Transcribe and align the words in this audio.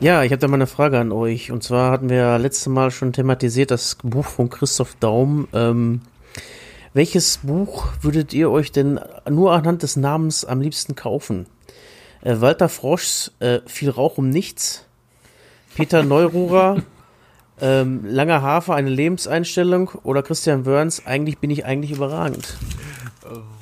Ja, 0.00 0.22
ich 0.22 0.30
habe 0.30 0.38
da 0.38 0.46
mal 0.46 0.54
eine 0.54 0.68
Frage 0.68 1.00
an 1.00 1.10
euch. 1.10 1.50
Und 1.50 1.64
zwar 1.64 1.90
hatten 1.90 2.08
wir 2.08 2.38
letztes 2.38 2.68
Mal 2.68 2.92
schon 2.92 3.12
thematisiert 3.12 3.72
das 3.72 3.96
Buch 4.04 4.26
von 4.26 4.48
Christoph 4.48 4.94
Daum. 5.00 5.48
Ähm, 5.52 6.02
welches 6.94 7.38
Buch 7.38 7.88
würdet 8.00 8.32
ihr 8.32 8.48
euch 8.48 8.70
denn 8.70 9.00
nur 9.28 9.52
anhand 9.52 9.82
des 9.82 9.96
Namens 9.96 10.44
am 10.44 10.60
liebsten 10.60 10.94
kaufen? 10.94 11.46
Äh, 12.22 12.36
Walter 12.40 12.68
Froschs 12.68 13.32
äh, 13.40 13.58
Viel 13.66 13.90
Rauch 13.90 14.18
um 14.18 14.28
nichts. 14.30 14.86
Peter 15.74 16.04
Neururer 16.04 16.76
ähm, 17.60 18.04
Langer 18.04 18.40
Hafer, 18.40 18.76
eine 18.76 18.90
Lebenseinstellung. 18.90 19.90
Oder 20.04 20.22
Christian 20.22 20.64
Wörns 20.64 21.06
Eigentlich 21.06 21.38
bin 21.38 21.50
ich 21.50 21.64
eigentlich 21.64 21.90
überragend. 21.90 22.56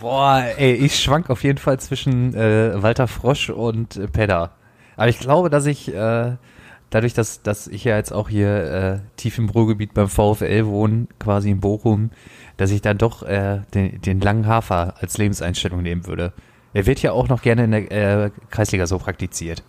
Boah, 0.00 0.44
ey, 0.58 0.74
ich 0.74 1.00
schwank 1.00 1.30
auf 1.30 1.44
jeden 1.44 1.58
Fall 1.58 1.80
zwischen 1.80 2.34
äh, 2.34 2.82
Walter 2.82 3.08
Frosch 3.08 3.48
und 3.48 3.96
äh, 3.96 4.06
Pedda. 4.06 4.55
Aber 4.96 5.08
ich 5.08 5.18
glaube, 5.18 5.50
dass 5.50 5.66
ich 5.66 5.92
äh, 5.92 6.36
dadurch, 6.90 7.14
dass, 7.14 7.42
dass 7.42 7.66
ich 7.66 7.84
ja 7.84 7.96
jetzt 7.96 8.12
auch 8.12 8.28
hier 8.28 8.48
äh, 8.48 8.98
tief 9.16 9.38
im 9.38 9.48
Ruhrgebiet 9.48 9.94
beim 9.94 10.08
VfL 10.08 10.66
wohne, 10.66 11.08
quasi 11.18 11.50
in 11.50 11.60
Bochum, 11.60 12.10
dass 12.56 12.70
ich 12.70 12.80
dann 12.80 12.98
doch 12.98 13.22
äh, 13.22 13.62
den, 13.74 14.00
den 14.00 14.20
langen 14.20 14.46
Hafer 14.46 14.94
als 15.00 15.18
Lebenseinstellung 15.18 15.82
nehmen 15.82 16.06
würde. 16.06 16.32
Er 16.72 16.86
wird 16.86 17.02
ja 17.02 17.12
auch 17.12 17.28
noch 17.28 17.42
gerne 17.42 17.64
in 17.64 17.70
der 17.70 17.90
äh, 18.24 18.30
Kreisliga 18.50 18.86
so 18.86 18.98
praktiziert. 18.98 19.62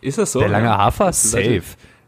Ist 0.00 0.18
das 0.18 0.32
so? 0.32 0.40
Der 0.40 0.48
lange 0.48 0.76
Hafer, 0.76 1.12
safe. 1.12 1.62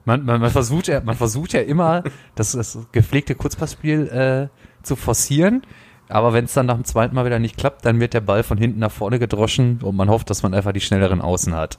Man, 0.04 0.24
man, 0.24 0.40
man, 0.40 0.50
versucht 0.50 0.88
ja, 0.88 1.00
man 1.00 1.16
versucht 1.16 1.54
ja 1.54 1.60
immer, 1.60 2.02
das, 2.34 2.52
das 2.52 2.78
gepflegte 2.92 3.34
Kurzpassspiel 3.34 4.08
äh, 4.08 4.48
zu 4.82 4.96
forcieren. 4.96 5.62
Aber 6.08 6.32
wenn 6.32 6.44
es 6.44 6.52
dann 6.52 6.66
nach 6.66 6.74
dem 6.74 6.84
zweiten 6.84 7.14
Mal 7.14 7.24
wieder 7.24 7.38
nicht 7.38 7.56
klappt, 7.56 7.84
dann 7.84 8.00
wird 8.00 8.14
der 8.14 8.20
Ball 8.20 8.42
von 8.42 8.58
hinten 8.58 8.80
nach 8.80 8.90
vorne 8.90 9.18
gedroschen 9.18 9.80
und 9.82 9.96
man 9.96 10.10
hofft, 10.10 10.30
dass 10.30 10.42
man 10.42 10.54
einfach 10.54 10.72
die 10.72 10.80
schnelleren 10.80 11.20
Außen 11.20 11.54
hat. 11.54 11.78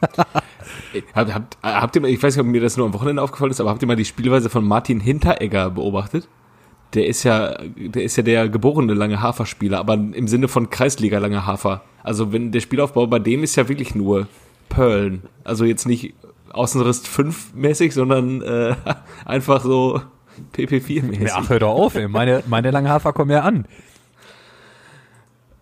habt, 1.14 1.34
habt, 1.34 1.58
habt 1.62 1.96
ihr 1.96 2.02
mal, 2.02 2.08
ich 2.10 2.22
weiß 2.22 2.36
nicht, 2.36 2.44
ob 2.44 2.50
mir 2.50 2.60
das 2.60 2.76
nur 2.76 2.86
am 2.86 2.94
Wochenende 2.94 3.22
aufgefallen 3.22 3.50
ist, 3.50 3.60
aber 3.60 3.70
habt 3.70 3.82
ihr 3.82 3.88
mal 3.88 3.96
die 3.96 4.04
Spielweise 4.04 4.50
von 4.50 4.64
Martin 4.64 5.00
Hinteregger 5.00 5.70
beobachtet? 5.70 6.28
Der 6.94 7.06
ist 7.06 7.22
ja, 7.22 7.56
der 7.76 8.02
ist 8.02 8.16
ja 8.16 8.22
der 8.22 8.48
geborene 8.48 8.94
lange 8.94 9.20
Hafer-Spieler, 9.20 9.78
aber 9.78 9.94
im 9.94 10.28
Sinne 10.28 10.48
von 10.48 10.68
Kreisliga 10.68 11.18
lange 11.18 11.46
Hafer. 11.46 11.82
Also 12.02 12.32
wenn 12.32 12.52
der 12.52 12.60
Spielaufbau 12.60 13.06
bei 13.06 13.18
dem 13.18 13.42
ist 13.42 13.56
ja 13.56 13.68
wirklich 13.68 13.94
nur 13.94 14.28
Perlen. 14.68 15.22
Also 15.44 15.64
jetzt 15.64 15.86
nicht 15.86 16.14
Außenriss 16.52 17.06
5 17.06 17.54
mäßig, 17.54 17.94
sondern 17.94 18.42
äh, 18.42 18.74
einfach 19.24 19.62
so 19.62 20.02
PP4 20.54 21.02
mäßig. 21.02 21.32
Ach, 21.32 21.48
hör 21.48 21.58
doch 21.58 21.70
auf, 21.74 21.94
ey. 21.94 22.08
Meine, 22.08 22.42
meine 22.46 22.70
lange 22.70 22.88
Hafer 22.88 23.12
kommen 23.12 23.30
ja 23.30 23.40
an. 23.40 23.66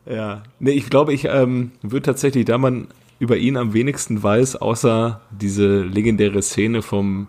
Ja, 0.06 0.42
nee, 0.58 0.72
ich 0.72 0.90
glaube, 0.90 1.12
ich 1.12 1.26
ähm, 1.26 1.72
würde 1.82 2.06
tatsächlich, 2.06 2.44
da 2.44 2.58
man 2.58 2.88
über 3.18 3.36
ihn 3.36 3.56
am 3.56 3.74
wenigsten 3.74 4.22
weiß, 4.22 4.56
außer 4.56 5.20
diese 5.30 5.82
legendäre 5.82 6.42
Szene 6.42 6.82
vom 6.82 7.28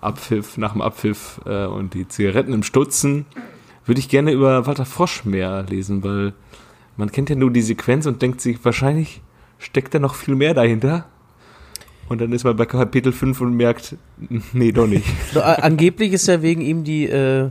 Abpfiff, 0.00 0.58
nach 0.58 0.72
dem 0.72 0.82
Abpfiff 0.82 1.40
äh, 1.46 1.64
und 1.66 1.94
die 1.94 2.06
Zigaretten 2.06 2.52
im 2.52 2.62
Stutzen, 2.62 3.24
würde 3.86 3.98
ich 3.98 4.08
gerne 4.08 4.32
über 4.32 4.66
Walter 4.66 4.84
Frosch 4.84 5.24
mehr 5.24 5.64
lesen, 5.68 6.04
weil 6.04 6.34
man 6.96 7.10
kennt 7.10 7.30
ja 7.30 7.36
nur 7.36 7.50
die 7.50 7.62
Sequenz 7.62 8.06
und 8.06 8.20
denkt 8.20 8.40
sich, 8.40 8.64
wahrscheinlich 8.64 9.22
steckt 9.58 9.94
da 9.94 9.98
noch 9.98 10.14
viel 10.14 10.34
mehr 10.34 10.54
dahinter. 10.54 11.06
Und 12.08 12.20
dann 12.20 12.32
ist 12.32 12.44
man 12.44 12.56
bei 12.56 12.66
Kapitel 12.66 13.12
5 13.12 13.40
und 13.40 13.56
merkt, 13.56 13.96
nee, 14.52 14.72
doch 14.72 14.86
nicht. 14.86 15.06
Angeblich 15.34 16.12
ist 16.12 16.26
ja 16.26 16.42
wegen 16.42 16.60
ihm 16.60 16.84
die 16.84 17.04
äh, 17.06 17.50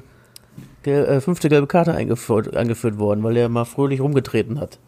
gel 0.84 1.06
äh, 1.06 1.22
fünfte 1.22 1.50
gelbe 1.50 1.68
Karte 1.68 1.94
eingeführt, 1.94 2.56
angeführt 2.56 2.98
worden, 3.00 3.24
weil 3.24 3.38
er 3.38 3.50
mal 3.50 3.66
fröhlich 3.66 4.02
rumgetreten 4.02 4.60
hat. 4.60 4.80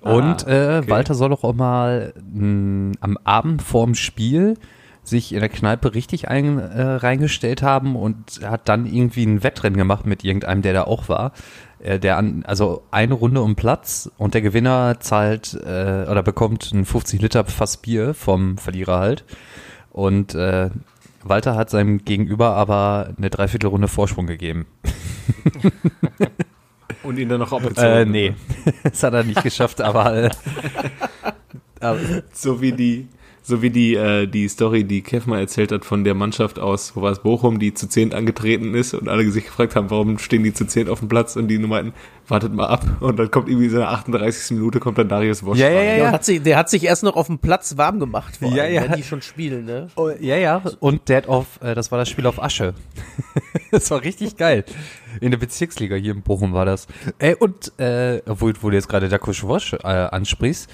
Und 0.00 0.46
ah, 0.46 0.76
äh, 0.76 0.78
okay. 0.78 0.90
Walter 0.90 1.14
soll 1.14 1.32
auch 1.32 1.54
mal 1.54 2.12
mh, 2.32 2.92
am 3.00 3.18
Abend 3.24 3.62
vorm 3.62 3.94
Spiel 3.94 4.56
sich 5.02 5.32
in 5.32 5.40
der 5.40 5.48
Kneipe 5.48 5.94
richtig 5.94 6.28
ein, 6.28 6.58
äh, 6.58 6.82
reingestellt 6.82 7.62
haben 7.62 7.96
und 7.96 8.40
hat 8.42 8.68
dann 8.68 8.86
irgendwie 8.86 9.24
ein 9.24 9.42
Wettrennen 9.42 9.76
gemacht 9.76 10.06
mit 10.06 10.24
irgendeinem, 10.24 10.62
der 10.62 10.72
da 10.72 10.84
auch 10.84 11.08
war. 11.08 11.32
Äh, 11.84 12.00
der 12.00 12.16
an, 12.16 12.44
also 12.46 12.82
eine 12.90 13.12
Runde 13.12 13.42
um 13.42 13.56
Platz 13.56 14.10
und 14.16 14.32
der 14.32 14.40
Gewinner 14.40 15.00
zahlt 15.00 15.52
äh, 15.52 16.06
oder 16.08 16.22
bekommt 16.22 16.72
ein 16.72 16.86
50 16.86 17.20
Liter 17.20 17.44
Fass 17.44 17.76
Bier 17.76 18.14
vom 18.14 18.56
Verlierer 18.56 18.98
halt. 18.98 19.24
Und 19.90 20.34
äh, 20.34 20.70
Walter 21.22 21.56
hat 21.56 21.68
seinem 21.68 22.02
Gegenüber 22.04 22.56
aber 22.56 23.12
eine 23.18 23.28
Dreiviertelrunde 23.28 23.88
Vorsprung 23.88 24.26
gegeben. 24.26 24.66
Und 27.02 27.18
ihn 27.18 27.28
dann 27.28 27.40
noch 27.40 27.52
abgezogen. 27.52 27.86
Äh, 27.86 28.06
nee, 28.06 28.34
das 28.82 29.02
hat 29.02 29.12
er 29.12 29.24
nicht 29.24 29.42
geschafft, 29.42 29.82
aber, 29.82 30.24
äh, 30.24 30.30
aber 31.80 31.98
so 32.32 32.62
wie 32.62 32.72
die 32.72 33.08
so 33.46 33.60
wie 33.60 33.68
die, 33.68 33.94
äh, 33.94 34.26
die 34.26 34.48
Story, 34.48 34.84
die 34.84 35.02
Kev 35.02 35.28
mal 35.28 35.38
erzählt 35.38 35.70
hat 35.70 35.84
von 35.84 36.02
der 36.02 36.14
Mannschaft 36.14 36.58
aus, 36.58 36.96
wo 36.96 37.02
war 37.02 37.12
es, 37.12 37.18
Bochum, 37.18 37.58
die 37.58 37.74
zu 37.74 37.86
zehn 37.86 38.14
angetreten 38.14 38.74
ist 38.74 38.94
und 38.94 39.06
alle 39.06 39.30
sich 39.30 39.44
gefragt 39.44 39.76
haben, 39.76 39.90
warum 39.90 40.18
stehen 40.18 40.42
die 40.42 40.54
zu 40.54 40.66
zehn 40.66 40.88
auf 40.88 41.00
dem 41.00 41.08
Platz 41.08 41.36
und 41.36 41.48
die 41.48 41.58
nur 41.58 41.68
meinten, 41.68 41.92
wartet 42.26 42.54
mal 42.54 42.68
ab 42.68 42.86
und 43.00 43.18
dann 43.18 43.30
kommt 43.30 43.50
irgendwie 43.50 43.68
so 43.68 43.76
in 43.76 43.82
der 43.82 43.90
38. 43.90 44.56
Minute 44.56 44.80
kommt 44.80 44.96
dann 44.96 45.10
Darius 45.10 45.44
Wosch 45.44 45.58
ja, 45.58 45.68
ja, 45.68 45.82
ja, 45.82 45.96
ja. 45.96 46.10
Hat 46.10 46.24
sich, 46.24 46.42
der 46.42 46.56
hat 46.56 46.70
sich 46.70 46.84
erst 46.84 47.02
noch 47.02 47.16
auf 47.16 47.26
dem 47.26 47.38
Platz 47.38 47.76
warm 47.76 48.00
gemacht, 48.00 48.38
vor 48.38 48.48
allem, 48.48 48.56
ja, 48.56 48.64
ja. 48.64 48.82
wenn 48.82 48.92
die 48.96 49.02
schon 49.02 49.20
spielen, 49.20 49.66
ne? 49.66 49.88
Oh, 49.96 50.08
ja, 50.18 50.36
ja, 50.36 50.62
und 50.80 51.06
der 51.10 51.18
hat 51.18 51.28
auf, 51.28 51.60
äh, 51.60 51.74
das 51.74 51.92
war 51.92 51.98
das 51.98 52.08
Spiel 52.08 52.26
auf 52.26 52.42
Asche. 52.42 52.72
das 53.70 53.90
war 53.90 54.00
richtig 54.00 54.38
geil. 54.38 54.64
In 55.20 55.32
der 55.32 55.38
Bezirksliga 55.38 55.96
hier 55.96 56.12
in 56.12 56.22
Bochum 56.22 56.54
war 56.54 56.64
das. 56.64 56.86
Ey, 57.18 57.34
und, 57.34 57.78
äh, 57.78 58.22
wo, 58.24 58.50
wo 58.62 58.70
du 58.70 58.76
jetzt 58.76 58.88
gerade 58.88 59.10
Dakusch 59.10 59.44
Wosch 59.44 59.74
äh, 59.74 59.86
ansprichst, 59.86 60.70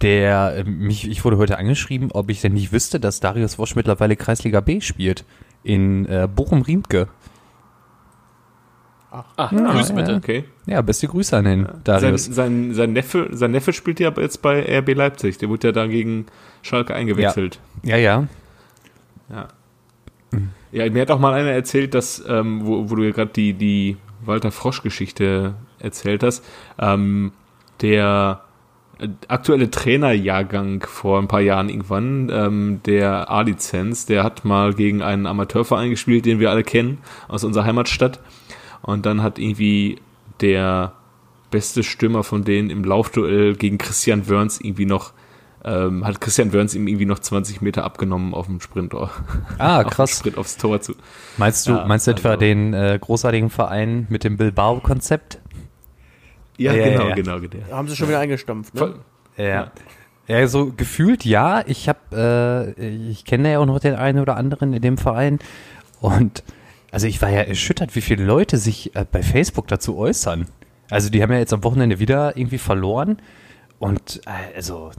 der 0.00 0.56
äh, 0.56 0.64
mich, 0.64 1.08
ich 1.08 1.24
wurde 1.24 1.38
heute 1.38 1.58
angeschrieben, 1.58 2.10
ob 2.12 2.30
ich 2.30 2.40
denn 2.40 2.54
nicht 2.54 2.72
wüsste, 2.72 3.00
dass 3.00 3.20
Darius 3.20 3.58
Wosch 3.58 3.76
mittlerweile 3.76 4.16
Kreisliga 4.16 4.60
B 4.60 4.80
spielt 4.80 5.24
in 5.62 6.06
äh, 6.06 6.28
Bochum-Riemke. 6.32 7.08
Ach, 9.10 9.24
Ach 9.36 9.52
ja, 9.52 9.72
Grüße 9.72 9.94
bitte. 9.94 10.14
Okay. 10.16 10.44
Ja, 10.66 10.82
beste 10.82 11.06
Grüße 11.06 11.36
an 11.36 11.44
den 11.44 11.62
ja. 11.62 11.74
Darius. 11.84 12.24
Sein, 12.24 12.34
sein, 12.34 12.74
sein, 12.74 12.92
Neffe, 12.92 13.28
sein 13.30 13.52
Neffe 13.52 13.72
spielt 13.72 14.00
ja 14.00 14.12
jetzt 14.16 14.42
bei 14.42 14.78
RB 14.78 14.94
Leipzig. 14.94 15.38
Der 15.38 15.48
wurde 15.48 15.68
ja 15.68 15.72
da 15.72 15.86
gegen 15.86 16.26
Schalke 16.62 16.94
eingewechselt. 16.94 17.60
Ja, 17.84 17.96
ja. 17.96 18.26
Ja, 19.30 19.48
ja. 20.32 20.38
ja 20.72 20.90
mir 20.90 21.02
hat 21.02 21.12
auch 21.12 21.20
mal 21.20 21.32
einer 21.32 21.50
erzählt, 21.50 21.94
dass, 21.94 22.24
ähm, 22.26 22.66
wo, 22.66 22.90
wo 22.90 22.96
du 22.96 23.04
ja 23.04 23.12
gerade 23.12 23.30
die, 23.30 23.52
die 23.52 23.96
Walter 24.24 24.50
Frosch-Geschichte 24.50 25.54
erzählt 25.78 26.24
hast, 26.24 26.44
ähm, 26.78 27.32
der 27.80 28.42
aktuelle 29.28 29.70
Trainerjahrgang 29.70 30.84
vor 30.86 31.18
ein 31.18 31.28
paar 31.28 31.40
Jahren 31.40 31.68
irgendwann, 31.68 32.30
ähm, 32.32 32.80
der 32.86 33.30
A-Lizenz, 33.30 34.06
der 34.06 34.24
hat 34.24 34.44
mal 34.44 34.74
gegen 34.74 35.02
einen 35.02 35.26
Amateurverein 35.26 35.90
gespielt, 35.90 36.26
den 36.26 36.40
wir 36.40 36.50
alle 36.50 36.62
kennen, 36.62 36.98
aus 37.28 37.44
unserer 37.44 37.64
Heimatstadt. 37.64 38.20
Und 38.82 39.06
dann 39.06 39.22
hat 39.22 39.38
irgendwie 39.38 40.00
der 40.40 40.92
beste 41.50 41.82
Stürmer 41.82 42.24
von 42.24 42.44
denen 42.44 42.70
im 42.70 42.84
Laufduell 42.84 43.54
gegen 43.54 43.78
Christian 43.78 44.28
Wörns 44.28 44.60
irgendwie 44.60 44.86
noch, 44.86 45.12
ähm, 45.64 46.04
hat 46.04 46.20
Christian 46.20 46.52
Wörns 46.52 46.74
ihm 46.74 46.88
irgendwie 46.88 47.06
noch 47.06 47.18
20 47.18 47.62
Meter 47.62 47.84
abgenommen 47.84 48.34
auf 48.34 48.46
dem 48.46 48.60
Sprint. 48.60 48.94
Ah, 49.58 49.84
krass. 49.88 50.18
Sprint 50.18 50.36
aufs 50.36 50.56
Tor 50.56 50.80
zu. 50.80 50.94
Meinst 51.36 51.66
du, 51.66 51.72
ja, 51.72 51.86
meinst 51.86 52.06
du 52.06 52.10
etwa 52.10 52.30
also, 52.30 52.40
den 52.40 52.74
äh, 52.74 52.98
großartigen 53.00 53.50
Verein 53.50 54.06
mit 54.10 54.24
dem 54.24 54.36
Bilbao-Konzept? 54.36 55.40
Ja, 56.56 56.72
ja 56.72 56.88
genau, 56.88 57.08
ja. 57.08 57.14
genau, 57.14 57.40
genau. 57.40 57.70
Haben 57.70 57.88
sie 57.88 57.96
schon 57.96 58.08
wieder 58.08 58.20
eingestampft, 58.20 58.74
ne? 58.74 58.94
Ja. 59.36 59.72
Ja, 60.26 60.46
so 60.46 60.72
gefühlt 60.72 61.24
ja. 61.24 61.64
Ich 61.66 61.88
habe, 61.88 62.74
äh, 62.78 62.86
ich 63.10 63.24
kenne 63.24 63.52
ja 63.52 63.58
auch 63.58 63.66
noch 63.66 63.78
den 63.78 63.94
einen 63.94 64.20
oder 64.20 64.36
anderen 64.36 64.72
in 64.72 64.80
dem 64.80 64.96
Verein 64.96 65.38
und 66.00 66.42
also 66.90 67.06
ich 67.06 67.20
war 67.20 67.28
ja 67.28 67.40
erschüttert, 67.40 67.94
wie 67.96 68.00
viele 68.00 68.24
Leute 68.24 68.56
sich 68.56 68.94
äh, 68.94 69.04
bei 69.10 69.22
Facebook 69.22 69.66
dazu 69.68 69.98
äußern. 69.98 70.46
Also 70.90 71.10
die 71.10 71.22
haben 71.22 71.32
ja 71.32 71.38
jetzt 71.38 71.52
am 71.52 71.64
Wochenende 71.64 71.98
wieder 71.98 72.36
irgendwie 72.36 72.58
verloren 72.58 73.18
und 73.78 74.20
äh, 74.26 74.56
also 74.56 74.92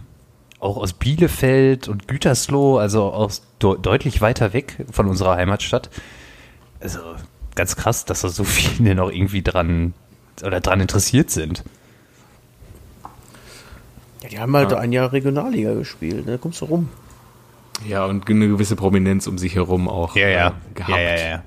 auch 0.59 0.77
aus 0.77 0.93
Bielefeld 0.93 1.87
und 1.87 2.07
Gütersloh, 2.07 2.77
also 2.77 3.11
aus 3.11 3.43
de 3.61 3.77
deutlich 3.81 4.21
weiter 4.21 4.53
weg 4.53 4.85
von 4.91 5.07
unserer 5.07 5.35
Heimatstadt. 5.35 5.89
Also 6.79 6.99
ganz 7.55 7.75
krass, 7.75 8.05
dass 8.05 8.21
da 8.21 8.29
so 8.29 8.43
viele 8.45 8.93
noch 8.95 9.11
irgendwie 9.11 9.41
dran 9.41 9.93
oder 10.43 10.59
daran 10.59 10.81
interessiert 10.81 11.29
sind. 11.29 11.63
Ja, 14.23 14.29
die 14.29 14.39
haben 14.39 14.55
halt 14.55 14.71
ja. 14.71 14.77
ein 14.77 14.91
Jahr 14.91 15.13
Regionalliga 15.13 15.73
gespielt, 15.73 16.25
ne? 16.25 16.37
Kommst 16.37 16.61
du 16.61 16.65
rum. 16.65 16.89
Ja, 17.87 18.05
und 18.05 18.29
eine 18.29 18.47
gewisse 18.47 18.75
Prominenz 18.75 19.27
um 19.27 19.37
sich 19.37 19.55
herum 19.55 19.87
auch 19.89 20.15
ja, 20.15 20.27
ja. 20.27 20.47
Äh, 20.47 20.51
gehabt. 20.73 20.89
Ja, 20.89 20.99
ja, 20.99 21.29
ja. 21.29 21.43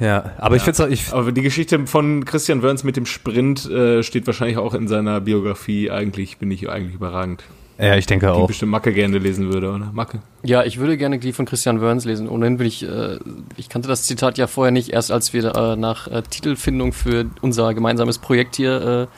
Ja, 0.00 0.32
aber 0.38 0.56
ja. 0.56 0.56
ich 0.56 0.62
finde 0.62 0.92
es 0.92 1.12
Aber 1.12 1.30
die 1.30 1.42
Geschichte 1.42 1.86
von 1.86 2.24
Christian 2.24 2.62
Wörns 2.62 2.82
mit 2.82 2.96
dem 2.96 3.06
Sprint 3.06 3.70
äh, 3.70 4.02
steht 4.02 4.26
wahrscheinlich 4.26 4.56
auch 4.56 4.74
in 4.74 4.88
seiner 4.88 5.20
Biografie. 5.20 5.90
Eigentlich 5.90 6.38
bin 6.38 6.50
ich 6.50 6.68
eigentlich 6.68 6.94
überragend. 6.94 7.44
Ja, 7.82 7.96
ich 7.96 8.06
denke 8.06 8.26
die 8.26 8.32
auch. 8.32 8.46
bestimmt 8.46 8.70
Macke 8.70 8.92
gerne 8.92 9.18
lesen 9.18 9.52
würde, 9.52 9.72
oder? 9.72 9.90
Macke. 9.92 10.20
Ja, 10.44 10.62
ich 10.62 10.78
würde 10.78 10.96
gerne 10.96 11.18
die 11.18 11.32
von 11.32 11.46
Christian 11.46 11.80
Wörns 11.80 12.04
lesen. 12.04 12.28
Ohnehin 12.28 12.60
will 12.60 12.66
ich, 12.66 12.84
äh, 12.84 13.18
ich 13.56 13.68
kannte 13.68 13.88
das 13.88 14.04
Zitat 14.04 14.38
ja 14.38 14.46
vorher 14.46 14.70
nicht, 14.70 14.90
erst 14.90 15.10
als 15.10 15.32
wir 15.32 15.52
äh, 15.56 15.74
nach 15.74 16.06
äh, 16.06 16.22
Titelfindung 16.22 16.92
für 16.92 17.26
unser 17.40 17.74
gemeinsames 17.74 18.18
Projekt 18.18 18.54
hier 18.54 19.08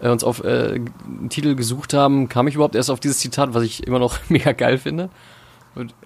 äh, 0.00 0.08
uns 0.08 0.24
auf 0.24 0.42
äh, 0.42 0.80
einen 1.04 1.28
Titel 1.28 1.54
gesucht 1.54 1.92
haben, 1.92 2.30
kam 2.30 2.48
ich 2.48 2.54
überhaupt 2.54 2.76
erst 2.76 2.90
auf 2.90 2.98
dieses 2.98 3.18
Zitat, 3.18 3.52
was 3.52 3.62
ich 3.62 3.86
immer 3.86 3.98
noch 3.98 4.18
mega 4.30 4.52
geil 4.52 4.78
finde. 4.78 5.10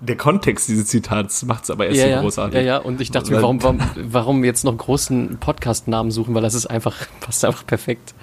Der 0.01 0.17
Kontext 0.17 0.69
dieses 0.69 0.87
Zitats 0.87 1.45
macht 1.45 1.65
es 1.65 1.71
aber 1.71 1.87
erst 1.87 1.99
ja, 1.99 2.05
so 2.05 2.11
ja, 2.11 2.21
großartig. 2.21 2.55
Ja, 2.55 2.63
ja, 2.63 2.79
und 2.79 3.01
ich 3.01 3.11
dachte 3.13 3.33
mir, 3.33 3.43
warum, 3.43 3.63
warum, 3.63 3.81
warum 3.97 4.45
jetzt 4.45 4.65
noch 4.65 4.77
großen 4.77 5.39
Podcast-Namen 5.39 6.11
suchen, 6.11 6.35
weil 6.35 6.43
das 6.43 6.55
ist 6.55 6.67
einfach, 6.67 6.97
passt 7.21 7.45
einfach 7.45 7.65
perfekt. 7.65 8.15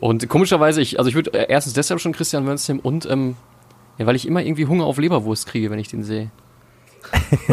Und 0.00 0.28
komischerweise, 0.28 0.80
ich, 0.80 0.98
also 0.98 1.08
ich 1.08 1.14
würde 1.14 1.30
erstens 1.30 1.74
deshalb 1.74 2.00
schon 2.00 2.12
Christian 2.12 2.46
Wörnsheim 2.46 2.78
und 2.78 3.06
ähm, 3.08 3.36
ja, 3.98 4.06
weil 4.06 4.16
ich 4.16 4.26
immer 4.26 4.42
irgendwie 4.42 4.66
Hunger 4.66 4.84
auf 4.84 4.96
Leberwurst 4.96 5.46
kriege, 5.46 5.70
wenn 5.70 5.78
ich 5.78 5.88
den 5.88 6.02
sehe. 6.02 6.30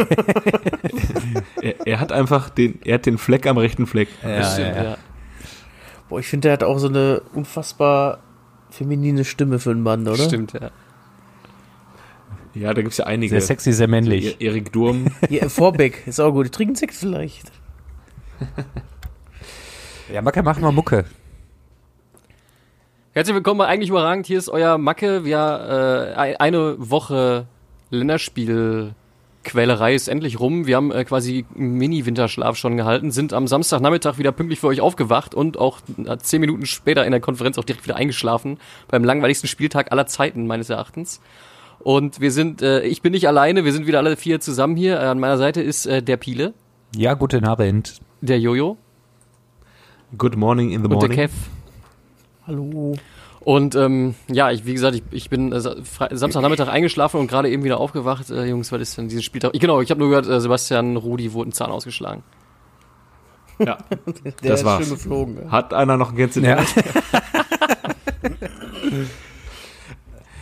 er, 1.62 1.86
er, 1.86 2.00
hat 2.00 2.12
einfach 2.12 2.50
den, 2.50 2.80
er 2.84 2.96
hat 2.96 3.06
den 3.06 3.18
Fleck 3.18 3.46
am 3.48 3.58
rechten 3.58 3.86
Fleck. 3.86 4.08
Ja, 4.24 4.44
stimmt, 4.44 4.76
ja, 4.76 4.84
ja. 4.84 4.98
Boah, 6.10 6.20
ich 6.20 6.28
finde, 6.28 6.48
der 6.48 6.54
hat 6.54 6.64
auch 6.64 6.80
so 6.80 6.88
eine 6.88 7.22
unfassbar 7.34 8.20
feminine 8.70 9.26
Stimme 9.26 9.60
für 9.60 9.72
einen 9.72 9.84
Mann, 9.84 10.08
oder? 10.08 10.24
Stimmt, 10.24 10.54
ja. 10.54 10.72
Ja, 12.54 12.74
da 12.74 12.82
gibt 12.82 12.94
es 12.94 12.98
ja 12.98 13.06
einige. 13.06 13.32
Sehr 13.32 13.42
sexy, 13.42 13.74
sehr 13.74 13.88
männlich. 13.88 14.32
So, 14.32 14.46
Erik 14.46 14.72
Durm. 14.72 15.08
ja, 15.30 15.48
Vorbeck 15.50 16.08
ist 16.08 16.20
auch 16.20 16.32
gut. 16.32 16.48
Die 16.48 16.52
trinken 16.52 16.76
Sekt 16.76 16.96
vielleicht. 16.96 17.52
ja, 20.14 20.22
Macke, 20.22 20.42
mach 20.44 20.60
mal 20.60 20.72
Mucke. 20.72 21.06
Herzlich 23.18 23.34
willkommen 23.34 23.58
bei 23.58 23.66
Eigentlich 23.66 23.90
Überragend. 23.90 24.28
Hier 24.28 24.38
ist 24.38 24.48
euer 24.48 24.78
Macke. 24.78 25.26
Wir, 25.26 26.14
äh, 26.16 26.36
eine 26.36 26.76
Woche 26.78 27.48
Länderspiel 27.90 28.94
Quälerei 29.44 29.96
ist 29.96 30.08
endlich 30.08 30.40
rum. 30.40 30.68
Wir 30.68 30.76
haben 30.76 30.92
äh, 30.92 31.04
quasi 31.04 31.44
Mini-Winterschlaf 31.56 32.58
schon 32.58 32.78
gehalten, 32.78 33.10
sind 33.10 33.34
am 33.34 33.48
Samstagnachmittag 33.48 34.20
wieder 34.20 34.32
pünktlich 34.32 34.60
für 34.60 34.68
euch 34.68 34.82
aufgewacht 34.82 35.34
und 35.34 35.58
auch 35.58 35.80
äh, 35.98 36.16
zehn 36.20 36.42
Minuten 36.42 36.68
später 36.68 37.06
in 37.06 37.12
der 37.12 37.20
Konferenz 37.20 37.58
auch 37.58 37.64
direkt 37.64 37.86
wieder 37.86 37.96
eingeschlafen. 37.96 38.60
Beim 38.88 39.04
langweiligsten 39.04 39.48
Spieltag 39.48 39.92
aller 39.92 40.06
Zeiten, 40.06 40.46
meines 40.46 40.70
Erachtens. 40.70 41.20
Und 41.80 42.22
wir 42.22 42.32
sind, 42.32 42.62
äh, 42.62 42.82
ich 42.82 43.02
bin 43.02 43.14
nicht 43.14 43.28
alleine, 43.28 43.66
wir 43.66 43.74
sind 43.74 43.88
wieder 43.88 43.98
alle 43.98 44.16
vier 44.16 44.42
zusammen 44.42 44.76
hier. 44.76 45.00
Äh, 45.00 45.06
an 45.06 45.20
meiner 45.20 45.40
Seite 45.40 45.64
ist 45.64 45.88
äh, 45.88 46.04
der 46.04 46.18
Piele. 46.18 46.54
Ja, 46.96 47.16
guten 47.16 47.46
Abend. 47.46 48.00
Der 48.22 48.40
Jojo. 48.40 48.78
Good 50.16 50.38
morning 50.38 50.70
in 50.70 50.84
the 50.84 50.88
morning. 50.88 51.10
Und 51.10 51.18
der 51.18 51.28
Kev. 51.30 51.34
Hallo. 52.48 52.96
Und 53.42 53.76
ähm, 53.76 54.16
ja, 54.30 54.52
ich, 54.52 54.66
wie 54.66 54.74
gesagt, 54.74 54.96
ich, 54.96 55.04
ich 55.12 55.30
bin 55.30 55.52
äh, 55.52 55.60
Samstagnachmittag 55.60 56.70
eingeschlafen 56.70 57.20
und 57.20 57.28
gerade 57.28 57.50
eben 57.50 57.66
wieder 57.66 57.78
aufgewacht. 57.80 58.30
Äh, 58.30 58.46
Jungs, 58.46 58.72
was 58.72 58.82
ist 58.82 58.98
denn 58.98 59.10
dieses 59.10 59.26
Spieltag? 59.26 59.52
Genau, 59.54 59.82
ich 59.82 59.92
habe 59.92 60.00
nur 60.00 60.10
gehört, 60.10 60.28
äh, 60.28 60.40
Sebastian 60.40 60.96
Rudi 60.96 61.34
wurde 61.34 61.50
ein 61.50 61.54
Zahn 61.54 61.72
ausgeschlagen. 61.72 62.24
Ja, 63.60 63.78
der 64.24 64.34
das 64.52 64.62
ist 64.62 64.66
war's. 64.66 64.86
schön 64.86 64.94
geflogen. 64.96 65.38
Ja. 65.44 65.52
Hat 65.52 65.74
einer 65.74 65.98
noch 65.98 66.12
ein 66.12 66.16
Gänse? 66.16 66.42
Ja. 66.42 66.64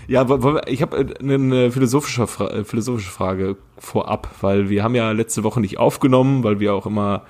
Ja, 0.08 0.24
ich 0.68 0.84
habe 0.84 1.16
eine 1.20 1.72
philosophische, 1.72 2.28
Fra 2.28 2.64
philosophische 2.64 3.10
Frage 3.10 3.58
vorab, 3.80 4.30
weil 4.42 4.70
wir 4.70 4.84
haben 4.84 4.94
ja 4.94 5.12
letzte 5.12 5.44
Woche 5.44 5.60
nicht 5.60 5.80
aufgenommen, 5.80 6.44
weil 6.44 6.60
wir 6.60 6.76
auch 6.76 6.86
immer 6.86 7.24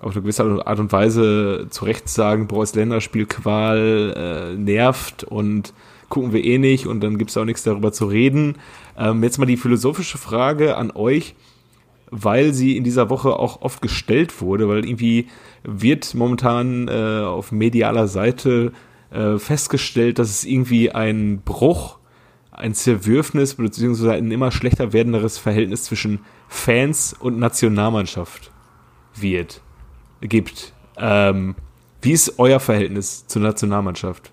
auf 0.00 0.12
eine 0.12 0.22
gewisse 0.22 0.66
Art 0.66 0.78
und 0.78 0.92
Weise 0.92 1.66
zu 1.70 1.84
Recht 1.84 2.08
sagen, 2.08 2.46
Boris 2.46 2.74
Länderspiel 2.74 3.26
Qual 3.26 4.14
äh, 4.54 4.56
nervt 4.56 5.24
und 5.24 5.74
gucken 6.08 6.32
wir 6.32 6.44
eh 6.44 6.58
nicht 6.58 6.86
und 6.86 7.00
dann 7.00 7.18
gibt's 7.18 7.36
auch 7.36 7.44
nichts 7.44 7.64
darüber 7.64 7.92
zu 7.92 8.06
reden. 8.06 8.56
Ähm, 8.96 9.22
jetzt 9.22 9.38
mal 9.38 9.46
die 9.46 9.56
philosophische 9.56 10.18
Frage 10.18 10.76
an 10.76 10.90
euch, 10.92 11.34
weil 12.10 12.54
sie 12.54 12.76
in 12.76 12.84
dieser 12.84 13.10
Woche 13.10 13.34
auch 13.34 13.62
oft 13.62 13.82
gestellt 13.82 14.40
wurde, 14.40 14.68
weil 14.68 14.86
irgendwie 14.86 15.26
wird 15.64 16.14
momentan 16.14 16.88
äh, 16.88 17.22
auf 17.24 17.52
medialer 17.52 18.08
Seite 18.08 18.72
äh, 19.10 19.38
festgestellt, 19.38 20.18
dass 20.18 20.30
es 20.30 20.44
irgendwie 20.44 20.90
ein 20.92 21.42
Bruch 21.44 21.98
ein 22.50 22.74
Zerwürfnis 22.74 23.54
beziehungsweise 23.54 24.12
ein 24.12 24.30
immer 24.30 24.50
schlechter 24.50 24.92
werdenderes 24.92 25.38
Verhältnis 25.38 25.84
zwischen 25.84 26.20
Fans 26.48 27.14
und 27.18 27.38
Nationalmannschaft 27.38 28.50
wird, 29.14 29.62
gibt. 30.20 30.72
Ähm, 30.96 31.54
wie 32.00 32.12
ist 32.12 32.38
euer 32.38 32.60
Verhältnis 32.60 33.26
zur 33.26 33.42
Nationalmannschaft? 33.42 34.32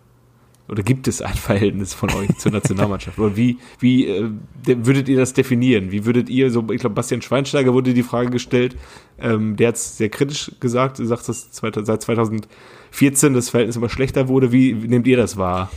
Oder 0.67 0.81
gibt 0.81 1.07
es 1.07 1.21
ein 1.21 1.33
Verhältnis 1.35 1.93
von 1.93 2.11
euch 2.11 2.35
zur 2.37 2.51
Nationalmannschaft? 2.51 3.19
Oder 3.19 3.35
wie, 3.35 3.57
wie 3.79 4.07
äh, 4.07 4.29
würdet 4.65 5.07
ihr 5.09 5.17
das 5.17 5.33
definieren? 5.33 5.91
Wie 5.91 6.05
würdet 6.05 6.29
ihr, 6.29 6.49
so, 6.49 6.65
ich 6.71 6.81
glaube, 6.81 6.95
Bastian 6.95 7.21
Schweinsteiger 7.21 7.73
wurde 7.73 7.93
die 7.93 8.03
Frage 8.03 8.29
gestellt, 8.29 8.75
ähm, 9.19 9.55
der 9.55 9.69
hat 9.69 9.75
es 9.75 9.97
sehr 9.97 10.09
kritisch 10.09 10.51
gesagt, 10.59 10.97
sagt, 10.97 11.29
dass 11.29 11.49
seit 11.51 12.01
2014 12.01 13.33
das 13.33 13.49
Verhältnis 13.49 13.75
immer 13.75 13.89
schlechter 13.89 14.27
wurde. 14.27 14.51
Wie, 14.51 14.81
wie 14.81 14.87
nehmt 14.87 15.07
ihr 15.07 15.17
das 15.17 15.37
wahr? 15.37 15.69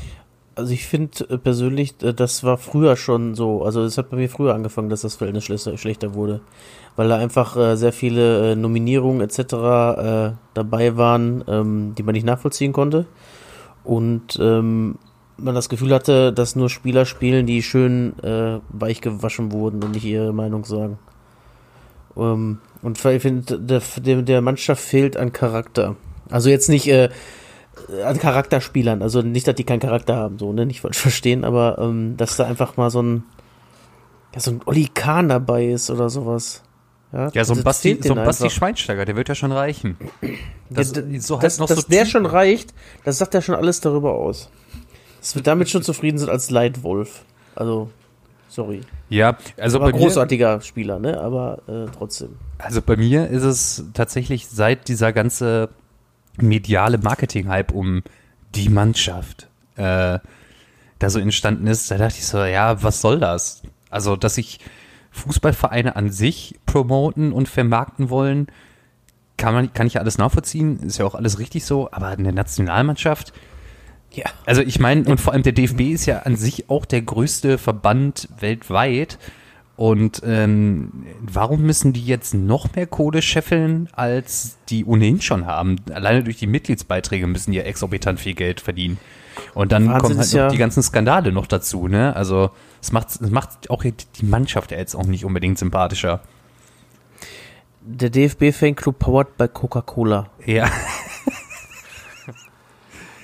Also 0.59 0.73
ich 0.73 0.87
finde 0.87 1.39
persönlich, 1.39 1.95
äh, 2.03 2.13
das 2.13 2.43
war 2.43 2.59
früher 2.59 2.97
schon 2.97 3.37
so. 3.37 3.63
Also 3.63 3.83
es 3.85 3.97
hat 3.97 4.11
bei 4.11 4.17
mir 4.17 4.29
früher 4.29 4.55
angefangen, 4.55 4.91
dass 4.91 5.03
das 5.03 5.15
Verhältnis 5.15 5.45
schlechter, 5.45 6.15
wurde, 6.15 6.41
weil 6.97 7.09
da 7.09 7.17
einfach 7.17 7.57
äh, 7.57 7.77
sehr 7.77 7.93
viele 7.93 8.53
äh, 8.53 8.57
Nominierungen 8.57 9.21
etc. 9.21 9.39
Äh, 9.39 10.33
dabei 10.55 10.97
waren, 10.97 11.45
ähm, 11.47 11.95
die 11.97 12.03
man 12.03 12.15
nicht 12.15 12.27
nachvollziehen 12.27 12.73
konnte 12.73 13.07
und 13.85 14.37
ähm, 14.41 14.99
man 15.37 15.55
das 15.55 15.69
Gefühl 15.69 15.95
hatte, 15.95 16.33
dass 16.33 16.57
nur 16.57 16.69
Spieler 16.69 17.05
spielen, 17.05 17.47
die 17.47 17.63
schön 17.63 18.19
äh, 18.25 18.59
weich 18.71 19.01
gewaschen 19.01 19.53
wurden 19.53 19.85
und 19.85 19.93
nicht 19.93 20.05
ihre 20.05 20.33
Meinung 20.33 20.65
sagen. 20.65 20.99
Ähm, 22.17 22.59
und 22.83 23.05
ich 23.05 23.23
finde, 23.23 23.61
der, 23.61 24.23
der 24.23 24.41
Mannschaft 24.41 24.83
fehlt 24.83 25.17
an 25.17 25.33
Charakter. 25.33 25.95
Also 26.31 26.51
jetzt 26.51 26.69
nicht 26.69 26.89
äh, 26.89 27.11
an 28.05 28.19
Charakterspielern. 28.19 29.03
Also 29.03 29.23
nicht, 29.23 29.47
dass 29.47 29.55
die 29.55 29.65
keinen 29.65 29.81
Charakter 29.81 30.17
haben, 30.17 30.39
so, 30.39 30.53
ne? 30.53 30.67
Nicht 30.67 30.81
falsch 30.81 30.99
verstehen, 30.99 31.45
aber 31.45 31.79
ähm, 31.79 32.17
dass 32.17 32.37
da 32.37 32.45
einfach 32.45 32.77
mal 32.77 32.91
so 32.91 33.03
ein, 33.03 33.25
ja, 34.35 34.41
so 34.41 34.53
ein 34.53 34.61
Oli 34.67 34.89
Kahn 34.93 35.29
dabei 35.29 35.67
ist 35.67 35.91
oder 35.91 36.11
sowas. 36.11 36.63
Ja, 37.13 37.31
ja 37.33 37.45
so 37.45 37.55
ein 37.55 37.63
Basti, 37.63 37.99
so 38.03 38.15
ein 38.15 38.25
Basti 38.25 38.51
Schweinsteiger, 38.51 39.05
der 39.05 39.17
wird 39.17 39.29
ja 39.29 39.35
schon 39.35 39.53
reichen. 39.53 39.97
Das, 40.69 40.93
ja, 40.95 41.03
so 41.21 41.37
halt 41.37 41.45
dass, 41.45 41.59
noch 41.59 41.67
dass 41.67 41.81
so 41.81 41.89
der 41.89 42.05
schon 42.05 42.27
reicht, 42.27 42.75
das 43.05 43.17
sagt 43.17 43.33
ja 43.33 43.41
schon 43.41 43.55
alles 43.55 43.81
darüber 43.81 44.13
aus. 44.13 44.51
Dass 45.21 45.35
wir 45.35 45.43
damit 45.43 45.71
schon 45.71 45.83
zufrieden 45.83 46.19
sind 46.19 46.29
als 46.29 46.51
Leitwolf. 46.51 47.25
Also, 47.55 47.91
sorry. 48.49 48.83
Ja, 49.09 49.39
also 49.57 49.79
Aber 49.79 49.91
bei 49.91 49.99
großartiger 49.99 50.57
mir, 50.57 50.63
Spieler, 50.63 50.99
ne? 50.99 51.19
Aber 51.19 51.63
äh, 51.67 51.91
trotzdem. 51.97 52.37
Also 52.59 52.83
bei 52.83 52.97
mir 52.97 53.29
ist 53.29 53.43
es 53.43 53.85
tatsächlich 53.95 54.47
seit 54.47 54.89
dieser 54.89 55.15
ganze 55.15 55.71
mediale 56.43 56.99
Marketing-Hype 56.99 57.73
um 57.73 58.03
die 58.55 58.69
Mannschaft 58.69 59.49
äh, 59.77 60.19
da 60.99 61.11
so 61.11 61.19
entstanden 61.19 61.67
ist, 61.67 61.91
da 61.91 61.99
dachte 61.99 62.19
ich 62.19 62.27
so, 62.27 62.43
ja, 62.45 62.83
was 62.83 63.01
soll 63.01 63.21
das? 63.21 63.63
Also, 63.91 64.17
dass 64.17 64.35
sich 64.35 64.59
Fußballvereine 65.13 65.97
an 65.97 66.11
sich 66.11 66.59
promoten 66.67 67.33
und 67.33 67.49
vermarkten 67.49 68.11
wollen, 68.11 68.49
kann 69.37 69.55
man, 69.55 69.73
kann 69.73 69.87
ich 69.87 69.95
ja 69.95 70.01
alles 70.01 70.19
nachvollziehen, 70.19 70.81
ist 70.81 70.99
ja 70.99 71.07
auch 71.07 71.15
alles 71.15 71.39
richtig 71.39 71.65
so, 71.65 71.91
aber 71.93 72.09
eine 72.09 72.33
Nationalmannschaft, 72.33 73.33
ja. 74.13 74.25
Also 74.47 74.63
ich 74.63 74.81
meine, 74.81 75.05
und 75.05 75.21
vor 75.21 75.33
allem 75.33 75.43
der 75.43 75.53
DFB 75.53 75.81
ist 75.93 76.07
ja 76.07 76.21
an 76.21 76.37
sich 76.37 76.71
auch 76.71 76.87
der 76.87 77.03
größte 77.03 77.59
Verband 77.59 78.29
weltweit 78.41 79.19
und 79.79 80.23
ähm, 80.25 80.91
warum 81.21 81.63
müssen 81.63 81.93
die 81.93 82.05
jetzt 82.05 82.35
noch 82.35 82.75
mehr 82.75 82.89
Kohle 82.89 83.23
scheffeln, 83.23 83.89
als 83.93 84.59
die 84.71 84.85
ohnehin 84.85 85.21
schon 85.21 85.47
haben? 85.47 85.77
Alleine 85.95 86.25
durch 86.25 86.37
die 86.37 86.49
Mitgliedsbeiträge 86.49 87.29
müssen 87.29 87.53
die 87.53 87.59
ja 87.59 87.63
exorbitant 87.63 88.19
viel 88.19 88.35
Geld 88.35 88.61
verdienen. 88.61 88.99
Und 89.55 89.71
dann 89.71 89.87
Wahnsinn 89.87 90.01
kommen 90.01 90.19
halt 90.19 90.33
noch 90.33 90.37
ja 90.37 90.49
die 90.49 90.57
ganzen 90.57 90.83
Skandale 90.83 91.31
noch 91.31 91.47
dazu, 91.47 91.87
ne? 91.87 92.17
Also 92.17 92.51
es 92.83 92.91
macht, 92.91 93.21
es 93.21 93.31
macht 93.31 93.71
auch 93.71 93.85
die 93.85 94.25
Mannschaft 94.25 94.73
jetzt 94.73 94.97
auch 94.97 95.07
nicht 95.07 95.25
unbedingt 95.25 95.61
sympathischer. 95.61 96.23
Der 97.81 98.11
DFB-Fanclub 98.11 98.99
powered 98.99 99.37
bei 99.37 99.47
Coca-Cola. 99.47 100.27
Ja. 100.45 100.69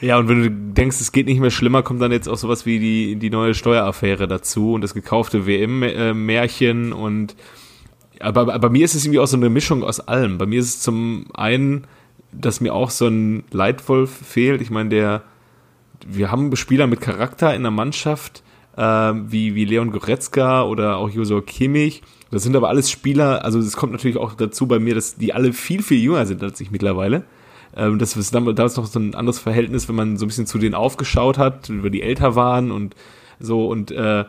Ja, 0.04 0.18
und 0.18 0.28
wenn 0.28 0.42
du 0.42 0.50
denkst, 0.50 1.00
es 1.00 1.12
geht 1.12 1.25
nicht 1.25 1.40
mehr 1.40 1.50
schlimmer, 1.50 1.82
kommt 1.82 2.02
dann 2.02 2.12
jetzt 2.12 2.28
auch 2.28 2.37
sowas 2.37 2.66
wie 2.66 2.78
die, 2.78 3.16
die 3.16 3.30
neue 3.30 3.54
Steueraffäre 3.54 4.28
dazu 4.28 4.75
und 4.75 4.82
das 4.82 4.92
gekaufte 4.92 5.46
WM-Märchen 5.46 6.92
und 6.92 7.34
aber, 8.20 8.58
bei 8.58 8.68
mir 8.68 8.84
ist 8.84 8.94
es 8.94 9.06
irgendwie 9.06 9.20
auch 9.20 9.26
so 9.26 9.38
eine 9.38 9.49
Mischung 9.49 9.82
aus 9.82 10.00
allem. 10.00 10.37
Bei 10.37 10.44
mir 10.44 10.61
ist 10.61 10.66
es 10.66 10.80
zum 10.80 11.25
einen, 11.32 11.87
dass 12.32 12.61
mir 12.61 12.75
auch 12.75 12.90
so 12.90 13.06
ein 13.06 13.44
Leitwolf 13.50 14.11
fehlt. 14.11 14.61
Ich 14.61 14.70
meine, 14.70 14.90
der, 14.90 15.23
wir 16.06 16.30
haben 16.30 16.54
Spieler 16.54 16.87
mit 16.87 17.00
Charakter 17.00 17.54
in 17.54 17.62
der 17.62 17.70
Mannschaft, 17.70 18.42
äh, 18.76 18.82
wie, 18.82 19.54
wie 19.54 19.64
Leon 19.64 19.90
Goretzka 19.90 20.64
oder 20.64 20.99
auch 20.99 21.08
Josua 21.08 21.40
Kimmich. 21.40 22.02
Das 22.30 22.42
sind 22.42 22.54
aber 22.54 22.68
alles 22.68 22.90
Spieler, 22.90 23.42
also 23.42 23.58
es 23.58 23.75
kommt 23.75 23.92
natürlich 23.92 24.18
auch 24.18 24.34
dazu 24.34 24.66
bei 24.66 24.78
mir, 24.78 24.94
dass 24.94 25.16
die 25.16 25.32
alle 25.32 25.54
viel, 25.54 25.82
viel 25.82 26.00
jünger 26.00 26.26
sind 26.26 26.42
als 26.42 26.61
ich 26.61 26.70
mittlerweile. 26.70 27.25
Ähm, 27.76 27.99
das 27.99 28.16
ist 28.16 28.35
damals 28.35 28.76
noch 28.76 28.87
so 28.87 28.99
ein 28.99 29.14
anderes 29.14 29.38
Verhältnis, 29.38 29.88
wenn 29.88 29.97
man 29.97 30.16
so 30.16 30.25
ein 30.25 30.28
bisschen 30.28 30.47
zu 30.47 30.59
denen 30.59 30.75
aufgeschaut 30.75 31.38
hat, 31.38 31.69
über 31.69 31.90
die 31.90 32.02
älter 32.02 32.37
waren 32.37 32.71
und 32.71 32.95
so 33.40 33.66
und 33.69 33.90
äh, 33.90 34.25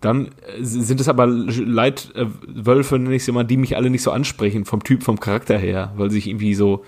dann 0.00 0.30
sind 0.60 1.00
es 1.00 1.08
aber 1.08 1.26
Leitwölfe, 1.26 2.98
nenne 2.98 3.14
ich 3.14 3.24
sie 3.24 3.30
mal, 3.30 3.44
die 3.44 3.56
mich 3.56 3.76
alle 3.76 3.88
nicht 3.88 4.02
so 4.02 4.10
ansprechen, 4.10 4.64
vom 4.64 4.82
Typ, 4.82 5.04
vom 5.04 5.20
Charakter 5.20 5.56
her, 5.56 5.92
weil 5.96 6.10
sich 6.10 6.26
irgendwie 6.26 6.54
so 6.54 6.84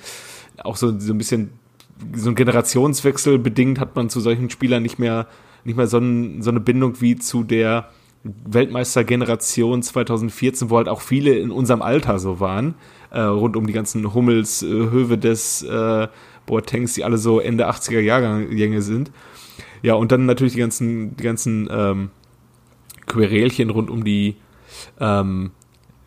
auch 0.62 0.76
so, 0.76 0.98
so 0.98 1.12
ein 1.12 1.18
bisschen 1.18 1.50
so 2.14 2.28
ein 2.28 2.34
Generationswechsel 2.34 3.38
bedingt 3.38 3.78
hat 3.78 3.94
man 3.94 4.10
zu 4.10 4.20
solchen 4.20 4.50
Spielern 4.50 4.82
nicht 4.82 4.98
mehr, 4.98 5.28
nicht 5.64 5.76
mehr 5.76 5.86
so, 5.86 5.98
ein, 5.98 6.42
so 6.42 6.50
eine 6.50 6.60
Bindung 6.60 7.00
wie 7.00 7.16
zu 7.16 7.44
der 7.44 7.88
Weltmeistergeneration 8.24 9.82
2014, 9.82 10.70
wo 10.70 10.78
halt 10.78 10.88
auch 10.88 11.02
viele 11.02 11.34
in 11.34 11.50
unserem 11.50 11.82
Alter 11.82 12.18
so 12.18 12.40
waren, 12.40 12.74
äh, 13.10 13.20
rund 13.20 13.56
um 13.56 13.66
die 13.66 13.72
ganzen 13.72 14.14
Hummels, 14.14 14.62
äh, 14.62 14.66
Hövedes, 14.66 15.62
äh, 15.62 16.08
Boatengs, 16.46 16.94
die 16.94 17.04
alle 17.04 17.18
so 17.18 17.38
Ende 17.38 17.68
80er 17.68 18.00
Jahrgänge 18.00 18.82
sind. 18.82 19.10
Ja, 19.82 19.94
und 19.94 20.12
dann 20.12 20.26
natürlich 20.26 20.54
die 20.54 20.60
ganzen, 20.60 21.16
die 21.16 21.22
ganzen 21.22 21.68
ähm, 21.70 22.10
Querelchen 23.06 23.70
rund 23.70 23.90
um 23.90 24.04
die 24.04 24.36
ähm, 24.98 25.50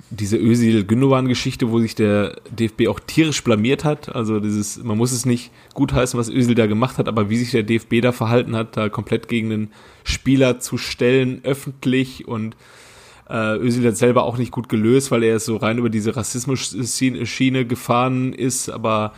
diese 0.10 0.38
Özil-Gündogan-Geschichte, 0.38 1.70
wo 1.70 1.80
sich 1.80 1.96
der 1.96 2.40
DFB 2.50 2.88
auch 2.88 3.00
tierisch 3.00 3.44
blamiert 3.44 3.84
hat. 3.84 4.16
Also 4.16 4.40
dieses, 4.40 4.82
man 4.84 4.98
muss 4.98 5.12
es 5.12 5.26
nicht 5.26 5.52
gutheißen, 5.74 6.18
was 6.20 6.30
Özil 6.30 6.56
da 6.56 6.66
gemacht 6.66 6.98
hat, 6.98 7.08
aber 7.08 7.30
wie 7.30 7.38
sich 7.38 7.52
der 7.52 7.64
DFB 7.64 8.02
da 8.02 8.12
verhalten 8.12 8.56
hat, 8.56 8.78
da 8.78 8.90
komplett 8.90 9.28
gegen 9.28 9.50
den 9.50 9.70
Spieler 10.04 10.60
zu 10.60 10.78
stellen, 10.78 11.42
öffentlich 11.44 12.28
und 12.28 12.56
äh, 13.30 13.58
Özil 13.58 13.86
hat 13.86 13.98
selber 13.98 14.24
auch 14.24 14.38
nicht 14.38 14.52
gut 14.52 14.70
gelöst, 14.70 15.12
weil 15.12 15.24
er 15.24 15.40
so 15.40 15.58
rein 15.58 15.78
über 15.78 15.90
diese 15.90 16.16
Rassismus-Schiene 16.16 17.66
gefahren 17.66 18.32
ist, 18.32 18.70
aber 18.70 19.14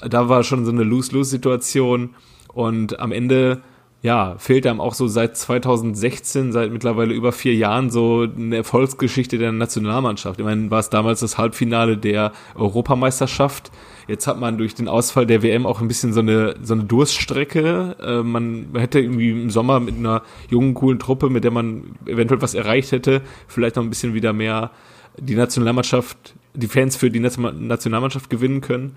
da 0.00 0.28
war 0.28 0.42
schon 0.42 0.64
so 0.64 0.72
eine 0.72 0.82
Lose-Lose-Situation 0.82 2.10
und 2.48 2.98
am 2.98 3.12
Ende 3.12 3.62
ja, 4.04 4.34
fehlt 4.36 4.66
einem 4.66 4.82
auch 4.82 4.92
so 4.92 5.08
seit 5.08 5.34
2016, 5.34 6.52
seit 6.52 6.70
mittlerweile 6.70 7.14
über 7.14 7.32
vier 7.32 7.54
Jahren 7.54 7.88
so 7.88 8.26
eine 8.36 8.56
Erfolgsgeschichte 8.56 9.38
der 9.38 9.50
Nationalmannschaft. 9.50 10.38
Ich 10.38 10.44
meine, 10.44 10.70
war 10.70 10.80
es 10.80 10.90
damals 10.90 11.20
das 11.20 11.38
Halbfinale 11.38 11.96
der 11.96 12.32
Europameisterschaft. 12.54 13.70
Jetzt 14.06 14.26
hat 14.26 14.38
man 14.38 14.58
durch 14.58 14.74
den 14.74 14.88
Ausfall 14.88 15.24
der 15.24 15.42
WM 15.42 15.64
auch 15.64 15.80
ein 15.80 15.88
bisschen 15.88 16.12
so 16.12 16.20
eine, 16.20 16.54
so 16.62 16.74
eine 16.74 16.84
Durststrecke. 16.84 17.96
Äh, 17.98 18.22
man 18.22 18.66
hätte 18.74 19.00
irgendwie 19.00 19.30
im 19.30 19.48
Sommer 19.48 19.80
mit 19.80 19.96
einer 19.96 20.20
jungen, 20.50 20.74
coolen 20.74 20.98
Truppe, 20.98 21.30
mit 21.30 21.42
der 21.42 21.50
man 21.50 21.96
eventuell 22.04 22.42
was 22.42 22.52
erreicht 22.52 22.92
hätte, 22.92 23.22
vielleicht 23.48 23.76
noch 23.76 23.82
ein 23.84 23.88
bisschen 23.88 24.12
wieder 24.12 24.34
mehr 24.34 24.70
die 25.16 25.34
Nationalmannschaft, 25.34 26.34
die 26.52 26.66
Fans 26.66 26.96
für 26.96 27.10
die 27.10 27.20
Nationalmannschaft 27.20 28.28
gewinnen 28.28 28.60
können. 28.60 28.96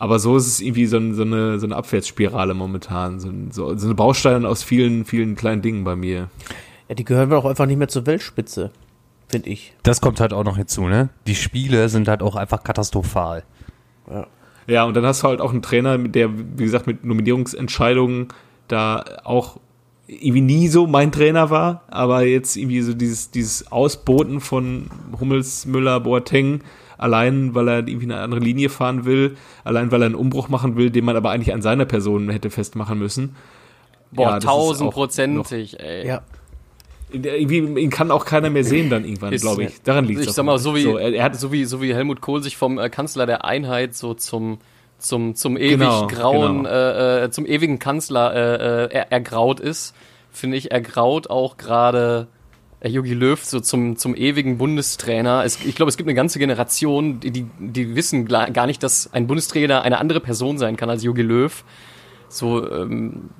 Aber 0.00 0.18
so 0.18 0.38
ist 0.38 0.46
es 0.46 0.60
irgendwie 0.62 0.86
so, 0.86 0.96
ein, 0.96 1.14
so, 1.14 1.22
eine, 1.22 1.58
so 1.58 1.66
eine 1.66 1.76
Abwärtsspirale 1.76 2.54
momentan. 2.54 3.20
So, 3.20 3.30
so, 3.50 3.76
so 3.76 3.86
eine 3.86 3.94
Bausteine 3.94 4.48
aus 4.48 4.62
vielen, 4.62 5.04
vielen 5.04 5.36
kleinen 5.36 5.60
Dingen 5.60 5.84
bei 5.84 5.94
mir. 5.94 6.30
Ja, 6.88 6.94
die 6.94 7.04
gehören 7.04 7.30
auch 7.34 7.44
einfach 7.44 7.66
nicht 7.66 7.76
mehr 7.76 7.88
zur 7.88 8.06
Weltspitze, 8.06 8.70
finde 9.28 9.50
ich. 9.50 9.74
Das 9.82 10.00
kommt 10.00 10.18
halt 10.18 10.32
auch 10.32 10.42
noch 10.42 10.56
hinzu, 10.56 10.88
ne? 10.88 11.10
Die 11.26 11.34
Spiele 11.34 11.90
sind 11.90 12.08
halt 12.08 12.22
auch 12.22 12.34
einfach 12.34 12.64
katastrophal. 12.64 13.44
Ja. 14.10 14.26
Ja, 14.66 14.84
und 14.84 14.96
dann 14.96 15.04
hast 15.04 15.22
du 15.22 15.28
halt 15.28 15.42
auch 15.42 15.50
einen 15.50 15.60
Trainer, 15.62 15.98
der, 15.98 16.30
wie 16.32 16.64
gesagt, 16.64 16.86
mit 16.86 17.04
Nominierungsentscheidungen 17.04 18.28
da 18.68 19.04
auch 19.24 19.60
irgendwie 20.06 20.40
nie 20.40 20.68
so 20.68 20.86
mein 20.86 21.12
Trainer 21.12 21.50
war, 21.50 21.82
aber 21.88 22.22
jetzt 22.22 22.56
irgendwie 22.56 22.80
so 22.80 22.94
dieses, 22.94 23.30
dieses 23.30 23.70
Ausboten 23.70 24.40
von 24.40 24.86
Hummels, 25.20 25.66
Müller, 25.66 26.00
Boateng, 26.00 26.62
allein 27.00 27.54
weil 27.54 27.68
er 27.68 27.78
irgendwie 27.78 28.06
eine 28.06 28.18
andere 28.18 28.40
Linie 28.40 28.68
fahren 28.68 29.04
will, 29.04 29.36
allein 29.64 29.90
weil 29.90 30.02
er 30.02 30.06
einen 30.06 30.14
Umbruch 30.14 30.48
machen 30.48 30.76
will, 30.76 30.90
den 30.90 31.04
man 31.04 31.16
aber 31.16 31.30
eigentlich 31.30 31.54
an 31.54 31.62
seiner 31.62 31.86
Person 31.86 32.28
hätte 32.28 32.50
festmachen 32.50 32.98
müssen. 32.98 33.36
Boah, 34.12 34.32
ja, 34.32 34.38
tausendprozentig, 34.40 35.80
ey. 35.80 36.06
Ja. 36.06 36.22
Irgendwie, 37.12 37.58
ihn 37.80 37.90
kann 37.90 38.10
auch 38.12 38.24
keiner 38.24 38.50
mehr 38.50 38.62
sehen 38.62 38.88
dann 38.88 39.04
irgendwann, 39.04 39.34
glaube 39.34 39.64
ich. 39.64 39.82
Daran 39.82 40.04
liegt 40.04 40.20
es. 40.20 40.26
Ich 40.26 40.32
sag 40.32 40.44
mal, 40.44 40.58
so 40.58 40.76
wie, 40.76 40.82
so, 40.82 40.96
er, 40.96 41.12
er, 41.12 41.24
hat 41.24 41.36
so 41.36 41.50
wie, 41.50 41.64
so 41.64 41.82
wie 41.82 41.92
Helmut 41.92 42.20
Kohl 42.20 42.40
sich 42.42 42.56
vom 42.56 42.78
äh, 42.78 42.88
Kanzler 42.88 43.26
der 43.26 43.44
Einheit 43.44 43.96
so 43.96 44.14
zum, 44.14 44.58
zum, 44.98 45.34
zum 45.34 45.56
ewig 45.56 45.78
genau, 45.78 46.06
grauen, 46.06 46.64
genau. 46.64 47.24
Äh, 47.24 47.30
zum 47.32 47.46
ewigen 47.46 47.80
Kanzler 47.80 48.32
äh, 48.34 48.84
äh, 48.84 48.88
er, 48.92 49.10
ergraut 49.10 49.58
ist, 49.58 49.94
finde 50.30 50.56
ich, 50.56 50.70
ergraut 50.70 51.30
auch 51.30 51.56
gerade 51.56 52.28
Jogi 52.82 53.12
Löw 53.14 53.42
so 53.42 53.60
zum, 53.60 53.96
zum 53.96 54.14
ewigen 54.14 54.56
Bundestrainer. 54.56 55.44
Es, 55.44 55.62
ich 55.64 55.74
glaube, 55.74 55.90
es 55.90 55.96
gibt 55.96 56.08
eine 56.08 56.14
ganze 56.14 56.38
Generation, 56.38 57.20
die, 57.20 57.46
die 57.58 57.94
wissen 57.94 58.26
gar 58.26 58.66
nicht, 58.66 58.82
dass 58.82 59.12
ein 59.12 59.26
Bundestrainer 59.26 59.82
eine 59.82 59.98
andere 59.98 60.20
Person 60.20 60.56
sein 60.56 60.76
kann 60.76 60.88
als 60.88 61.02
Jogi 61.02 61.22
Löw. 61.22 61.64
So, 62.28 62.70
ähm, 62.70 63.30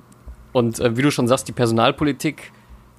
und 0.51 0.79
äh, 0.79 0.95
wie 0.95 1.01
du 1.01 1.11
schon 1.11 1.27
sagst, 1.27 1.47
die 1.47 1.53
Personalpolitik 1.53 2.51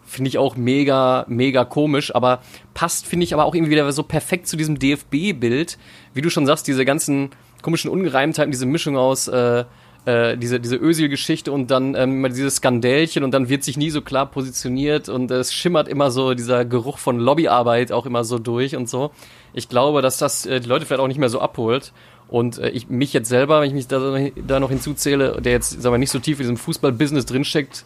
finde 0.05 0.29
ich 0.29 0.39
auch 0.39 0.57
mega, 0.57 1.25
mega 1.29 1.65
komisch, 1.65 2.15
aber 2.15 2.43
passt, 2.75 3.07
finde 3.07 3.25
ich, 3.25 3.35
aber 3.35 3.45
auch 3.45 3.55
irgendwie 3.55 3.73
wieder 3.73 3.91
so 3.93 4.03
perfekt 4.03 4.47
zu 4.49 4.57
diesem 4.57 4.79
DFB-Bild. 4.79 5.79
Wie 6.13 6.23
du 6.23 6.29
schon 6.29 6.45
sagst, 6.45 6.67
diese 6.67 6.85
ganzen 6.85 7.31
komischen 7.63 7.91
Ungereimtheiten, 7.91 8.51
diese 8.51 8.67
Mischung 8.67 8.97
aus 8.97 9.29
äh, 9.29 9.65
äh, 10.05 10.37
diese, 10.37 10.59
diese 10.59 10.77
Ösil-Geschichte 10.77 11.53
und 11.53 11.71
dann 11.71 11.95
ähm, 11.95 12.19
immer 12.19 12.29
dieses 12.29 12.57
Skandälchen 12.57 13.23
und 13.25 13.33
dann 13.33 13.49
wird 13.49 13.63
sich 13.63 13.77
nie 13.77 13.91
so 13.91 14.03
klar 14.03 14.27
positioniert 14.27 15.09
und 15.09 15.31
es 15.31 15.53
schimmert 15.53 15.89
immer 15.89 16.11
so 16.11 16.35
dieser 16.35 16.65
Geruch 16.65 16.99
von 16.99 17.19
Lobbyarbeit 17.19 17.93
auch 17.93 18.07
immer 18.07 18.25
so 18.25 18.39
durch 18.39 18.75
und 18.77 18.89
so. 18.89 19.13
Ich 19.55 19.69
glaube, 19.69 20.03
dass 20.03 20.19
das 20.19 20.47
äh, 20.47 20.61
die 20.61 20.69
Leute 20.69 20.87
vielleicht 20.87 21.01
auch 21.01 21.09
nicht 21.09 21.21
mehr 21.21 21.29
so 21.29 21.41
abholt. 21.41 21.93
Und 22.29 22.59
äh, 22.59 22.71
ich 22.71 22.89
mich 22.89 23.13
jetzt 23.13 23.29
selber, 23.29 23.61
wenn 23.61 23.69
ich 23.69 23.75
mich 23.75 23.89
da, 23.89 24.19
da 24.47 24.59
noch 24.59 24.71
hinzuzähle, 24.71 25.41
der 25.41 25.53
jetzt, 25.53 25.83
sagen 25.83 25.95
wir, 25.95 25.99
nicht 25.99 26.11
so 26.11 26.19
tief 26.19 26.39
in 26.39 26.45
diesem 26.45 26.57
Fußball-Business 26.57 27.27
drinsteckt, 27.27 27.85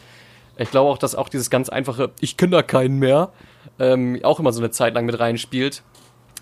ich 0.56 0.70
glaube 0.70 0.90
auch, 0.90 0.99
dass 0.99 1.14
auch 1.14 1.28
dieses 1.28 1.50
ganz 1.50 1.68
einfache, 1.68 2.11
ich 2.20 2.37
kenne 2.37 2.52
da 2.52 2.62
keinen 2.62 2.99
mehr, 2.99 3.30
ähm, 3.78 4.20
auch 4.23 4.40
immer 4.40 4.52
so 4.52 4.61
eine 4.61 4.70
Zeit 4.70 4.94
lang 4.94 5.04
mit 5.04 5.18
reinspielt. 5.18 5.82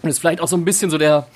Und 0.03 0.11
es 0.11 0.19
vielleicht 0.19 0.41
auch 0.41 0.49
so 0.49 0.57
ein 0.57 0.65
bisschen 0.65 0.91
so 0.91 0.99
der, 0.99 1.27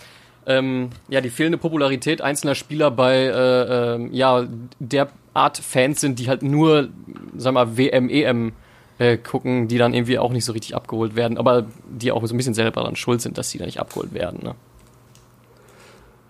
ähm, 0.48 0.88
ja, 1.08 1.20
die 1.20 1.28
fehlende 1.28 1.58
Popularität 1.58 2.22
einzelner 2.22 2.54
Spieler 2.54 2.90
bei 2.90 3.14
äh, 3.16 3.96
äh, 3.96 4.08
ja, 4.10 4.46
der 4.78 5.08
Art 5.34 5.58
Fans 5.58 6.00
sind, 6.00 6.18
die 6.18 6.28
halt 6.28 6.42
nur, 6.42 6.88
sag 7.36 7.52
mal, 7.52 7.76
WM, 7.76 8.08
EM 8.08 8.52
äh, 8.98 9.18
gucken, 9.18 9.68
die 9.68 9.76
dann 9.76 9.92
irgendwie 9.92 10.18
auch 10.18 10.32
nicht 10.32 10.46
so 10.46 10.52
richtig 10.52 10.74
abgeholt 10.74 11.14
werden, 11.14 11.36
aber 11.36 11.66
die 11.88 12.10
auch 12.10 12.26
so 12.26 12.34
ein 12.34 12.38
bisschen 12.38 12.54
selber 12.54 12.80
daran 12.80 12.96
schuld 12.96 13.20
sind, 13.20 13.36
dass 13.36 13.50
sie 13.50 13.58
da 13.58 13.66
nicht 13.66 13.78
abgeholt 13.78 14.14
werden. 14.14 14.40
Ne? 14.42 14.54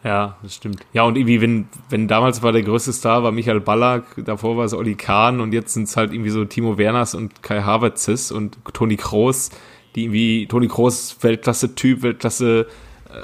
Ja, 0.02 0.36
das 0.42 0.56
stimmt. 0.56 0.80
Ja, 0.92 1.04
und 1.04 1.16
irgendwie, 1.16 1.40
wenn, 1.40 1.68
wenn 1.88 2.08
damals 2.08 2.42
war 2.42 2.50
der 2.52 2.62
größte 2.62 2.92
Star, 2.92 3.22
war 3.22 3.30
Michael 3.30 3.60
Ballack, 3.60 4.04
davor 4.24 4.56
war 4.56 4.64
es 4.64 4.74
Oli 4.74 4.96
Kahn 4.96 5.40
und 5.40 5.52
jetzt 5.52 5.74
sind 5.74 5.84
es 5.84 5.96
halt 5.96 6.12
irgendwie 6.12 6.30
so 6.30 6.44
Timo 6.44 6.76
Werners 6.76 7.14
und 7.14 7.42
Kai 7.42 7.62
Havertzis 7.62 8.32
und 8.32 8.58
Toni 8.74 8.96
Kroos, 8.96 9.50
die 9.94 10.04
irgendwie, 10.04 10.46
Toni 10.48 10.66
Kroos, 10.66 11.16
Weltklasse-Typ, 11.20 12.02
Weltklasse 12.02 12.60
äh, 12.60 12.66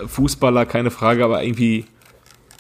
Fußballer, 0.07 0.67
keine 0.67 0.91
Frage, 0.91 1.25
aber 1.25 1.43
irgendwie, 1.43 1.87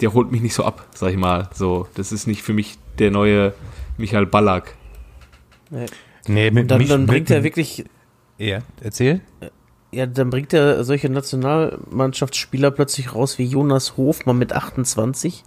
der 0.00 0.12
holt 0.12 0.30
mich 0.32 0.40
nicht 0.40 0.54
so 0.54 0.64
ab, 0.64 0.86
sag 0.94 1.10
ich 1.10 1.16
mal. 1.16 1.48
So, 1.52 1.88
das 1.94 2.12
ist 2.12 2.26
nicht 2.26 2.42
für 2.42 2.52
mich 2.52 2.78
der 2.98 3.10
neue 3.10 3.54
Michael 3.96 4.26
Ballack. 4.26 4.76
Nee, 5.70 5.86
nee 6.26 6.50
mit, 6.50 6.70
dann, 6.70 6.78
mich, 6.78 6.88
dann 6.88 7.06
bringt 7.06 7.28
mit, 7.28 7.36
er 7.36 7.44
wirklich. 7.44 7.84
Ja, 8.38 8.60
erzähl. 8.80 9.20
Äh, 9.40 9.50
ja, 9.92 10.06
dann 10.06 10.30
bringt 10.30 10.52
er 10.52 10.82
solche 10.82 11.08
Nationalmannschaftsspieler 11.08 12.72
plötzlich 12.72 13.14
raus 13.14 13.38
wie 13.38 13.44
Jonas 13.44 13.96
Hofmann 13.96 14.38
mit 14.38 14.52
28 14.52 15.44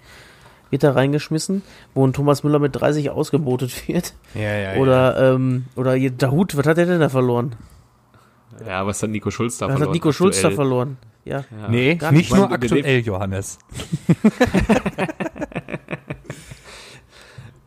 wird 0.69 0.83
da 0.83 0.91
reingeschmissen, 0.91 1.61
wo 1.93 2.05
ein 2.05 2.13
Thomas 2.13 2.43
Müller 2.43 2.59
mit 2.59 2.75
30 2.75 3.09
ausgebotet 3.09 3.87
wird. 3.87 4.13
Ja, 4.33 4.55
ja, 4.55 4.75
oder, 4.75 5.19
ja. 5.19 5.33
Ähm, 5.33 5.65
oder 5.75 5.97
Dahut, 6.09 6.57
was 6.57 6.65
hat 6.65 6.77
er 6.77 6.85
denn 6.85 6.99
da 6.99 7.09
verloren? 7.09 7.55
Ja, 8.65 8.85
was 8.85 9.03
hat 9.03 9.09
Nico 9.09 9.31
Schulz 9.31 9.57
da 9.57 9.67
was 9.67 9.73
verloren? 9.73 9.81
Was 9.81 9.87
hat 9.87 9.93
Nico 9.93 10.11
Schulz 10.11 10.41
da 10.41 10.51
verloren? 10.51 10.97
Ja. 11.27 11.43
ja. 11.51 11.67
Nee, 11.69 11.93
nicht, 11.93 12.11
nicht 12.11 12.33
nur 12.33 12.51
aktuell, 12.51 12.99
Johannes. 13.01 13.59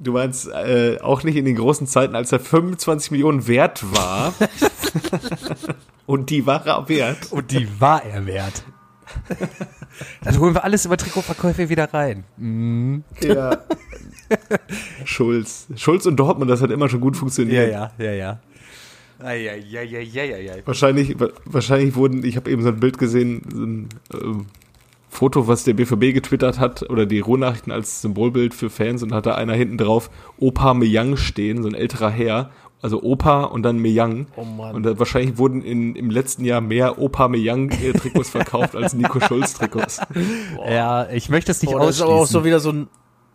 Du 0.03 0.13
meinst 0.13 0.49
äh, 0.49 0.99
auch 1.03 1.25
nicht 1.25 1.37
in 1.37 1.45
den 1.45 1.57
großen 1.57 1.87
Zeiten, 1.87 2.15
als 2.15 2.33
er 2.33 2.41
25 2.41 3.11
Millionen 3.11 3.47
wert 3.47 3.85
war. 3.95 4.33
Und 6.07 6.31
die 6.31 6.47
war 6.47 6.67
er 6.67 6.89
wert. 6.89 7.31
Und 7.31 7.51
die 7.51 7.69
war 7.79 8.03
er 8.03 8.25
wert. 8.25 8.65
Dann 10.25 10.39
holen 10.39 10.55
wir 10.55 10.65
alles 10.65 10.87
über 10.87 10.97
Trikotverkäufe 10.97 11.69
wieder 11.69 11.93
rein. 11.93 12.25
Mhm. 12.39 13.05
Ja. 13.21 13.59
Schulz. 15.05 15.67
Schulz 15.77 16.07
und 16.07 16.17
Dortmund, 16.17 16.51
das 16.51 16.63
hat 16.63 16.71
immer 16.71 16.89
schon 16.89 17.01
gut 17.01 17.17
funktioniert. 17.17 17.71
Ja, 17.71 17.91
ja, 17.99 18.05
ja, 18.05 18.13
ja. 18.13 18.41
Eieieiei. 19.23 20.63
Wahrscheinlich, 20.65 21.17
wahrscheinlich 21.45 21.95
wurden, 21.95 22.25
ich 22.25 22.37
habe 22.37 22.51
eben 22.51 22.63
so 22.63 22.69
ein 22.69 22.81
Bild 22.81 22.99
gesehen, 22.99 23.43
so 23.53 23.63
ein 23.65 23.89
äh, 24.13 24.45
Foto, 25.09 25.49
was 25.49 25.65
der 25.65 25.75
BVB 25.75 26.15
getwittert 26.15 26.59
hat, 26.59 26.89
oder 26.89 27.05
die 27.05 27.21
Rohnachrichten 27.21 27.73
als 27.73 28.01
Symbolbild 28.01 28.55
für 28.55 28.71
Fans 28.71 29.03
und 29.03 29.13
hat 29.13 29.27
da 29.27 29.35
einer 29.35 29.55
hinten 29.55 29.77
drauf 29.77 30.11
Opa 30.39 30.73
Meyang 30.73 31.17
stehen, 31.17 31.63
so 31.63 31.69
ein 31.69 31.75
älterer 31.75 32.11
Herr. 32.11 32.51
Also 32.83 33.03
Opa 33.03 33.45
und 33.45 33.63
dann 33.63 33.79
Meyang. 33.79 34.27
Oh 34.37 34.45
Mann. 34.45 34.75
Und 34.75 34.85
da, 34.85 34.99
wahrscheinlich 34.99 35.37
wurden 35.37 35.63
in, 35.63 35.95
im 35.97 36.11
letzten 36.11 36.47
Jahr 36.47 36.63
mehr 36.63 36.99
Opa 36.99 37.29
Meyang-Trikots 37.29 38.31
verkauft 38.31 38.75
als 38.75 38.95
Nico 38.95 39.21
Schulz-Trikots. 39.21 40.01
Ja, 40.67 41.09
ich 41.11 41.29
möchte 41.29 41.51
es 41.53 41.61
nicht 41.61 41.73
Boah, 41.73 41.81
ausschließen. 41.81 41.89
Das 41.91 41.97
ist 41.97 42.03
aber 42.03 42.23
auch 42.23 42.27
so 42.27 42.45
wieder 42.45 42.61
so 42.61 42.71
ein 42.71 42.89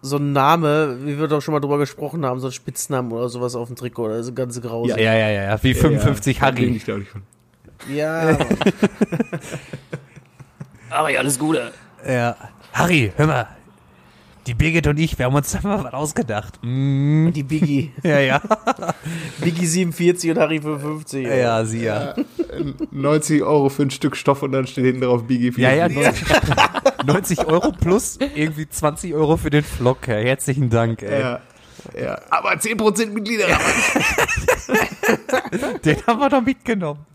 so 0.06 0.18
ein 0.18 0.34
Name, 0.34 1.00
wie 1.04 1.20
wir 1.20 1.28
doch 1.28 1.42
schon 1.42 1.54
mal 1.54 1.60
drüber 1.60 1.78
gesprochen 1.78 2.26
haben, 2.26 2.40
so 2.40 2.48
ein 2.48 2.54
Spitznamen 2.54 3.12
oder 3.12 3.28
sowas 3.30 3.56
auf 3.56 3.68
dem 3.68 3.76
Trikot, 3.76 4.10
also 4.10 4.34
ganz 4.34 4.62
grausig. 4.62 4.98
Ja, 4.98 5.14
ja, 5.14 5.30
ja, 5.30 5.44
ja, 5.44 5.64
wie 5.64 5.74
55 5.74 6.38
ja, 6.38 6.42
ja. 6.42 6.52
Harry. 6.52 6.66
Ich, 6.66 6.88
ich 6.88 7.96
ja. 7.96 8.38
aber 10.90 11.10
ja, 11.10 11.20
alles 11.20 11.40
Gute. 11.40 11.72
Ja. 12.08 12.36
Harry, 12.74 13.12
hör 13.16 13.28
mal. 13.28 13.48
Die 14.48 14.54
Birgit 14.54 14.86
und 14.86 15.00
ich, 15.00 15.18
wir 15.18 15.26
haben 15.26 15.36
uns 15.36 15.52
da 15.62 15.68
mal 15.68 15.84
was 15.84 15.94
ausgedacht. 15.94 16.60
Mm, 16.62 17.32
Die 17.32 17.44
Biggie. 17.44 17.92
ja, 18.04 18.20
ja. 18.20 18.42
Biggie 19.40 19.66
47 19.66 20.32
und 20.32 20.38
Harry 20.38 20.62
55. 20.62 21.26
ey. 21.26 21.42
Ja, 21.42 21.66
sie 21.66 21.84
ja. 21.84 22.14
90 22.92 23.42
Euro 23.44 23.70
für 23.70 23.84
ein 23.84 23.92
Stück 23.92 24.16
Stoff 24.16 24.44
und 24.44 24.52
dann 24.52 24.68
steht 24.68 24.86
hinten 24.86 25.02
drauf 25.02 25.24
Biggie. 25.26 25.52
Ja, 25.60 25.74
ja, 25.74 25.90
90, 25.90 26.28
90 27.06 27.46
Euro 27.48 27.72
plus 27.72 28.18
irgendwie 28.36 28.70
20 28.70 29.14
Euro 29.16 29.38
für 29.38 29.50
den 29.50 29.64
Vlog. 29.64 30.08
Ja, 30.08 30.16
herzlichen 30.16 30.70
Dank, 30.70 31.02
ey. 31.02 31.22
Ja, 31.22 31.40
ja. 32.00 32.20
Aber 32.30 32.52
10% 32.52 33.08
Mitglieder. 33.08 33.48
Den 35.84 35.98
haben 36.08 36.20
wir 36.20 36.30
doch 36.30 36.42
mitgenommen. 36.42 37.06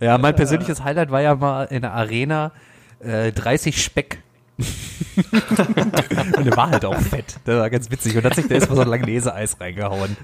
ja, 0.00 0.18
mein 0.18 0.34
persönliches 0.34 0.82
Highlight 0.82 1.10
war 1.10 1.20
ja 1.20 1.34
mal 1.34 1.64
in 1.64 1.82
der 1.82 1.92
Arena 1.92 2.52
äh, 3.00 3.32
30 3.32 3.82
Speck. 3.82 4.18
und 6.36 6.46
der 6.46 6.56
war 6.56 6.70
halt 6.70 6.84
auch 6.84 6.98
fett. 7.00 7.36
Das 7.44 7.56
war 7.58 7.70
ganz 7.70 7.90
witzig. 7.90 8.16
Und 8.16 8.24
hat 8.24 8.34
sich 8.36 8.46
da 8.46 8.54
erstmal 8.54 8.76
so 8.76 8.82
ein 8.82 8.88
Langnese-Eis 8.88 9.60
reingehauen. 9.60 10.16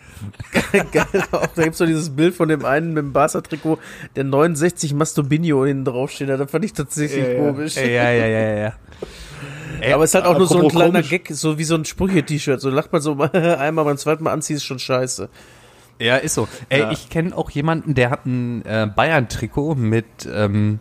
Geil, 0.92 1.06
auch 1.32 1.46
da 1.48 1.62
gibt's 1.62 1.78
so 1.78 1.86
dieses 1.86 2.10
Bild 2.10 2.34
von 2.34 2.48
dem 2.48 2.64
einen 2.64 2.88
mit 2.94 3.02
dem 3.04 3.12
Barca-Trikot, 3.12 3.78
der 4.16 4.24
69 4.24 4.94
Masturbinho 4.94 5.64
hinten 5.64 5.84
draufsteht. 5.84 6.28
Das 6.28 6.50
fand 6.50 6.64
ich 6.64 6.72
tatsächlich 6.72 7.24
Ja, 7.24 7.30
ja. 7.32 7.38
komisch. 7.38 7.76
Ja, 7.76 7.82
ja, 7.84 8.10
ja, 8.12 8.26
ja, 8.26 8.54
ja. 8.54 8.72
Ey, 9.80 9.92
Aber 9.94 10.04
es 10.04 10.10
ist 10.10 10.14
halt 10.14 10.26
auch 10.26 10.36
nur 10.38 10.46
so 10.46 10.60
ein 10.62 10.68
kleiner 10.68 10.92
komisch. 11.02 11.10
Gag, 11.10 11.28
so 11.30 11.58
wie 11.58 11.64
so 11.64 11.74
ein 11.74 11.84
Sprüche-T-Shirt. 11.84 12.60
So 12.60 12.70
lacht 12.70 12.92
man 12.92 13.00
so 13.02 13.18
einmal, 13.32 13.84
beim 13.84 13.96
zweiten 13.96 14.24
Mal 14.24 14.32
anziehen, 14.32 14.56
ist 14.56 14.64
schon 14.64 14.78
scheiße. 14.78 15.28
Ja, 15.98 16.16
ist 16.16 16.34
so. 16.34 16.48
Ey, 16.68 16.80
Ja. 16.80 16.90
ich 16.92 17.10
kenne 17.10 17.36
auch 17.36 17.50
jemanden, 17.50 17.94
der 17.94 18.10
hat 18.10 18.26
ein 18.26 18.64
äh, 18.64 18.86
Bayern-Trikot 18.94 19.74
mit, 19.74 20.06
ähm, 20.32 20.78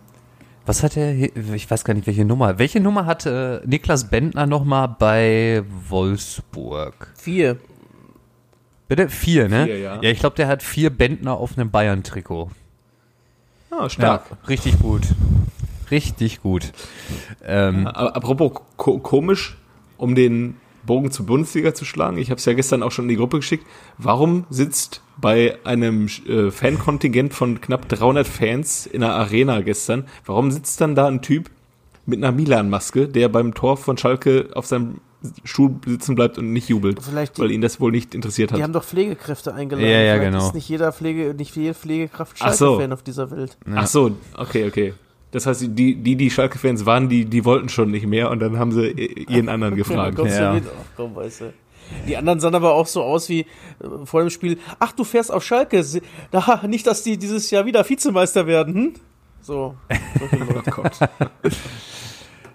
was 0.70 0.84
hat 0.84 0.96
er, 0.96 1.10
hier? 1.10 1.30
ich 1.52 1.68
weiß 1.68 1.84
gar 1.84 1.94
nicht, 1.94 2.06
welche 2.06 2.24
Nummer. 2.24 2.60
Welche 2.60 2.78
Nummer 2.78 3.04
hatte 3.04 3.60
Niklas 3.66 4.08
Bentner 4.08 4.46
nochmal 4.46 4.94
bei 4.96 5.64
Wolfsburg? 5.88 7.12
Vier. 7.16 7.56
Bitte? 8.86 9.08
Vier, 9.08 9.48
ne? 9.48 9.64
Vier, 9.64 9.78
ja. 9.80 10.00
ich 10.00 10.20
glaube, 10.20 10.36
der 10.36 10.46
hat 10.46 10.62
vier 10.62 10.90
Bentner 10.90 11.34
auf 11.34 11.58
einem 11.58 11.72
Bayern-Trikot. 11.72 12.52
Ah, 13.72 13.88
stark. 13.88 14.26
Ja, 14.30 14.36
richtig 14.46 14.78
gut. 14.78 15.02
Richtig 15.90 16.40
gut. 16.40 16.72
Ähm, 17.44 17.88
Aber 17.88 18.14
apropos 18.14 18.62
ko 18.76 18.98
komisch, 18.98 19.58
um 19.96 20.14
den 20.14 20.56
Bogen 20.84 21.10
zur 21.10 21.26
Bundesliga 21.26 21.74
zu 21.74 21.84
schlagen, 21.84 22.18
ich 22.18 22.30
habe 22.30 22.38
es 22.38 22.44
ja 22.44 22.52
gestern 22.54 22.82
auch 22.82 22.90
schon 22.92 23.04
in 23.04 23.10
die 23.10 23.16
Gruppe 23.16 23.38
geschickt. 23.38 23.66
Warum 23.98 24.44
sitzt 24.50 25.02
bei 25.18 25.58
einem 25.64 26.08
äh, 26.26 26.50
Fankontingent 26.50 27.34
von 27.34 27.60
knapp 27.60 27.88
300 27.88 28.26
Fans 28.26 28.86
in 28.86 29.02
der 29.02 29.12
Arena 29.14 29.60
gestern, 29.60 30.04
warum 30.26 30.50
sitzt 30.50 30.80
dann 30.80 30.94
da 30.94 31.06
ein 31.06 31.20
Typ 31.22 31.50
mit 32.06 32.18
einer 32.22 32.32
Milan-Maske, 32.32 33.08
der 33.08 33.28
beim 33.28 33.54
Tor 33.54 33.76
von 33.76 33.96
Schalke 33.98 34.48
auf 34.54 34.66
seinem 34.66 35.00
Stuhl 35.44 35.74
sitzen 35.84 36.14
bleibt 36.14 36.38
und 36.38 36.50
nicht 36.54 36.70
jubelt, 36.70 36.98
Vielleicht 37.02 37.36
die- 37.36 37.42
weil 37.42 37.50
ihn 37.50 37.60
das 37.60 37.78
wohl 37.78 37.90
nicht 37.92 38.14
interessiert 38.14 38.50
Die 38.50 38.54
hat? 38.54 38.62
haben 38.62 38.72
doch 38.72 38.84
Pflegekräfte 38.84 39.52
eingeladen. 39.52 39.86
Ja, 39.90 40.00
ja, 40.00 40.14
Vielleicht 40.14 40.32
genau. 40.32 40.46
Ist 40.46 40.54
nicht 40.54 40.68
jeder 40.70 40.92
Pflege, 40.94 41.34
nicht 41.34 41.54
jede 41.56 41.74
Pflegekraft 41.74 42.36
Ach 42.40 42.54
so. 42.54 42.64
Schalke-Fan 42.68 42.92
auf 42.94 43.02
dieser 43.02 43.30
Welt. 43.30 43.58
Ach 43.74 43.86
so, 43.86 44.12
okay, 44.38 44.66
okay. 44.66 44.94
Das 45.32 45.46
heißt, 45.46 45.62
die, 45.62 45.94
die, 45.94 46.16
die 46.16 46.30
Schalke-Fans 46.30 46.86
waren, 46.86 47.08
die, 47.08 47.24
die 47.24 47.44
wollten 47.44 47.68
schon 47.68 47.90
nicht 47.90 48.06
mehr 48.06 48.30
und 48.30 48.40
dann 48.40 48.58
haben 48.58 48.72
sie 48.72 49.24
jeden 49.28 49.48
anderen 49.48 49.76
gefragt. 49.76 50.18
Du 50.18 50.26
Ja. 50.26 50.52
mit? 50.54 50.64
Ach, 50.66 50.84
komm, 50.96 51.14
weißt 51.14 51.42
du. 51.42 51.52
Die 52.06 52.16
anderen 52.16 52.38
sahen 52.40 52.54
aber 52.54 52.74
auch 52.74 52.86
so 52.86 53.02
aus 53.02 53.28
wie 53.28 53.40
äh, 53.40 53.46
vor 54.04 54.20
dem 54.20 54.30
Spiel. 54.30 54.58
Ach, 54.78 54.92
du 54.92 55.04
fährst 55.04 55.32
auf 55.32 55.44
Schalke. 55.44 55.84
Da, 56.30 56.62
nicht, 56.66 56.86
dass 56.86 57.02
die 57.02 57.16
dieses 57.16 57.50
Jahr 57.50 57.64
wieder 57.66 57.88
Vizemeister 57.88 58.46
werden. 58.46 58.74
Hm? 58.74 58.92
So. 59.42 59.74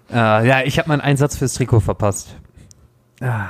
Oh 0.08 0.14
äh, 0.14 0.46
ja, 0.46 0.62
ich 0.64 0.78
habe 0.78 0.88
meinen 0.88 1.00
Einsatz 1.00 1.36
fürs 1.36 1.54
Trikot 1.54 1.80
verpasst. 1.80 2.36
Ah. 3.20 3.48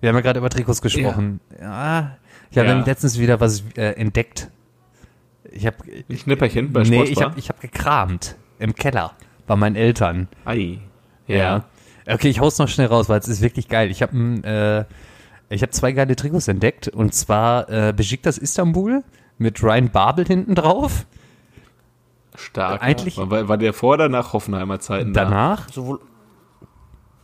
Wir 0.00 0.10
haben 0.10 0.16
ja 0.16 0.20
gerade 0.20 0.38
über 0.38 0.50
Trikots 0.50 0.82
gesprochen. 0.82 1.40
Ja. 1.58 2.18
Ich 2.50 2.58
habe 2.58 2.68
Ja. 2.68 2.74
dann 2.74 2.84
letztens 2.84 3.18
wieder 3.18 3.40
was 3.40 3.64
äh, 3.76 3.92
entdeckt. 3.92 4.50
Ich 5.56 5.66
habe 5.66 5.76
Ein 6.08 6.16
Schnipperchen 6.18 6.72
bei 6.72 6.82
nee, 6.82 6.86
Sportbar? 6.96 7.10
ich 7.12 7.22
habe 7.22 7.38
ich 7.38 7.48
hab 7.48 7.60
gekramt 7.60 8.36
im 8.58 8.74
Keller 8.74 9.12
bei 9.46 9.56
meinen 9.56 9.76
Eltern. 9.76 10.28
Ei. 10.44 10.78
Ja. 11.26 11.64
Okay, 12.06 12.28
ich 12.28 12.40
hau's 12.40 12.58
noch 12.58 12.68
schnell 12.68 12.88
raus, 12.88 13.08
weil 13.08 13.20
es 13.20 13.28
ist 13.28 13.40
wirklich 13.40 13.68
geil. 13.68 13.90
Ich 13.90 14.02
habe 14.02 14.16
äh, 15.48 15.54
ich 15.54 15.62
habe 15.62 15.70
zwei 15.70 15.92
geile 15.92 16.16
Trikots 16.16 16.48
entdeckt 16.48 16.88
und 16.88 17.14
zwar 17.14 17.68
äh, 17.68 17.92
Besiktas 17.96 18.36
Istanbul 18.36 19.04
mit 19.38 19.62
Ryan 19.62 19.90
Babel 19.90 20.26
hinten 20.26 20.54
drauf. 20.54 21.06
Stark. 22.34 22.82
Eigentlich- 22.82 23.16
War, 23.16 23.48
war 23.48 23.56
der 23.58 23.72
vor 23.72 23.94
oder 23.94 24.08
nach 24.08 24.32
Hoffenheimer 24.32 24.80
Zeiten 24.80 25.12
da? 25.12 25.24
Danach 25.24 25.68
Sowohl, 25.70 26.00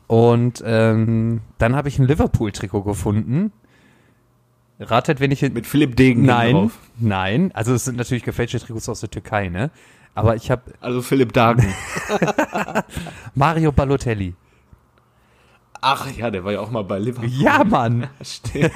und 0.07 0.63
ähm, 0.67 1.41
dann 1.59 1.77
habe 1.77 1.89
ich 1.89 1.99
ein 1.99 2.07
Liverpool 2.07 2.53
Trikot 2.53 2.83
gefunden. 2.83 3.53
Ratet, 4.81 5.21
wenn 5.21 5.31
ich 5.31 5.43
Mit 5.43 5.67
Philipp 5.67 5.95
Degen 5.97 6.25
Nein, 6.25 6.53
drauf. 6.55 6.73
nein. 6.99 7.51
Also 7.55 7.75
es 7.75 7.85
sind 7.85 7.97
natürlich 7.99 8.23
gefälschte 8.25 8.59
Trikots 8.59 8.89
aus 8.89 9.01
der 9.01 9.11
Türkei, 9.11 9.49
ne? 9.49 9.71
Aber 10.15 10.35
ich 10.37 10.51
habe 10.51 10.63
Also 10.81 11.03
Philipp 11.03 11.33
Dagen. 11.33 11.73
Mario 13.35 13.73
Balotelli. 13.73 14.35
Ach 15.83 16.07
ja, 16.15 16.31
der 16.31 16.45
war 16.45 16.53
ja 16.53 16.61
auch 16.61 16.71
mal 16.71 16.85
bei 16.85 16.99
Liverpool. 16.99 17.31
Ja, 17.31 17.65
Mann. 17.65 18.09
Stimmt. 18.23 18.71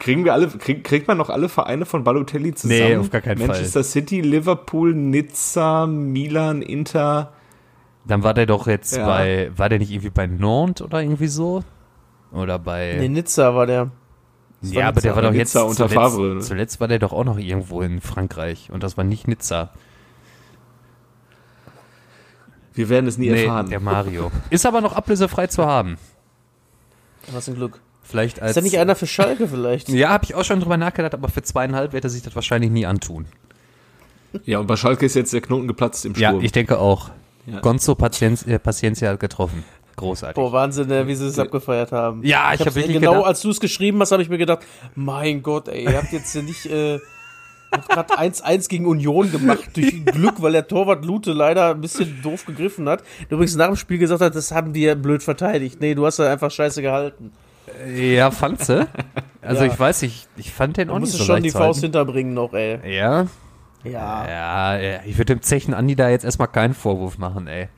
Kriegen 0.00 0.24
wir 0.24 0.32
alle, 0.32 0.48
krieg, 0.48 0.82
kriegt 0.82 1.06
man 1.06 1.16
noch 1.16 1.30
alle 1.30 1.48
Vereine 1.48 1.86
von 1.86 2.02
Balotelli 2.02 2.54
zusammen? 2.54 2.80
Nee, 2.80 2.96
auf 2.96 3.10
gar 3.10 3.20
keinen 3.20 3.38
Fall. 3.38 3.48
Manchester 3.48 3.84
City, 3.84 4.20
Liverpool, 4.20 4.94
Nizza, 4.94 5.86
Milan, 5.86 6.62
Inter. 6.62 7.32
Dann 8.04 8.24
war 8.24 8.34
der 8.34 8.46
doch 8.46 8.66
jetzt 8.66 8.96
Ja. 8.96 9.06
bei, 9.06 9.52
war 9.56 9.68
der 9.68 9.78
nicht 9.78 9.90
irgendwie 9.92 10.10
bei 10.10 10.26
Nantes 10.26 10.84
oder 10.84 11.02
irgendwie 11.02 11.28
so? 11.28 11.62
Oder 12.32 12.58
bei. 12.58 12.96
nee, 12.98 13.08
Nizza 13.08 13.54
war 13.54 13.66
der. 13.66 13.90
Das 14.62 14.72
ja, 14.72 14.88
aber 14.88 15.00
der 15.00 15.14
war 15.16 15.22
doch 15.22 15.32
jetzt 15.32 15.54
Nizza 15.54 15.62
unter 15.62 15.76
zuletzt, 15.88 15.94
Favre, 15.94 16.34
ne? 16.34 16.40
zuletzt 16.40 16.80
war 16.80 16.88
der 16.88 16.98
doch 16.98 17.12
auch 17.12 17.24
noch 17.24 17.38
irgendwo 17.38 17.80
in 17.80 18.00
Frankreich 18.00 18.70
und 18.70 18.82
das 18.82 18.96
war 18.96 19.04
nicht 19.04 19.26
Nizza. 19.26 19.70
Wir 22.74 22.88
werden 22.88 23.06
es 23.06 23.18
nie 23.18 23.30
Nee, 23.30 23.44
erfahren. 23.44 23.68
der 23.70 23.80
Mario. 23.80 24.30
Ist 24.50 24.66
aber 24.66 24.80
noch 24.80 24.94
ablösefrei 24.94 25.46
zu 25.46 25.64
haben. 25.66 25.96
Was 27.32 27.48
ein 27.48 27.54
Glück. 27.54 27.80
Vielleicht 28.02 28.40
als 28.40 28.50
Ist 28.50 28.56
da 28.56 28.60
nicht 28.62 28.78
einer 28.78 28.96
für 28.96 29.06
Schalke 29.06 29.46
vielleicht? 29.48 29.88
Ja, 29.88 30.10
habe 30.10 30.24
ich 30.24 30.34
auch 30.34 30.44
schon 30.44 30.60
drüber 30.60 30.76
nachgedacht, 30.76 31.14
aber 31.14 31.28
für 31.28 31.42
zweieinhalb 31.42 31.92
wird 31.92 32.04
er 32.04 32.10
sich 32.10 32.22
das 32.22 32.34
wahrscheinlich 32.34 32.70
nie 32.70 32.86
antun. 32.86 33.26
Ja, 34.44 34.58
und 34.58 34.66
bei 34.66 34.76
Schalke 34.76 35.06
ist 35.06 35.14
jetzt 35.14 35.32
der 35.32 35.40
Knoten 35.40 35.68
geplatzt 35.68 36.04
im 36.04 36.14
Ja, 36.14 36.30
Sturm. 36.30 36.44
ich 36.44 36.52
denke 36.52 36.78
auch. 36.78 37.10
Ja. 37.46 37.60
Gonzo 37.60 37.92
äh, 37.92 38.58
Paciencia 38.58 39.10
hat 39.10 39.20
getroffen. 39.20 39.64
Großartig. 39.96 40.34
Boah, 40.36 40.52
Wahnsinn, 40.52 40.90
äh, 40.90 41.06
wie 41.06 41.14
sie 41.14 41.26
es 41.26 41.38
abgefeiert 41.38 41.92
haben. 41.92 42.22
Ja, 42.24 42.52
ich 42.54 42.60
hab 42.60 42.66
hab's- 42.66 42.76
wirklich 42.76 42.96
Genau 42.98 43.12
gedacht- 43.12 43.26
als 43.28 43.40
du 43.42 43.50
es 43.50 43.60
geschrieben 43.60 44.00
hast, 44.00 44.12
habe 44.12 44.22
ich 44.22 44.28
mir 44.28 44.38
gedacht, 44.38 44.60
mein 44.94 45.42
Gott, 45.42 45.68
ey, 45.68 45.84
ihr 45.84 45.96
habt 45.96 46.12
jetzt 46.12 46.34
ja 46.34 46.42
nicht, 46.42 46.66
äh, 46.66 46.98
gerade 47.88 48.18
1-1 48.18 48.68
gegen 48.68 48.86
Union 48.86 49.30
gemacht, 49.30 49.60
durch 49.74 50.04
Glück, 50.06 50.40
weil 50.42 50.52
der 50.52 50.66
Torwart 50.66 51.04
Lute 51.04 51.32
leider 51.32 51.70
ein 51.70 51.80
bisschen 51.80 52.20
doof 52.22 52.44
gegriffen 52.46 52.88
hat. 52.88 53.02
Der 53.28 53.32
übrigens 53.36 53.54
nach 53.56 53.66
dem 53.66 53.76
Spiel 53.76 53.98
gesagt 53.98 54.20
hat, 54.22 54.34
das 54.34 54.52
haben 54.52 54.72
die 54.72 54.82
ja 54.82 54.94
blöd 54.94 55.22
verteidigt. 55.22 55.80
Nee, 55.80 55.94
du 55.94 56.04
hast 56.06 56.18
da 56.18 56.30
einfach 56.32 56.50
scheiße 56.50 56.82
gehalten. 56.82 57.32
Ja, 57.96 58.30
fandst 58.32 58.68
du? 58.68 58.88
Also 59.42 59.64
Ja. 59.64 59.70
ich 59.72 59.78
weiß 59.78 60.02
nicht, 60.02 60.28
ich 60.36 60.50
fand 60.52 60.76
den 60.76 60.88
Du 60.88 60.94
auch 60.94 60.98
nicht 60.98 61.08
musst 61.10 61.18
so 61.18 61.24
schon 61.24 61.34
leicht 61.36 61.46
die 61.46 61.50
Faust 61.50 61.80
hinterbringen 61.82 62.34
noch, 62.34 62.52
ey. 62.54 62.80
Ja? 62.92 63.26
Ja. 63.84 64.26
Ja, 64.28 64.78
ja, 64.78 65.00
ich 65.06 65.16
würde 65.16 65.36
dem 65.36 65.42
Zechen 65.42 65.72
Andi 65.72 65.94
da 65.94 66.08
jetzt 66.10 66.24
erstmal 66.24 66.48
keinen 66.48 66.74
Vorwurf 66.74 67.16
machen, 67.18 67.46
ey. 67.46 67.68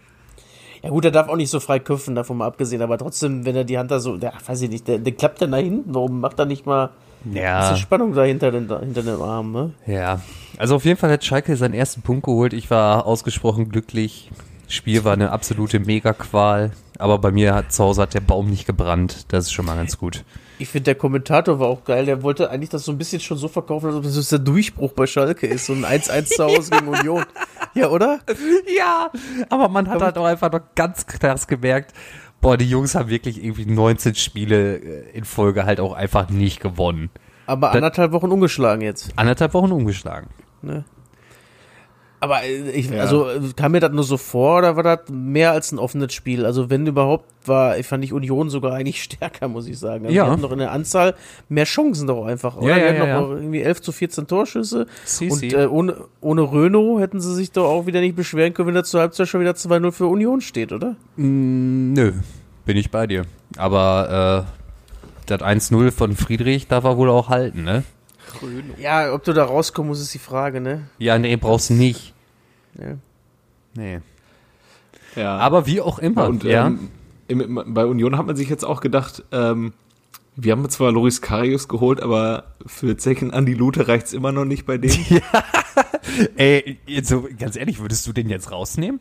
Ja 0.82 0.90
gut, 0.90 1.04
er 1.04 1.10
darf 1.12 1.28
auch 1.28 1.36
nicht 1.36 1.50
so 1.50 1.60
frei 1.60 1.78
köpfen, 1.78 2.14
davon 2.14 2.36
mal 2.38 2.46
abgesehen, 2.46 2.82
aber 2.82 2.98
trotzdem, 2.98 3.44
wenn 3.44 3.54
er 3.54 3.64
die 3.64 3.78
Hand 3.78 3.90
da 3.90 4.00
so, 4.00 4.16
der, 4.16 4.32
weiß 4.44 4.62
ich 4.62 4.70
nicht, 4.70 4.88
der, 4.88 4.98
der 4.98 5.12
klappt 5.12 5.40
dann 5.40 5.52
da 5.52 5.58
hinten, 5.58 5.94
warum 5.94 6.20
macht 6.20 6.38
er 6.40 6.44
nicht 6.44 6.66
mal 6.66 6.90
ein 7.24 7.36
Ja, 7.36 7.60
bisschen 7.60 7.76
Spannung 7.76 8.14
dahinter 8.14 8.50
den, 8.50 8.68
hinter 8.80 9.02
dem 9.02 9.22
Arm, 9.22 9.52
ne? 9.52 9.70
ja. 9.86 10.20
Also 10.58 10.76
auf 10.76 10.84
jeden 10.84 10.98
Fall 10.98 11.10
hat 11.10 11.24
Schalke 11.24 11.56
seinen 11.56 11.74
ersten 11.74 12.02
Punkt 12.02 12.24
geholt. 12.24 12.52
Ich 12.52 12.70
war 12.70 13.06
ausgesprochen 13.06 13.68
glücklich. 13.70 14.30
Spiel 14.68 15.02
war 15.04 15.12
eine 15.14 15.30
absolute 15.30 15.80
Mega-Qual. 15.80 16.72
Aber 16.98 17.18
bei 17.18 17.30
mir 17.32 17.54
hat 17.54 17.72
zu 17.72 17.82
Hause 17.82 18.02
hat 18.02 18.14
der 18.14 18.20
Baum 18.20 18.50
nicht 18.50 18.66
gebrannt. 18.66 19.26
Das 19.32 19.46
ist 19.46 19.52
schon 19.52 19.64
mal 19.64 19.76
ganz 19.76 19.98
gut. 19.98 20.24
Ich 20.62 20.68
finde, 20.68 20.84
der 20.84 20.94
Kommentator 20.94 21.58
war 21.58 21.66
auch 21.66 21.82
geil. 21.82 22.06
Der 22.06 22.22
wollte 22.22 22.48
eigentlich 22.48 22.70
das 22.70 22.84
so 22.84 22.92
ein 22.92 22.98
bisschen 22.98 23.18
schon 23.18 23.36
so 23.36 23.48
verkaufen, 23.48 23.86
als 23.86 23.96
ob 23.96 24.04
das 24.04 24.28
der 24.28 24.38
Durchbruch 24.38 24.92
bei 24.92 25.08
Schalke 25.08 25.48
ist. 25.48 25.66
So 25.66 25.72
ein 25.72 25.84
1-1 25.84 26.26
zu 26.26 26.44
Hause 26.44 26.70
gegen 26.70 26.86
Union. 27.00 27.24
Ja, 27.74 27.88
oder? 27.88 28.20
Ja, 28.78 29.10
aber 29.50 29.68
man 29.68 29.88
hat 29.88 30.00
halt 30.00 30.16
auch 30.16 30.24
einfach 30.24 30.52
noch 30.52 30.60
ganz 30.76 31.04
krass 31.06 31.48
gemerkt, 31.48 31.94
boah, 32.40 32.56
die 32.56 32.68
Jungs 32.68 32.94
haben 32.94 33.08
wirklich 33.08 33.42
irgendwie 33.42 33.66
19 33.66 34.14
Spiele 34.14 34.76
äh, 34.76 35.10
in 35.16 35.24
Folge 35.24 35.64
halt 35.64 35.80
auch 35.80 35.94
einfach 35.94 36.30
nicht 36.30 36.60
gewonnen. 36.60 37.10
Aber 37.46 37.72
anderthalb 37.72 38.12
Wochen 38.12 38.30
ungeschlagen 38.30 38.82
jetzt. 38.82 39.10
Anderthalb 39.16 39.54
Wochen 39.54 39.72
umgeschlagen. 39.72 40.28
Ne? 40.60 40.84
Aber 42.22 42.44
äh, 42.44 42.70
ich, 42.70 42.88
Ja. 42.88 43.00
also 43.00 43.28
äh, 43.28 43.40
kam 43.56 43.72
mir 43.72 43.80
das 43.80 43.90
nur 43.90 44.04
so 44.04 44.16
vor 44.16 44.58
oder 44.58 44.76
war 44.76 44.84
das 44.84 45.00
mehr 45.10 45.50
als 45.50 45.72
ein 45.72 45.80
offenes 45.80 46.14
Spiel? 46.14 46.46
Also 46.46 46.70
wenn 46.70 46.86
überhaupt 46.86 47.24
war, 47.46 47.76
ich 47.78 47.86
fand 47.88 48.04
ich 48.04 48.12
Union 48.12 48.48
sogar 48.48 48.74
eigentlich 48.74 49.02
stärker, 49.02 49.48
muss 49.48 49.66
ich 49.66 49.76
sagen. 49.76 50.04
Also 50.06 50.16
Ja. 50.16 50.26
Die 50.26 50.30
hatten 50.30 50.40
noch 50.42 50.52
in 50.52 50.58
der 50.60 50.70
Anzahl 50.70 51.16
mehr 51.48 51.64
Chancen 51.64 52.06
doch 52.06 52.24
einfach, 52.24 52.56
oder? 52.56 52.68
Ja, 52.68 52.74
die 52.76 52.80
ja, 52.82 52.88
hatten 53.00 53.08
ja, 53.08 53.20
noch 53.20 53.30
irgendwie 53.30 53.62
11 53.62 53.82
zu 53.82 53.90
14 53.90 54.28
Torschüsse. 54.28 54.86
Si, 55.04 55.30
Und 55.30 55.38
si. 55.40 55.48
äh, 55.48 55.66
ohne, 55.66 55.96
ohne 56.20 56.42
Renault 56.42 57.00
hätten 57.02 57.20
sie 57.20 57.34
sich 57.34 57.50
doch 57.50 57.64
auch 57.68 57.86
wieder 57.86 58.00
nicht 58.00 58.14
beschweren 58.14 58.54
können, 58.54 58.68
wenn 58.68 58.76
da 58.76 58.84
zur 58.84 59.00
Halbzeit 59.00 59.26
schon 59.26 59.40
wieder 59.40 59.52
2-0 59.56 59.90
für 59.90 60.06
Union 60.06 60.40
steht, 60.40 60.70
oder? 60.70 60.94
Mm, 61.16 61.92
nö, 61.92 62.12
bin 62.64 62.76
ich 62.76 62.92
bei 62.92 63.08
dir. 63.08 63.24
Aber 63.56 64.46
äh, 64.46 65.26
das 65.26 65.40
1-0 65.40 65.90
von 65.90 66.14
Friedrich 66.14 66.68
darf 66.68 66.84
er 66.84 66.96
wohl 66.96 67.10
auch 67.10 67.28
halten, 67.30 67.64
ne? 67.64 67.82
Ja, 68.80 69.12
ob 69.12 69.24
du 69.24 69.32
da 69.32 69.44
rauskommst, 69.44 70.00
ist 70.00 70.14
die 70.14 70.18
Frage, 70.18 70.60
ne? 70.60 70.82
Ja, 70.98 71.18
nee, 71.18 71.34
brauchst 71.34 71.70
du 71.70 71.74
nicht. 71.74 72.11
Ja. 72.78 72.96
Nee. 73.74 74.00
Ja. 75.16 75.38
Aber 75.38 75.66
wie 75.66 75.80
auch 75.80 75.98
immer, 75.98 76.28
und 76.28 76.44
ja. 76.44 76.66
ähm, 76.66 76.88
im, 77.28 77.40
im, 77.40 77.74
bei 77.74 77.86
Union 77.86 78.16
hat 78.16 78.26
man 78.26 78.36
sich 78.36 78.48
jetzt 78.48 78.64
auch 78.64 78.80
gedacht, 78.80 79.24
ähm, 79.32 79.72
wir 80.34 80.52
haben 80.52 80.68
zwar 80.70 80.92
Loris 80.92 81.20
Karius 81.20 81.68
geholt, 81.68 82.00
aber 82.00 82.44
für 82.64 82.96
Zechen 82.96 83.32
Andi 83.32 83.52
Lute 83.52 83.88
reicht's 83.88 84.12
immer 84.12 84.32
noch 84.32 84.46
nicht 84.46 84.64
bei 84.64 84.78
denen. 84.78 85.20
Ey, 86.36 86.78
jetzt 86.86 87.08
so, 87.08 87.28
ganz 87.38 87.56
ehrlich, 87.56 87.80
würdest 87.80 88.06
du 88.06 88.12
den 88.12 88.28
jetzt 88.30 88.50
rausnehmen? 88.50 89.00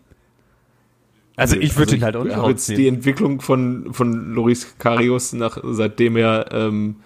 Also 1.38 1.55
ich 1.55 1.75
würde 1.77 1.93
Also 1.93 1.95
ihn 1.95 2.03
halt 2.03 2.15
auch 2.17 2.23
nicht 2.25 2.36
habe 2.36 2.51
jetzt 2.51 2.67
die 2.67 2.73
rausnehmen. 2.73 2.95
Entwicklung 2.95 3.41
von, 3.41 3.93
von 3.93 4.34
Loris 4.34 4.75
Karius, 4.77 5.31
nach, 5.34 5.57
seitdem 5.63 6.17
er 6.17 6.51
ähm, 6.51 6.97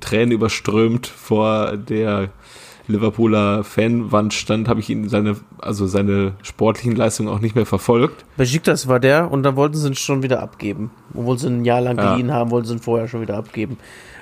Tränen 0.00 0.30
überströmt 0.30 1.06
vor 1.08 1.76
der 1.76 2.30
Liverpooler 2.86 3.64
Fanwand 3.64 4.34
stand, 4.34 4.68
habe 4.68 4.80
ich 4.80 4.90
ihn 4.90 5.08
seine, 5.08 5.36
also 5.58 5.86
seine 5.86 6.32
sportlichen 6.42 6.94
Leistungen 6.94 7.28
auch 7.30 7.40
nicht 7.40 7.54
mehr 7.54 7.64
verfolgt. 7.66 8.24
Besiktas 8.36 8.88
war 8.88 9.00
der 9.00 9.30
und 9.30 9.42
dann 9.42 9.56
wollten 9.56 9.74
sie 9.76 9.88
ihn 9.88 9.94
schon 9.94 10.22
wieder 10.22 10.42
abgeben. 10.42 10.90
Obwohl 11.14 11.38
sie 11.38 11.46
ihn 11.48 11.60
ein 11.60 11.64
Jahr 11.64 11.80
lang 11.80 11.96
Ja. 11.96 12.12
geliehen 12.12 12.32
haben, 12.32 12.50
wollten 12.50 12.68
sie 12.68 12.74
ihn 12.74 12.80
vorher 12.80 13.08
schon 13.08 13.22
wieder 13.22 13.36
abgeben. 13.36 13.78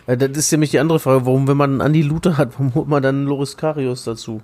Äh, 0.07 0.17
Das 0.17 0.31
ist 0.37 0.53
nämlich 0.53 0.71
die 0.71 0.79
andere 0.79 1.01
Frage, 1.01 1.27
warum, 1.27 1.49
wenn 1.49 1.57
man 1.57 1.71
einen 1.73 1.81
Andi 1.81 2.03
Luther 2.03 2.37
hat, 2.39 2.53
warum 2.55 2.75
holt 2.75 2.89
man 2.89 3.03
dann 3.03 3.17
einen 3.17 3.27
Loris 3.27 3.57
Karius 3.57 4.05
dazu? 4.05 4.41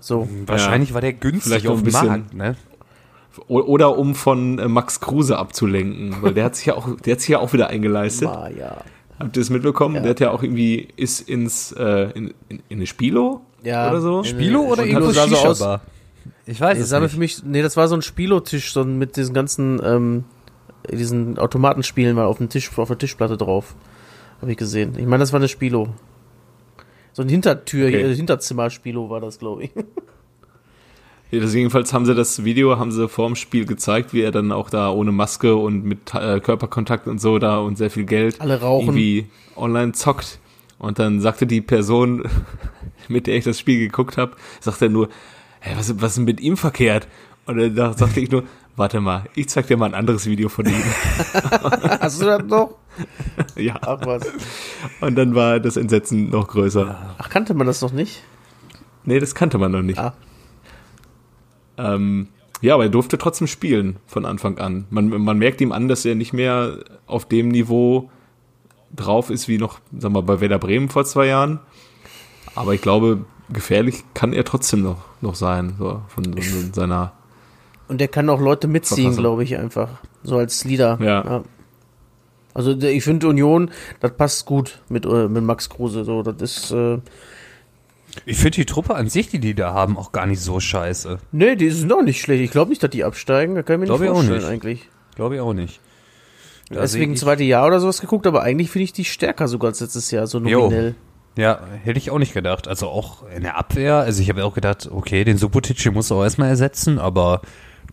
So. 0.00 0.28
Wahrscheinlich 0.46 0.94
war 0.94 1.00
der 1.00 1.12
günstig 1.12 1.44
Vielleicht 1.52 1.68
auf 1.68 1.82
dem 1.82 1.92
Markt, 1.92 2.34
ne? 2.34 2.56
Oder 3.48 3.96
um 3.96 4.14
von 4.14 4.58
äh, 4.58 4.68
Max 4.68 5.00
Kruse 5.00 5.38
abzulenken, 5.38 6.16
weil 6.20 6.34
der 6.34 6.44
hat 6.44 6.56
sich 6.56 6.66
ja 6.66 6.74
auch, 6.74 6.88
der 7.00 7.12
hat 7.14 7.20
sich 7.20 7.30
ja 7.30 7.38
auch 7.38 7.52
wieder 7.52 7.68
eingeleistet. 7.68 8.28
Ah, 8.32 8.48
ja. 8.48 8.76
Habt 9.18 9.36
ihr 9.36 9.40
das 9.40 9.50
mitbekommen? 9.50 9.96
Ja. 9.96 10.00
Der 10.02 10.10
hat 10.10 10.20
ja 10.20 10.30
auch 10.30 10.42
irgendwie, 10.42 10.88
ist 10.96 11.28
ins, 11.28 11.72
äh, 11.72 12.10
in, 12.14 12.34
in, 12.48 12.62
in 12.68 12.78
eine 12.78 12.86
Spilo 12.86 13.42
Ja. 13.62 13.90
oder 13.90 14.00
so. 14.00 14.24
Spilo 14.24 14.62
oder 14.62 14.84
irgendwo 14.84 15.10
sah 15.12 15.28
so 15.28 15.36
aus-? 15.36 15.80
Ich 16.46 16.60
weiß 16.60 16.76
Nee, 16.78 16.84
es 16.84 16.90
nicht. 16.92 17.12
für 17.12 17.18
mich, 17.18 17.44
nee, 17.44 17.62
das 17.62 17.76
war 17.76 17.86
so 17.88 17.94
ein 17.94 18.02
Spilotisch, 18.02 18.72
so 18.72 18.84
mit 18.84 19.16
diesen 19.16 19.34
ganzen, 19.34 19.80
ähm, 19.84 20.24
diesen 20.90 21.38
Automatenspielen 21.38 22.16
mal 22.16 22.24
auf 22.24 22.38
dem 22.38 22.48
Tisch, 22.48 22.70
auf 22.76 22.88
der 22.88 22.98
Tischplatte 22.98 23.36
drauf. 23.36 23.76
Habe 24.40 24.50
ich 24.50 24.56
gesehen. 24.58 24.94
Ich 24.98 25.06
meine, 25.06 25.18
das 25.20 25.32
war 25.32 25.38
eine 25.38 25.46
Spilo. 25.48 25.88
So 27.12 27.22
ein 27.22 27.28
Hintertür, 27.28 27.86
Okay. 27.88 28.02
äh, 28.02 28.14
Hinterzimmer-Spilo 28.14 29.08
war 29.08 29.20
das, 29.20 29.38
glaube 29.38 29.64
ich. 29.64 29.70
Das 31.40 31.54
jedenfalls 31.54 31.94
haben 31.94 32.04
sie 32.04 32.14
das 32.14 32.44
Video, 32.44 32.78
haben 32.78 32.92
sie 32.92 33.08
vorm 33.08 33.36
Spiel 33.36 33.64
gezeigt, 33.64 34.12
wie 34.12 34.20
er 34.20 34.32
dann 34.32 34.52
auch 34.52 34.68
da 34.68 34.90
ohne 34.90 35.12
Maske 35.12 35.56
und 35.56 35.82
mit 35.82 36.14
äh, 36.14 36.40
Körperkontakt 36.40 37.06
und 37.06 37.22
so 37.22 37.38
da 37.38 37.58
und 37.58 37.78
sehr 37.78 37.90
viel 37.90 38.04
Geld 38.04 38.38
Alle 38.40 38.60
rauchen. 38.60 38.88
irgendwie 38.88 39.26
online 39.56 39.92
zockt. 39.92 40.38
Und 40.78 40.98
dann 40.98 41.20
sagte 41.20 41.46
die 41.46 41.62
Person, 41.62 42.28
mit 43.08 43.26
der 43.26 43.36
ich 43.36 43.44
das 43.44 43.58
Spiel 43.58 43.78
geguckt 43.78 44.18
habe, 44.18 44.32
sagte 44.60 44.86
er 44.86 44.88
nur, 44.90 45.08
hey, 45.60 45.74
was, 45.76 45.98
was 46.02 46.10
ist 46.10 46.16
denn 46.18 46.24
mit 46.24 46.40
ihm 46.40 46.58
verkehrt? 46.58 47.08
Und 47.46 47.56
dann 47.56 47.74
da 47.74 47.94
sagte 47.94 48.20
ich 48.20 48.30
nur, 48.30 48.44
warte 48.76 49.00
mal, 49.00 49.24
ich 49.34 49.48
zeig 49.48 49.66
dir 49.68 49.78
mal 49.78 49.86
ein 49.86 49.94
anderes 49.94 50.26
Video 50.26 50.50
von 50.50 50.66
ihm. 50.66 50.74
Hast 52.00 52.20
du 52.20 52.26
das 52.26 52.44
noch? 52.44 52.74
ja. 53.56 53.78
Ach 53.80 54.00
was. 54.04 54.24
Und 55.00 55.16
dann 55.16 55.34
war 55.34 55.60
das 55.60 55.78
Entsetzen 55.78 56.28
noch 56.28 56.48
größer. 56.48 57.14
Ach, 57.16 57.28
kannte 57.30 57.54
man 57.54 57.66
das 57.66 57.80
noch 57.80 57.92
nicht? 57.92 58.22
Nee, 59.04 59.18
das 59.18 59.34
kannte 59.34 59.56
man 59.56 59.72
noch 59.72 59.82
nicht. 59.82 59.98
Ah. 59.98 60.12
Ähm, 61.82 62.28
ja, 62.60 62.74
aber 62.74 62.84
er 62.84 62.90
durfte 62.90 63.18
trotzdem 63.18 63.46
spielen 63.48 63.96
von 64.06 64.24
Anfang 64.24 64.58
an. 64.58 64.84
Man, 64.90 65.08
man 65.08 65.38
merkt 65.38 65.60
ihm 65.60 65.72
an, 65.72 65.88
dass 65.88 66.04
er 66.04 66.14
nicht 66.14 66.32
mehr 66.32 66.78
auf 67.06 67.24
dem 67.26 67.48
Niveau 67.48 68.10
drauf 68.94 69.30
ist 69.30 69.48
wie 69.48 69.58
noch, 69.58 69.80
sagen 69.98 70.14
wir 70.14 70.22
bei 70.22 70.40
Werder 70.40 70.58
Bremen 70.58 70.88
vor 70.88 71.04
zwei 71.04 71.26
Jahren. 71.26 71.58
Aber 72.54 72.74
ich 72.74 72.82
glaube, 72.82 73.24
gefährlich 73.52 74.04
kann 74.14 74.32
er 74.32 74.44
trotzdem 74.44 74.82
noch, 74.82 74.98
noch 75.20 75.34
sein, 75.34 75.74
so 75.78 76.02
von, 76.08 76.24
von 76.24 76.72
seiner. 76.72 77.12
Und 77.88 78.00
der 78.00 78.08
kann 78.08 78.28
auch 78.30 78.40
Leute 78.40 78.68
mitziehen, 78.68 79.16
glaube 79.16 79.42
ich, 79.44 79.56
einfach. 79.58 79.88
So 80.22 80.36
als 80.36 80.64
Leader. 80.64 80.98
Ja. 81.02 81.42
Also 82.54 82.74
der- 82.74 82.92
ich 82.92 83.02
finde 83.02 83.28
Union, 83.28 83.70
das 84.00 84.12
passt 84.16 84.46
gut 84.46 84.80
mit, 84.88 85.06
äh, 85.06 85.26
mit 85.28 85.42
Max 85.42 85.68
Kruse. 85.68 86.04
So, 86.04 86.22
das 86.22 86.36
ist. 86.40 86.70
Äh, 86.70 86.98
Ich 88.26 88.36
finde 88.36 88.56
die 88.56 88.66
Truppe 88.66 88.94
an 88.94 89.08
sich, 89.08 89.28
die 89.28 89.38
die 89.40 89.54
da 89.54 89.72
haben, 89.72 89.96
auch 89.96 90.12
gar 90.12 90.26
nicht 90.26 90.40
so 90.40 90.60
scheiße. 90.60 91.18
nee, 91.32 91.56
die 91.56 91.70
sind 91.70 91.92
auch 91.92 92.02
nicht 92.02 92.20
schlecht. 92.20 92.42
Ich 92.42 92.50
glaube 92.50 92.68
nicht, 92.70 92.82
dass 92.82 92.90
die 92.90 93.04
absteigen. 93.04 93.54
Da 93.54 93.62
kann 93.62 93.74
ich 93.76 93.80
mir 93.80 93.86
Glaub 93.86 94.00
nicht 94.00 94.06
ich 94.06 94.10
auch 94.10 94.14
vorstellen, 94.16 94.38
nicht. 94.40 94.48
eigentlich. 94.50 94.88
Glaube 95.14 95.34
ich 95.36 95.40
auch 95.40 95.54
nicht. 95.54 95.80
Da 96.70 96.80
Deswegen 96.80 97.12
seh 97.12 97.14
ich- 97.14 97.20
zweite 97.20 97.42
Jahr 97.44 97.66
oder 97.66 97.80
sowas 97.80 98.00
geguckt, 98.00 98.26
aber 98.26 98.42
eigentlich 98.42 98.70
finde 98.70 98.84
ich 98.84 98.92
die 98.92 99.04
stärker 99.04 99.48
sogar 99.48 99.70
als 99.70 99.80
letztes 99.80 100.10
Jahr, 100.10 100.26
so 100.26 100.38
Jo. 100.40 100.60
nominell. 100.64 100.94
Ja, 101.36 101.60
hätte 101.82 101.98
ich 101.98 102.10
auch 102.10 102.18
nicht 102.18 102.34
gedacht. 102.34 102.68
Also 102.68 102.88
auch 102.88 103.26
in 103.34 103.42
der 103.42 103.56
Abwehr. 103.56 103.96
Also 103.96 104.20
ich 104.20 104.28
habe 104.28 104.44
auch 104.44 104.54
gedacht, 104.54 104.88
okay, 104.92 105.24
den 105.24 105.38
Subotic 105.38 105.78
den 105.78 105.94
muss 105.94 106.10
er 106.10 106.18
auch 106.18 106.22
erstmal 106.24 106.50
ersetzen, 106.50 106.98
aber 106.98 107.40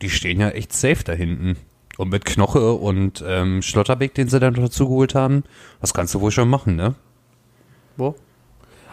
die 0.01 0.09
stehen 0.09 0.41
ja 0.41 0.49
echt 0.49 0.73
safe 0.73 1.03
da 1.05 1.13
hinten. 1.13 1.55
Und 1.97 2.09
mit 2.09 2.25
Knoche 2.25 2.73
und 2.73 3.23
ähm, 3.25 3.61
Schlotterbeck, 3.61 4.13
den 4.13 4.27
sie 4.29 4.39
dann 4.39 4.53
dazu 4.53 4.87
geholt 4.89 5.15
haben, 5.15 5.43
das 5.81 5.93
kannst 5.93 6.13
du 6.13 6.21
wohl 6.21 6.31
schon 6.31 6.49
machen, 6.49 6.75
ne? 6.75 6.95
Wo? 7.97 8.15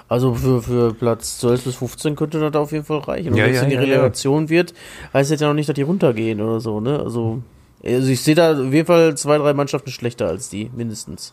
Also 0.09 0.35
für, 0.35 0.63
für 0.63 0.95
Platz 0.95 1.39
12 1.41 1.65
bis 1.65 1.75
15 1.77 2.15
könnte 2.15 2.39
das 2.39 2.55
auf 2.55 2.73
jeden 2.73 2.85
Fall 2.85 2.99
reichen. 2.99 3.33
Und 3.33 3.39
Ja, 3.39 3.45
wenn 3.45 3.51
es 3.51 3.57
ja, 3.57 3.63
in 3.65 3.71
die 3.71 3.75
ja, 3.75 3.81
ja. 3.83 3.87
Relegation 3.89 4.49
wird, 4.49 4.73
heißt 5.13 5.31
das 5.31 5.41
ja 5.41 5.49
noch 5.49 5.55
nicht, 5.55 5.69
dass 5.69 5.75
die 5.75 5.83
runtergehen 5.83 6.41
oder 6.41 6.61
so, 6.61 6.81
ne? 6.81 7.01
Also, 7.01 7.43
also 7.85 8.09
ich 8.09 8.21
sehe 8.21 8.35
da 8.35 8.53
auf 8.53 8.73
jeden 8.73 8.87
Fall 8.87 9.17
zwei, 9.17 9.39
drei 9.39 9.53
Mannschaften 9.53 9.91
schlechter 9.91 10.29
als 10.29 10.49
die, 10.49 10.71
mindestens. 10.77 11.33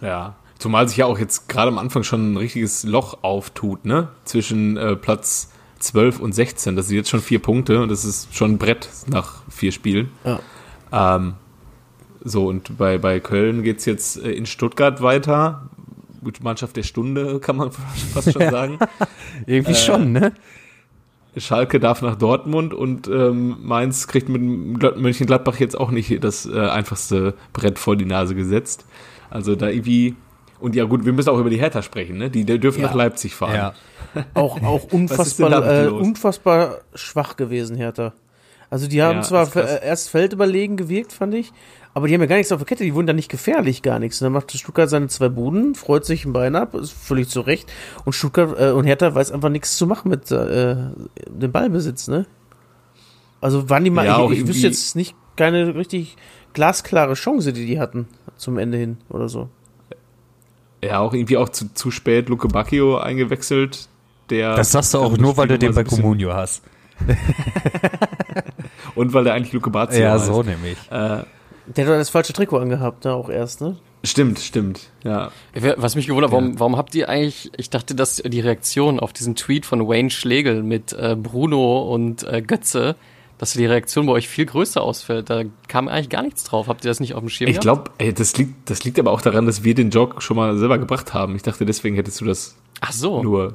Ja. 0.00 0.36
Zumal 0.58 0.88
sich 0.88 0.96
ja 0.96 1.06
auch 1.06 1.18
jetzt 1.18 1.50
gerade 1.50 1.68
am 1.68 1.76
Anfang 1.76 2.02
schon 2.02 2.32
ein 2.32 2.36
richtiges 2.38 2.84
Loch 2.84 3.18
auftut, 3.22 3.84
ne? 3.84 4.08
Zwischen 4.24 4.78
äh, 4.78 4.96
Platz 4.96 5.50
12 5.80 6.20
und 6.20 6.34
16. 6.34 6.76
Das 6.76 6.88
sind 6.88 6.96
jetzt 6.96 7.10
schon 7.10 7.20
vier 7.20 7.40
Punkte 7.40 7.82
und 7.82 7.90
das 7.90 8.06
ist 8.06 8.34
schon 8.34 8.52
ein 8.52 8.58
Brett 8.58 8.88
nach 9.06 9.42
vier 9.50 9.72
Spielen. 9.72 10.10
Ja. 10.24 10.40
Ähm, 11.16 11.34
so, 12.24 12.46
und 12.46 12.78
bei, 12.78 12.98
bei 12.98 13.20
Köln 13.20 13.62
geht's 13.62 13.84
jetzt 13.84 14.16
äh, 14.16 14.32
in 14.32 14.46
Stuttgart 14.46 15.02
weiter. 15.02 15.68
Gut, 16.26 16.42
Mannschaft 16.42 16.76
der 16.76 16.82
Stunde, 16.82 17.38
kann 17.38 17.54
man 17.54 17.70
fast 18.12 18.32
schon 18.32 18.50
sagen. 18.50 18.80
Irgendwie 19.46 19.76
schon, 19.76 20.10
ne? 20.10 20.32
Schalke 21.36 21.78
darf 21.78 22.02
nach 22.02 22.16
Dortmund 22.16 22.74
und 22.74 23.06
ähm, 23.06 23.58
Mainz 23.62 24.08
kriegt 24.08 24.28
mit 24.28 24.80
Glad- 24.80 24.96
Mönchengladbach 24.96 25.60
jetzt 25.60 25.78
auch 25.78 25.92
nicht 25.92 26.24
das 26.24 26.44
äh, 26.46 26.58
einfachste 26.58 27.34
Brett 27.52 27.78
vor 27.78 27.94
die 27.94 28.06
Nase 28.06 28.34
gesetzt. 28.34 28.86
Also 29.30 29.54
da 29.54 29.68
irgendwie. 29.68 30.16
Und 30.58 30.74
ja 30.74 30.82
gut, 30.82 31.04
wir 31.04 31.12
müssen 31.12 31.28
auch 31.28 31.38
über 31.38 31.50
die 31.50 31.60
Hertha 31.60 31.80
sprechen, 31.82 32.18
ne? 32.18 32.28
Die, 32.28 32.44
die 32.44 32.58
dürfen 32.58 32.80
Ja. 32.80 32.88
nach 32.88 32.94
Leipzig 32.96 33.36
fahren. 33.36 33.54
Ja. 33.54 33.74
Auch, 34.34 34.60
auch 34.64 34.84
unfassbar, 34.92 35.84
äh, 35.84 35.86
unfassbar 35.88 36.78
schwach 36.94 37.36
gewesen, 37.36 37.76
Hertha. 37.76 38.14
Also 38.68 38.88
die 38.88 39.00
haben 39.00 39.18
Ja, 39.18 39.22
zwar 39.22 39.54
äh, 39.54 39.86
erst 39.86 40.08
feldüberlegen 40.10 40.76
gewirkt, 40.76 41.12
fand 41.12 41.34
ich, 41.34 41.52
aber 41.96 42.08
die 42.08 42.12
haben 42.12 42.20
ja 42.20 42.26
gar 42.26 42.36
nichts 42.36 42.52
auf 42.52 42.58
der 42.58 42.66
Kette, 42.66 42.84
die 42.84 42.94
wurden 42.94 43.06
da 43.06 43.14
nicht 43.14 43.30
gefährlich, 43.30 43.80
gar 43.80 43.98
nichts. 43.98 44.20
Und 44.20 44.26
dann 44.26 44.34
macht 44.34 44.52
Stuttgart 44.52 44.90
seine 44.90 45.08
zwei 45.08 45.30
Buden, 45.30 45.74
freut 45.74 46.04
sich 46.04 46.26
ein 46.26 46.34
Bein 46.34 46.54
ab, 46.54 46.74
ist 46.74 46.92
völlig 46.92 47.30
zu 47.30 47.40
Recht. 47.40 47.72
Und 48.04 48.12
Stuttgart 48.12 48.54
äh, 48.60 48.72
und 48.72 48.84
Hertha 48.84 49.14
weiß 49.14 49.32
einfach 49.32 49.48
nichts 49.48 49.78
zu 49.78 49.86
machen 49.86 50.10
mit 50.10 50.30
äh, 50.30 50.76
dem 51.26 51.52
Ballbesitz, 51.52 52.08
ne? 52.08 52.26
Also 53.40 53.70
waren 53.70 53.82
die 53.82 53.88
mal, 53.88 54.04
Ja, 54.04 54.22
ich, 54.30 54.40
ich 54.40 54.46
wüsste 54.46 54.66
jetzt 54.66 54.94
nicht 54.94 55.16
keine 55.36 55.74
richtig 55.74 56.18
glasklare 56.52 57.14
Chance, 57.14 57.54
die 57.54 57.64
die 57.64 57.80
hatten 57.80 58.08
zum 58.36 58.58
Ende 58.58 58.76
hin 58.76 58.98
oder 59.08 59.30
so. 59.30 59.48
Ja, 60.84 60.98
auch 60.98 61.14
irgendwie 61.14 61.38
auch 61.38 61.48
zu, 61.48 61.72
zu 61.72 61.90
spät 61.90 62.28
Luke 62.28 62.46
Bacchio 62.48 62.98
eingewechselt. 62.98 63.88
Der 64.28 64.54
Das 64.54 64.70
sagst 64.70 64.92
du 64.92 64.98
auch 64.98 65.16
nur, 65.16 65.34
weil 65.38 65.48
du 65.48 65.58
den 65.58 65.74
bei 65.74 65.84
Comunio 65.84 66.34
hast. 66.34 66.62
Und 68.94 69.14
weil 69.14 69.24
der 69.24 69.32
eigentlich 69.32 69.54
Luke 69.54 69.70
Bazio 69.70 70.02
Ja, 70.02 70.12
heißt. 70.12 70.26
so 70.26 70.42
nämlich. 70.42 70.76
Äh, 70.90 71.22
Der 71.66 71.84
hat 71.84 71.92
doch 71.92 71.98
das 71.98 72.10
falsche 72.10 72.32
Trikot 72.32 72.58
angehabt, 72.58 73.04
da 73.04 73.14
auch 73.14 73.28
erst, 73.28 73.60
ne? 73.60 73.76
stimmt, 74.06 74.38
stimmt. 74.38 74.90
Ja. 75.04 75.30
Was 75.76 75.96
mich 75.96 76.06
gewundert, 76.06 76.32
warum, 76.32 76.58
warum 76.58 76.76
habt 76.76 76.94
ihr 76.94 77.08
eigentlich, 77.08 77.50
ich 77.56 77.70
dachte, 77.70 77.94
dass 77.94 78.16
die 78.16 78.40
Reaktion 78.40 79.00
auf 79.00 79.12
diesen 79.12 79.34
Tweet 79.34 79.66
von 79.66 79.86
Wayne 79.86 80.10
Schlegel 80.10 80.62
mit 80.62 80.92
äh, 80.92 81.16
Bruno 81.16 81.82
und 81.92 82.22
äh, 82.22 82.40
Götze, 82.40 82.96
dass 83.38 83.52
die 83.52 83.66
Reaktion 83.66 84.06
bei 84.06 84.12
euch 84.12 84.28
viel 84.28 84.46
größer 84.46 84.80
ausfällt. 84.80 85.28
Da 85.28 85.42
kam 85.68 85.88
eigentlich 85.88 86.08
gar 86.08 86.22
nichts 86.22 86.44
drauf. 86.44 86.68
Habt 86.68 86.84
ihr 86.84 86.90
das 86.90 87.00
nicht 87.00 87.14
auf 87.14 87.20
dem 87.20 87.28
Schirm 87.28 87.50
Ich 87.50 87.60
glaube, 87.60 87.90
das 88.14 88.36
liegt, 88.38 88.70
das 88.70 88.84
liegt 88.84 88.98
aber 88.98 89.10
auch 89.10 89.20
daran, 89.20 89.44
dass 89.44 89.62
wir 89.62 89.74
den 89.74 89.90
Joke 89.90 90.22
schon 90.22 90.36
mal 90.36 90.56
selber 90.56 90.78
gebracht 90.78 91.12
haben. 91.12 91.36
Ich 91.36 91.42
dachte, 91.42 91.66
deswegen 91.66 91.96
hättest 91.96 92.20
du 92.20 92.24
das 92.24 92.56
Ach 92.80 92.92
so. 92.92 93.22
nur. 93.22 93.54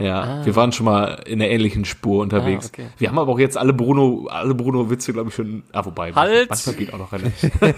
Ja, 0.00 0.40
Ah. 0.40 0.46
wir 0.46 0.56
waren 0.56 0.72
schon 0.72 0.86
mal 0.86 1.22
in 1.26 1.40
einer 1.40 1.50
ähnlichen 1.50 1.84
Spur 1.84 2.22
unterwegs. 2.22 2.66
Ah, 2.66 2.70
okay. 2.72 2.86
Wir 2.98 3.08
haben 3.08 3.18
aber 3.18 3.32
auch 3.32 3.38
jetzt 3.38 3.56
alle 3.58 3.72
Bruno, 3.72 4.26
alle 4.30 4.54
Bruno-Witze, 4.54 5.12
glaube 5.12 5.28
ich, 5.28 5.34
schon. 5.34 5.62
Ah, 5.72 5.84
wobei. 5.84 6.12
Halt! 6.12 6.48
Manchmal 6.50 6.74
geht 6.74 6.92
auch 6.94 6.98
noch 6.98 7.12
relativ. 7.12 7.50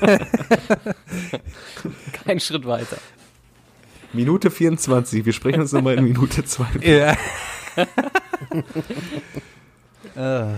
Kein 2.25 2.41
Schritt 2.41 2.67
weiter. 2.67 2.97
Minute 4.13 4.51
24. 4.51 5.25
Wir 5.25 5.33
sprechen 5.33 5.61
uns 5.63 5.73
nochmal 5.73 5.95
in 5.95 6.05
Minute 6.05 6.45
2. 6.45 6.65
Ja. 10.17 10.55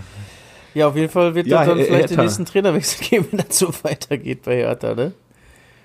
Ja, 0.75 0.89
auf 0.89 0.97
jeden 0.97 1.11
Fall 1.11 1.35
wird 1.35 1.47
Ja, 1.47 1.65
dann 1.65 1.79
vielleicht 1.79 2.11
den 2.11 2.21
nächsten 2.21 2.45
Trainerwechsel 2.45 3.07
geben, 3.07 3.27
wenn 3.31 3.39
das 3.47 3.59
so 3.59 3.73
weitergeht 3.83 4.43
bei 4.43 4.57
Hertha, 4.57 4.95
ne? 4.95 5.13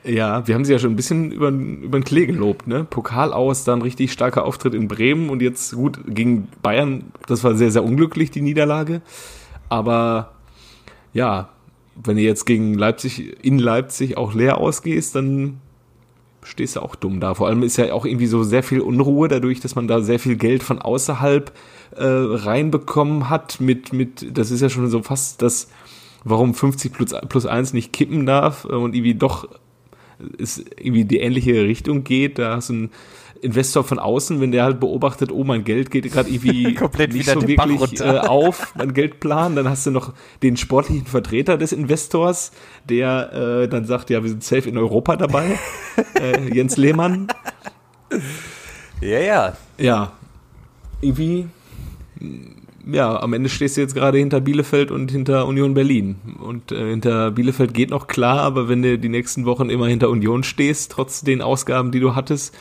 Ja, 0.03 0.47
wir 0.47 0.55
haben 0.55 0.63
sie 0.63 0.71
ja 0.71 0.79
schon 0.79 0.91
ein 0.93 0.95
bisschen 0.95 1.31
über, 1.31 1.49
über 1.49 1.99
den 1.99 2.05
Klee 2.05 2.25
gelobt, 2.25 2.67
ne? 2.67 2.85
Pokal 2.85 3.33
aus, 3.33 3.65
dann 3.65 3.81
richtig 3.81 4.13
starker 4.13 4.45
Auftritt 4.45 4.73
in 4.73 4.88
Bremen 4.88 5.29
und 5.29 5.41
jetzt 5.41 5.73
gut 5.73 5.99
gegen 6.07 6.47
Bayern. 6.62 7.12
Das 7.27 7.43
war 7.43 7.55
sehr, 7.55 7.69
sehr 7.69 7.83
unglücklich, 7.83 8.31
die 8.31 8.41
Niederlage. 8.41 9.01
Aber 9.67 10.31
ja, 11.13 11.49
wenn 12.01 12.15
du 12.15 12.21
jetzt 12.21 12.45
gegen 12.45 12.75
Leipzig, 12.75 13.43
in 13.43 13.59
Leipzig 13.59 14.15
auch 14.17 14.33
leer 14.33 14.57
ausgehst, 14.57 15.15
dann 15.15 15.59
stehst 16.43 16.77
du 16.77 16.81
auch 16.81 16.95
dumm 16.95 17.19
da. 17.19 17.33
Vor 17.33 17.47
allem 17.47 17.63
ist 17.63 17.77
ja 17.77 17.93
auch 17.93 18.05
irgendwie 18.05 18.27
so 18.27 18.43
sehr 18.43 18.63
viel 18.63 18.79
Unruhe 18.79 19.27
dadurch, 19.27 19.59
dass 19.59 19.75
man 19.75 19.88
da 19.88 20.01
sehr 20.01 20.19
viel 20.19 20.38
Geld 20.38 20.63
von 20.63 20.79
außerhalb 20.79 21.51
äh, 21.95 22.05
reinbekommen 22.05 23.29
hat 23.29 23.59
mit, 23.59 23.91
mit, 23.91 24.38
das 24.38 24.49
ist 24.49 24.62
ja 24.62 24.69
schon 24.69 24.89
so 24.89 25.03
fast 25.03 25.41
das, 25.41 25.69
warum 26.23 26.53
50 26.53 26.93
plus, 26.93 27.13
plus 27.27 27.45
1 27.45 27.73
nicht 27.73 27.91
kippen 27.91 28.25
darf 28.25 28.65
äh, 28.65 28.69
und 28.69 28.95
irgendwie 28.95 29.15
doch 29.15 29.47
es 30.38 30.63
irgendwie 30.77 31.05
die 31.05 31.17
ähnliche 31.17 31.63
Richtung 31.63 32.03
geht. 32.03 32.39
Da 32.39 32.55
hast 32.55 32.69
du 32.69 32.73
einen 32.73 32.91
Investor 33.41 33.84
von 33.84 33.99
außen, 33.99 34.41
wenn 34.41 34.51
der 34.51 34.63
halt 34.63 34.79
beobachtet, 34.79 35.32
oh, 35.32 35.43
mein 35.43 35.63
Geld 35.63 35.91
geht 35.91 36.12
gerade 36.12 36.29
irgendwie 36.29 36.73
Komplett 36.75 37.13
nicht 37.13 37.27
wieder 37.27 37.39
so 37.39 37.47
wirklich 37.47 38.01
äh, 38.01 38.19
auf, 38.19 38.73
mein 38.75 38.93
Geldplan. 38.93 39.55
Dann 39.55 39.69
hast 39.69 39.86
du 39.86 39.91
noch 39.91 40.13
den 40.43 40.58
sportlichen 40.58 41.05
Vertreter 41.05 41.58
des 41.58 41.71
Investors, 41.71 42.51
der 42.86 43.34
äh, 43.63 43.67
dann 43.67 43.86
sagt, 43.86 44.10
ja, 44.10 44.21
wir 44.23 44.29
sind 44.29 44.43
safe 44.43 44.67
in 44.69 44.77
Europa 44.77 45.15
dabei. 45.15 45.58
äh, 46.19 46.53
Jens 46.53 46.77
Lehmann. 46.77 47.27
Ja, 49.01 49.19
ja. 49.19 49.58
Ja, 49.77 50.12
irgendwie, 51.01 51.47
ja, 52.85 53.19
am 53.19 53.33
Ende 53.33 53.49
stehst 53.49 53.77
du 53.77 53.81
jetzt 53.81 53.95
gerade 53.95 54.17
hinter 54.17 54.41
Bielefeld 54.41 54.91
und 54.91 55.11
hinter 55.11 55.45
Union 55.47 55.73
Berlin. 55.73 56.15
Und 56.39 56.71
äh, 56.71 56.89
hinter 56.89 57.31
Bielefeld 57.31 57.73
geht 57.73 57.89
noch 57.89 58.07
klar, 58.07 58.39
aber 58.39 58.69
wenn 58.69 58.81
du 58.81 58.97
die 58.97 59.09
nächsten 59.09 59.45
Wochen 59.45 59.69
immer 59.69 59.87
hinter 59.87 60.09
Union 60.09 60.43
stehst, 60.43 60.91
trotz 60.91 61.21
den 61.21 61.41
Ausgaben, 61.41 61.91
die 61.91 61.99
du 61.99 62.15
hattest, 62.15 62.55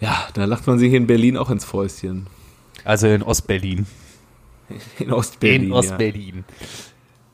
ja, 0.00 0.16
da 0.34 0.44
lacht 0.44 0.66
man 0.66 0.78
sich 0.78 0.92
in 0.92 1.06
Berlin 1.06 1.36
auch 1.36 1.50
ins 1.50 1.64
Fäustchen. 1.64 2.26
Also 2.84 3.06
in 3.06 3.22
Ostberlin. 3.22 3.86
In 4.98 5.12
Ostberlin. 5.12 5.64
in 5.64 5.72
Ostberlin. 5.72 6.44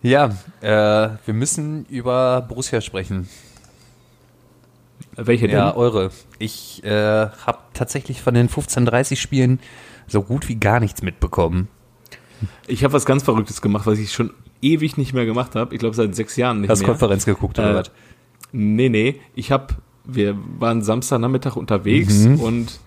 Ja, 0.02 0.36
äh, 0.60 1.10
wir 1.24 1.34
müssen 1.34 1.86
über 1.86 2.40
Borussia 2.42 2.80
sprechen. 2.80 3.28
Ja. 5.16 5.26
Welche 5.26 5.46
denn? 5.46 5.56
Ja, 5.56 5.76
eure. 5.76 6.10
Ich 6.38 6.82
äh, 6.84 6.90
habe 6.90 7.58
tatsächlich 7.74 8.22
von 8.22 8.34
den 8.34 8.48
15:30 8.48 9.16
Spielen 9.16 9.60
so 10.06 10.22
gut 10.22 10.48
wie 10.48 10.56
gar 10.56 10.80
nichts 10.80 11.02
mitbekommen. 11.02 11.68
Ich 12.66 12.85
habe 12.85 12.92
was 12.94 13.05
ganz 13.07 13.22
Verrücktes 13.22 13.61
gemacht, 13.62 13.87
was 13.87 13.98
ich 13.98 14.12
schon 14.12 14.31
ewig 14.62 14.96
nicht 14.96 15.12
mehr 15.14 15.26
gemacht 15.26 15.55
habe. 15.57 15.74
Ich 15.74 15.81
glaube 15.81 15.94
seit 15.96 16.14
sechs 16.14 16.37
Jahren 16.37 16.61
nicht 16.62 16.70
Hast 16.70 16.81
mehr. 16.81 16.88
Konferenz 16.88 17.24
geguckt 17.24 17.59
oder 17.59 17.70
Äh, 17.70 17.74
was? 17.76 17.90
Nee, 18.53 18.88
nee. 18.88 19.20
Ich 19.35 19.53
hab, 19.53 19.74
wir 20.05 20.37
waren 20.59 20.83
Samstagnachmittag 20.83 21.57
unterwegs 21.57 22.24
Mhm. 22.24 22.40
und 22.40 22.81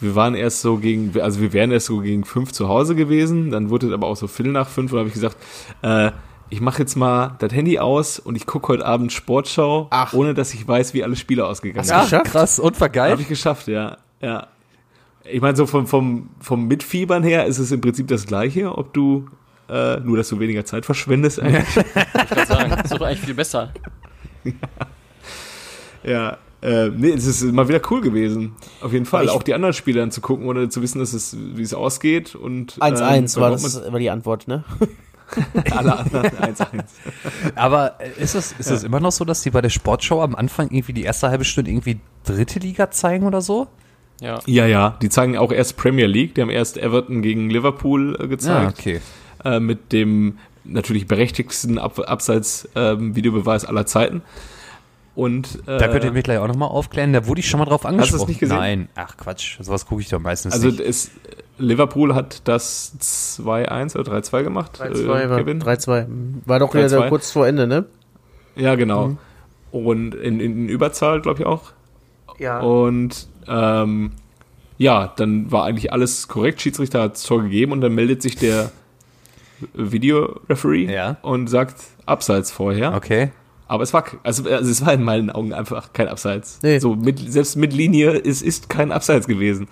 wir 0.00 0.14
waren 0.14 0.34
erst 0.34 0.60
so 0.60 0.76
gegen, 0.76 1.18
also 1.20 1.40
wir 1.40 1.52
wären 1.52 1.72
erst 1.72 1.86
so 1.86 1.98
gegen 1.98 2.24
fünf 2.24 2.52
zu 2.52 2.68
Hause 2.68 2.94
gewesen. 2.94 3.50
Dann 3.50 3.68
wurde 3.70 3.88
es 3.88 3.92
aber 3.92 4.06
auch 4.06 4.16
so 4.16 4.26
Viertel 4.28 4.52
nach 4.52 4.68
fünf 4.68 4.92
und 4.92 4.98
habe 4.98 5.08
ich 5.08 5.14
gesagt, 5.14 5.36
äh, 5.82 6.12
ich 6.50 6.60
mache 6.62 6.78
jetzt 6.78 6.94
mal 6.96 7.36
das 7.40 7.52
Handy 7.52 7.78
aus 7.78 8.18
und 8.18 8.34
ich 8.36 8.46
gucke 8.46 8.68
heute 8.68 8.86
Abend 8.86 9.12
Sportschau, 9.12 9.88
Ach. 9.90 10.12
ohne 10.14 10.32
dass 10.34 10.54
ich 10.54 10.66
weiß, 10.66 10.94
wie 10.94 11.04
alle 11.04 11.16
Spiele 11.16 11.44
ausgegangen 11.46 11.80
Hast 11.80 11.88
sind. 11.88 12.00
geschafft? 12.02 12.24
krass 12.26 12.58
und 12.58 12.80
war 12.80 12.88
geil. 12.88 13.10
Habe 13.12 13.20
ich 13.22 13.28
geschafft, 13.28 13.68
ja. 13.68 13.98
ja. 14.22 14.46
Ich 15.30 15.40
meine, 15.40 15.56
so 15.56 15.66
vom, 15.66 15.86
vom, 15.86 16.30
vom 16.40 16.66
Mitfiebern 16.68 17.22
her 17.22 17.46
ist 17.46 17.58
es 17.58 17.70
im 17.72 17.80
Prinzip 17.80 18.08
das 18.08 18.26
Gleiche, 18.26 18.76
ob 18.76 18.92
du, 18.94 19.28
äh, 19.68 19.98
nur 20.00 20.16
dass 20.16 20.28
du 20.28 20.38
weniger 20.40 20.64
Zeit 20.64 20.84
verschwendest 20.86 21.40
eigentlich. 21.42 21.64
Ich 21.76 22.30
würde 22.30 22.46
sagen, 22.46 22.70
das 22.70 22.90
ist 22.90 22.92
doch 23.00 23.06
eigentlich 23.06 23.20
viel 23.20 23.34
besser. 23.34 23.72
Ja, 26.04 26.38
äh, 26.62 26.88
nee, 26.88 27.10
es 27.10 27.26
ist 27.26 27.42
mal 27.52 27.68
wieder 27.68 27.80
cool 27.90 28.00
gewesen. 28.00 28.54
Auf 28.80 28.92
jeden 28.92 29.04
Fall. 29.06 29.24
Ich- 29.24 29.30
auch 29.30 29.42
die 29.42 29.54
anderen 29.54 29.74
Spiele 29.74 30.00
dann 30.00 30.10
zu 30.10 30.20
gucken, 30.20 30.46
ohne 30.46 30.68
zu 30.68 30.82
wissen, 30.82 30.98
dass 30.98 31.12
es, 31.12 31.36
wie 31.38 31.62
es 31.62 31.74
ausgeht. 31.74 32.34
Und 32.34 32.78
1-1 32.80 33.36
ähm, 33.36 33.40
war 33.42 33.50
das 33.50 33.92
war 33.92 33.98
die 33.98 34.10
Antwort, 34.10 34.48
ne? 34.48 34.64
alle 35.72 35.98
anderen 35.98 36.26
1-1. 36.26 36.84
Aber 37.54 38.00
äh, 38.00 38.22
ist 38.22 38.34
es, 38.34 38.52
ist 38.58 38.70
es 38.70 38.82
immer 38.82 38.98
noch 39.00 39.12
so, 39.12 39.24
dass 39.24 39.42
die 39.42 39.50
bei 39.50 39.60
der 39.60 39.68
Sportschau 39.68 40.22
am 40.22 40.34
Anfang 40.34 40.70
irgendwie 40.70 40.94
die 40.94 41.02
erste 41.02 41.28
halbe 41.28 41.44
Stunde 41.44 41.70
irgendwie 41.70 42.00
dritte 42.24 42.58
Liga 42.60 42.90
zeigen 42.90 43.26
oder 43.26 43.42
so? 43.42 43.68
Ja. 44.20 44.40
Ja, 44.46 44.66
ja, 44.66 44.96
die 45.00 45.08
zeigen 45.08 45.36
auch 45.36 45.52
erst 45.52 45.76
Premier 45.76 46.06
League. 46.06 46.34
Die 46.34 46.42
haben 46.42 46.50
erst 46.50 46.76
Everton 46.76 47.22
gegen 47.22 47.50
Liverpool 47.50 48.18
äh, 48.20 48.26
gezeigt. 48.26 48.78
okay. 48.78 49.00
Äh, 49.44 49.60
mit 49.60 49.92
dem 49.92 50.38
natürlich 50.64 51.06
berechtigsten 51.06 51.78
Ab 51.78 51.98
Abseits-Videobeweis 51.98 53.64
aller 53.64 53.86
Zeiten. 53.86 54.22
Und 55.14 55.62
äh, 55.66 55.78
Da 55.78 55.88
könnt 55.88 56.04
ihr 56.04 56.12
mich 56.12 56.24
gleich 56.24 56.38
auch 56.38 56.46
nochmal 56.46 56.68
aufklären. 56.68 57.12
Da 57.12 57.26
wurde 57.26 57.40
ich 57.40 57.48
schon 57.48 57.58
mal 57.58 57.66
drauf 57.66 57.84
angesprochen. 57.84 58.28
nicht 58.28 58.40
gesehen? 58.40 58.56
Nein. 58.56 58.88
Ach 58.94 59.16
Quatsch, 59.16 59.58
sowas 59.60 59.86
gucke 59.86 60.00
ich 60.00 60.08
doch 60.08 60.20
meistens 60.20 60.54
also 60.54 60.68
nicht. 60.68 60.80
es, 60.80 61.10
Liverpool 61.58 62.14
hat 62.14 62.42
das 62.46 62.92
2-1 63.00 63.98
oder 63.98 64.12
3-2 64.12 64.42
gemacht. 64.44 64.80
3-2 64.80 64.94
äh, 64.94 65.28
war, 65.28 65.38
Kevin. 65.38 65.60
3-2. 65.60 66.06
War 66.44 66.58
doch 66.60 66.72
wieder 66.72 66.86
3-2. 66.86 67.08
kurz 67.08 67.32
vor 67.32 67.46
Ende, 67.48 67.66
ne? 67.66 67.86
Ja, 68.54 68.74
genau. 68.76 69.16
Und 69.72 70.14
in, 70.14 70.40
in 70.40 70.68
Überzahl, 70.68 71.20
glaube 71.20 71.40
ich 71.40 71.46
auch. 71.46 71.72
Ja. 72.38 72.60
Und 72.60 73.26
ähm, 73.48 74.12
ja, 74.76 75.12
dann 75.16 75.50
war 75.50 75.64
eigentlich 75.64 75.92
alles 75.92 76.28
korrekt. 76.28 76.60
Schiedsrichter 76.60 77.02
hat 77.02 77.14
das 77.14 77.22
Tor 77.24 77.42
gegeben 77.42 77.72
und 77.72 77.80
dann 77.80 77.94
meldet 77.94 78.22
sich 78.22 78.36
der 78.36 78.70
Videoreferee 79.74 80.92
Ja. 80.92 81.16
und 81.22 81.48
sagt 81.48 81.76
Abseits 82.06 82.50
vorher. 82.50 82.94
Okay. 82.94 83.30
Aber 83.66 83.82
es 83.82 83.92
war, 83.92 84.04
also, 84.22 84.48
also 84.48 84.70
es 84.70 84.84
war 84.86 84.94
in 84.94 85.02
meinen 85.02 85.30
Augen 85.30 85.52
einfach 85.52 85.92
kein 85.92 86.08
Abseits. 86.08 86.60
Nee. 86.62 86.78
So 86.78 86.94
mit, 86.94 87.18
selbst 87.32 87.56
mit 87.56 87.72
Linie, 87.72 88.12
es 88.24 88.40
ist 88.40 88.68
kein 88.68 88.92
Abseits 88.92 89.26
gewesen. 89.26 89.68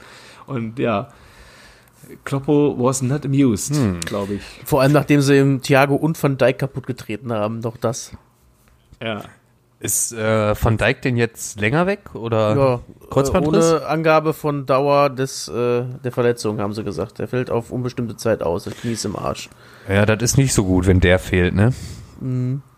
Und 0.47 0.79
ja, 0.79 1.09
Kloppo 2.25 2.77
was 2.79 3.01
not 3.03 3.25
amused, 3.25 3.75
Hm. 3.75 4.01
glaube 4.01 4.35
ich. 4.35 4.43
Vor 4.65 4.83
allem 4.83 4.93
nachdem 4.93 5.21
sie 5.23 5.39
im 5.39 5.63
Thiago 5.63 5.95
und 5.95 6.23
Van 6.23 6.37
Dijk 6.37 6.59
kaputt 6.59 6.87
getreten 6.87 7.33
haben, 7.33 7.63
doch 7.63 7.77
das. 7.77 8.13
Ja. 9.03 9.23
Ist 9.79 10.13
äh, 10.15 10.55
Van 10.61 10.79
Dijk 10.79 11.03
denn 11.03 11.19
jetzt 11.19 11.61
länger 11.61 11.87
weg 11.87 12.15
oder 12.15 12.57
Ja, 12.57 12.75
äh, 12.77 12.79
Kreuzbandriss? 13.11 13.73
ohne 13.75 13.87
Angabe 13.87 14.33
von 14.33 14.65
Dauer 14.65 15.11
des, 15.11 15.49
äh, 15.49 15.85
der 16.03 16.13
Verletzung, 16.13 16.61
haben 16.61 16.73
sie 16.73 16.83
gesagt. 16.83 17.19
Der 17.19 17.29
fällt 17.29 17.51
auf 17.51 17.71
unbestimmte 17.71 18.17
Zeit 18.17 18.43
aus. 18.43 18.65
Das 18.65 18.75
Knie 18.75 18.93
ist 18.93 19.05
im 19.05 19.17
Arsch. 19.17 19.51
Ja, 19.87 20.07
das 20.07 20.23
ist 20.23 20.39
nicht 20.39 20.55
so 20.55 20.65
gut, 20.65 20.87
wenn 20.87 21.01
der 21.01 21.19
fehlt, 21.19 21.55
ne? 21.55 21.75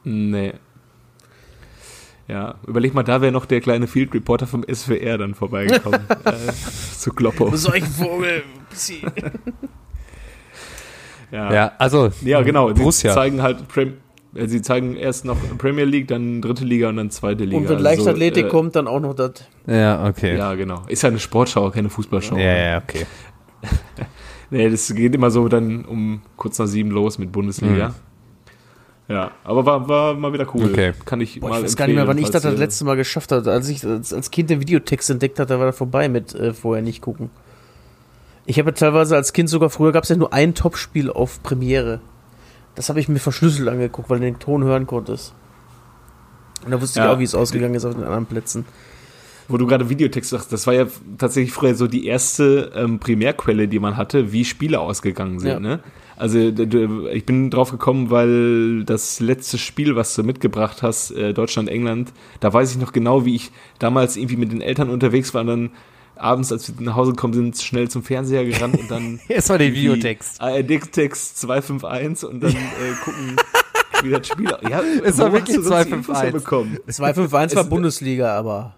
Nee. 0.05 0.55
Ja, 2.27 2.57
überleg 2.67 2.93
mal, 2.95 3.05
da 3.05 3.21
wäre 3.23 3.31
noch 3.33 3.47
der 3.47 3.61
kleine 3.61 3.87
Field 3.87 4.13
Reporter 4.13 4.47
vom 4.49 4.65
SWR 4.71 5.17
dann 5.19 5.35
vorbeigekommen. 5.35 6.01
äh, 6.25 6.53
zu 6.99 7.13
Kloppo. 7.13 7.55
Solch 7.57 7.85
Vogel. 7.85 8.43
Ja, 11.31 11.53
Ja, 11.53 11.73
also 11.79 12.11
ja 12.23 12.41
genau. 12.43 12.73
Borussia. 12.73 13.13
zeigen 13.13 13.43
halt, 13.43 13.69
Prem 13.69 13.89
äh, 13.89 13.93
sie 14.35 14.62
zeigen 14.62 14.97
erst 14.97 15.25
noch 15.25 15.37
Premier 15.59 15.85
League, 15.85 16.09
dann 16.09 16.43
dritte 16.43 16.64
Liga 16.64 16.88
und 16.88 16.97
dann 16.97 17.11
zweite 17.11 17.45
Liga. 17.45 17.57
Und 17.57 17.64
wenn 17.64 17.77
Also, 17.77 17.85
Leichtathletik 17.85 18.47
äh, 18.47 18.49
kommt, 18.49 18.77
dann 18.77 18.87
auch 18.87 19.01
noch 19.01 19.14
das. 19.14 19.33
Ja, 19.67 20.07
okay. 20.07 20.37
Ja, 20.37 20.55
genau. 20.55 20.83
Ist 20.88 21.03
ja 21.03 21.09
eine 21.09 21.19
Sportschau, 21.19 21.71
keine 21.71 21.91
Fußballschau. 21.91 22.37
Ja, 22.37 22.57
ja, 22.57 22.79
okay. 22.79 23.07
Nee, 24.51 24.71
das 24.71 24.95
geht 24.95 25.14
immer 25.14 25.31
so 25.31 25.47
dann 25.49 25.85
um 25.85 26.23
kurz 26.37 26.59
nach 26.59 26.67
sieben 26.67 26.91
los 26.91 27.19
mit 27.19 27.33
Bundesliga. 27.33 27.95
Ja, 29.09 29.31
aber 29.45 29.64
war, 29.64 29.88
war 29.88 30.14
mal 30.14 30.33
wieder 30.33 30.47
cool. 30.55 30.67
Okay. 30.67 30.93
Kann 31.05 31.21
ich 31.21 31.41
Boah, 31.41 31.51
mal 31.51 31.59
ich 31.59 31.64
weiß 31.64 31.77
gar 31.77 31.87
nicht 31.87 31.97
mehr, 31.97 32.07
wann 32.07 32.19
ich 32.19 32.31
das 32.31 32.43
das 32.43 32.59
letzte 32.59 32.85
Mal 32.85 32.97
geschafft 32.97 33.33
habe. 33.33 33.51
Als 33.51 33.69
ich 33.69 33.85
als, 33.85 34.12
als 34.12 34.31
Kind 34.31 34.51
den 34.51 34.61
Videotext 34.61 35.09
entdeckt 35.11 35.38
hatte, 35.38 35.59
war 35.59 35.67
das 35.67 35.77
vorbei 35.77 36.09
mit 36.09 36.35
äh, 36.35 36.53
vorher 36.53 36.83
nicht 36.83 37.01
gucken. 37.01 37.31
Ich 38.45 38.59
habe 38.59 38.71
ja 38.71 38.75
teilweise 38.75 39.17
als 39.17 39.33
Kind 39.33 39.49
sogar, 39.49 39.71
früher 39.71 39.93
gab 39.93 40.05
es 40.05 40.11
ja 40.11 40.17
nur 40.17 40.33
ein 40.33 40.55
Topspiel 40.55 41.11
auf 41.11 41.43
Premiere. 41.43 42.01
Das 42.79 42.88
habe 42.88 43.01
ich 43.01 43.09
mir 43.09 43.19
verschlüsselt 43.19 43.69
angeguckt, 43.69 44.09
weil 44.09 44.21
du 44.21 44.27
den 44.27 44.38
Ton 44.38 44.62
hören 44.62 44.87
konntest. 44.87 45.35
Und 46.64 46.71
da 46.71 46.81
wusste 46.81 47.01
Ja. 47.01 47.07
ich 47.07 47.11
auch, 47.12 47.19
wie 47.19 47.25
es 47.25 47.35
ausgegangen 47.35 47.75
ist 47.75 47.85
auf 47.85 47.95
den 47.95 48.05
anderen 48.05 48.27
Plätzen. 48.27 48.64
Wo 49.49 49.57
du 49.57 49.67
gerade 49.67 49.91
Videotext 49.91 50.31
sagst, 50.31 50.53
das 50.53 50.64
war 50.69 50.75
ja 50.75 50.87
tatsächlich 51.19 51.53
früher 51.53 51.75
so 51.75 51.88
die 51.88 52.07
erste 52.07 52.71
ähm, 52.77 53.01
Primärquelle, 53.01 53.67
die 53.67 53.81
man 53.81 53.97
hatte, 53.97 54.31
wie 54.31 54.45
Spiele 54.45 54.79
ausgegangen 54.79 55.41
sind. 55.41 55.51
Ja. 55.51 55.59
Ne? 55.59 55.81
Also 56.17 56.38
ich 56.38 57.27
bin 57.27 57.51
drauf 57.51 57.73
gekommen, 57.73 58.11
weil 58.11 58.85
das 58.85 59.19
letzte 59.19 59.59
Spiel, 59.59 59.97
was 59.97 60.14
du 60.14 60.23
mitgebracht 60.23 60.85
hast, 60.85 61.11
äh, 61.11 61.35
Deutschland-England, 61.35 62.12
da 62.38 62.53
weiß 62.53 62.71
ich 62.71 62.79
noch 62.79 62.93
genau, 62.93 63.25
wie 63.25 63.35
ich 63.35 63.51
damals 63.81 64.17
irgendwie 64.17 64.37
mit 64.37 64.53
den 64.53 64.61
Eltern 64.61 64.88
unterwegs 64.88 65.35
war 65.35 65.41
und 65.41 65.47
dann 65.49 65.71
abends, 66.18 66.52
als 66.52 66.68
wir 66.78 66.85
nach 66.85 66.96
Hause 66.96 67.12
gekommen 67.12 67.35
sind, 67.35 67.57
schnell 67.59 67.88
zum 67.88 68.02
Fernseher 68.02 68.44
gerannt 68.44 68.78
und 68.78 68.90
dann. 68.90 69.20
Erstmal 69.28 69.59
den 69.59 69.72
Videotext. 69.74 70.40
ARD-Text 70.40 71.38
251 71.40 72.28
und 72.28 72.42
dann 72.42 72.50
äh, 72.52 72.54
gucken, 73.04 73.37
wie 74.02 74.11
das 74.11 74.26
Spiel. 74.28 74.48
Ja, 74.68 74.81
Es 75.04 75.18
war 75.18 75.33
wirklich 75.33 75.57
du 75.57 75.62
sonst 75.62 75.87
die 75.87 75.90
251. 75.90 75.92
Infos 75.98 76.22
herbekommen? 76.22 76.78
251 76.88 77.57
war 77.57 77.62
Es- 77.64 77.68
Bundesliga, 77.70 78.37
aber. 78.38 78.74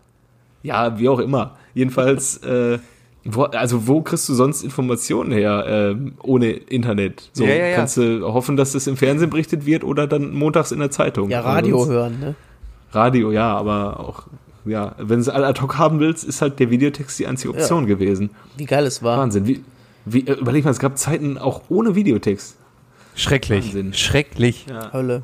Ja, 0.62 0.98
wie 0.98 1.08
auch 1.08 1.18
immer. 1.20 1.56
Jedenfalls, 1.74 2.36
äh, 2.38 2.78
wo, 3.24 3.44
also 3.44 3.86
wo 3.86 4.02
kriegst 4.02 4.28
du 4.28 4.34
sonst 4.34 4.62
Informationen 4.62 5.30
her 5.32 5.64
ähm, 5.66 6.14
ohne 6.22 6.50
Internet? 6.52 7.30
So 7.32 7.44
Ja, 7.44 7.50
ja, 7.54 7.66
ja. 7.68 7.76
kannst 7.76 7.96
du 7.96 8.22
hoffen, 8.32 8.56
dass 8.56 8.72
das 8.72 8.86
im 8.86 8.96
Fernsehen 8.96 9.30
berichtet 9.30 9.64
wird 9.66 9.84
oder 9.84 10.06
dann 10.06 10.32
montags 10.34 10.72
in 10.72 10.78
der 10.80 10.90
Zeitung. 10.90 11.30
Ja, 11.30 11.40
Aber 11.40 11.48
Radio 11.50 11.78
sonst- 11.78 11.90
hören, 11.90 12.20
ne? 12.20 12.34
Radio, 12.92 13.30
ja, 13.30 13.56
aber 13.56 14.00
auch, 14.00 14.24
ja, 14.64 14.94
wenn 14.98 15.22
du 15.22 15.22
es 15.22 15.28
ad 15.28 15.60
hoc 15.60 15.78
haben 15.78 16.00
willst, 16.00 16.24
ist 16.24 16.42
halt 16.42 16.58
der 16.58 16.70
Videotext 16.70 17.18
die 17.18 17.26
einzige 17.26 17.50
Option 17.50 17.86
gewesen. 17.86 18.30
Wie 18.56 18.66
geil 18.66 18.86
es 18.86 19.02
war. 19.02 19.18
Wahnsinn. 19.18 19.46
Wie, 19.46 19.64
wie, 20.04 20.26
äh, 20.26 20.34
überleg 20.34 20.64
mal, 20.64 20.70
es 20.70 20.78
gab 20.78 20.98
Zeiten 20.98 21.38
auch 21.38 21.62
ohne 21.68 21.94
Videotext. 21.94 22.56
Schrecklich. 23.14 23.66
Wahnsinn. 23.66 23.94
Schrecklich. 23.94 24.66
Hölle. 24.92 25.22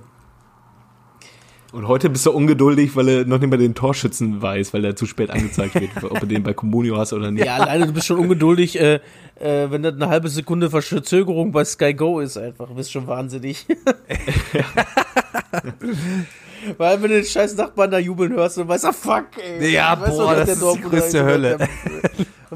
Und 1.72 1.88
heute 1.88 2.08
bist 2.08 2.24
du 2.24 2.30
ungeduldig, 2.30 2.96
weil 2.96 3.08
er 3.08 3.24
noch 3.26 3.38
nicht 3.38 3.50
mal 3.50 3.58
den 3.58 3.74
Torschützen 3.74 4.40
weiß, 4.40 4.72
weil 4.72 4.84
er 4.84 4.96
zu 4.96 5.04
spät 5.04 5.30
angezeigt 5.30 5.74
wird, 5.74 5.90
ob 6.04 6.20
du 6.20 6.26
den 6.26 6.42
bei 6.42 6.54
Comunio 6.54 6.96
hast 6.96 7.12
oder 7.12 7.30
nicht. 7.30 7.44
Ja, 7.44 7.56
alleine 7.56 7.86
du 7.86 7.92
bist 7.92 8.06
schon 8.06 8.18
ungeduldig, 8.18 8.80
äh, 8.80 9.00
äh, 9.38 9.70
wenn 9.70 9.82
das 9.82 9.94
eine 9.94 10.08
halbe 10.08 10.28
Sekunde 10.28 10.70
Verzögerung 10.70 11.52
bei 11.52 11.64
Sky 11.64 11.92
Go 11.92 12.20
ist 12.20 12.38
einfach. 12.38 12.68
Du 12.68 12.74
bist 12.74 12.92
schon 12.92 13.06
wahnsinnig. 13.06 13.66
Weil 16.78 17.02
wenn 17.02 17.10
du 17.10 17.16
den 17.16 17.24
scheiß 17.24 17.56
Nachbarn 17.56 17.90
da 17.90 17.98
jubeln 17.98 18.32
hörst 18.32 18.58
und 18.58 18.68
weißt, 18.68 18.84
ah 18.86 18.92
fuck, 18.92 19.26
ey. 19.42 19.72
Ja, 19.72 19.98
Weißt 20.00 20.12
du, 20.18 20.22
boah, 20.22 20.34
das 20.34 20.48
ist 20.48 20.62
die 20.62 20.80
größte 20.80 21.24
Hölle. 21.24 21.56
der- 21.58 21.68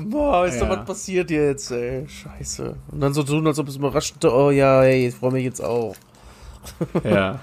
Boah, 0.02 0.46
ist 0.46 0.60
doch 0.60 0.68
Ja. 0.68 0.78
was 0.78 0.86
passiert 0.86 1.30
jetzt, 1.30 1.70
ey. 1.72 2.06
Scheiße. 2.08 2.74
Und 2.92 3.00
dann 3.00 3.12
so 3.12 3.22
tun, 3.22 3.46
als 3.46 3.58
ob 3.58 3.68
es 3.68 3.76
überrascht, 3.76 4.24
oh 4.24 4.50
ja, 4.50 4.82
ey, 4.84 5.08
ich 5.08 5.14
freue 5.14 5.32
mich 5.32 5.44
jetzt 5.44 5.62
auch. 5.62 5.94
Ja. 7.04 7.40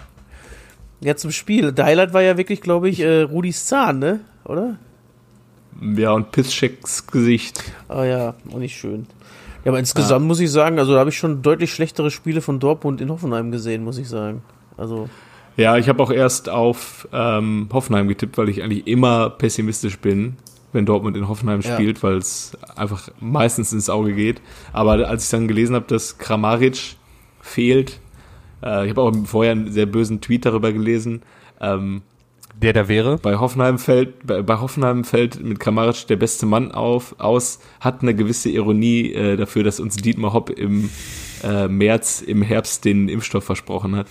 Ja, 1.01 1.15
zum 1.15 1.31
Spiel. 1.31 1.71
Der 1.73 1.85
Highlight 1.85 2.13
war 2.13 2.21
ja 2.21 2.37
wirklich, 2.37 2.61
glaube 2.61 2.89
ich, 2.89 2.99
äh, 3.01 3.21
Rudis 3.21 3.65
Zahn, 3.65 3.99
ne? 3.99 4.21
Oder? 4.45 4.77
Ja, 5.95 6.11
und 6.13 6.31
Pisschecks 6.31 7.05
Gesicht. 7.05 7.63
Ah 7.87 8.03
ja, 8.05 8.33
auch 8.51 8.57
nicht 8.57 8.75
schön. 8.77 9.05
Ja, 9.63 9.71
aber 9.71 9.79
insgesamt 9.79 10.25
muss 10.25 10.39
ich 10.39 10.49
sagen, 10.49 10.79
also 10.79 10.93
da 10.93 10.99
habe 10.99 11.09
ich 11.09 11.17
schon 11.17 11.41
deutlich 11.41 11.73
schlechtere 11.73 12.09
Spiele 12.09 12.41
von 12.41 12.59
Dortmund 12.59 13.01
in 13.01 13.09
Hoffenheim 13.11 13.51
gesehen, 13.51 13.83
muss 13.83 13.97
ich 13.97 14.07
sagen. 14.09 14.41
Also, 14.77 15.09
Ja, 15.57 15.75
ich 15.77 15.89
habe 15.89 16.01
auch 16.03 16.11
erst 16.11 16.49
auf 16.49 17.07
ähm, 17.11 17.67
Hoffenheim 17.73 18.07
getippt, 18.07 18.37
weil 18.37 18.47
ich 18.49 18.61
eigentlich 18.63 18.85
immer 18.87 19.29
pessimistisch 19.31 19.97
bin, 19.97 20.37
wenn 20.71 20.85
Dortmund 20.85 21.17
in 21.17 21.27
Hoffenheim 21.27 21.61
Ja. 21.61 21.73
spielt, 21.73 22.03
weil 22.03 22.17
es 22.17 22.55
einfach 22.75 23.09
meistens 23.19 23.73
ins 23.73 23.89
Auge 23.89 24.13
geht. 24.13 24.39
Aber 24.71 24.91
als 25.07 25.25
ich 25.25 25.29
dann 25.31 25.47
gelesen 25.47 25.75
habe, 25.75 25.85
dass 25.87 26.19
Kramaric 26.19 26.95
fehlt, 27.41 27.99
äh, 28.63 28.85
ich 28.85 28.91
habe 28.91 29.01
auch 29.01 29.11
vorher 29.25 29.53
einen 29.53 29.71
sehr 29.71 29.87
bösen 29.87 30.21
Tweet 30.21 30.45
darüber 30.45 30.71
gelesen, 30.71 31.23
ähm, 31.59 32.03
Der 32.61 32.73
da 32.73 32.87
wäre. 32.87 33.17
bei 33.17 33.37
Hoffenheim 33.37 33.79
fällt, 33.79 34.27
bei, 34.27 34.43
bei 34.43 34.59
Hoffenheim 34.59 35.03
fällt 35.05 35.43
mit 35.43 35.59
Kramaric 35.59 36.05
der 36.07 36.17
beste 36.17 36.45
Mann 36.45 36.71
auf, 36.71 37.15
aus, 37.19 37.59
hat 37.79 38.03
eine 38.03 38.13
gewisse 38.13 38.49
Ironie 38.49 39.11
äh, 39.13 39.37
dafür, 39.37 39.63
dass 39.63 39.79
uns 39.79 39.95
Dietmar 39.95 40.33
Hopp 40.33 40.51
im 40.51 40.91
äh, 41.43 41.67
März, 41.67 42.21
im 42.21 42.43
Herbst 42.43 42.85
den 42.85 43.09
Impfstoff 43.09 43.43
versprochen 43.43 43.95
hat. 43.95 44.07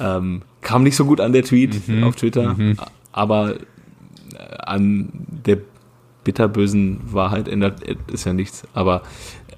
Ähm, 0.00 0.42
kam 0.60 0.82
nicht 0.82 0.96
so 0.96 1.04
gut 1.04 1.20
an 1.20 1.32
der 1.32 1.42
Tweet 1.44 1.80
auf 2.04 2.16
Twitter, 2.16 2.56
aber 3.12 3.54
äh, 3.54 3.58
an 4.58 5.08
der 5.46 5.58
bitterbösen 6.24 7.00
Wahrheit 7.12 7.46
ändert 7.48 7.82
es 8.12 8.24
ja 8.24 8.32
nichts. 8.32 8.64
Aber 8.74 9.02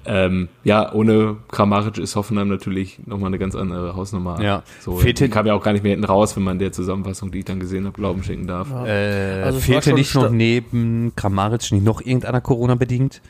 ähm, 0.05 0.47
ja, 0.63 0.93
ohne 0.93 1.37
Kramaric 1.51 1.97
ist 1.97 2.15
Hoffenheim 2.15 2.47
natürlich 2.47 2.99
nochmal 3.05 3.27
eine 3.27 3.37
ganz 3.39 3.55
andere 3.55 3.95
Hausnummer. 3.95 4.41
Ja. 4.41 4.63
So, 4.79 4.97
Fehlte- 4.97 5.25
die 5.25 5.29
kam 5.29 5.45
ja 5.47 5.53
auch 5.55 5.63
gar 5.63 5.73
nicht 5.73 5.81
mehr 5.83 5.91
hinten 5.91 6.05
raus, 6.05 6.35
wenn 6.35 6.43
man 6.43 6.57
der 6.59 6.71
Zusammenfassung, 6.71 7.31
die 7.31 7.39
ich 7.39 7.45
dann 7.45 7.59
gesehen 7.59 7.85
habe, 7.85 7.95
Glauben 7.95 8.23
schenken 8.23 8.47
darf. 8.47 8.69
Äh, 8.85 9.41
Also 9.43 9.59
fehlte 9.59 9.93
nicht 9.93 10.13
noch 10.15 10.29
neben 10.29 11.11
Kramaric 11.15 11.71
nicht 11.71 11.83
noch 11.83 12.01
irgendeiner 12.01 12.39
Corona 12.41 12.75
bedingt? 12.75 13.21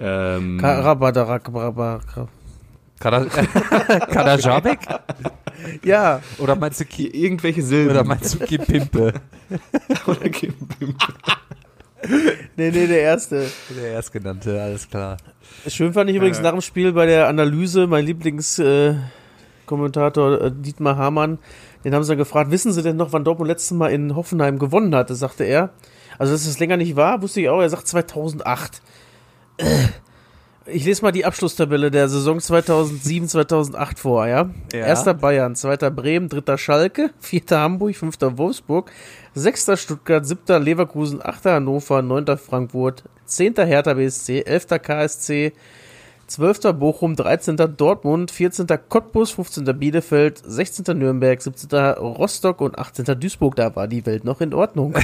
Ähm, 0.00 0.58
Karabadarak, 0.60 1.44
Kadajabek? 4.10 4.78
Ja, 5.84 6.20
Oder 6.38 6.56
meinst 6.56 6.80
du 6.80 6.84
Ki 6.84 7.06
irgendwelche 7.06 7.62
Silben. 7.62 7.90
oder 7.90 8.04
meinst 8.04 8.34
du 8.34 8.38
Kipimpe? 8.40 9.14
Oder 10.06 10.28
Kimpim. 10.28 10.96
nee, 12.56 12.70
nee, 12.70 12.86
der 12.86 13.00
erste. 13.00 13.46
Der 13.70 13.92
erstgenannte, 13.92 14.60
alles 14.60 14.88
klar. 14.88 15.16
Schön 15.66 15.92
fand 15.92 16.10
ich 16.10 16.16
übrigens 16.16 16.40
nach 16.40 16.52
dem 16.52 16.60
Spiel 16.60 16.92
bei 16.92 17.06
der 17.06 17.28
Analyse, 17.28 17.86
mein 17.86 18.04
Lieblingskommentator 18.04 20.40
äh, 20.40 20.46
äh, 20.46 20.52
Dietmar 20.52 20.96
Hamann, 20.96 21.38
den 21.84 21.94
haben 21.94 22.02
sie 22.02 22.08
dann 22.08 22.18
gefragt, 22.18 22.50
wissen 22.50 22.72
Sie 22.72 22.82
denn 22.82 22.96
noch, 22.96 23.12
wann 23.12 23.24
Dortmund 23.24 23.48
letztes 23.48 23.72
Mal 23.72 23.92
in 23.92 24.16
Hoffenheim 24.16 24.58
gewonnen 24.58 24.94
hatte, 24.94 25.14
sagte 25.14 25.44
er. 25.44 25.70
Also, 26.18 26.32
dass 26.32 26.46
es 26.46 26.58
länger 26.58 26.76
nicht 26.76 26.96
war, 26.96 27.22
wusste 27.22 27.40
ich 27.40 27.48
auch. 27.48 27.60
Er 27.60 27.68
sagt 27.68 27.88
2008. 27.88 28.82
Ich 30.66 30.84
lese 30.84 31.02
mal 31.02 31.12
die 31.12 31.26
Abschlusstabelle 31.26 31.90
der 31.90 32.08
Saison 32.08 32.40
2007, 32.40 33.28
2008 33.28 33.98
vor, 33.98 34.26
ja? 34.26 34.48
Ja. 34.72 34.86
Erster 34.86 35.12
Bayern, 35.12 35.54
zweiter 35.56 35.90
Bremen, 35.90 36.30
dritter 36.30 36.56
Schalke, 36.56 37.10
vierter 37.20 37.60
Hamburg, 37.60 37.96
fünfter 37.96 38.38
Wolfsburg, 38.38 38.90
sechster 39.34 39.76
Stuttgart, 39.76 40.26
siebter 40.26 40.58
Leverkusen, 40.58 41.20
achter 41.22 41.54
Hannover, 41.54 42.00
neunter 42.00 42.38
Frankfurt, 42.38 43.04
zehnter 43.26 43.66
Hertha 43.66 43.92
BSC, 43.92 44.40
elfter 44.42 44.78
KSC, 44.78 45.52
12. 46.26 46.72
Bochum, 46.78 47.16
13. 47.16 47.56
Dortmund, 47.76 48.30
14. 48.30 48.66
Cottbus, 48.88 49.30
15. 49.32 49.64
Bielefeld, 49.78 50.42
16. 50.44 50.96
Nürnberg, 50.98 51.40
17. 51.40 51.78
Rostock 51.98 52.60
und 52.60 52.78
18. 52.78 53.04
Duisburg. 53.20 53.56
Da 53.56 53.74
war 53.76 53.86
die 53.88 54.04
Welt 54.06 54.24
noch 54.24 54.40
in 54.40 54.54
Ordnung. 54.54 54.94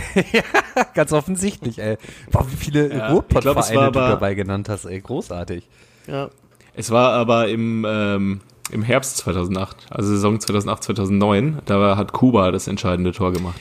Ganz 0.94 1.12
offensichtlich, 1.12 1.78
ey. 1.78 1.96
Boah, 2.30 2.46
wie 2.50 2.56
viele 2.56 2.94
Ja, 2.94 3.10
Ruhrpott-Vereine 3.12 3.60
ich 3.60 3.68
du 3.74 3.80
aber- 3.80 4.08
dabei 4.08 4.34
genannt 4.34 4.68
hast, 4.68 4.84
ey. 4.86 5.00
Großartig. 5.00 5.68
Ja. 6.06 6.30
Es 6.74 6.90
war 6.90 7.12
aber 7.12 7.48
im, 7.48 7.84
ähm, 7.88 8.40
im 8.70 8.82
Herbst 8.82 9.16
2008, 9.18 9.76
also 9.90 10.08
Saison 10.10 10.38
2008, 10.40 10.84
2009, 10.84 11.58
da 11.66 11.96
hat 11.96 12.12
Kuba 12.12 12.50
das 12.52 12.68
entscheidende 12.68 13.12
Tor 13.12 13.32
gemacht. 13.32 13.60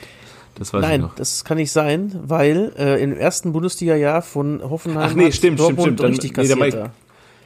Das 0.54 0.72
weiß 0.72 0.82
ich 0.82 0.88
Nein, 0.88 1.00
noch. 1.02 1.14
das 1.14 1.44
kann 1.44 1.56
nicht 1.56 1.72
sein, 1.72 2.18
weil 2.22 2.72
äh, 2.78 3.02
im 3.02 3.14
ersten 3.16 3.52
Bundesliga-Jahr 3.52 4.22
von 4.22 4.60
Hoffenheim 4.62 5.08
Ach 5.10 5.14
nee, 5.14 5.32
stimmt, 5.32 5.58
stimmt, 5.58 5.60
Dortmund 5.60 5.82
stimmt. 5.86 6.00
Dann- 6.00 6.06
richtig 6.10 6.36
nee, 6.36 6.48
kassiert. 6.48 6.74
da. 6.74 6.90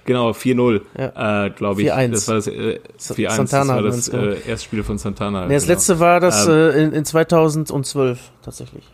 Genau, 0.06 0.30
4-0, 0.32 0.82
Ja. 0.98 1.46
äh, 1.46 1.50
glaube 1.50 1.82
ich. 1.82 1.88
4-1. 1.90 2.08
Das 2.12 2.28
war 2.28 2.34
das 2.36 2.46
äh, 2.48 2.80
4-1, 2.98 3.24
das 3.24 3.36
Santana 3.36 3.74
war 3.76 3.82
das 3.82 4.08
äh, 4.08 4.36
Erstspiel 4.48 4.82
von 4.84 4.98
Santana. 4.98 5.46
Nee, 5.46 5.54
das 5.54 5.62
genau. 5.64 5.74
letzte 5.74 5.98
war 6.00 6.20
das 6.20 6.46
Ähm. 6.46 6.52
äh, 6.52 6.68
in, 6.84 6.92
in 6.92 7.04
2012 7.04 8.18
tatsächlich. 8.42 8.84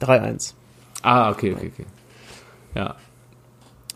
3-1. 0.00 0.54
Ah, 1.02 1.30
okay, 1.30 1.54
okay, 1.56 1.70
okay. 1.72 1.86
Ja, 2.74 2.94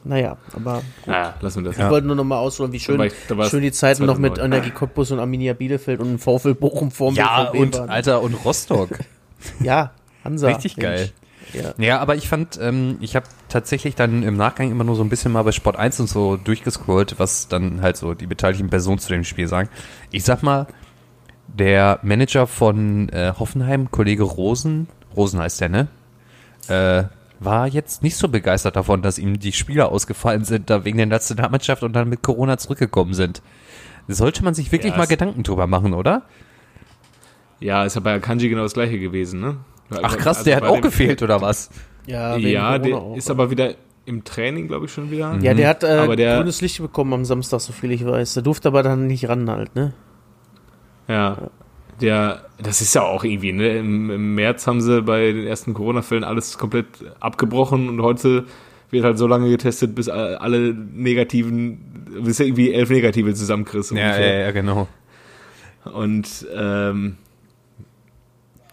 Naja, 0.05 0.37
aber 0.55 0.83
naja, 1.07 1.35
lassen 1.41 1.65
wir 1.65 1.71
das. 1.73 1.79
ich 1.81 1.89
wollte 1.91 2.07
nur 2.07 2.17
noch 2.17 2.25
mal 2.25 2.39
ausholen, 2.39 2.73
wie 2.73 2.81
schön, 2.81 2.99
war 2.99 3.07
ich- 3.07 3.15
da 3.29 3.37
war 3.39 3.47
es 3.47 3.51
schön 3.51 3.63
die 3.63 3.73
Zeiten 3.73 4.05
noch 4.05 4.19
mit 4.19 4.35
2009. 4.37 4.53
Energie 4.53 4.71
Cottbus 4.71 5.11
und 5.13 5.19
Arminia 5.19 5.55
Bielefeld 5.55 6.01
und 6.01 6.19
VfL 6.19 6.55
Bochum 6.55 6.91
vorm 6.91 7.15
Ja, 7.15 7.45
BVB 7.45 7.61
und 7.61 7.79
waren. 7.79 7.89
Alter, 7.91 8.21
und 8.23 8.35
Rostock. 8.45 8.91
Ja, 9.61 9.93
Hansa. 10.25 10.49
Richtig 10.49 10.77
geil. 10.77 11.11
Ja. 11.55 11.75
Ja, 11.79 12.01
aber 12.01 12.17
ich 12.17 12.29
fand, 12.29 12.59
ähm, 12.61 12.97
ich 13.01 13.17
habe 13.17 13.27
tatsächlich 13.49 13.95
dann 13.95 14.23
im 14.23 14.37
Nachgang 14.37 14.71
immer 14.71 14.85
nur 14.85 14.97
so 14.97 15.03
ein 15.03 15.09
bisschen 15.09 15.33
mal 15.33 15.43
bei 15.43 15.53
Sport 15.53 15.77
1 15.77 16.01
und 16.01 16.09
so 16.09 16.37
durchgescrollt, 16.37 17.19
was 17.19 17.49
dann 17.49 17.81
halt 17.83 17.97
so 17.97 18.15
die 18.15 18.27
beteiligten 18.27 18.71
Personen 18.71 18.99
zu 18.99 19.09
dem 19.09 19.25
Spiel 19.25 19.47
sagen. 19.49 19.69
Ich 20.11 20.25
sag 20.25 20.43
mal, 20.43 20.67
der 21.47 22.01
Manager 22.03 22.47
von 22.47 23.09
äh, 23.11 23.33
Hoffenheim, 23.39 23.91
Kollege 23.91 24.25
Rosen, 24.25 24.89
Rosen 25.17 25.41
heißt 25.41 25.61
der, 25.61 25.69
ne? 25.69 25.89
Äh, 26.69 27.05
war 27.41 27.67
jetzt 27.67 28.03
nicht 28.03 28.17
so 28.17 28.29
begeistert 28.29 28.77
davon, 28.77 29.03
dass 29.03 29.19
ihm 29.19 29.39
die 29.39 29.53
Spieler 29.53 29.91
ausgefallen 29.93 30.45
sind, 30.45 30.71
da 30.71 30.85
wegen 30.85 30.97
der 30.97 31.07
Nationalmannschaft 31.07 31.83
und 31.83 31.93
dann 31.93 32.09
mit 32.09 32.23
Corona 32.23 32.59
zurückgekommen 32.59 33.15
sind. 33.15 33.43
Sollte 34.09 34.45
man 34.45 34.55
sich 34.55 34.73
wirklich 34.73 34.93
Ja, 34.93 34.99
mal 34.99 35.07
Gedanken 35.07 35.43
drüber 35.43 35.67
machen, 35.67 35.95
oder? 35.95 36.23
Ja, 37.61 37.85
ist 37.85 37.95
ja 37.95 38.01
bei 38.01 38.15
Akanji 38.15 38.49
genau 38.49 38.63
das 38.63 38.75
gleiche 38.75 38.99
gewesen, 38.99 39.41
ne? 39.41 39.57
Ach 40.03 40.17
krass, 40.17 40.39
Also 40.39 40.45
der 40.51 40.57
hat 40.57 40.63
auch 40.65 40.75
dem- 40.77 40.83
gefehlt, 40.83 41.23
oder 41.23 41.41
was? 41.41 41.71
Ja, 42.07 42.37
wegen 42.37 42.49
Ja, 42.49 42.79
der 42.79 42.97
auch. 42.97 43.17
ist 43.17 43.31
aber 43.31 43.51
wieder 43.51 43.75
im 44.07 44.25
Training, 44.25 44.69
glaube 44.69 44.87
ich, 44.87 44.93
schon 44.93 45.11
wieder. 45.11 45.39
Ja, 45.41 45.55
der 45.55 45.69
hat 45.69 45.83
äh, 45.83 45.87
Aber 45.89 46.17
der- 46.17 46.37
grünes 46.39 46.61
Licht 46.61 46.81
bekommen 46.81 47.13
am 47.15 47.25
Samstag, 47.25 47.61
so 47.61 47.73
viel 47.73 47.91
ich 47.93 48.05
weiß. 48.05 48.35
Der 48.35 48.43
durfte 48.43 48.69
aber 48.69 48.83
dann 48.83 49.07
nicht 49.07 49.29
ran 49.29 49.49
halt, 49.51 49.75
ne? 49.75 49.95
Ja. 51.09 51.51
Der, 52.01 52.43
das 52.61 52.81
ist 52.81 52.95
ja 52.95 53.03
auch 53.03 53.23
irgendwie, 53.25 53.53
ne? 53.53 53.79
Im, 53.79 54.11
Im 54.11 54.35
März 54.35 54.67
haben 54.67 54.81
sie 54.81 55.01
bei 55.03 55.33
den 55.33 55.47
ersten 55.47 55.75
Corona-Fällen 55.75 56.25
alles 56.25 56.59
komplett 56.59 56.87
abgebrochen 57.21 57.89
und 57.89 58.03
heute 58.03 58.45
wird 58.91 59.05
halt 59.05 59.17
so 59.17 59.27
lange 59.27 59.49
getestet, 59.49 59.95
bis 59.95 60.09
alle 60.09 60.75
negativen, 60.75 61.79
bis 62.25 62.37
du 62.39 62.45
irgendwie 62.45 62.73
elf 62.73 62.91
Negative 62.91 63.33
zusammenkriegst. 63.35 63.93
Ja, 63.93 64.19
ja, 64.19 64.39
ja, 64.41 64.51
genau. 64.51 64.89
Und 65.93 66.47
ähm, 66.55 67.17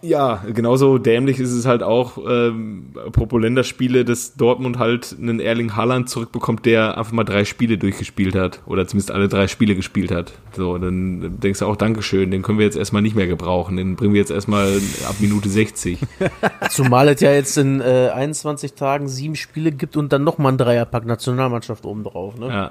Ja, 0.04 0.42
genauso 0.52 0.98
dämlich 0.98 1.38
ist 1.38 1.52
es 1.52 1.64
halt 1.64 1.84
auch, 1.84 2.18
ähm, 2.28 2.86
apropos 3.06 3.40
Länderspiele, 3.40 4.04
dass 4.04 4.34
Dortmund 4.34 4.80
halt 4.80 5.14
einen 5.16 5.38
Erling 5.38 5.76
Haaland 5.76 6.08
zurückbekommt, 6.08 6.66
der 6.66 6.98
einfach 6.98 7.12
mal 7.12 7.22
drei 7.22 7.44
Spiele 7.44 7.78
durchgespielt 7.78 8.34
hat. 8.34 8.60
Oder 8.66 8.88
zumindest 8.88 9.12
alle 9.12 9.28
drei 9.28 9.46
Spiele 9.46 9.76
gespielt 9.76 10.10
hat. 10.10 10.32
So, 10.56 10.76
dann 10.76 11.38
denkst 11.38 11.60
du 11.60 11.66
auch, 11.66 11.76
Dankeschön, 11.76 12.32
den 12.32 12.42
können 12.42 12.58
wir 12.58 12.66
jetzt 12.66 12.76
erstmal 12.76 13.00
nicht 13.00 13.14
mehr 13.14 13.28
gebrauchen. 13.28 13.76
Den 13.76 13.94
bringen 13.94 14.12
wir 14.12 14.20
jetzt 14.20 14.32
erstmal 14.32 14.76
ab 15.08 15.14
Minute 15.20 15.48
60. 15.48 16.00
Zumal 16.70 17.08
es 17.08 17.20
ja 17.20 17.30
jetzt 17.30 17.56
in 17.56 17.80
äh, 17.80 18.10
21 18.12 18.74
Tagen 18.74 19.06
sieben 19.06 19.36
Spiele 19.36 19.70
gibt 19.70 19.96
und 19.96 20.12
dann 20.12 20.24
nochmal 20.24 20.52
ein 20.52 20.58
Dreierpack 20.58 21.06
Nationalmannschaft 21.06 21.86
obendrauf, 21.86 22.36
ne? 22.36 22.48
Ja. 22.48 22.70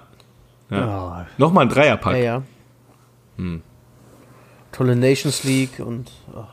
ja. 0.69 1.27
Nochmal 1.37 1.65
ein 1.65 1.69
Dreierpack. 1.69 2.17
Ja, 2.17 2.23
ja. 2.23 2.43
Hm. 3.37 3.61
Tolle 4.73 4.97
Nations 4.97 5.45
League 5.45 5.79
und. 5.79 6.11
Oh. 6.35 6.43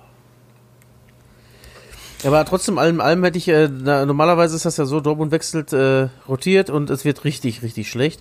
Aber 2.24 2.44
trotzdem, 2.44 2.78
allem, 2.78 3.00
allem 3.00 3.22
hätte 3.22 3.38
ich, 3.38 3.48
äh, 3.48 3.68
na, 3.70 4.04
normalerweise 4.04 4.56
ist 4.56 4.64
das 4.64 4.76
ja 4.76 4.86
so, 4.86 5.00
Dortmund 5.00 5.30
wechselt, 5.30 5.72
äh, 5.72 6.08
rotiert 6.28 6.68
und 6.68 6.90
es 6.90 7.04
wird 7.04 7.24
richtig, 7.24 7.62
richtig 7.62 7.88
schlecht. 7.90 8.20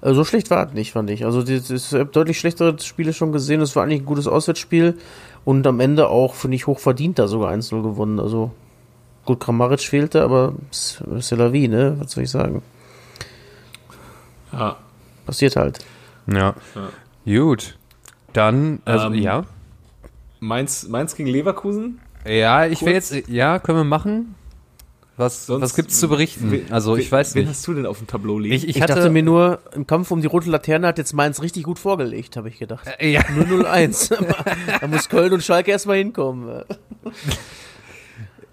Äh, 0.00 0.14
so 0.14 0.24
schlecht 0.24 0.50
war 0.50 0.66
es 0.66 0.72
nicht, 0.72 0.92
fand 0.92 1.10
ich. 1.10 1.24
Also 1.24 1.42
ich 1.42 1.92
habe 1.92 2.06
deutlich 2.06 2.38
schlechtere 2.38 2.78
Spiele 2.80 3.12
schon 3.12 3.32
gesehen. 3.32 3.60
Es 3.60 3.76
war 3.76 3.84
eigentlich 3.84 4.02
ein 4.02 4.06
gutes 4.06 4.26
Auswärtsspiel 4.26 4.98
und 5.44 5.66
am 5.66 5.80
Ende 5.80 6.08
auch, 6.08 6.34
finde 6.34 6.56
ich, 6.56 6.66
hochverdient 6.66 7.18
da 7.18 7.28
sogar 7.28 7.52
1-0 7.52 7.82
gewonnen. 7.82 8.18
Also 8.18 8.52
gut, 9.24 9.40
Kramaric 9.40 9.80
fehlte, 9.80 10.22
aber 10.22 10.54
c'est 10.70 11.36
la 11.36 11.52
vie, 11.52 11.68
ne? 11.68 11.96
Was 11.98 12.12
soll 12.12 12.24
ich 12.24 12.30
sagen? 12.30 12.62
Ja. 14.52 14.76
Passiert 15.26 15.56
halt. 15.56 15.84
Ja. 16.26 16.54
ja. 17.24 17.40
Gut. 17.42 17.76
Dann, 18.32 18.80
also, 18.84 19.06
ähm, 19.06 19.14
ja. 19.14 19.44
Mainz, 20.40 20.88
Mainz 20.88 21.14
gegen 21.14 21.28
Leverkusen? 21.28 22.00
Ja, 22.24 22.66
ich 22.66 22.82
will 22.82 22.92
jetzt, 22.92 23.28
ja, 23.28 23.58
können 23.58 23.78
wir 23.78 23.84
machen. 23.84 24.34
Was, 25.16 25.46
Sonst, 25.46 25.62
was 25.62 25.76
gibt's 25.76 26.00
zu 26.00 26.08
berichten? 26.08 26.66
Also 26.70 26.96
ich 26.96 27.10
weiß 27.10 27.36
wen 27.36 27.42
nicht. 27.42 27.50
hast 27.50 27.66
du 27.68 27.74
denn 27.74 27.86
auf 27.86 27.98
dem 27.98 28.08
Tableau 28.08 28.38
liegen? 28.38 28.54
Ich, 28.54 28.68
ich, 28.68 28.76
ich 28.76 28.84
dachte 28.84 29.10
mir 29.10 29.22
nur, 29.22 29.60
im 29.72 29.86
Kampf 29.86 30.10
um 30.10 30.20
die 30.20 30.26
rote 30.26 30.50
Laterne 30.50 30.88
hat 30.88 30.98
jetzt 30.98 31.12
Mainz 31.12 31.40
richtig 31.40 31.62
gut 31.62 31.78
vorgelegt, 31.78 32.36
habe 32.36 32.48
ich 32.48 32.58
gedacht. 32.58 32.88
Äh, 32.98 33.12
ja. 33.12 33.22
001. 33.22 34.08
da 34.80 34.86
muss 34.88 35.08
Köln 35.08 35.32
und 35.32 35.44
Schalke 35.44 35.70
erstmal 35.70 35.98
hinkommen. 35.98 36.64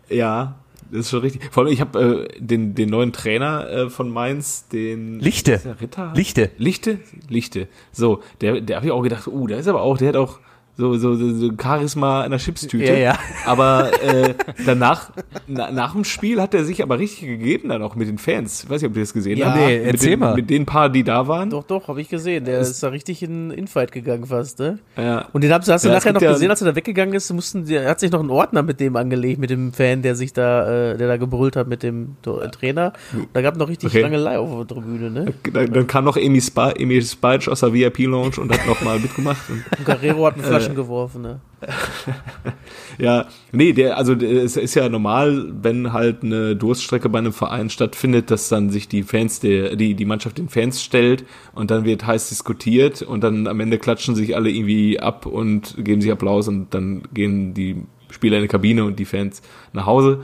ja, 0.07 0.55
das 0.91 0.99
ist 1.01 1.09
schon 1.09 1.21
richtig. 1.21 1.41
Vor 1.51 1.63
allem, 1.63 1.73
ich 1.73 1.81
habe 1.81 2.27
äh, 2.29 2.39
den, 2.39 2.75
den 2.75 2.89
neuen 2.89 3.11
Trainer 3.11 3.67
äh, 3.67 3.89
von 3.89 4.11
Mainz, 4.11 4.67
den 4.67 5.19
Lichte. 5.19 5.59
Ritter? 5.81 6.13
Lichte. 6.13 6.51
Lichte? 6.57 6.99
Lichte. 7.27 7.69
So, 7.91 8.21
der, 8.41 8.61
der 8.61 8.75
habe 8.75 8.85
ich 8.85 8.91
auch 8.91 9.01
gedacht, 9.01 9.25
uh, 9.25 9.47
der 9.47 9.57
ist 9.57 9.67
aber 9.67 9.81
auch, 9.81 9.97
der 9.97 10.09
hat 10.09 10.15
auch 10.15 10.39
so, 10.77 10.97
so, 10.97 11.15
so, 11.15 11.51
Charisma 11.61 12.23
in 12.23 12.31
der 12.31 12.39
Chipstüte. 12.39 12.85
Ja, 12.85 12.97
ja. 12.97 13.19
Aber 13.45 13.91
äh, 14.03 14.33
danach, 14.65 15.11
na, 15.47 15.71
nach 15.71 15.93
dem 15.93 16.03
Spiel 16.03 16.41
hat 16.41 16.53
er 16.53 16.63
sich 16.65 16.81
aber 16.81 16.97
richtig 16.97 17.27
gegeben 17.27 17.69
dann 17.69 17.81
auch 17.83 17.95
mit 17.95 18.07
den 18.07 18.17
Fans. 18.17 18.63
Ich 18.63 18.69
weiß 18.69 18.81
nicht, 18.81 18.89
ob 18.91 18.95
ihr 18.97 19.03
das 19.03 19.13
gesehen 19.13 19.37
ja, 19.37 19.47
habt. 19.47 19.57
Nee, 19.57 19.77
mit 19.79 19.87
erzähl 19.87 20.09
den, 20.11 20.19
mal. 20.19 20.35
Mit 20.35 20.49
den 20.49 20.65
paar, 20.65 20.89
die 20.89 21.03
da 21.03 21.27
waren. 21.27 21.49
Doch, 21.49 21.63
doch, 21.63 21.87
habe 21.87 22.01
ich 22.01 22.09
gesehen. 22.09 22.45
Der 22.45 22.59
ist, 22.59 22.69
ist 22.71 22.83
da 22.83 22.89
richtig 22.89 23.21
in 23.21 23.51
Infight 23.51 23.91
gegangen 23.91 24.25
fast, 24.25 24.59
ne? 24.59 24.79
Ja. 24.97 25.27
Und 25.33 25.43
den 25.43 25.53
hast, 25.53 25.67
hast 25.69 25.83
du 25.85 25.89
Ja, 25.89 25.95
nachher 25.95 26.13
noch 26.13 26.21
gesehen, 26.21 26.49
als 26.49 26.61
er 26.61 26.67
da 26.67 26.75
weggegangen 26.75 27.13
ist, 27.13 27.31
mussten, 27.33 27.65
die- 27.65 27.75
er 27.75 27.89
hat 27.89 27.99
sich 27.99 28.11
noch 28.11 28.19
einen 28.19 28.29
Ordner 28.29 28.63
mit 28.63 28.79
dem 28.79 28.95
angelegt, 28.95 29.39
mit 29.39 29.49
dem 29.49 29.73
Fan, 29.73 30.01
der 30.01 30.15
sich 30.15 30.33
da, 30.33 30.91
äh, 30.91 30.97
der 30.97 31.07
da 31.07 31.17
gebrüllt 31.17 31.55
hat 31.55 31.67
mit 31.67 31.83
dem 31.83 32.15
äh, 32.25 32.47
Trainer. 32.49 32.93
Da 33.33 33.41
gab 33.41 33.57
noch 33.57 33.67
richtig 33.69 33.89
Okay. 33.89 34.03
Rangelei 34.03 34.37
auf 34.39 34.67
der 34.67 34.67
Tribüne, 34.77 35.09
ne? 35.11 35.33
Dann, 35.51 35.71
dann 35.71 35.87
kam 35.87 36.05
noch 36.05 36.17
Emil, 36.17 36.41
Spa, 36.41 36.71
Emil 36.71 37.03
Spalch 37.03 37.49
aus 37.49 37.59
der 37.59 37.73
VIP-Lounge 37.73 38.39
und 38.39 38.51
hat 38.51 38.65
nochmal 38.65 38.99
mitgemacht. 38.99 39.41
Und, 39.49 39.63
Und 39.79 39.85
Guerrero 39.85 40.27
hat 40.27 40.37
mit 40.37 40.45
Flaschen 40.61 40.75
geworfen, 40.75 41.21
ne? 41.21 41.39
ja, 42.97 43.27
nee, 43.51 43.73
der, 43.73 43.97
also 43.97 44.13
es 44.13 44.57
ist 44.57 44.75
ja 44.75 44.89
normal, 44.89 45.51
wenn 45.61 45.93
halt 45.93 46.23
eine 46.23 46.55
Durststrecke 46.55 47.09
bei 47.09 47.19
einem 47.19 47.33
Verein 47.33 47.69
stattfindet, 47.69 48.31
dass 48.31 48.49
dann 48.49 48.69
sich 48.69 48.87
die 48.87 49.03
Fans, 49.03 49.39
der, 49.39 49.75
die, 49.75 49.93
die 49.93 50.05
Mannschaft 50.05 50.37
den 50.37 50.49
Fans 50.49 50.81
stellt 50.83 51.23
und 51.53 51.71
dann 51.71 51.85
wird 51.85 52.05
heiß 52.05 52.29
diskutiert 52.29 53.01
und 53.01 53.23
dann 53.23 53.47
am 53.47 53.59
Ende 53.59 53.77
klatschen 53.77 54.15
sich 54.15 54.35
alle 54.35 54.49
irgendwie 54.49 54.99
ab 54.99 55.25
und 55.25 55.75
geben 55.77 56.01
sich 56.01 56.11
Applaus 56.11 56.47
und 56.47 56.73
dann 56.73 57.03
gehen 57.13 57.53
die 57.53 57.83
Spieler 58.09 58.37
in 58.37 58.43
die 58.43 58.49
Kabine 58.49 58.83
und 58.83 58.99
die 58.99 59.05
Fans 59.05 59.41
nach 59.73 59.85
Hause. 59.85 60.23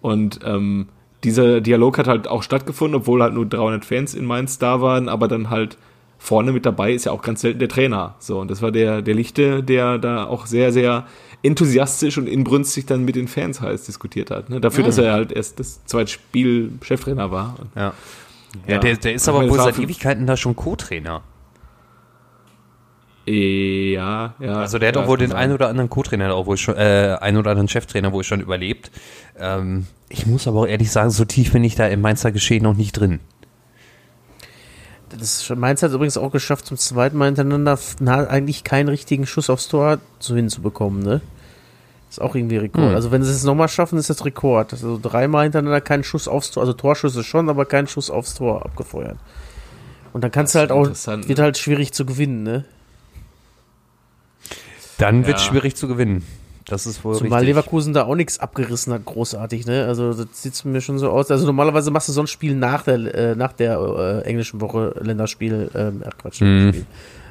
Und 0.00 0.40
ähm, 0.44 0.88
dieser 1.24 1.60
Dialog 1.60 1.98
hat 1.98 2.06
halt 2.06 2.28
auch 2.28 2.42
stattgefunden, 2.42 3.00
obwohl 3.00 3.22
halt 3.22 3.34
nur 3.34 3.46
300 3.46 3.84
Fans 3.84 4.14
in 4.14 4.24
Mainz 4.24 4.58
da 4.58 4.80
waren, 4.80 5.08
aber 5.08 5.28
dann 5.28 5.50
halt 5.50 5.76
vorne 6.18 6.52
mit 6.52 6.66
dabei 6.66 6.92
ist 6.92 7.04
ja 7.04 7.12
auch 7.12 7.22
ganz 7.22 7.40
selten 7.42 7.58
der 7.58 7.68
Trainer. 7.68 8.14
So, 8.18 8.40
und 8.40 8.50
das 8.50 8.62
war 8.62 8.72
der, 8.72 9.02
der 9.02 9.14
Lichte, 9.14 9.62
der 9.62 9.98
da 9.98 10.24
auch 10.24 10.46
sehr, 10.46 10.72
sehr 10.72 11.06
enthusiastisch 11.42 12.18
und 12.18 12.26
inbrünstig 12.26 12.86
dann 12.86 13.04
mit 13.04 13.14
den 13.16 13.28
Fans 13.28 13.60
heiß 13.60 13.84
diskutiert 13.86 14.30
hat. 14.30 14.50
Ne? 14.50 14.60
Dafür, 14.60 14.84
dass 14.84 14.98
er 14.98 15.12
halt 15.12 15.32
erst 15.32 15.60
das 15.60 15.84
zweite 15.84 16.10
Spiel 16.10 16.72
Cheftrainer 16.82 17.30
war. 17.30 17.56
Und, 17.60 17.70
Ja. 17.76 17.92
Ja, 18.66 18.74
Ja. 18.74 18.78
der, 18.80 18.96
der 18.96 19.14
ist 19.14 19.22
Ich 19.24 19.28
aber 19.28 19.48
wohl 19.48 19.58
seit 19.58 19.78
Ewigkeiten 19.78 20.26
da 20.26 20.36
schon 20.36 20.56
Co-Trainer. 20.56 21.22
ja, 23.26 24.34
ja. 24.38 24.54
Also 24.54 24.78
der 24.78 24.88
hat 24.88 24.96
ja, 24.96 25.02
auch 25.02 25.08
wohl 25.08 25.18
den 25.18 25.30
kann 25.30 25.38
einen 25.38 25.52
oder 25.52 25.68
anderen 25.68 25.90
Co-Trainer 25.90 26.32
auch 26.34 26.46
wohl 26.46 26.56
schon, 26.56 26.76
äh, 26.76 27.16
einen 27.20 27.36
oder 27.36 27.50
anderen 27.50 27.68
Cheftrainer 27.68 28.12
wohl 28.12 28.24
schon 28.24 28.40
überlebt. 28.40 28.90
Ähm, 29.38 29.86
ich 30.08 30.26
muss 30.26 30.46
aber 30.46 30.60
auch 30.60 30.66
ehrlich 30.66 30.90
sagen, 30.90 31.10
so 31.10 31.24
tief 31.24 31.52
bin 31.52 31.64
ich 31.64 31.74
da 31.74 31.86
im 31.88 32.00
Mainzer 32.00 32.30
Geschehen 32.32 32.62
noch 32.62 32.76
nicht 32.76 32.92
drin. 32.92 33.20
Das 35.18 35.48
Mainz 35.50 35.82
hat 35.82 35.92
übrigens 35.92 36.16
auch 36.16 36.30
geschafft, 36.30 36.66
zum 36.66 36.76
zweiten 36.76 37.16
Mal 37.16 37.26
hintereinander 37.26 37.78
eigentlich 38.30 38.64
keinen 38.64 38.88
richtigen 38.88 39.26
Schuss 39.26 39.50
aufs 39.50 39.68
Tor 39.68 39.98
so 40.18 40.34
hinzubekommen, 40.34 41.02
ne? 41.02 41.20
Ist 42.08 42.20
auch 42.20 42.34
irgendwie 42.34 42.56
Rekord. 42.56 42.88
Hm. 42.88 42.94
Also 42.94 43.10
wenn 43.10 43.22
sie 43.22 43.30
es 43.30 43.44
nochmal 43.44 43.68
schaffen, 43.68 43.98
ist 43.98 44.10
das 44.10 44.24
Rekord. 44.24 44.72
Also 44.72 44.98
dreimal 45.00 45.44
hintereinander 45.44 45.80
keinen 45.80 46.04
Schuss 46.04 46.28
aufs 46.28 46.50
Tor, 46.50 46.62
also 46.62 46.72
Torschüsse 46.72 47.24
schon, 47.24 47.48
aber 47.48 47.64
keinen 47.64 47.88
Schuss 47.88 48.10
aufs 48.10 48.34
Tor 48.34 48.64
abgefeuert. 48.64 49.18
Und 50.12 50.22
dann 50.22 50.30
kannst 50.30 50.54
du 50.54 50.60
halt 50.60 50.70
auch, 50.72 50.86
wird 50.86 51.28
ne? 51.28 51.42
halt 51.42 51.58
schwierig 51.58 51.92
zu 51.92 52.06
gewinnen, 52.06 52.42
ne? 52.42 52.64
Dann 54.98 55.26
wird 55.26 55.36
es 55.36 55.44
Ja. 55.44 55.50
schwierig 55.50 55.76
zu 55.76 55.88
gewinnen. 55.88 56.24
Das 56.68 56.84
ist 56.86 57.04
wohl 57.04 57.14
Zumal 57.14 57.40
richtig. 57.40 57.54
Leverkusen 57.54 57.92
da 57.94 58.04
auch 58.06 58.16
nichts 58.16 58.40
abgerissen 58.40 58.92
hat, 58.92 59.04
großartig, 59.04 59.66
ne? 59.66 59.86
Also 59.86 60.12
das 60.12 60.42
sieht 60.42 60.64
mir 60.64 60.80
schon 60.80 60.98
so 60.98 61.10
aus. 61.10 61.30
Also 61.30 61.46
normalerweise 61.46 61.92
machst 61.92 62.08
du 62.08 62.12
so 62.12 62.20
ein 62.20 62.26
Spiel 62.26 62.56
nach 62.56 62.82
der, 62.82 63.14
äh, 63.14 63.34
nach 63.36 63.52
der 63.52 63.78
äh, 63.78 64.28
englischen 64.28 64.60
Woche 64.60 64.92
Länderspiel, 65.00 65.70
ähm, 65.76 66.02
ach 66.04 66.18
Quatsch, 66.18 66.40
Mhm. 66.40 66.84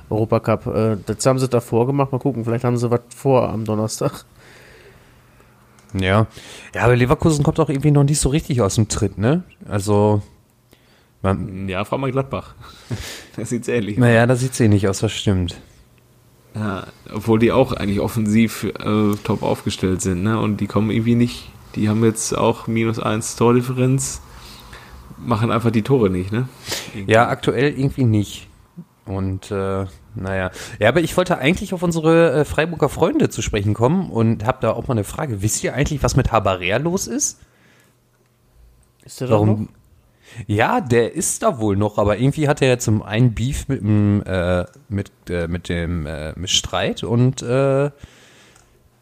Europacup. 0.09 0.67
Äh, 0.67 0.97
das 1.05 1.25
haben 1.25 1.37
sie 1.39 1.49
davor 1.49 1.85
gemacht. 1.85 2.11
Mal 2.13 2.19
gucken, 2.19 2.45
vielleicht 2.45 2.63
haben 2.63 2.77
sie 2.77 2.89
was 2.89 3.01
vor 3.13 3.49
am 3.49 3.65
Donnerstag. 3.65 4.23
Ja. 5.93 6.27
Ja, 6.73 6.81
aber 6.83 6.95
Leverkusen 6.95 7.43
kommt 7.43 7.59
auch 7.59 7.69
irgendwie 7.69 7.91
noch 7.91 8.03
nicht 8.03 8.19
so 8.19 8.29
richtig 8.29 8.61
aus 8.61 8.75
dem 8.75 8.87
Tritt, 8.87 9.17
ne? 9.17 9.43
Also, 9.67 10.21
man, 11.21 11.67
Ja, 11.69 11.83
frag 11.85 11.99
mal 11.99 12.11
Gladbach. 12.11 12.55
Das 13.35 13.49
sieht's 13.49 13.67
ähnlich. 13.67 13.97
naja, 13.97 14.25
da 14.25 14.35
sieht 14.37 14.55
sie 14.55 14.69
nicht 14.69 14.87
aus, 14.87 14.99
das 14.99 15.11
stimmt. 15.11 15.57
Ja, 16.55 16.87
obwohl 17.13 17.39
die 17.39 17.51
auch 17.51 17.73
eigentlich 17.73 17.99
offensiv 17.99 18.63
äh, 18.63 19.15
top 19.23 19.43
aufgestellt 19.43 20.01
sind, 20.01 20.23
ne? 20.23 20.39
Und 20.39 20.61
die 20.61 20.67
kommen 20.67 20.89
irgendwie 20.89 21.15
nicht. 21.15 21.49
Die 21.75 21.89
haben 21.89 22.03
jetzt 22.05 22.35
auch 22.35 22.67
minus 22.67 22.99
eins 22.99 23.35
Tordifferenz, 23.35 24.21
machen 25.17 25.51
einfach 25.51 25.71
die 25.71 25.81
Tore 25.81 26.09
nicht, 26.09 26.31
ne? 26.31 26.47
Ja, 27.05 27.27
aktuell 27.27 27.77
irgendwie 27.77 28.05
nicht. 28.05 28.47
Und 29.05 29.51
äh, 29.51 29.85
naja. 30.15 30.51
Ja, 30.79 30.89
aber 30.89 31.01
ich 31.01 31.15
wollte 31.17 31.37
eigentlich 31.37 31.73
auf 31.73 31.83
unsere 31.83 32.31
äh, 32.31 32.45
Freiburger 32.45 32.89
Freunde 32.89 33.29
zu 33.29 33.41
sprechen 33.41 33.73
kommen 33.73 34.09
und 34.09 34.45
habe 34.45 34.59
da 34.61 34.71
auch 34.71 34.87
mal 34.87 34.93
eine 34.93 35.03
Frage. 35.03 35.41
Wisst 35.41 35.63
ihr 35.63 35.73
eigentlich, 35.73 36.01
was 36.03 36.15
mit 36.15 36.31
Habarer 36.31 36.79
los 36.79 37.07
ist? 37.07 37.39
Ist 39.03 39.21
der 39.21 39.27
da 39.27 39.43
noch? 39.43 39.59
Ja, 40.47 40.81
der 40.81 41.13
ist 41.13 41.43
da 41.43 41.59
wohl 41.59 41.75
noch, 41.75 41.97
aber 41.97 42.17
irgendwie 42.17 42.47
hat 42.47 42.61
er 42.61 42.69
jetzt 42.69 42.85
zum 42.85 43.01
einen 43.01 43.33
Beef 43.33 43.67
mit 43.67 43.81
dem, 43.81 44.23
äh, 44.25 44.65
mit, 44.89 45.11
äh, 45.29 45.47
mit 45.47 45.69
dem 45.69 46.05
äh, 46.05 46.33
mit 46.37 46.49
Streit 46.49 47.03
und 47.03 47.41
äh, 47.41 47.89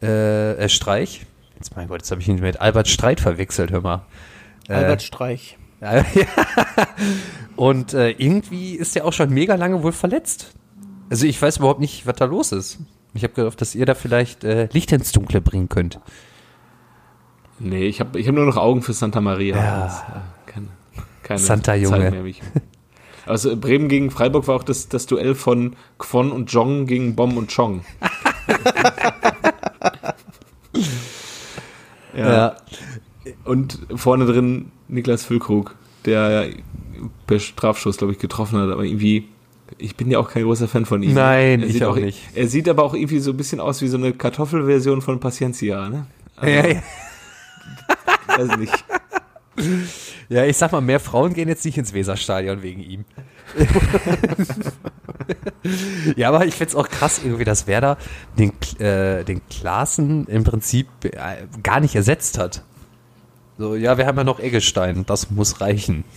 äh, 0.02 0.52
äh, 0.54 0.70
Streich. 0.70 1.26
Jetzt 1.56 1.76
mein 1.76 1.88
Gott, 1.88 2.00
jetzt 2.00 2.12
habe 2.12 2.22
ich 2.22 2.28
ihn 2.28 2.40
mit 2.40 2.60
Albert 2.62 2.88
Streit 2.88 3.20
verwechselt, 3.20 3.72
hör 3.72 3.82
mal. 3.82 4.06
Äh, 4.68 4.74
Albert 4.74 5.02
Streich. 5.02 5.58
ja. 5.82 6.06
Und 7.56 7.94
äh, 7.94 8.12
irgendwie 8.12 8.76
ist 8.76 8.96
er 8.96 9.06
auch 9.06 9.14
schon 9.14 9.30
mega 9.30 9.56
lange 9.56 9.84
wohl 9.84 9.92
verletzt. 9.92 10.54
Also 11.10 11.26
ich 11.26 11.42
weiß 11.42 11.58
überhaupt 11.58 11.80
nicht, 11.80 12.08
was 12.08 12.16
da 12.16 12.26
los 12.26 12.52
ist. 12.52 12.80
Ich 13.14 13.24
habe 13.24 13.34
gehofft, 13.34 13.62
dass 13.62 13.76
ihr 13.76 13.86
da 13.86 13.94
vielleicht 13.94 14.44
äh, 14.44 14.70
Licht 14.72 14.92
ins 14.92 15.12
Dunkle 15.12 15.42
bringen 15.42 15.70
könnt. 15.70 16.00
Nee, 17.60 17.86
ich 17.86 18.00
habe 18.00 18.20
ich 18.20 18.28
hab 18.28 18.36
nur 18.36 18.46
noch 18.46 18.58
Augen 18.58 18.82
für 18.82 18.94
Santa 18.94 19.22
Maria. 19.22 19.56
Ja. 19.56 20.24
Keine, 21.24 21.40
Santa 21.40 21.74
Junge. 21.76 22.12
Zeit 22.12 22.12
mehr. 22.12 22.34
Also 23.26 23.56
Bremen 23.56 23.88
gegen 23.88 24.12
Freiburg 24.12 24.48
war 24.48 24.56
auch 24.58 24.64
das, 24.64 24.90
das 24.90 25.06
Duell 25.06 25.34
von 25.36 25.76
Kwon 25.98 26.32
und 26.32 26.52
Jong 26.52 26.86
gegen 26.86 27.16
Bom 27.16 27.38
und 27.38 27.54
Chong. 27.56 27.86
ja. 32.14 32.58
Und 33.46 33.80
vorne 33.96 34.26
drin 34.26 34.72
Niklas 34.90 35.24
Füllkrug, 35.24 35.76
der 36.06 36.50
per 37.26 37.40
Strafschuss, 37.40 37.98
glaube 37.98 38.12
ich, 38.14 38.20
getroffen 38.20 38.60
hat, 38.60 38.70
aber 38.70 38.84
irgendwie, 38.84 39.30
ich 39.78 39.96
bin 39.96 40.12
ja 40.12 40.20
auch 40.20 40.30
kein 40.30 40.44
großer 40.44 40.68
Fan 40.68 40.86
von 40.86 41.02
ihm. 41.02 41.14
Nein, 41.14 41.62
Er 41.62 41.68
ich 41.68 41.74
sieht 41.74 41.84
auch 41.84 41.96
nicht. 41.96 42.20
Er 42.36 42.50
sieht 42.50 42.68
aber 42.68 42.84
auch 42.84 42.94
irgendwie 42.94 43.20
so 43.20 43.32
ein 43.32 43.38
bisschen 43.38 43.62
aus 43.62 43.82
wie 43.82 43.88
so 43.88 43.96
eine 43.98 44.12
Kartoffelversion 44.12 45.02
von 45.02 45.22
Paciencia, 45.22 45.88
ne? 45.88 46.08
Ja, 46.42 46.68
ja. 46.68 46.84
Weiß 48.28 48.58
nicht. 48.58 48.84
ja, 50.30 50.46
ich 50.46 50.58
sag 50.58 50.72
mal, 50.72 50.82
mehr 50.82 51.00
Frauen 51.00 51.34
gehen 51.34 51.48
jetzt 51.48 51.66
nicht 51.66 51.78
ins 51.78 51.94
Weserstadion 51.94 52.62
wegen 52.62 52.82
ihm. 52.82 53.06
ja, 56.16 56.30
aber 56.30 56.46
ich 56.46 56.56
find's 56.56 56.76
auch 56.76 56.90
krass, 56.90 57.22
irgendwie, 57.24 57.44
dass 57.44 57.68
Werder 57.68 57.98
den, 58.38 58.52
äh, 58.80 59.24
den 59.24 59.42
Klaassen 59.50 60.26
im 60.28 60.44
Prinzip 60.44 60.88
äh, 61.04 61.46
gar 61.62 61.80
nicht 61.80 61.96
ersetzt 61.96 62.38
hat. 62.38 62.64
So, 63.58 63.76
ja, 63.76 63.98
wir 63.98 64.08
haben 64.08 64.18
ja 64.18 64.24
noch 64.24 64.40
Eggestein, 64.40 65.06
das 65.06 65.32
muss 65.32 65.62
reichen. 65.62 66.04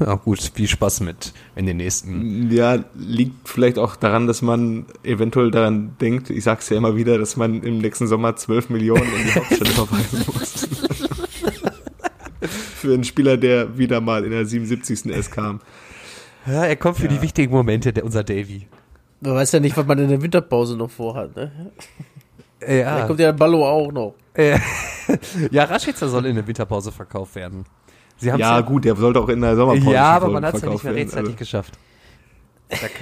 Ja, 0.00 0.16
gut, 0.16 0.40
viel 0.40 0.66
Spaß 0.66 1.02
mit 1.02 1.32
in 1.54 1.66
den 1.66 1.76
nächsten. 1.76 2.50
Ja, 2.50 2.80
liegt 2.96 3.48
vielleicht 3.48 3.78
auch 3.78 3.94
daran, 3.94 4.26
dass 4.26 4.42
man 4.42 4.86
eventuell 5.04 5.52
daran 5.52 5.96
denkt, 6.00 6.30
ich 6.30 6.42
sag's 6.42 6.68
ja 6.68 6.76
immer 6.76 6.96
wieder, 6.96 7.16
dass 7.16 7.36
man 7.36 7.62
im 7.62 7.78
nächsten 7.78 8.08
Sommer 8.08 8.34
12 8.34 8.70
Millionen 8.70 9.04
in 9.04 9.24
die 9.24 9.34
Hauptstadt 9.34 9.68
überweisen 9.70 10.24
muss. 10.26 10.83
Für 12.84 12.92
einen 12.92 13.04
Spieler, 13.04 13.38
der 13.38 13.78
wieder 13.78 14.02
mal 14.02 14.24
in 14.26 14.30
der 14.30 14.44
77. 14.44 15.06
erst 15.06 15.32
kam. 15.32 15.60
Ja, 16.46 16.64
er 16.66 16.76
kommt 16.76 16.98
für 16.98 17.08
die 17.08 17.22
wichtigen 17.22 17.50
Momente, 17.50 17.94
der, 17.94 18.04
unser 18.04 18.22
Davy. 18.22 18.68
Man 19.22 19.34
weiß 19.36 19.52
ja 19.52 19.60
nicht, 19.60 19.74
was 19.74 19.86
man 19.86 19.98
in 20.00 20.10
der 20.10 20.20
Winterpause 20.20 20.76
noch 20.76 20.90
vorhat. 20.90 21.34
Ne? 21.34 21.50
Da 22.60 22.70
Ja, 22.70 23.06
kommt 23.06 23.20
ja 23.20 23.28
der 23.28 23.38
Ballo 23.38 23.66
auch 23.66 23.90
noch. 23.90 24.16
ja 25.50 25.64
Raschitzer 25.64 26.10
soll 26.10 26.26
in 26.26 26.34
der 26.34 26.46
Winterpause 26.46 26.92
verkauft 26.92 27.36
werden. 27.36 27.64
Sie 28.18 28.30
haben's 28.30 28.42
Ja, 28.42 28.60
gut, 28.60 28.84
der 28.84 28.96
sollte 28.96 29.18
auch 29.20 29.30
in 29.30 29.40
der 29.40 29.56
Sommerpause 29.56 29.90
ja, 29.90 30.04
aber 30.04 30.26
verkauft 30.26 30.32
man 30.34 30.44
hat 30.44 30.54
es 30.56 30.60
ja 30.60 30.68
nicht 30.68 30.84
mehr 30.84 30.94
werden, 30.94 31.02
rechtzeitig 31.04 31.26
also. 31.28 31.38
geschafft. 31.38 31.78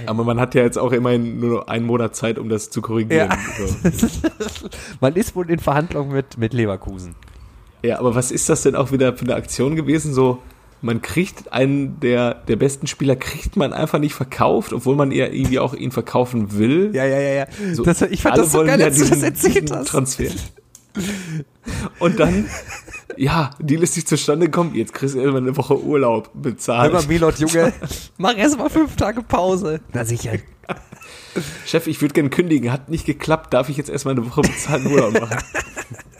Aber 0.06 0.22
man 0.22 0.38
hat 0.38 0.54
ja 0.54 0.62
jetzt 0.62 0.78
auch 0.78 0.92
immerhin 0.92 1.40
nur 1.40 1.58
noch 1.58 1.66
einen 1.66 1.86
Monat 1.86 2.14
Zeit, 2.14 2.38
um 2.38 2.48
das 2.48 2.70
zu 2.70 2.82
korrigieren. 2.82 3.30
Ja. 3.30 3.90
So. 3.90 4.68
Man 5.00 5.14
ist 5.16 5.34
wohl 5.34 5.50
in 5.50 5.58
Verhandlungen 5.58 6.12
mit, 6.12 6.38
mit 6.38 6.52
Leverkusen. 6.52 7.14
Ja, 7.82 7.98
aber 7.98 8.14
was 8.14 8.30
ist 8.30 8.48
das 8.48 8.62
denn 8.62 8.76
auch 8.76 8.92
wieder 8.92 9.16
für 9.16 9.24
eine 9.24 9.34
Aktion 9.34 9.74
gewesen? 9.76 10.14
So, 10.14 10.38
man 10.82 11.02
kriegt 11.02 11.52
einen 11.52 12.00
der, 12.00 12.34
der 12.34 12.56
besten 12.56 12.86
Spieler, 12.86 13.16
kriegt 13.16 13.56
man 13.56 13.72
einfach 13.72 13.98
nicht 13.98 14.14
verkauft, 14.14 14.72
obwohl 14.72 14.96
man 14.96 15.12
eher 15.12 15.32
irgendwie 15.32 15.58
auch 15.58 15.74
ihn 15.74 15.90
verkaufen 15.90 16.58
will. 16.58 16.90
Ja, 16.94 17.04
ja, 17.04 17.20
ja, 17.20 17.34
ja. 17.34 17.46
So, 17.72 17.84
das, 17.84 18.02
ich 18.02 18.22
fand 18.22 18.38
das 18.38 18.52
so 18.52 18.64
geil, 18.64 18.78
ja 18.80 18.86
als 18.86 18.98
du 18.98 19.08
das 19.08 19.22
erzählt 19.22 19.70
hast. 19.70 19.88
Transfer. 19.88 20.30
Und 21.98 22.20
dann, 22.20 22.48
ja, 23.16 23.50
Deal 23.58 23.82
ist 23.82 23.96
nicht 23.96 24.08
zustande 24.08 24.46
gekommen, 24.46 24.74
jetzt 24.74 24.92
kriegst 24.92 25.14
du 25.14 25.20
erstmal 25.20 25.42
eine 25.42 25.56
Woche 25.56 25.80
Urlaub 25.80 26.30
bezahlt. 26.34 26.92
Hör 26.92 27.00
mal, 27.00 27.06
Milot, 27.08 27.38
Junge, 27.38 27.72
mach 28.18 28.36
erst 28.36 28.58
mal 28.58 28.68
fünf 28.68 28.96
Tage 28.96 29.22
Pause. 29.22 29.80
Na 29.92 30.04
sicher. 30.04 30.32
Chef, 31.64 31.86
ich 31.86 32.00
würde 32.02 32.14
gerne 32.14 32.30
kündigen, 32.30 32.70
hat 32.72 32.90
nicht 32.90 33.06
geklappt, 33.06 33.54
darf 33.54 33.68
ich 33.68 33.76
jetzt 33.76 33.88
erstmal 33.88 34.14
eine 34.14 34.28
Woche 34.28 34.42
bezahlten 34.42 34.92
Urlaub 34.92 35.18
machen? 35.18 35.38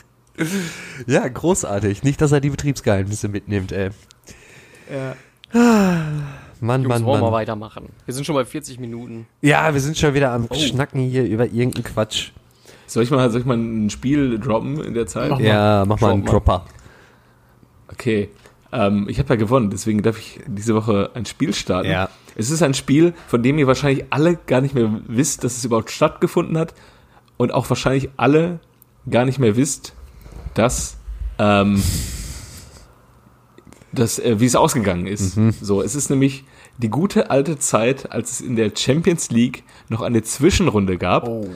Ja, 1.07 1.27
großartig. 1.29 2.03
Nicht, 2.03 2.21
dass 2.21 2.33
er 2.33 2.41
die 2.41 2.51
Betriebsgeheimnisse 2.51 3.29
mitnimmt, 3.29 3.73
ey. 3.73 3.91
ja. 4.91 5.15
Mann, 6.61 6.83
Jungs, 6.83 6.95
Mann, 6.95 7.05
wollen 7.05 7.21
wir 7.21 7.25
Mann. 7.25 7.33
weitermachen. 7.33 7.89
Wir 8.07 8.15
sind 8.15 8.25
schon 8.25 8.35
bei 8.35 8.45
40 8.45 8.79
Minuten. 8.79 9.27
Ja, 9.41 9.75
wir 9.75 9.81
sind 9.81 9.99
schon 9.99 10.15
wieder 10.15 10.31
am 10.33 10.49
Schnacken 10.53 11.01
hier 11.01 11.25
über 11.25 11.47
irgendeinen 11.47 11.85
Quatsch. 11.85 12.31
Soll 12.87 13.03
ich 13.03 13.11
mal, 13.11 13.31
soll 13.31 13.41
ich 13.41 13.47
mal 13.47 13.57
ein 13.57 13.91
Spiel 13.91 14.39
droppen 14.39 14.81
in 14.81 14.95
der 14.95 15.07
Zeit? 15.07 15.31
Mach 15.31 15.39
mal. 15.39 15.45
Ja, 15.47 15.85
mach 15.87 16.01
mal 16.01 16.13
einen 16.13 16.25
Drop 16.25 16.47
mal. 16.47 16.59
Dropper. 16.59 16.67
Okay. 17.93 18.31
Ähm, 18.71 19.07
ich 19.09 19.19
habe 19.19 19.31
ja 19.31 19.37
gewonnen, 19.37 19.71
deswegen 19.71 20.03
darf 20.03 20.19
ich 20.19 20.41
diese 20.47 20.75
Woche 20.75 21.11
ein 21.15 21.27
Spiel 21.27 21.53
starten. 21.53 21.91
Ja. 21.91 22.09
Es 22.37 22.51
ist 22.51 22.63
ein 22.63 22.75
Spiel, 22.75 23.13
von 23.27 23.43
dem 23.43 23.59
ihr 23.59 23.67
wahrscheinlich 23.67 24.07
alle 24.11 24.37
gar 24.47 24.61
nicht 24.61 24.75
mehr 24.75 24.91
wisst, 25.07 25.45
dass 25.45 25.57
es 25.57 25.65
überhaupt 25.65 25.91
stattgefunden 25.91 26.57
hat. 26.57 26.75
Und 27.37 27.53
auch 27.53 27.69
wahrscheinlich 27.69 28.11
alle 28.17 28.61
gar 29.11 29.25
nicht 29.25 29.39
mehr 29.39 29.57
wisst, 29.57 29.95
dass, 30.55 30.97
ähm, 31.39 31.83
dass 33.93 34.19
äh, 34.19 34.41
wie 34.41 34.47
es 34.47 34.57
ausgegangen 34.57 35.07
ist. 35.07 35.39
So, 35.61 35.83
es 35.83 35.95
ist 35.95 36.11
nämlich 36.11 36.45
die 36.79 36.89
gute 36.89 37.31
alte 37.31 37.59
Zeit, 37.59 38.11
als 38.13 38.33
es 38.33 38.41
in 38.41 38.57
der 38.57 38.73
Champions 38.77 39.31
League 39.31 39.63
noch 39.89 40.03
eine 40.03 40.23
Zwischenrunde 40.23 40.99
gab. 40.99 41.29
Oh. 41.29 41.49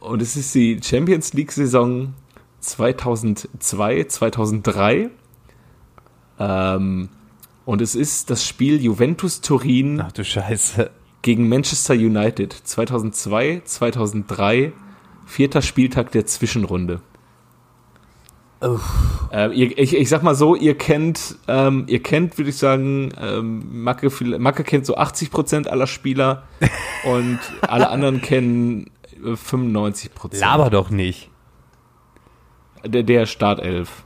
Und 0.00 0.22
es 0.22 0.36
ist 0.36 0.54
die 0.54 0.80
Champions 0.82 1.32
League-Saison 1.32 2.14
2002, 2.60 4.04
2003. 4.04 5.10
Ähm, 6.38 7.08
und 7.64 7.82
es 7.82 7.94
ist 7.94 8.30
das 8.30 8.46
Spiel 8.46 8.80
Juventus 8.80 9.40
Turin 9.40 10.00
Ach 10.00 10.12
du 10.12 10.24
Scheiße. 10.24 10.90
gegen 11.22 11.48
Manchester 11.48 11.94
United 11.94 12.52
2002, 12.52 13.62
2003, 13.64 14.72
vierter 15.26 15.62
Spieltag 15.62 16.12
der 16.12 16.26
Zwischenrunde. 16.26 17.00
Ähm, 18.60 19.52
ihr, 19.52 19.78
ich, 19.78 19.94
ich 19.94 20.08
sag 20.08 20.22
mal 20.22 20.34
so, 20.34 20.54
ihr 20.54 20.78
kennt, 20.78 21.36
ähm, 21.46 21.84
ihr 21.88 22.02
kennt, 22.02 22.38
würde 22.38 22.50
ich 22.50 22.56
sagen, 22.56 23.12
ähm, 23.20 23.82
Macke, 23.82 24.10
Macke 24.38 24.64
kennt 24.64 24.86
so 24.86 24.96
80% 24.96 25.68
aller 25.68 25.86
Spieler 25.86 26.44
und 27.04 27.38
alle 27.62 27.90
anderen 27.90 28.22
kennen 28.22 28.90
äh, 29.22 29.32
95%. 29.32 30.38
Laber 30.38 30.70
doch 30.70 30.90
nicht. 30.90 31.30
Der, 32.84 33.02
der 33.02 33.26
Startelf. 33.26 34.04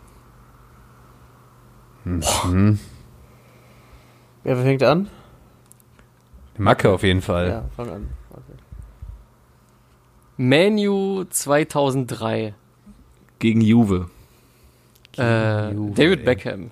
Wer 4.42 4.56
fängt 4.56 4.82
an? 4.82 5.08
Macke 6.56 6.90
auf 6.90 7.02
jeden 7.02 7.22
Fall. 7.22 7.48
Ja, 7.48 7.64
fang 7.76 7.90
an. 7.90 8.08
Okay. 8.30 8.58
Manu 10.38 11.24
2003. 11.24 12.54
Gegen 13.38 13.60
Juve. 13.60 14.10
Äh, 15.16 15.74
David. 15.74 16.24
Beckham. 16.24 16.70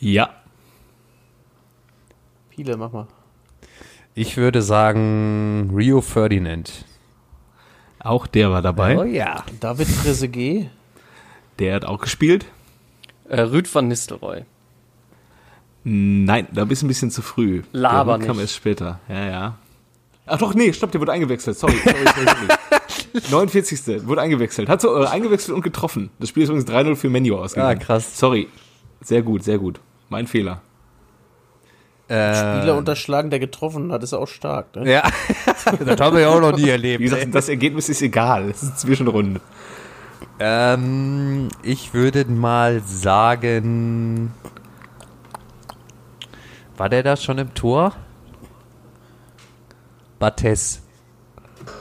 Ja. 0.00 0.30
Viele, 2.50 2.76
mach 2.76 2.92
mal. 2.92 3.06
Ich 4.14 4.36
würde 4.36 4.62
sagen 4.62 5.72
Rio 5.74 6.00
Ferdinand. 6.00 6.84
Auch 7.98 8.26
der 8.26 8.50
war 8.50 8.62
dabei. 8.62 8.98
Oh 8.98 9.04
ja. 9.04 9.44
David 9.60 9.88
Trezeguet. 10.02 10.70
Der 11.58 11.74
hat 11.74 11.84
auch 11.84 12.00
gespielt. 12.00 12.46
Äh, 13.28 13.40
Rüd 13.40 13.72
van 13.74 13.88
Nistelrooy. 13.88 14.44
Nein, 15.84 16.48
da 16.52 16.64
bist 16.64 16.82
du 16.82 16.86
ein 16.86 16.88
bisschen 16.88 17.10
zu 17.10 17.22
früh. 17.22 17.62
Laber 17.72 18.18
der 18.18 18.26
kam 18.26 18.36
nicht. 18.36 18.44
erst 18.44 18.54
später. 18.56 19.00
Ja, 19.08 19.24
ja. 19.26 19.58
Ach 20.26 20.38
doch, 20.38 20.54
nee, 20.54 20.72
stopp, 20.72 20.92
der 20.92 21.00
wurde 21.00 21.12
eingewechselt. 21.12 21.58
Sorry, 21.58 21.76
sorry, 21.84 22.06
sorry. 22.14 22.26
sorry. 22.26 22.80
49. 23.30 24.06
wurde 24.06 24.20
eingewechselt. 24.20 24.68
Hat 24.68 24.80
so 24.80 25.02
äh, 25.02 25.06
eingewechselt 25.06 25.54
und 25.54 25.62
getroffen. 25.62 26.10
Das 26.18 26.28
Spiel 26.28 26.42
ist 26.42 26.48
übrigens 26.48 26.68
3-0 26.68 26.96
für 26.96 27.10
Menu 27.10 27.36
ausgegangen. 27.36 27.78
Ah, 27.80 27.84
krass. 27.84 28.18
Sorry. 28.18 28.48
Sehr 29.00 29.22
gut, 29.22 29.44
sehr 29.44 29.58
gut. 29.58 29.80
Mein 30.08 30.26
Fehler. 30.26 30.62
Äh, 32.08 32.34
Spieler 32.34 32.76
unterschlagen, 32.76 33.30
der 33.30 33.38
getroffen 33.38 33.90
hat, 33.90 34.02
ist 34.02 34.12
auch 34.12 34.28
stark. 34.28 34.76
Ne? 34.76 34.92
Ja, 34.92 35.02
das 35.84 36.00
haben 36.00 36.16
wir 36.16 36.22
ja 36.22 36.28
auch 36.28 36.40
noch 36.40 36.56
nie 36.56 36.68
erlebt. 36.68 37.00
Wie 37.00 37.04
gesagt, 37.04 37.34
das 37.34 37.48
Ergebnis 37.48 37.88
ist 37.88 38.02
egal. 38.02 38.50
Es 38.50 38.62
ist 38.62 38.78
Zwischenrunde. 38.80 39.40
Ähm, 40.38 41.48
ich 41.62 41.94
würde 41.94 42.26
mal 42.26 42.82
sagen. 42.84 44.32
War 46.76 46.88
der 46.88 47.02
da 47.02 47.16
schon 47.16 47.38
im 47.38 47.54
Tor? 47.54 47.94
Bates. 50.18 50.83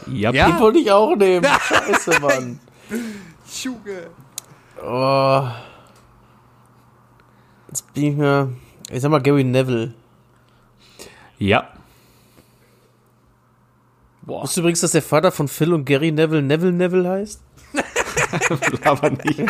Ja, 0.08 0.32
Ja? 0.32 0.48
Den 0.52 0.60
wollte 0.60 0.80
ich 0.80 0.92
auch 0.92 1.16
nehmen. 1.16 1.46
Scheiße, 1.62 2.20
Mann. 2.20 2.60
Junge. 3.62 4.08
Oh. 4.84 5.48
Jetzt 7.70 7.94
bin 7.94 8.04
ich 8.04 8.16
mir. 8.16 8.50
Ich 8.92 9.02
sag 9.02 9.10
mal 9.12 9.22
Gary 9.22 9.44
Neville. 9.44 9.94
ja. 11.40 11.68
Boah. 14.26 14.44
Wusstest 14.44 14.56
du 14.58 14.62
übrigens, 14.62 14.80
dass 14.80 14.92
der 14.94 15.02
Vater 15.02 15.34
von 15.34 15.50
Phil 15.50 15.74
und 15.74 15.84
Gary 15.84 16.10
Neville 16.12 16.42
Neville 16.42 16.72
Neville 16.72 17.10
heißt? 17.10 17.42
aber 18.86 19.10
nicht. 19.10 19.42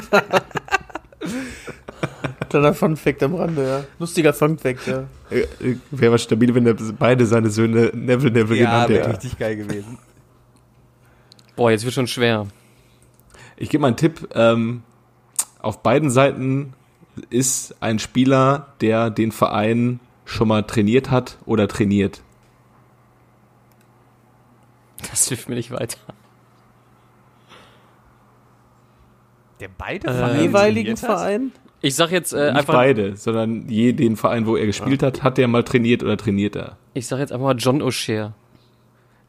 Kleiner 2.49 2.73
Funfact 2.73 3.21
am 3.23 3.35
Rande, 3.35 3.67
ja. 3.67 3.83
Lustiger 3.99 4.33
Funfact, 4.33 4.87
ja. 4.87 5.03
Äh, 5.29 5.41
äh, 5.41 5.77
Wäre 5.91 6.13
was 6.13 6.23
stabil, 6.23 6.53
wenn 6.55 6.65
er 6.65 6.73
beide 6.97 7.25
seine 7.27 7.49
Söhne 7.51 7.91
Neville 7.93 8.31
Neville 8.31 8.59
Ja, 8.61 8.65
genannt 8.65 8.89
wäre 8.89 8.99
hätte. 9.01 9.13
richtig 9.13 9.37
geil 9.37 9.55
gewesen. 9.57 9.97
Boah, 11.55 11.71
jetzt 11.71 11.83
wird 11.85 11.93
schon 11.93 12.07
schwer. 12.07 12.47
Ich 13.57 13.69
gebe 13.69 13.81
mal 13.81 13.87
einen 13.87 13.97
Tipp. 13.97 14.29
Ähm, 14.33 14.83
auf 15.59 15.83
beiden 15.83 16.09
Seiten 16.09 16.73
ist 17.29 17.75
ein 17.79 17.99
Spieler, 17.99 18.73
der 18.81 19.09
den 19.09 19.31
Verein 19.31 19.99
schon 20.25 20.47
mal 20.47 20.63
trainiert 20.63 21.11
hat 21.11 21.37
oder 21.45 21.67
trainiert. 21.67 22.21
Das 25.11 25.27
hilft 25.27 25.49
mir 25.49 25.55
nicht 25.55 25.71
weiter. 25.71 25.97
Der 29.59 29.69
beide 29.77 30.07
Äh, 30.07 30.41
jeweiligen 30.41 30.97
Verein? 30.97 31.51
Ich 31.81 31.95
sag 31.95 32.11
jetzt 32.11 32.33
äh, 32.33 32.47
Nicht 32.47 32.59
einfach, 32.59 32.73
beide, 32.73 33.15
sondern 33.17 33.67
je 33.69 33.91
den 33.93 34.15
Verein, 34.15 34.45
wo 34.45 34.55
er 34.55 34.65
gespielt 34.65 35.03
hat, 35.03 35.21
hat 35.21 35.37
der 35.37 35.47
mal 35.47 35.63
trainiert 35.63 36.01
oder 36.01 36.17
trainiert 36.17 36.55
er. 36.55 36.77
ich 36.93 37.07
sag 37.07 37.19
jetzt 37.19 37.31
einfach 37.31 37.45
mal 37.45 37.55
John 37.57 37.81
O'Shea. 37.81 38.31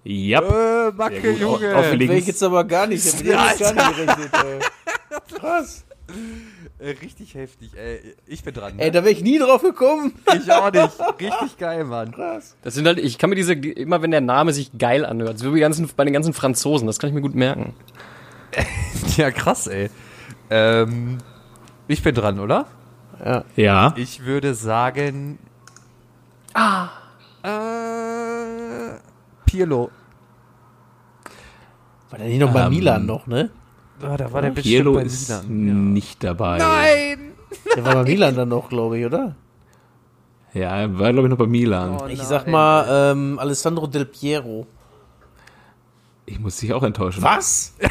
Ja. 0.05 0.41
Äh, 0.89 0.93
Macke. 0.93 1.31
Junge. 1.33 1.71
Auf- 1.71 1.77
auf 1.77 1.85
Wäre 1.87 1.97
links. 1.97 2.15
ich 2.15 2.27
jetzt 2.27 2.43
aber 2.43 2.65
gar 2.65 2.87
nicht. 2.87 3.05
Ich 3.07 3.13
hab 3.35 3.59
jetzt 3.59 3.61
gar 3.61 3.73
nicht 3.73 3.97
gerechnet, 3.97 4.31
ey. 4.33 4.59
Krass. 5.39 5.85
Äh, 6.79 6.91
Richtig 7.01 7.35
heftig, 7.35 7.71
ey. 7.77 8.15
Ich 8.27 8.45
bin 8.45 8.53
dran. 8.53 8.75
Ey, 8.79 8.91
da 8.91 9.03
wäre 9.03 9.13
ich 9.13 9.23
nie 9.23 9.39
drauf 9.39 9.63
gekommen. 9.63 10.13
ich 10.37 10.53
auch 10.53 10.71
nicht. 10.71 10.91
Richtig 11.21 11.57
geil, 11.59 11.85
Mann. 11.85 12.13
Krass. 12.13 12.55
Das 12.63 12.75
sind 12.75 12.87
halt, 12.87 12.99
ich 12.99 13.17
kann 13.17 13.31
mir 13.31 13.37
diese, 13.37 13.55
immer 13.55 14.03
wenn 14.03 14.11
der 14.11 14.21
Name 14.21 14.53
sich 14.53 14.77
geil 14.79 15.07
anhört, 15.07 15.39
so 15.39 15.55
wie 15.55 15.61
ganzen, 15.61 15.89
bei 15.97 16.05
den 16.05 16.13
ganzen 16.13 16.35
Franzosen, 16.35 16.87
das 16.87 16.99
kann 16.99 17.09
ich 17.09 17.15
mir 17.15 17.23
gut 17.23 17.35
merken. 17.35 17.75
Ja, 19.17 19.31
krass, 19.31 19.67
ey. 19.69 19.91
Ähm, 20.51 21.19
ich 21.89 22.03
bin 22.03 22.15
dran, 22.15 22.41
oder? 22.41 22.67
Ja. 23.25 23.45
Ja. 23.57 23.95
Ich 23.97 24.25
würde 24.25 24.55
sagen. 24.55 25.39
Ah. 26.53 26.89
Äh, 27.43 27.49
Pirlo. 29.55 29.91
War 32.11 32.19
der 32.19 32.27
nicht 32.29 32.41
noch 32.41 32.53
bei 32.53 32.65
Ähm, 32.65 32.71
Milan 32.71 33.07
noch, 33.07 33.27
ne? 33.29 33.51
Ah, 34.03 34.17
da 34.17 34.33
war 34.33 34.43
der 34.43 34.51
bei 34.51 34.61
ist 34.61 35.47
Milan. 35.49 35.93
nicht 35.93 36.25
dabei. 36.25 36.59
Nein! 36.59 37.33
Der 37.77 37.85
war 37.85 37.95
bei 37.95 38.03
Milan 38.03 38.35
dann 38.35 38.49
noch, 38.49 38.69
glaube 38.69 38.99
ich, 38.99 39.07
oder? 39.07 39.37
Ja, 40.53 40.77
er 40.81 40.99
war, 40.99 41.13
glaube 41.13 41.29
ich, 41.29 41.31
noch 41.31 41.39
bei 41.39 41.47
Milan. 41.47 41.99
Oh, 42.01 42.07
Ich 42.09 42.19
nein. 42.19 42.27
sag 42.27 42.49
mal, 42.49 43.13
ähm, 43.13 43.39
Alessandro 43.39 43.87
Del 43.87 44.07
Piero. 44.07 44.67
Ich 46.27 46.41
muss 46.41 46.57
dich 46.57 46.73
auch 46.73 46.83
enttäuschen. 46.83 47.23
Was? 47.23 47.75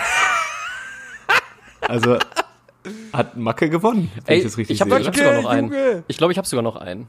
Also, 1.86 2.18
hat 3.12 3.36
Macke 3.36 3.70
gewonnen, 3.70 4.10
wenn 4.16 4.24
Ey, 4.36 4.38
ich 4.38 4.44
das 4.46 4.58
richtig 4.58 4.76
ich 4.76 4.82
habe 4.82 4.92
sehe. 4.92 5.02
ich 5.02 5.08
hab 5.08 5.16
sogar 5.18 5.34
noch 5.42 5.50
einen. 5.50 6.04
Ich 6.08 6.18
glaube, 6.18 6.32
ich 6.32 6.38
habe 6.38 6.48
sogar 6.48 6.64
noch 6.64 6.78
einen. 6.78 7.08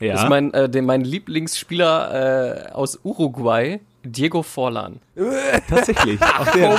Ja. 0.00 0.12
Das 0.12 0.24
ist 0.24 0.28
mein, 0.28 0.52
äh, 0.52 0.68
den, 0.68 0.86
mein 0.86 1.02
Lieblingsspieler 1.02 2.68
äh, 2.68 2.72
aus 2.72 2.98
Uruguay, 3.02 3.80
Diego 4.02 4.42
Forlan. 4.42 5.00
tatsächlich. 5.68 6.20
Auch 6.20 6.50
der. 6.52 6.78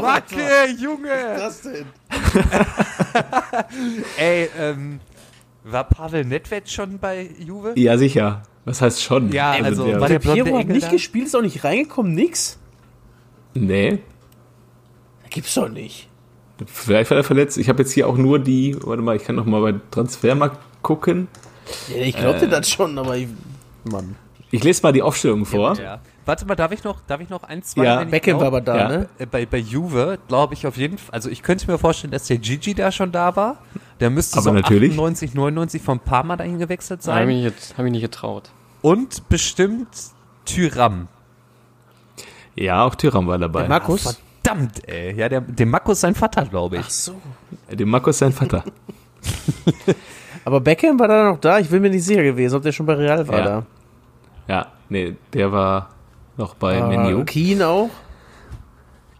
Macke, 0.00 0.70
Junge! 0.78 1.10
Was 1.36 1.62
denn? 1.62 1.86
Ey, 4.18 4.48
ähm, 4.58 5.00
war 5.64 5.84
Pavel 5.84 6.24
Nedved 6.24 6.70
schon 6.70 6.98
bei 6.98 7.30
Juve? 7.38 7.74
ja, 7.76 7.98
sicher. 7.98 8.42
Was 8.64 8.82
heißt 8.82 9.02
schon? 9.02 9.32
Ja, 9.32 9.52
also, 9.52 9.86
der, 9.86 10.00
war 10.00 10.08
der 10.08 10.18
blonde 10.18 10.44
Piero 10.44 10.58
hat 10.58 10.68
nicht 10.68 10.88
da? 10.88 10.90
gespielt, 10.90 11.26
ist 11.26 11.34
auch 11.34 11.42
nicht 11.42 11.64
reingekommen, 11.64 12.14
nix? 12.14 12.58
Nee. 13.54 14.00
Das 15.22 15.30
gibt's 15.30 15.54
doch 15.54 15.68
nicht. 15.68 16.08
Vielleicht 16.66 17.10
war 17.10 17.18
er 17.18 17.24
verletzt. 17.24 17.56
Ich 17.56 17.68
habe 17.68 17.82
jetzt 17.82 17.92
hier 17.92 18.08
auch 18.08 18.16
nur 18.16 18.38
die. 18.38 18.76
Warte 18.82 19.02
mal, 19.02 19.16
ich 19.16 19.24
kann 19.24 19.36
noch 19.36 19.46
mal 19.46 19.60
bei 19.60 19.78
Transfermarkt 19.90 20.58
gucken. 20.82 21.28
Ja, 21.94 22.02
ich 22.02 22.16
glaubte 22.16 22.48
das 22.48 22.68
schon, 22.70 22.96
aber 22.98 23.16
ich, 23.16 23.28
Mann. 23.84 24.16
Ich 24.50 24.64
lese 24.64 24.82
mal 24.82 24.92
die 24.92 25.02
Aufstellung 25.02 25.44
vor. 25.44 25.76
Ja. 25.78 26.00
Warte 26.24 26.46
mal, 26.46 26.54
darf 26.54 26.72
ich 26.72 26.84
noch, 26.84 27.00
darf 27.06 27.20
ich 27.20 27.28
noch 27.30 27.42
ein, 27.42 27.62
zwei? 27.62 27.84
Ja. 27.84 28.04
Beckham 28.04 28.38
war 28.40 28.46
aber 28.48 28.60
da, 28.60 28.76
Ja. 28.76 28.88
ne? 28.88 29.08
Äh, 29.18 29.26
Bei, 29.26 29.44
bei 29.46 29.58
Juve 29.58 30.18
glaube 30.28 30.54
ich 30.54 30.66
auf 30.66 30.76
jeden 30.76 30.98
Fall, 30.98 31.14
also 31.14 31.28
ich 31.30 31.42
könnte 31.42 31.70
mir 31.70 31.78
vorstellen, 31.78 32.10
dass 32.10 32.26
der 32.26 32.38
Gigi 32.38 32.74
da 32.74 32.90
schon 32.92 33.12
da 33.12 33.34
war. 33.36 33.58
Der 34.00 34.10
müsste 34.10 34.36
Aber 34.36 34.42
so 34.44 34.52
natürlich. 34.52 34.92
98, 34.92 35.34
99 35.34 35.82
von 35.82 36.00
Parma 36.00 36.36
dahin 36.36 36.58
gewechselt 36.58 37.00
Da 37.06 37.14
habe 37.14 37.26
sein. 37.26 37.30
ich, 37.36 37.44
jetzt- 37.44 37.76
hab 37.78 37.84
ich 37.84 37.92
nicht 37.92 38.02
getraut. 38.02 38.50
Und 38.82 39.28
bestimmt 39.28 39.88
Tyram. 40.44 41.08
Ja, 42.54 42.84
auch 42.84 42.94
Tyram 42.94 43.26
war 43.26 43.38
dabei. 43.38 43.60
Der 43.60 43.68
Markus? 43.68 44.18
Verdammt, 44.42 44.86
ey. 44.88 45.14
Ja, 45.16 45.28
der, 45.28 45.40
der 45.42 45.66
Markus 45.66 45.94
ist 45.98 46.00
sein 46.02 46.14
Vater, 46.14 46.44
glaube 46.46 46.76
ich. 46.76 46.82
Ach 46.86 46.90
so. 46.90 47.14
Der 47.70 47.86
Markus 47.86 48.16
ist 48.16 48.18
sein 48.20 48.32
Vater. 48.32 48.64
Aber 50.48 50.60
Beckham 50.62 50.98
war 50.98 51.08
da 51.08 51.24
noch 51.30 51.38
da? 51.40 51.58
Ich 51.58 51.68
bin 51.68 51.82
mir 51.82 51.90
nicht 51.90 52.04
sicher 52.04 52.22
gewesen, 52.22 52.56
ob 52.56 52.62
der 52.62 52.72
schon 52.72 52.86
bei 52.86 52.94
Real 52.94 53.28
war 53.28 53.38
Ja. 53.38 53.44
da. 53.44 53.62
Ja, 54.48 54.66
nee, 54.88 55.14
der 55.34 55.52
war 55.52 55.90
noch 56.38 56.54
bei 56.54 56.80
Ah, 56.80 56.86
Menu. 56.88 57.22
Keen 57.26 57.62
auch? 57.62 57.90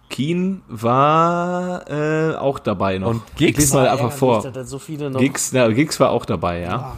Keen 0.09 0.63
war 0.69 1.85
äh, 1.91 2.35
auch 2.35 2.59
dabei 2.59 2.97
noch. 2.97 3.09
Und 3.11 3.23
ich 3.33 3.37
Giggs 3.37 3.59
lese 3.59 3.75
mal 3.77 3.85
War 3.85 3.93
einfach 3.93 4.11
vor. 4.13 4.43
so 4.65 4.79
viele 4.79 5.11
noch. 5.11 5.21
Giggs, 5.21 5.53
na, 5.53 5.69
Giggs 5.69 6.01
war 6.01 6.13
auch 6.13 6.25
dabei, 6.25 6.61
ja. 6.61 6.95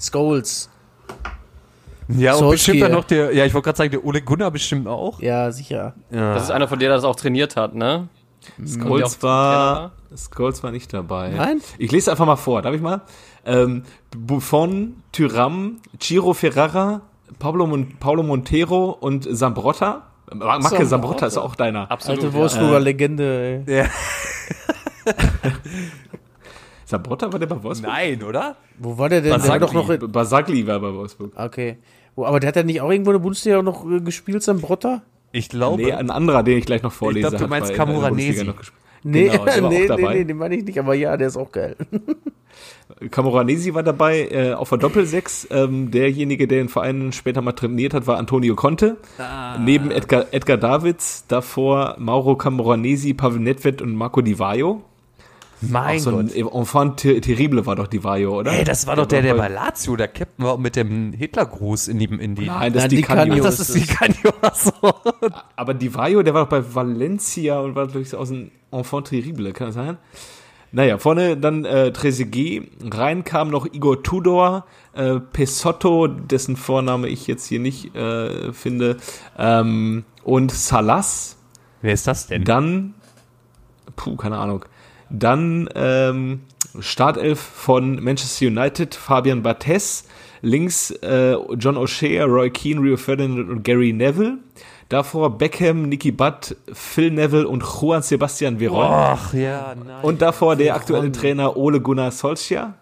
Scholes. 0.00 0.70
Ja, 2.06 2.34
und 2.34 2.38
Solskjaer. 2.38 2.50
bestimmt 2.52 2.82
dann 2.82 2.92
noch 2.92 3.04
der, 3.06 3.34
ja, 3.34 3.44
ich 3.44 3.54
wollte 3.54 3.64
gerade 3.64 3.78
sagen, 3.78 3.90
der 3.90 4.04
Ole 4.04 4.22
Gunnar 4.22 4.52
bestimmt 4.52 4.86
auch. 4.86 5.18
Ja, 5.20 5.50
sicher. 5.50 5.94
Ja. 6.12 6.34
Das 6.34 6.44
ist 6.44 6.50
einer 6.52 6.68
von 6.68 6.78
denen, 6.78 6.90
der 6.90 6.96
das 6.98 7.04
auch 7.04 7.16
trainiert 7.16 7.56
hat, 7.56 7.74
ne? 7.74 8.06
Scholes 8.64 9.20
war, 9.20 9.90
Scholes 10.14 10.62
war 10.62 10.70
nicht 10.70 10.92
dabei. 10.92 11.30
Nein? 11.30 11.60
Ich 11.78 11.90
lese 11.90 12.12
einfach 12.12 12.26
mal 12.26 12.36
vor, 12.36 12.62
darf 12.62 12.72
ich 12.74 12.80
mal? 12.80 13.00
Ähm, 13.46 13.82
Buffon, 14.16 15.02
Tyram, 15.12 15.76
Ciro 16.00 16.32
Ferrara, 16.34 17.02
Pablo, 17.38 17.66
Mon 17.66 17.96
Paulo 17.98 18.22
Montero 18.22 18.90
und 18.90 19.26
Sambrotta. 19.30 20.06
Macke 20.32 20.46
Sambrotta. 20.60 20.84
Sambrotta 20.86 21.26
ist 21.26 21.36
auch 21.36 21.54
deiner. 21.54 21.90
Absolut. 21.90 22.22
Alte 22.24 22.34
ja. 22.34 22.40
Wolfsburger 22.40 22.80
Legende, 22.80 23.62
ey. 23.66 23.76
ja. 23.78 23.84
Sambrotta 26.86 27.32
war 27.32 27.38
der 27.38 27.46
bei 27.46 27.62
Wolfsburg? 27.62 27.90
Nein, 27.90 28.22
oder? 28.22 28.56
Wo 28.78 28.96
war 28.98 29.08
der 29.08 29.20
denn? 29.22 29.32
Der 29.40 29.48
war 29.48 29.58
doch 29.58 29.72
noch. 29.72 29.88
in- 29.90 30.10
Basagli 30.10 30.66
war 30.66 30.80
bei 30.80 30.92
Wolfsburg. 30.92 31.32
Okay. 31.36 31.78
Aber 32.16 32.38
der 32.40 32.48
hat 32.48 32.56
ja 32.56 32.62
nicht 32.62 32.80
auch 32.80 32.90
irgendwo 32.90 33.10
in 33.10 33.16
der 33.16 33.22
Bundesliga 33.22 33.60
noch 33.62 33.90
äh, 33.90 34.00
gespielt, 34.00 34.42
sein 34.42 34.60
Brotter? 34.60 35.02
Ich 35.32 35.48
glaube. 35.48 35.82
Nee, 35.82 35.92
ein 35.92 36.10
anderer, 36.10 36.42
den 36.42 36.58
ich 36.58 36.66
gleich 36.66 36.82
noch 36.82 36.92
vorlese. 36.92 37.26
Ich 37.26 37.30
glaub, 37.32 37.42
du 37.42 37.48
meinst 37.48 37.74
Camoranesi. 37.74 38.44
Gespielt. 38.44 38.72
Nee, 39.02 39.28
Genau, 39.28 39.44
nee, 39.68 39.88
nee, 39.88 40.08
nee, 40.14 40.24
den 40.24 40.36
meine 40.36 40.54
ich 40.56 40.64
nicht, 40.64 40.78
aber 40.78 40.94
ja, 40.94 41.16
der 41.16 41.28
ist 41.28 41.36
auch 41.36 41.50
geil. 41.50 41.76
Camoranesi 43.10 43.74
war 43.74 43.82
dabei 43.82 44.28
äh, 44.28 44.52
auf 44.54 44.68
der 44.68 44.78
Doppelsechs. 44.78 45.48
Ähm, 45.50 45.90
derjenige, 45.90 46.46
der 46.46 46.58
den 46.58 46.68
Verein 46.68 47.12
später 47.12 47.42
mal 47.42 47.52
trainiert 47.52 47.92
hat, 47.94 48.06
war 48.06 48.18
Antonio 48.18 48.54
Conte. 48.54 48.96
Ah. 49.18 49.58
Neben 49.58 49.90
Edgar, 49.90 50.26
Edgar 50.32 50.56
Davids, 50.56 51.24
davor 51.28 51.96
Mauro 51.98 52.36
Camoranesi, 52.36 53.14
Pavel 53.14 53.40
Nedved 53.40 53.82
und 53.82 53.94
Marco 53.94 54.20
Di 54.22 54.38
Vaio. 54.38 54.82
mein 55.60 55.98
so 55.98 56.10
ein 56.16 56.28
Gott. 56.28 56.54
Enfant 56.54 57.00
ter- 57.00 57.20
terrible 57.20 57.64
war 57.66 57.74
doch 57.76 57.86
Di 57.86 58.02
Vaio, 58.04 58.38
oder? 58.40 58.52
Ey, 58.52 58.64
das 58.64 58.86
war 58.86 58.96
doch 58.96 59.06
der, 59.06 59.22
der 59.22 59.34
bei 59.34 59.48
Lazio, 59.48 59.96
der 59.96 60.08
Captain 60.08 60.44
war 60.44 60.58
mit 60.58 60.76
dem 60.76 61.12
Hitlergruß 61.12 61.88
in 61.88 61.98
die, 61.98 62.04
in 62.06 62.34
die. 62.34 62.46
Nein, 62.46 62.72
das 62.72 62.84
ist 62.84 62.92
Di 62.92 62.96
Di 62.96 63.02
Canio. 63.02 63.42
Das 63.42 63.60
ist 63.60 63.74
die 63.74 63.86
Canio. 63.86 64.32
So. 64.54 64.72
Aber 65.56 65.74
Di 65.74 65.94
Vaio, 65.94 66.22
der 66.22 66.34
war 66.34 66.42
doch 66.44 66.50
bei 66.50 66.62
Valencia 66.74 67.60
und 67.60 67.74
war, 67.74 67.86
glaube 67.86 68.02
ich, 68.02 68.10
so 68.10 68.18
aus 68.18 68.28
dem 68.28 68.50
Enfant 68.70 69.08
terrible, 69.08 69.52
kann 69.52 69.68
das 69.68 69.74
sein? 69.74 69.96
Naja, 70.74 70.98
vorne 70.98 71.36
dann 71.36 71.64
äh, 71.64 71.92
Trezeguet, 71.92 72.68
rein 72.92 73.22
kam 73.22 73.48
noch 73.48 73.64
Igor 73.64 74.02
Tudor, 74.02 74.66
äh, 74.92 75.20
Pesotto, 75.20 76.08
dessen 76.08 76.56
Vorname 76.56 77.06
ich 77.06 77.28
jetzt 77.28 77.46
hier 77.46 77.60
nicht 77.60 77.94
äh, 77.94 78.52
finde, 78.52 78.96
ähm, 79.38 80.04
und 80.24 80.50
Salas. 80.50 81.36
Wer 81.80 81.92
ist 81.92 82.08
das 82.08 82.26
denn? 82.26 82.42
Dann, 82.42 82.94
puh, 83.94 84.16
keine 84.16 84.38
Ahnung. 84.38 84.64
Dann 85.10 85.68
ähm, 85.76 86.40
Startelf 86.80 87.38
von 87.38 88.02
Manchester 88.02 88.46
United, 88.46 88.96
Fabian 88.96 89.44
Barthez. 89.44 90.08
Links 90.42 90.90
äh, 90.90 91.36
John 91.56 91.76
O'Shea, 91.76 92.24
Roy 92.24 92.50
Keane, 92.50 92.80
Rio 92.80 92.96
Ferdinand 92.96 93.48
und 93.48 93.62
Gary 93.62 93.92
Neville. 93.92 94.38
Davor 94.88 95.38
Beckham, 95.38 95.88
Nicky 95.88 96.12
Butt, 96.12 96.56
Phil 96.72 97.10
Neville 97.10 97.48
und 97.48 97.62
Juan 97.62 98.02
Sebastian 98.02 98.58
Veron. 98.58 98.86
Ach 98.90 99.32
ja, 99.34 99.74
nein. 99.74 100.02
Und 100.02 100.20
davor 100.22 100.56
der 100.56 100.74
aktuelle 100.74 101.10
Trainer 101.10 101.56
Ole 101.56 101.80
Gunnar 101.80 102.10
Solskjaer. 102.10 102.74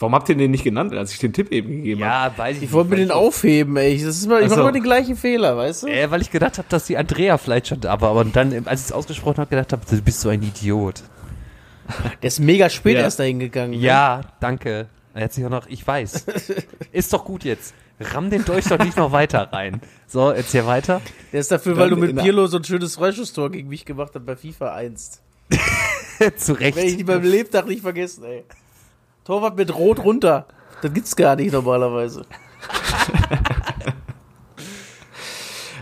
Warum 0.00 0.14
habt 0.14 0.28
ihr 0.28 0.34
den 0.34 0.50
nicht 0.50 0.64
genannt, 0.64 0.92
als 0.92 1.12
ich 1.12 1.18
den 1.18 1.32
Tipp 1.32 1.52
eben 1.52 1.68
gegeben 1.70 2.04
habe? 2.04 2.32
ja, 2.34 2.38
weiß 2.38 2.56
ich 2.56 2.62
Ich 2.64 2.72
wollte 2.72 2.90
mir 2.90 2.96
den 2.96 3.10
aufheben, 3.10 3.76
ey. 3.76 3.96
Das 3.96 4.16
ist 4.16 4.24
immer, 4.26 4.40
ich 4.40 4.46
Ach 4.46 4.50
mache 4.50 4.60
immer 4.60 4.72
den 4.72 4.82
gleichen 4.82 5.16
Fehler, 5.16 5.56
weißt 5.56 5.84
du? 5.84 5.86
Äh, 5.86 6.10
weil 6.10 6.20
ich 6.20 6.30
gedacht 6.30 6.58
habe, 6.58 6.66
dass 6.68 6.86
die 6.86 6.96
Andrea 6.96 7.38
vielleicht 7.38 7.68
schon 7.68 7.80
da 7.80 8.00
war. 8.00 8.10
Aber 8.10 8.24
dann, 8.24 8.66
als 8.66 8.80
ich 8.80 8.86
es 8.86 8.92
ausgesprochen 8.92 9.36
habe, 9.38 9.50
gedacht 9.50 9.72
habe, 9.72 9.82
du 9.88 10.02
bist 10.02 10.20
so 10.20 10.30
ein 10.30 10.42
Idiot. 10.42 11.02
Der 12.22 12.26
ist 12.28 12.40
mega 12.40 12.68
spät 12.70 12.96
Ja. 12.96 13.02
erst 13.02 13.20
dahin 13.20 13.38
gegangen. 13.38 13.70
ne? 13.72 13.76
Ja, 13.76 14.22
danke. 14.40 14.88
Er 15.14 15.24
hat 15.24 15.32
sich 15.32 15.44
auch 15.46 15.50
noch, 15.50 15.66
ich 15.68 15.86
weiß. 15.86 16.26
Ist 16.92 17.12
doch 17.12 17.24
gut 17.24 17.44
jetzt. 17.44 17.72
Ramm 18.00 18.30
den 18.30 18.44
Dolch 18.44 18.64
doch 18.66 18.78
nicht 18.78 18.96
noch 18.96 19.12
weiter 19.12 19.52
rein. 19.52 19.80
So, 20.06 20.32
jetzt 20.32 20.52
hier 20.52 20.66
weiter. 20.66 21.00
Der 21.32 21.40
ist 21.40 21.50
dafür, 21.50 21.76
weil 21.76 21.90
du 21.90 21.96
Dann 21.96 22.14
mit 22.14 22.22
Pirlo 22.22 22.46
so 22.46 22.58
ein 22.58 22.64
schönes 22.64 22.96
Freischusstor 22.96 23.50
gegen 23.50 23.68
mich 23.68 23.84
gemacht 23.84 24.12
hast 24.14 24.26
bei 24.26 24.36
FIFA 24.36 24.74
1. 24.74 25.20
Zu 26.36 26.52
Recht. 26.54 26.76
Werde 26.76 26.88
ich 26.88 26.96
die 26.96 27.04
beim 27.04 27.22
Lebtag 27.22 27.66
nicht 27.66 27.82
vergessen, 27.82 28.24
ey. 28.24 28.44
Torwart 29.24 29.56
mit 29.56 29.74
Rot 29.74 30.00
runter. 30.00 30.46
Das 30.82 30.92
gibt's 30.92 31.14
gar 31.16 31.36
nicht 31.36 31.52
normalerweise. 31.52 32.26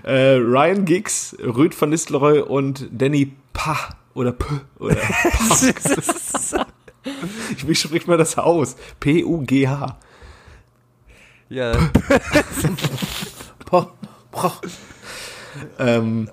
Äh, 0.04 0.34
Ryan 0.34 0.84
Giggs, 0.84 1.36
Rüd 1.38 1.80
van 1.80 1.90
Nistelrooy 1.90 2.40
und 2.40 2.88
Danny 2.90 3.32
Pah 3.52 3.90
oder 4.14 4.32
P 4.32 4.46
oder 4.80 4.96
wie 7.66 7.74
spricht 7.74 8.08
man 8.08 8.18
das 8.18 8.36
aus? 8.36 8.76
P-U-G-H. 8.98 9.98
Ja, 11.52 11.72
Poh, 13.66 13.86
poh. 14.30 14.50
Ähm, 15.78 16.28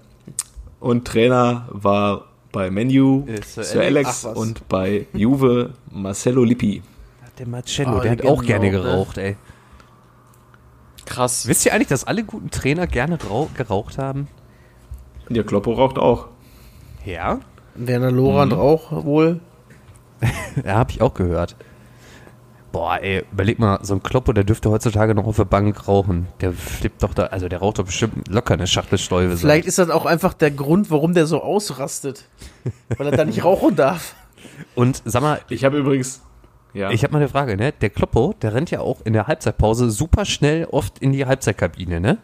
und 0.79 1.05
Trainer 1.07 1.67
war 1.71 2.25
bei 2.51 2.69
Menu 2.71 3.25
Sir 3.45 3.63
Sir 3.63 3.81
Alex. 3.81 4.25
Alex 4.25 4.39
und 4.39 4.67
bei 4.69 5.07
Juve 5.13 5.73
Marcello 5.91 6.43
Lippi. 6.43 6.81
der 7.37 7.47
Marcello, 7.47 7.97
Oh, 7.97 7.99
der 8.01 8.11
hat 8.11 8.25
auch 8.25 8.43
gerne 8.43 8.65
ne? 8.65 8.71
geraucht, 8.71 9.17
ey. 9.17 9.35
Krass. 11.05 11.47
Wisst 11.47 11.65
ihr 11.65 11.73
eigentlich, 11.73 11.87
dass 11.87 12.03
alle 12.03 12.23
guten 12.23 12.49
Trainer 12.51 12.85
gerne 12.87 13.17
rau 13.21 13.49
geraucht 13.55 13.97
haben? 13.97 14.27
Ja, 15.29 15.43
Kloppo 15.43 15.73
raucht 15.73 15.97
auch. 15.97 16.27
Ja. 17.05 17.39
Werner 17.75 18.11
Lorand 18.11 18.53
Mhm. 18.53 18.59
auch 18.59 19.05
wohl. 19.05 19.39
Ja, 20.65 20.75
habe 20.75 20.91
ich 20.91 21.01
auch 21.01 21.13
gehört. 21.13 21.55
Boah, 22.71 22.99
ey, 23.01 23.23
überleg 23.31 23.57
mal, 23.57 23.79
so 23.81 23.95
ein 23.95 24.03
Kloppo, 24.03 24.31
der 24.31 24.43
dürfte 24.43 24.69
heutzutage 24.69 25.15
noch 25.15 25.25
auf 25.25 25.37
der 25.37 25.45
Bank 25.45 25.87
rauchen. 25.87 26.27
Der 26.39 26.53
flippt 26.53 27.01
doch 27.01 27.13
da, 27.15 27.25
also 27.25 27.49
der 27.49 27.59
raucht 27.59 27.79
doch 27.79 27.85
bestimmt 27.85 28.27
locker 28.27 28.53
eine 28.53 28.67
Schachtelstäube. 28.67 29.37
Vielleicht 29.37 29.65
ist 29.65 29.79
das 29.79 29.89
auch 29.89 30.05
einfach 30.05 30.33
der 30.33 30.51
Grund, 30.51 30.91
warum 30.91 31.13
der 31.13 31.25
so 31.25 31.41
ausrastet. 31.41 32.25
Weil 32.97 33.07
er 33.07 33.17
da 33.17 33.25
nicht 33.25 33.43
rauchen 33.43 33.75
darf. 33.75 34.15
Und 34.75 35.01
sag 35.05 35.21
mal, 35.21 35.39
Ich 35.49 35.65
habe 35.65 35.77
übrigens. 35.77 36.21
Ja. 36.73 36.91
ich 36.91 37.03
habe 37.03 37.13
mal 37.13 37.19
eine 37.19 37.29
Frage, 37.29 37.57
ne? 37.57 37.71
Der 37.71 37.89
Kloppo, 37.89 38.35
der 38.41 38.53
rennt 38.53 38.69
ja 38.69 38.81
auch 38.81 39.01
in 39.03 39.13
der 39.13 39.25
Halbzeitpause 39.25 39.89
super 39.89 40.25
schnell 40.25 40.65
oft 40.65 40.99
in 40.99 41.11
die 41.11 41.25
Halbzeitkabine, 41.25 41.99
ne? 41.99 42.17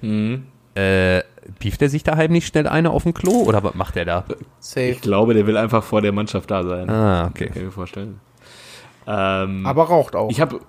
Mhm. 0.00 0.46
Äh, 0.76 1.22
pieft 1.58 1.82
er 1.82 1.88
sich 1.88 2.04
daheim 2.04 2.30
nicht 2.30 2.46
schnell 2.46 2.68
eine 2.68 2.90
auf 2.90 3.02
dem 3.02 3.14
Klo 3.14 3.42
oder 3.42 3.64
was 3.64 3.74
macht 3.74 3.96
er 3.96 4.04
da? 4.04 4.24
Safe. 4.60 4.90
ich 4.90 5.00
glaube, 5.00 5.34
der 5.34 5.48
will 5.48 5.56
einfach 5.56 5.82
vor 5.82 6.02
der 6.02 6.12
Mannschaft 6.12 6.48
da 6.52 6.62
sein. 6.62 6.88
Ah, 6.88 7.26
okay. 7.26 7.46
Kann 7.46 7.56
ich 7.56 7.64
mir 7.64 7.72
vorstellen. 7.72 8.20
Ähm, 9.10 9.64
Aber 9.66 9.84
raucht 9.84 10.14
auch. 10.14 10.30
ich 10.30 10.40
habe. 10.40 10.60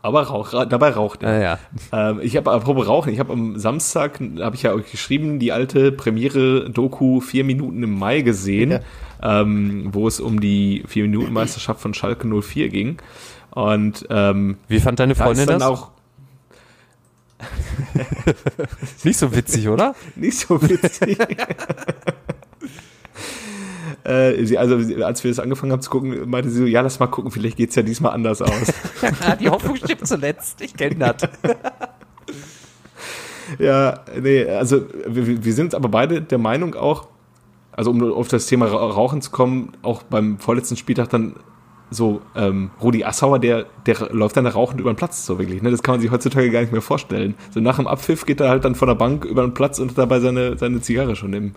Aber 0.00 0.22
Rauch, 0.22 0.52
ra- 0.52 0.64
dabei 0.64 0.90
raucht 0.90 1.24
er. 1.24 1.28
Ah, 1.28 1.40
ja. 1.40 2.10
Ähm, 2.10 2.20
ich 2.22 2.36
habe 2.36 2.52
apropos 2.52 2.86
Rauchen, 2.86 3.12
ich 3.12 3.18
habe 3.18 3.32
am 3.32 3.58
Samstag, 3.58 4.20
habe 4.38 4.54
ich 4.54 4.62
ja 4.62 4.72
euch 4.72 4.88
geschrieben, 4.92 5.40
die 5.40 5.50
alte 5.50 5.90
Premiere-Doku 5.90 7.20
vier 7.20 7.42
Minuten 7.42 7.82
im 7.82 7.98
Mai 7.98 8.20
gesehen, 8.20 8.78
ähm, 9.20 9.88
wo 9.92 10.06
es 10.06 10.20
um 10.20 10.40
die 10.40 10.84
vier 10.86 11.02
Minuten 11.02 11.32
Meisterschaft 11.32 11.80
von 11.80 11.94
Schalke 11.94 12.28
04 12.28 12.68
ging. 12.68 12.98
Und 13.50 14.06
ähm, 14.08 14.58
Wie 14.68 14.78
fand 14.78 15.00
deine 15.00 15.14
da 15.14 15.24
Freundin 15.24 15.42
ist 15.42 15.48
dann 15.50 15.58
das? 15.58 15.68
auch 15.68 15.90
Nicht 19.04 19.18
so 19.18 19.34
witzig, 19.34 19.68
oder? 19.68 19.94
nicht 20.16 20.38
so 20.38 20.62
witzig. 20.62 21.18
Äh, 24.04 24.44
sie, 24.46 24.56
also 24.56 24.76
als 25.04 25.22
wir 25.24 25.30
das 25.30 25.38
angefangen 25.38 25.72
haben 25.72 25.82
zu 25.82 25.90
gucken, 25.90 26.30
meinte 26.30 26.48
sie 26.48 26.58
so, 26.60 26.64
ja, 26.64 26.80
lass 26.80 26.98
mal 26.98 27.08
gucken, 27.08 27.30
vielleicht 27.30 27.56
geht's 27.58 27.74
ja 27.74 27.82
diesmal 27.82 28.12
anders 28.12 28.40
aus. 28.40 28.72
Die 29.40 29.50
Hoffnung 29.50 29.76
stimmt 29.76 30.06
zuletzt. 30.06 30.60
Ich 30.62 30.74
kenne 30.74 30.94
das. 31.14 31.28
Ja, 33.58 34.00
nee, 34.20 34.44
also 34.44 34.82
wir, 35.06 35.44
wir 35.44 35.52
sind 35.54 35.74
aber 35.74 35.88
beide 35.88 36.20
der 36.20 36.38
Meinung 36.38 36.74
auch, 36.74 37.08
also 37.72 37.90
um 37.90 38.02
auf 38.12 38.28
das 38.28 38.46
Thema 38.46 38.66
Ra- 38.66 38.90
Rauchen 38.90 39.22
zu 39.22 39.30
kommen, 39.30 39.72
auch 39.82 40.02
beim 40.02 40.38
vorletzten 40.38 40.76
Spieltag 40.76 41.08
dann 41.10 41.36
so, 41.90 42.20
ähm, 42.36 42.70
Rudi 42.82 43.04
Assauer, 43.04 43.38
der, 43.38 43.64
der 43.86 44.10
läuft 44.12 44.36
dann 44.36 44.46
rauchend 44.46 44.80
über 44.80 44.92
den 44.92 44.96
Platz, 44.96 45.24
so 45.24 45.38
wirklich, 45.38 45.62
ne? 45.62 45.70
Das 45.70 45.82
kann 45.82 45.94
man 45.94 46.02
sich 46.02 46.10
heutzutage 46.10 46.50
gar 46.50 46.60
nicht 46.60 46.72
mehr 46.72 46.82
vorstellen. 46.82 47.34
So 47.50 47.60
nach 47.60 47.76
dem 47.76 47.86
Abpfiff 47.86 48.26
geht 48.26 48.40
er 48.40 48.50
halt 48.50 48.66
dann 48.66 48.74
von 48.74 48.88
der 48.88 48.94
Bank 48.94 49.24
über 49.24 49.40
den 49.40 49.54
Platz 49.54 49.78
und 49.78 49.90
hat 49.92 49.98
dabei 49.98 50.20
seine, 50.20 50.58
seine 50.58 50.82
Zigarre 50.82 51.16
schon 51.16 51.32
im, 51.32 51.54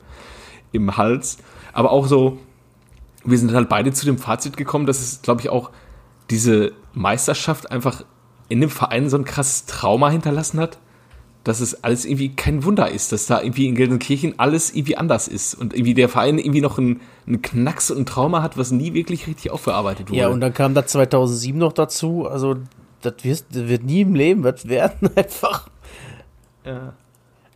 im 0.71 0.95
Hals. 0.95 1.37
Aber 1.73 1.91
auch 1.91 2.07
so, 2.07 2.37
wir 3.23 3.37
sind 3.37 3.53
halt 3.53 3.69
beide 3.69 3.91
zu 3.93 4.05
dem 4.05 4.17
Fazit 4.17 4.57
gekommen, 4.57 4.85
dass 4.85 4.99
es, 4.99 5.21
glaube 5.21 5.41
ich, 5.41 5.49
auch 5.49 5.71
diese 6.29 6.71
Meisterschaft 6.93 7.71
einfach 7.71 8.03
in 8.49 8.61
dem 8.61 8.69
Verein 8.69 9.09
so 9.09 9.17
ein 9.17 9.25
krasses 9.25 9.65
Trauma 9.65 10.09
hinterlassen 10.09 10.59
hat 10.59 10.79
dass 11.43 11.59
es 11.59 11.83
alles 11.83 12.05
irgendwie 12.05 12.35
kein 12.35 12.63
Wunder 12.63 12.89
ist, 12.89 13.11
dass 13.11 13.25
da 13.25 13.41
irgendwie 13.41 13.67
in 13.67 13.75
Gelsenkirchen 13.75 14.37
alles 14.37 14.73
irgendwie 14.73 14.97
anders 14.97 15.27
ist 15.27 15.55
und 15.55 15.73
irgendwie 15.73 15.95
der 15.95 16.07
Verein 16.07 16.37
irgendwie 16.37 16.61
noch 16.61 16.77
einen, 16.77 17.01
einen 17.25 17.41
Knacks 17.41 17.89
und 17.89 17.99
ein 17.99 18.05
Trauma 18.05 18.43
hat, 18.43 18.57
was 18.57 18.71
nie 18.71 18.93
wirklich 18.93 19.25
richtig 19.27 19.49
aufgearbeitet 19.49 20.09
wurde. 20.09 20.19
ja, 20.19 20.27
und 20.27 20.39
dann 20.39 20.53
kam 20.53 20.75
das 20.75 20.87
2007 20.87 21.57
noch 21.57 21.73
dazu. 21.73 22.27
Also, 22.27 22.57
das 23.01 23.15
wird, 23.23 23.45
das 23.49 23.67
wird 23.67 23.83
nie 23.83 24.01
im 24.01 24.13
Leben 24.13 24.43
was 24.43 24.67
werden, 24.67 25.09
einfach. 25.15 25.67
ja. 26.65 26.93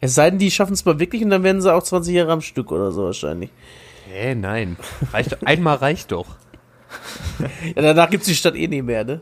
Es 0.01 0.13
sei 0.15 0.29
denn, 0.29 0.39
die 0.39 0.51
schaffen 0.51 0.73
es 0.73 0.85
mal 0.85 0.99
wirklich 0.99 1.23
und 1.23 1.29
dann 1.29 1.43
werden 1.43 1.61
sie 1.61 1.73
auch 1.73 1.81
20 1.81 2.13
Jahre 2.13 2.31
am 2.31 2.41
Stück 2.41 2.71
oder 2.71 2.91
so 2.91 3.05
wahrscheinlich. 3.05 3.49
Hä, 4.15 4.33
nein. 4.33 4.77
Reicht, 5.11 5.45
einmal 5.45 5.75
reicht 5.75 6.13
doch. 6.13 6.37
Ja, 7.75 7.81
danach 7.81 8.09
gibt 8.09 8.21
es 8.21 8.29
die 8.29 8.35
Stadt 8.35 8.55
eh 8.55 8.67
nicht 8.67 8.85
mehr, 8.85 9.03
ne? 9.03 9.19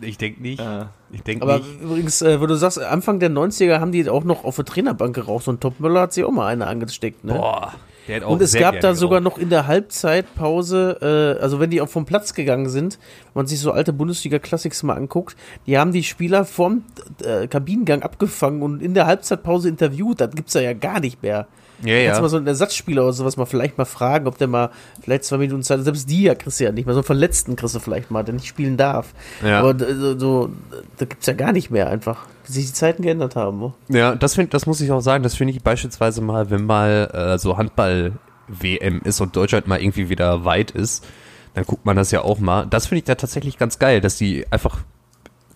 Ich 0.00 0.16
denke 0.16 0.40
nicht. 0.40 0.60
Ja. 0.60 0.90
Ich 1.12 1.22
denke 1.22 1.42
Aber 1.42 1.58
nicht. 1.58 1.82
übrigens, 1.82 2.22
äh, 2.22 2.40
wo 2.40 2.46
du 2.46 2.54
sagst, 2.54 2.78
Anfang 2.78 3.20
der 3.20 3.30
90er 3.30 3.80
haben 3.80 3.92
die 3.92 4.08
auch 4.08 4.24
noch 4.24 4.44
auf 4.44 4.56
der 4.56 4.64
Trainerbank 4.64 5.14
geraucht. 5.14 5.44
So 5.44 5.52
ein 5.52 5.60
Topmöller 5.60 6.00
hat 6.00 6.14
sich 6.14 6.24
auch 6.24 6.30
mal 6.30 6.46
eine 6.46 6.66
angesteckt, 6.68 7.22
ne? 7.22 7.34
Boah. 7.34 7.74
Der 8.08 8.16
hat 8.16 8.22
auch 8.22 8.30
Und 8.30 8.40
es 8.40 8.54
gab 8.54 8.80
da 8.80 8.94
sogar 8.94 9.20
noch 9.20 9.36
in 9.36 9.50
der 9.50 9.66
Halbzeitpause, 9.66 11.36
äh, 11.38 11.42
also 11.42 11.60
wenn 11.60 11.68
die 11.68 11.82
auch 11.82 11.88
vom 11.90 12.06
Platz 12.06 12.32
gegangen 12.32 12.70
sind, 12.70 12.98
wenn 13.34 13.40
man 13.40 13.46
sich 13.46 13.60
so 13.60 13.72
alte 13.72 13.92
Bundesliga-Classics 13.92 14.82
mal 14.84 14.94
anguckt, 14.94 15.36
die 15.66 15.76
haben 15.76 15.92
die 15.92 16.02
Spieler 16.02 16.46
vom 16.46 16.84
äh, 17.22 17.46
Kabinengang 17.46 18.02
abgefangen 18.02 18.62
und 18.62 18.80
in 18.82 18.94
der 18.94 19.06
Halbzeitpause 19.06 19.68
interviewt. 19.68 20.22
Das 20.22 20.30
gibt's 20.30 20.54
da 20.54 20.60
ja 20.60 20.72
gar 20.72 21.00
nicht 21.00 21.22
mehr. 21.22 21.46
Ja, 21.82 21.94
Kannst 21.94 22.08
du 22.08 22.14
ja. 22.16 22.20
mal 22.20 22.28
so 22.28 22.36
einen 22.36 22.46
Ersatzspieler 22.46 23.02
oder 23.02 23.12
sowas 23.12 23.36
mal 23.36 23.46
vielleicht 23.46 23.78
mal 23.78 23.84
fragen, 23.84 24.26
ob 24.26 24.36
der 24.38 24.48
mal 24.48 24.70
vielleicht 25.02 25.24
zwei 25.24 25.38
Minuten 25.38 25.62
Zeit, 25.62 25.82
selbst 25.82 26.10
die 26.10 26.22
ja 26.22 26.34
kriegst 26.34 26.60
du 26.60 26.64
ja 26.64 26.72
nicht 26.72 26.86
mehr, 26.86 26.94
so 26.94 27.00
einen 27.00 27.06
Verletzten 27.06 27.56
kriegst 27.56 27.74
du 27.74 27.80
vielleicht 27.80 28.10
mal, 28.10 28.22
der 28.22 28.34
nicht 28.34 28.46
spielen 28.46 28.76
darf. 28.76 29.14
Ja. 29.44 29.60
Aber 29.60 29.78
so, 29.78 30.18
so, 30.18 30.50
da 30.98 31.04
gibt's 31.06 31.26
ja 31.26 31.32
gar 31.32 31.52
nicht 31.52 31.70
mehr 31.70 31.88
einfach, 31.88 32.26
wie 32.46 32.52
sich 32.52 32.66
die 32.66 32.72
Zeiten 32.72 33.02
geändert 33.02 33.36
haben. 33.36 33.60
ne? 33.60 33.72
Ja, 33.88 34.14
das, 34.14 34.34
find, 34.34 34.52
das 34.52 34.66
muss 34.66 34.80
ich 34.80 34.90
auch 34.92 35.00
sagen. 35.00 35.22
Das 35.22 35.34
finde 35.34 35.54
ich 35.54 35.62
beispielsweise 35.62 36.20
mal, 36.20 36.50
wenn 36.50 36.64
mal 36.64 37.10
äh, 37.12 37.38
so 37.38 37.56
Handball-WM 37.56 39.00
ist 39.04 39.20
und 39.20 39.34
Deutschland 39.36 39.66
mal 39.66 39.80
irgendwie 39.80 40.08
wieder 40.08 40.44
weit 40.44 40.70
ist, 40.70 41.06
dann 41.54 41.64
guckt 41.64 41.86
man 41.86 41.96
das 41.96 42.10
ja 42.10 42.22
auch 42.22 42.38
mal. 42.38 42.66
Das 42.66 42.86
finde 42.86 42.98
ich 42.98 43.04
da 43.04 43.14
tatsächlich 43.14 43.58
ganz 43.58 43.78
geil, 43.78 44.00
dass 44.00 44.16
die 44.16 44.46
einfach 44.50 44.78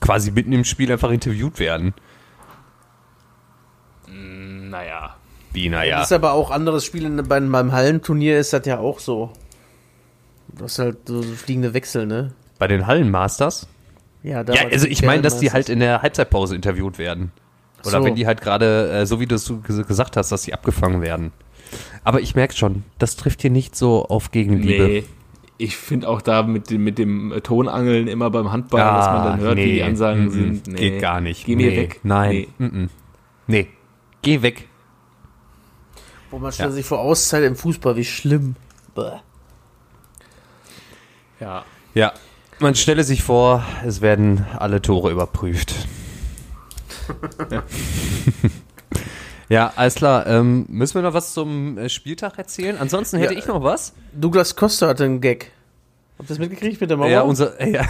quasi 0.01 0.31
mitten 0.31 0.53
im 0.53 0.65
Spiel 0.65 0.91
einfach 0.91 1.11
interviewt 1.11 1.59
werden. 1.59 1.95
Naja. 4.09 5.17
Wie, 5.55 5.71
Das 5.71 5.79
naja. 5.79 6.03
ist 6.03 6.13
aber 6.13 6.33
auch 6.33 6.51
anderes 6.51 6.85
Spiel 6.85 7.05
in, 7.05 7.17
beim, 7.29 7.51
beim 7.51 7.73
Hallenturnier 7.73 8.39
ist 8.39 8.53
das 8.53 8.67
ja 8.67 8.79
auch 8.79 8.99
so. 8.99 9.31
Du 10.49 10.65
hast 10.65 10.79
halt 10.79 10.99
so 11.07 11.23
fliegende 11.23 11.75
Wechsel, 11.75 12.07
ne? 12.07 12.33
Bei 12.59 12.69
den 12.69 12.87
Hallenmasters? 12.87 13.67
Ja, 14.23 14.45
da 14.45 14.55
Ja, 14.55 14.63
also 14.71 14.87
ich 14.87 15.03
meine, 15.03 15.23
dass 15.23 15.39
die 15.39 15.53
halt 15.53 15.69
in 15.69 15.81
der 15.81 16.03
Halbzeitpause 16.03 16.55
interviewt 16.55 16.99
werden. 16.99 17.33
Oder 17.83 17.99
So. 17.99 18.05
wenn 18.05 18.15
die 18.15 18.27
halt 18.27 18.41
gerade, 18.41 18.91
äh, 18.91 19.07
so 19.07 19.21
wie 19.21 19.27
du 19.27 19.35
es 19.35 19.53
gesagt 19.87 20.17
hast, 20.17 20.33
dass 20.33 20.43
die 20.43 20.55
abgefangen 20.55 21.03
werden. 21.03 21.33
Aber 22.05 22.21
ich 22.21 22.35
merke 22.35 22.55
schon, 22.55 22.85
das 22.99 23.17
trifft 23.17 23.43
hier 23.43 23.51
nicht 23.51 23.77
so 23.77 24.07
auf 24.07 24.31
Gegenliebe. 24.31 24.85
Nee. 24.85 25.05
Ich 25.57 25.77
finde 25.77 26.09
auch 26.09 26.21
da 26.21 26.43
mit 26.43 26.71
dem, 26.71 26.83
mit 26.83 26.99
dem 26.99 27.33
Tonangeln 27.43 28.09
immer 28.09 28.31
beim 28.31 28.51
Handball, 28.51 28.81
Ah, 28.81 28.97
dass 28.97 29.07
man 29.07 29.25
dann 29.25 29.41
hört, 29.41 29.59
wie 29.59 29.73
die 29.75 29.83
Ansagen 29.83 30.25
mm, 30.25 30.29
mm, 30.29 30.31
sind. 30.31 30.67
Nee. 30.67 30.77
Geht 30.77 31.01
gar 31.01 31.21
nicht. 31.21 31.47
Geh 31.47 31.55
mir 31.57 31.71
nee. 31.71 31.77
weg. 31.77 32.01
Nein. 32.03 32.31
Nee. 32.31 32.49
Nee. 32.59 32.89
nee. 33.47 33.69
Geh 34.23 34.43
weg. 34.43 34.69
Wo 36.35 36.41
man 36.41 36.51
stellt 36.51 36.71
Ja. 36.71 36.75
sich 36.75 36.85
vor 36.85 36.99
Auszeit 36.99 37.45
im 37.45 37.55
Fußball, 37.55 37.95
wie 37.95 38.05
schlimm. 38.05 38.57
Bäh. 38.97 39.19
Ja. 41.39 41.65
Ja. 41.95 42.13
Man 42.59 42.75
stelle 42.75 43.05
sich 43.05 43.23
vor, 43.23 43.65
es 43.87 44.01
werden 44.01 44.45
alle 44.59 44.83
Tore 44.83 45.13
überprüft. 45.13 45.73
ja, 49.49 49.73
alles 49.77 49.95
klar. 49.95 50.27
Ähm, 50.27 50.67
müssen 50.69 50.95
wir 50.97 51.03
noch 51.03 51.15
was 51.15 51.35
zum 51.35 51.79
äh, 51.79 51.89
Spieltag 51.89 52.37
erzählen? 52.39 52.79
Ansonsten 52.79 53.19
hätte 53.19 53.35
Ja, 53.35 53.39
ich 53.39 53.47
noch 53.47 53.63
was. 53.63 53.93
Douglas 54.13 54.57
Costa 54.57 54.89
hatte 54.89 55.05
einen 55.05 55.21
Gag. 55.21 55.53
Habt 56.19 56.29
ihr 56.29 56.35
das 56.35 56.39
mitgekriegt 56.41 56.81
mit 56.81 56.91
der 56.91 56.97
Mauer? 56.97 57.09
Ja, 57.11 57.21
unser. 57.23 57.61
äh, 57.61 57.71
Ja. 57.75 57.85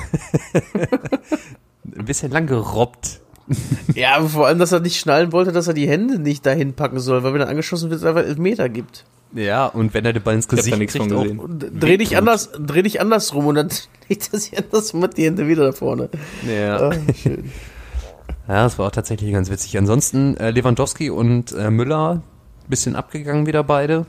Ein 1.96 2.04
bisschen 2.04 2.30
lang 2.30 2.46
gerobbt. 2.46 3.20
ja, 3.94 4.16
aber 4.16 4.28
vor 4.28 4.46
allem, 4.46 4.58
dass 4.58 4.72
er 4.72 4.80
nicht 4.80 4.98
schnallen 4.98 5.32
wollte, 5.32 5.52
dass 5.52 5.68
er 5.68 5.74
die 5.74 5.88
Hände 5.88 6.18
nicht 6.18 6.46
dahin 6.46 6.72
packen 6.74 6.98
soll, 6.98 7.22
weil 7.24 7.34
wenn 7.34 7.40
er 7.42 7.48
angeschossen 7.48 7.90
wird, 7.90 8.00
es 8.00 8.06
einfach 8.06 8.22
Elfmeter 8.22 8.68
gibt. 8.68 9.04
Ja, 9.34 9.66
und 9.66 9.92
wenn 9.94 10.04
er 10.04 10.12
den 10.12 10.22
Ball 10.22 10.34
ins 10.36 10.46
Gesicht 10.48 10.70
von 10.76 10.86
kriegt, 10.86 11.12
auch, 11.12 11.22
gesehen. 11.22 11.38
Und 11.40 11.66
dreh 11.82 11.96
dich 11.96 12.16
anders, 12.16 12.50
dreh 12.58 12.82
dich 12.82 13.00
andersrum 13.00 13.46
und 13.46 13.56
dann 13.56 13.68
legt 14.08 14.30
er 14.32 14.38
sich 14.38 14.56
andersrum 14.56 15.00
mit 15.00 15.16
die 15.16 15.24
Hände 15.24 15.48
wieder 15.48 15.64
da 15.64 15.72
vorne. 15.72 16.08
Ja. 16.48 16.90
Ah, 16.90 16.92
schön. 17.20 17.50
ja, 18.48 18.62
das 18.64 18.78
war 18.78 18.86
auch 18.86 18.92
tatsächlich 18.92 19.32
ganz 19.32 19.50
witzig. 19.50 19.76
Ansonsten 19.76 20.36
äh, 20.36 20.50
Lewandowski 20.50 21.10
und 21.10 21.52
äh, 21.52 21.70
Müller, 21.70 22.22
bisschen 22.68 22.94
abgegangen 22.96 23.46
wieder 23.46 23.64
beide. 23.64 24.06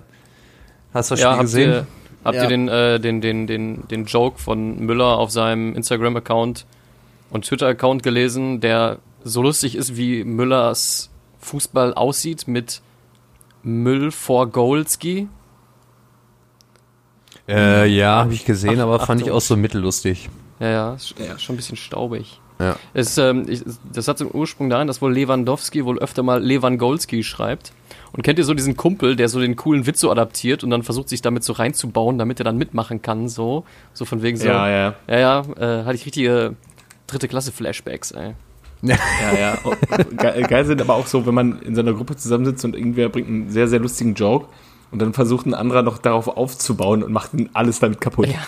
Hast 0.93 1.11
du 1.11 1.15
das 1.15 1.21
Ja, 1.21 1.31
Spiel 1.31 1.38
habt 1.38 1.41
gesehen? 1.41 1.71
ihr, 1.71 1.88
habt 2.23 2.36
Ja. 2.36 2.43
ihr 2.43 2.49
den, 2.49 2.67
äh, 2.69 2.99
den, 2.99 3.19
den, 3.21 3.47
den, 3.47 3.88
den 3.89 4.05
Joke 4.05 4.39
von 4.39 4.79
Müller 4.79 5.17
auf 5.17 5.31
seinem 5.31 5.75
Instagram-Account 5.75 6.65
und 7.31 7.45
Twitter-Account 7.45 8.03
gelesen, 8.03 8.61
der 8.61 8.99
so 9.26 9.41
lustig 9.41 9.76
ist, 9.76 9.97
wie 9.97 10.23
Müllers 10.23 11.09
Fußball 11.39 11.93
aussieht 11.93 12.47
mit 12.47 12.82
Müll 13.63 14.11
vor 14.11 14.47
Golski? 14.47 15.28
Äh, 17.47 17.88
ja, 17.88 18.17
habe 18.21 18.34
ich 18.34 18.45
gesehen, 18.45 18.80
Ach- 18.80 18.84
aber 18.84 18.99
fand 18.99 19.21
ich 19.21 19.32
auch 19.32 19.41
so 19.41 19.57
mittellustig. 19.57 20.30
Ja, 20.59 20.69
ja, 20.69 20.97
schon 21.38 21.55
ein 21.55 21.57
bisschen 21.57 21.76
staubig. 21.76 22.39
Ja. 22.59 22.78
Es, 22.93 23.17
ähm, 23.17 23.45
ich, 23.49 23.63
das 23.91 24.07
hat 24.07 24.21
den 24.21 24.30
Ursprung 24.34 24.69
darin, 24.69 24.88
dass 24.88 25.01
wohl 25.01 25.13
Lewandowski 25.13 25.84
wohl 25.84 25.99
öfter 25.99 26.23
mal 26.23 26.41
Lewandowski 26.41 27.23
schreibt. 27.23 27.73
Und 28.13 28.21
kennt 28.23 28.39
ihr 28.39 28.45
so 28.45 28.53
diesen 28.53 28.78
Kumpel, 28.78 29.17
der 29.17 29.28
so 29.28 29.41
den 29.41 29.57
coolen 29.57 29.86
Witz 29.86 29.99
so 29.99 30.09
adaptiert 30.09 30.63
und 30.63 30.69
dann 30.69 30.84
versucht 30.84 31.09
sich 31.09 31.21
damit 31.21 31.43
so 31.43 31.51
reinzubauen, 31.51 32.17
damit 32.17 32.39
er 32.39 32.45
dann 32.45 32.57
mitmachen 32.57 33.01
kann, 33.01 33.28
so. 33.28 33.65
So 33.93 34.05
von 34.05 34.21
wegen 34.21 34.38
so. 34.38 34.47
Ja, 34.47 34.69
ja. 34.69 34.93
Ja, 35.07 35.19
ja, 35.19 35.39
äh, 35.41 35.84
hatte 35.84 35.95
ich 35.95 36.05
richtige 36.05 36.55
dritte 37.07 37.28
Klasse 37.28 37.51
Flashbacks, 37.51 38.11
ey. 38.11 38.36
Ja, 38.84 38.97
ja. 39.39 39.57
Und 39.63 40.17
Ge 40.17 40.41
geil 40.43 40.65
sind 40.65 40.82
aber 40.82 40.93
auch 40.95 41.07
so, 41.07 41.26
wenn 41.26 41.34
man 41.34 41.61
in 41.61 41.76
so 41.76 41.82
einer 41.82 41.93
Gruppe 41.93 42.15
zusammensitzt 42.15 42.63
und 42.65 42.76
irgendwer 42.76 43.09
bringt 43.09 43.28
einen 43.28 43.49
sehr, 43.49 43.67
sehr 43.67 43.80
lustigen 43.80 44.13
Joke 44.13 44.47
und 44.91 45.01
dann 45.01 45.13
versucht 45.13 45.45
ein 45.45 45.53
anderer 45.53 45.82
noch 45.82 45.97
darauf 45.97 46.28
aufzubauen 46.28 47.01
und 47.03 47.11
macht 47.11 47.32
alles 47.53 47.80
damit 47.80 47.99
kaputt. 48.01 48.28
Ja. 48.28 48.39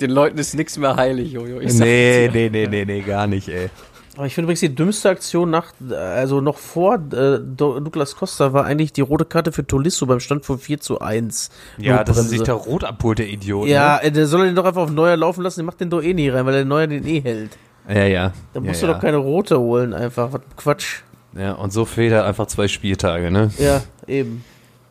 Den 0.00 0.10
Leuten 0.10 0.38
ist 0.38 0.54
nichts 0.54 0.78
mehr 0.78 0.96
heilig, 0.96 1.32
Jojo. 1.32 1.60
Ich 1.60 1.74
Nee, 1.74 2.28
nee, 2.32 2.48
nee, 2.50 2.66
nee, 2.66 2.84
nee, 2.84 3.00
gar 3.02 3.26
nicht, 3.26 3.48
ey. 3.48 3.70
Aber 4.16 4.26
ich 4.26 4.34
finde 4.34 4.46
übrigens 4.46 4.60
die 4.60 4.74
dümmste 4.74 5.08
Aktion 5.08 5.48
nach, 5.48 5.72
also 5.90 6.42
noch 6.42 6.58
vor 6.58 6.96
äh, 6.96 7.38
Do- 7.40 7.80
Douglas 7.80 8.14
Costa 8.16 8.52
war 8.52 8.66
eigentlich 8.66 8.92
die 8.92 9.00
rote 9.00 9.24
Karte 9.24 9.52
für 9.52 9.66
Tolisso 9.66 10.04
beim 10.04 10.20
Stand 10.20 10.44
von 10.44 10.58
4 10.58 10.80
zu 10.80 11.00
1. 11.00 11.50
Ja, 11.78 12.04
dass 12.04 12.18
er 12.18 12.22
Notbremse. 12.24 12.28
sich 12.28 12.42
da 12.42 12.52
rot 12.52 12.84
abholt, 12.84 13.20
der 13.20 13.28
Idiot. 13.28 13.68
Ja, 13.68 13.98
äh, 13.98 14.12
der 14.12 14.26
soll 14.26 14.44
den 14.46 14.54
doch 14.54 14.66
einfach 14.66 14.82
auf 14.82 14.90
Neuer 14.90 15.16
laufen 15.16 15.42
lassen, 15.42 15.60
der 15.60 15.64
macht 15.64 15.80
den 15.80 15.88
doch 15.88 16.02
eh 16.02 16.12
nie 16.12 16.28
rein, 16.28 16.44
weil 16.44 16.52
der 16.52 16.64
Neuer 16.66 16.86
den 16.88 17.06
eh 17.06 17.20
hält. 17.22 17.56
Ja, 17.88 18.04
ja. 18.04 18.32
Da 18.52 18.60
ja, 18.60 18.66
musst 18.66 18.82
ja. 18.82 18.88
du 18.88 18.94
doch 18.94 19.00
keine 19.00 19.16
rote 19.16 19.58
holen, 19.58 19.94
einfach. 19.94 20.32
Was 20.32 20.40
Quatsch. 20.56 21.02
Ja, 21.36 21.52
und 21.52 21.72
so 21.72 21.84
fehlt 21.84 22.12
er 22.12 22.26
einfach 22.26 22.46
zwei 22.46 22.68
Spieltage, 22.68 23.30
ne? 23.30 23.50
Ja, 23.58 23.82
eben. 24.06 24.44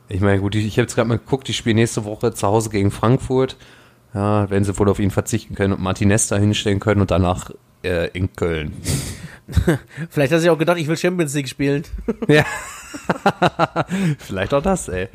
Ich 0.10 0.22
meine, 0.22 0.42
gut, 0.42 0.56
ich 0.56 0.66
ich 0.66 0.74
habe 0.74 0.84
jetzt 0.84 0.96
gerade 0.96 1.08
mal 1.08 1.18
geguckt, 1.18 1.48
die 1.48 1.54
spielen 1.54 1.76
nächste 1.76 2.04
Woche 2.04 2.34
zu 2.34 2.48
Hause 2.48 2.70
gegen 2.70 2.92
Frankfurt. 2.92 3.58
Ja, 4.14 4.50
werden 4.50 4.64
sie 4.64 4.78
wohl 4.78 4.90
auf 4.90 5.00
ihn 5.00 5.12
verzichten 5.12 5.56
können 5.56 5.74
und 5.74 5.82
Martinez 5.82 6.28
da 6.28 6.38
hinstellen 6.38 6.82
können 6.82 7.00
und 7.00 7.12
danach 7.12 7.52
äh, 7.84 8.10
in 8.10 8.34
Köln. 8.34 8.74
Vielleicht 10.10 10.34
hat 10.34 10.42
sich 10.42 10.50
auch 10.50 10.58
gedacht, 10.58 10.78
ich 10.78 10.88
will 10.88 10.98
Champions 10.98 11.34
League 11.34 11.50
spielen. 11.50 11.84
Ja. 12.28 12.46
Vielleicht 14.20 14.54
auch 14.54 14.62
das, 14.62 14.90
ey. 14.90 15.08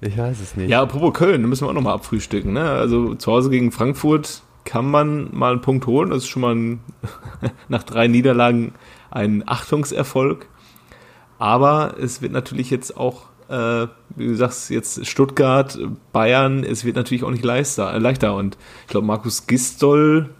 Ich 0.00 0.18
weiß 0.18 0.40
es 0.40 0.56
nicht. 0.56 0.68
Ja, 0.68 0.82
apropos 0.82 1.14
Köln, 1.14 1.42
da 1.42 1.48
müssen 1.48 1.64
wir 1.64 1.70
auch 1.70 1.74
nochmal 1.74 1.94
abfrühstücken. 1.94 2.52
Ne? 2.52 2.62
Also 2.62 3.14
zu 3.14 3.30
Hause 3.30 3.50
gegen 3.50 3.70
Frankfurt 3.70 4.42
kann 4.64 4.90
man 4.90 5.28
mal 5.32 5.52
einen 5.52 5.60
Punkt 5.60 5.86
holen. 5.86 6.10
Das 6.10 6.18
ist 6.18 6.28
schon 6.28 6.42
mal 6.42 6.54
ein, 6.54 6.80
nach 7.68 7.82
drei 7.82 8.08
Niederlagen 8.08 8.72
ein 9.10 9.42
Achtungserfolg. 9.46 10.46
Aber 11.38 11.94
es 11.98 12.22
wird 12.22 12.32
natürlich 12.32 12.70
jetzt 12.70 12.96
auch, 12.96 13.22
äh, 13.48 13.86
wie 14.16 14.26
du 14.26 14.36
sagst, 14.36 14.70
jetzt 14.70 15.06
Stuttgart, 15.06 15.78
Bayern, 16.12 16.64
es 16.64 16.84
wird 16.84 16.96
natürlich 16.96 17.24
auch 17.24 17.30
nicht 17.30 17.44
leichter. 17.44 17.94
Äh, 17.94 17.98
leichter. 17.98 18.34
Und 18.34 18.58
ich 18.82 18.88
glaube, 18.88 19.06
Markus 19.06 19.46
Gistol, 19.46 20.30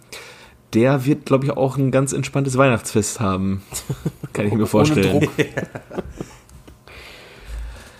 der 0.73 1.05
wird, 1.05 1.25
glaube 1.25 1.45
ich, 1.45 1.51
auch 1.51 1.77
ein 1.77 1.91
ganz 1.91 2.13
entspanntes 2.13 2.57
Weihnachtsfest 2.57 3.19
haben. 3.19 3.63
Kann 4.33 4.47
ich 4.47 4.53
mir 4.53 4.67
vorstellen. 4.67 5.15
Ohne 5.15 5.25
Druck. 5.25 5.33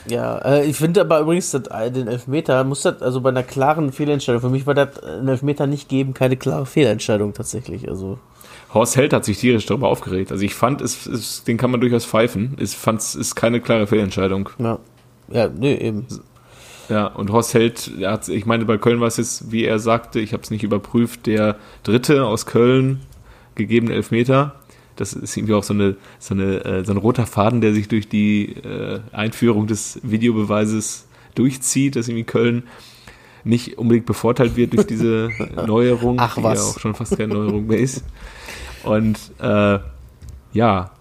Ja, 0.08 0.38
äh, 0.40 0.66
ich 0.66 0.78
finde 0.78 1.02
aber 1.02 1.20
übrigens, 1.20 1.52
dass, 1.52 1.68
äh, 1.68 1.92
den 1.92 2.08
Elfmeter 2.08 2.64
muss 2.64 2.82
das, 2.82 3.02
also 3.02 3.22
bei 3.22 3.30
einer 3.30 3.44
klaren 3.44 3.92
Fehlentscheidung, 3.92 4.42
für 4.42 4.50
mich 4.50 4.66
war 4.66 4.74
das 4.74 4.98
äh, 4.98 5.20
ein 5.20 5.28
Elfmeter 5.28 5.68
nicht 5.68 5.90
geben, 5.90 6.14
keine 6.14 6.38
klare 6.38 6.66
Fehlentscheidung 6.66 7.34
tatsächlich. 7.34 7.88
Also, 7.88 8.20
Horst 8.74 8.96
Held 8.96 9.14
hat 9.14 9.26
sich 9.26 9.38
tierisch 9.38 9.66
darüber 9.66 9.90
aufgeregt. 9.90 10.32
Also 10.32 10.44
ich 10.44 10.56
fand, 10.56 10.82
es, 10.82 11.06
es, 11.06 11.44
den 11.44 11.58
kann 11.58 11.72
man 11.72 11.82
durchaus 11.82 12.06
pfeifen. 12.06 12.56
Ich 12.60 12.72
fand, 12.72 13.02
es 13.02 13.16
ist 13.16 13.36
keine 13.36 13.60
klare 13.60 13.88
Fehlentscheidung. 13.88 14.50
ja. 14.60 14.80
Ja, 15.34 15.48
nee, 15.48 15.76
eben. 15.76 16.08
Ja, 16.90 17.08
und 17.08 17.32
Horst 17.32 17.54
Held, 17.54 17.92
hat, 18.04 18.28
ich 18.28 18.46
meine, 18.46 18.66
bei 18.66 18.78
Köln 18.78 19.00
war 19.00 19.08
es 19.08 19.18
jetzt, 19.18 19.52
wie 19.52 19.64
er 19.64 19.80
sagte, 19.80 20.20
ich 20.20 20.34
habe 20.34 20.44
es 20.44 20.52
nicht 20.52 20.64
überprüft, 20.64 21.26
der 21.26 21.56
Dritte 21.84 22.26
aus 22.26 22.46
Köln 22.46 23.00
gegebene 23.56 23.94
Elfmeter. 23.94 24.56
Das 24.96 25.14
ist 25.14 25.36
irgendwie 25.38 25.54
auch 25.54 25.64
so 25.64 25.74
eine, 25.74 25.96
so 26.20 26.34
eine, 26.34 26.64
äh, 26.66 26.86
so 26.86 26.92
ein 26.92 26.98
roter 26.98 27.26
Faden, 27.26 27.62
der 27.62 27.74
sich 27.74 27.88
durch 27.88 28.08
die 28.10 28.56
äh, 28.58 29.00
Einführung 29.12 29.68
des 29.68 30.00
Videobeweises 30.04 31.06
durchzieht, 31.36 31.96
dass 31.96 32.08
irgendwie 32.08 32.26
Köln 32.26 32.64
nicht 33.44 33.78
unbedingt 33.78 34.06
bevorteilt 34.06 34.56
wird 34.56 34.74
durch 34.74 34.86
diese 34.86 35.30
Neuerung, 35.66 36.18
Ach, 36.20 36.36
die 36.36 36.42
ja 36.42 36.50
auch 36.70 36.80
schon 36.80 36.94
fast 36.94 37.18
keine 37.18 37.34
Neuerung 37.34 37.68
mehr 37.68 37.80
ist. 37.80 38.04
Und 38.84 39.18
äh, 39.40 39.80
ja, 40.54 40.92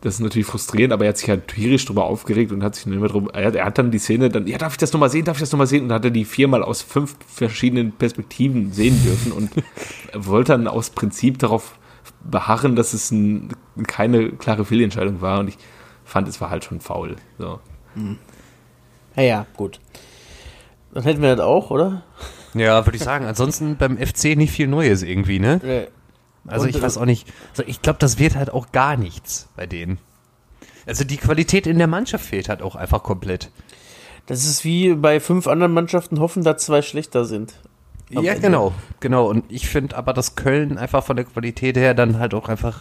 das 0.00 0.14
ist 0.14 0.20
natürlich 0.20 0.46
frustrierend, 0.46 0.92
aber 0.92 1.06
er 1.06 1.08
hat 1.08 1.18
sich 1.18 1.28
halt 1.28 1.48
tierisch 1.48 1.84
drüber 1.86 2.04
aufgeregt 2.04 2.52
und 2.52 2.62
hat 2.62 2.76
sich 2.76 2.84
dann 2.84 2.92
immer 2.92 3.08
drüber, 3.08 3.34
er, 3.34 3.46
hat- 3.48 3.54
er 3.56 3.64
hat 3.64 3.78
dann 3.78 3.90
die 3.90 3.98
Szene 3.98 4.28
dann, 4.28 4.46
ja, 4.46 4.56
darf 4.58 4.74
ich 4.74 4.78
das 4.78 4.92
nochmal 4.92 5.10
sehen, 5.10 5.24
darf 5.24 5.38
ich 5.38 5.40
das 5.40 5.50
nochmal 5.50 5.66
sehen? 5.66 5.82
Und 5.82 5.88
dann 5.88 5.96
hat 5.96 6.04
er 6.04 6.12
die 6.12 6.24
viermal 6.24 6.62
aus 6.62 6.82
fünf 6.82 7.16
verschiedenen 7.26 7.90
Perspektiven 7.92 8.72
sehen 8.72 8.96
dürfen 9.04 9.32
und 9.32 9.50
wollte 10.14 10.52
dann 10.52 10.68
aus 10.68 10.90
Prinzip 10.90 11.38
darauf 11.40 11.76
beharren, 12.22 12.76
dass 12.76 12.92
es 12.92 13.10
ein, 13.10 13.52
keine 13.86 14.30
klare 14.32 14.64
Fehlentscheidung 14.64 15.20
war 15.20 15.40
und 15.40 15.48
ich 15.48 15.58
fand, 16.04 16.28
es 16.28 16.40
war 16.40 16.50
halt 16.50 16.64
schon 16.64 16.80
faul. 16.80 17.16
So. 17.38 17.60
Ja, 19.16 19.22
ja, 19.22 19.46
gut. 19.56 19.80
Dann 20.92 21.02
hätten 21.02 21.22
wir 21.22 21.36
das 21.36 21.44
auch, 21.44 21.70
oder? 21.70 22.02
Ja, 22.54 22.84
würde 22.86 22.96
ich 22.96 23.02
sagen. 23.02 23.26
Ansonsten 23.26 23.76
beim 23.76 23.98
FC 23.98 24.36
nicht 24.36 24.52
viel 24.52 24.68
Neues 24.68 25.02
irgendwie, 25.02 25.38
ne? 25.38 25.60
Nee. 25.62 25.88
Also 26.46 26.64
Und, 26.64 26.70
ich 26.70 26.76
äh, 26.76 26.82
weiß 26.82 26.96
auch 26.96 27.04
nicht. 27.04 27.28
Also 27.50 27.62
ich 27.66 27.82
glaube, 27.82 27.98
das 27.98 28.18
wird 28.18 28.36
halt 28.36 28.50
auch 28.50 28.72
gar 28.72 28.96
nichts 28.96 29.48
bei 29.56 29.66
denen. 29.66 29.98
Also 30.86 31.04
die 31.04 31.18
Qualität 31.18 31.66
in 31.66 31.78
der 31.78 31.86
Mannschaft 31.86 32.24
fehlt 32.24 32.48
halt 32.48 32.62
auch 32.62 32.74
einfach 32.74 33.02
komplett. 33.02 33.50
Das 34.26 34.44
ist 34.44 34.64
wie 34.64 34.94
bei 34.94 35.20
fünf 35.20 35.46
anderen 35.46 35.72
Mannschaften 35.72 36.20
hoffen, 36.20 36.42
dass 36.44 36.64
zwei 36.64 36.82
schlechter 36.82 37.24
sind. 37.24 37.54
Ja, 38.10 38.20
Ende. 38.20 38.40
genau, 38.40 38.72
genau. 39.00 39.28
Und 39.28 39.44
ich 39.48 39.68
finde 39.68 39.96
aber, 39.96 40.12
dass 40.12 40.34
Köln 40.34 40.78
einfach 40.78 41.04
von 41.04 41.16
der 41.16 41.24
Qualität 41.24 41.76
her 41.76 41.94
dann 41.94 42.18
halt 42.18 42.34
auch 42.34 42.48
einfach 42.48 42.80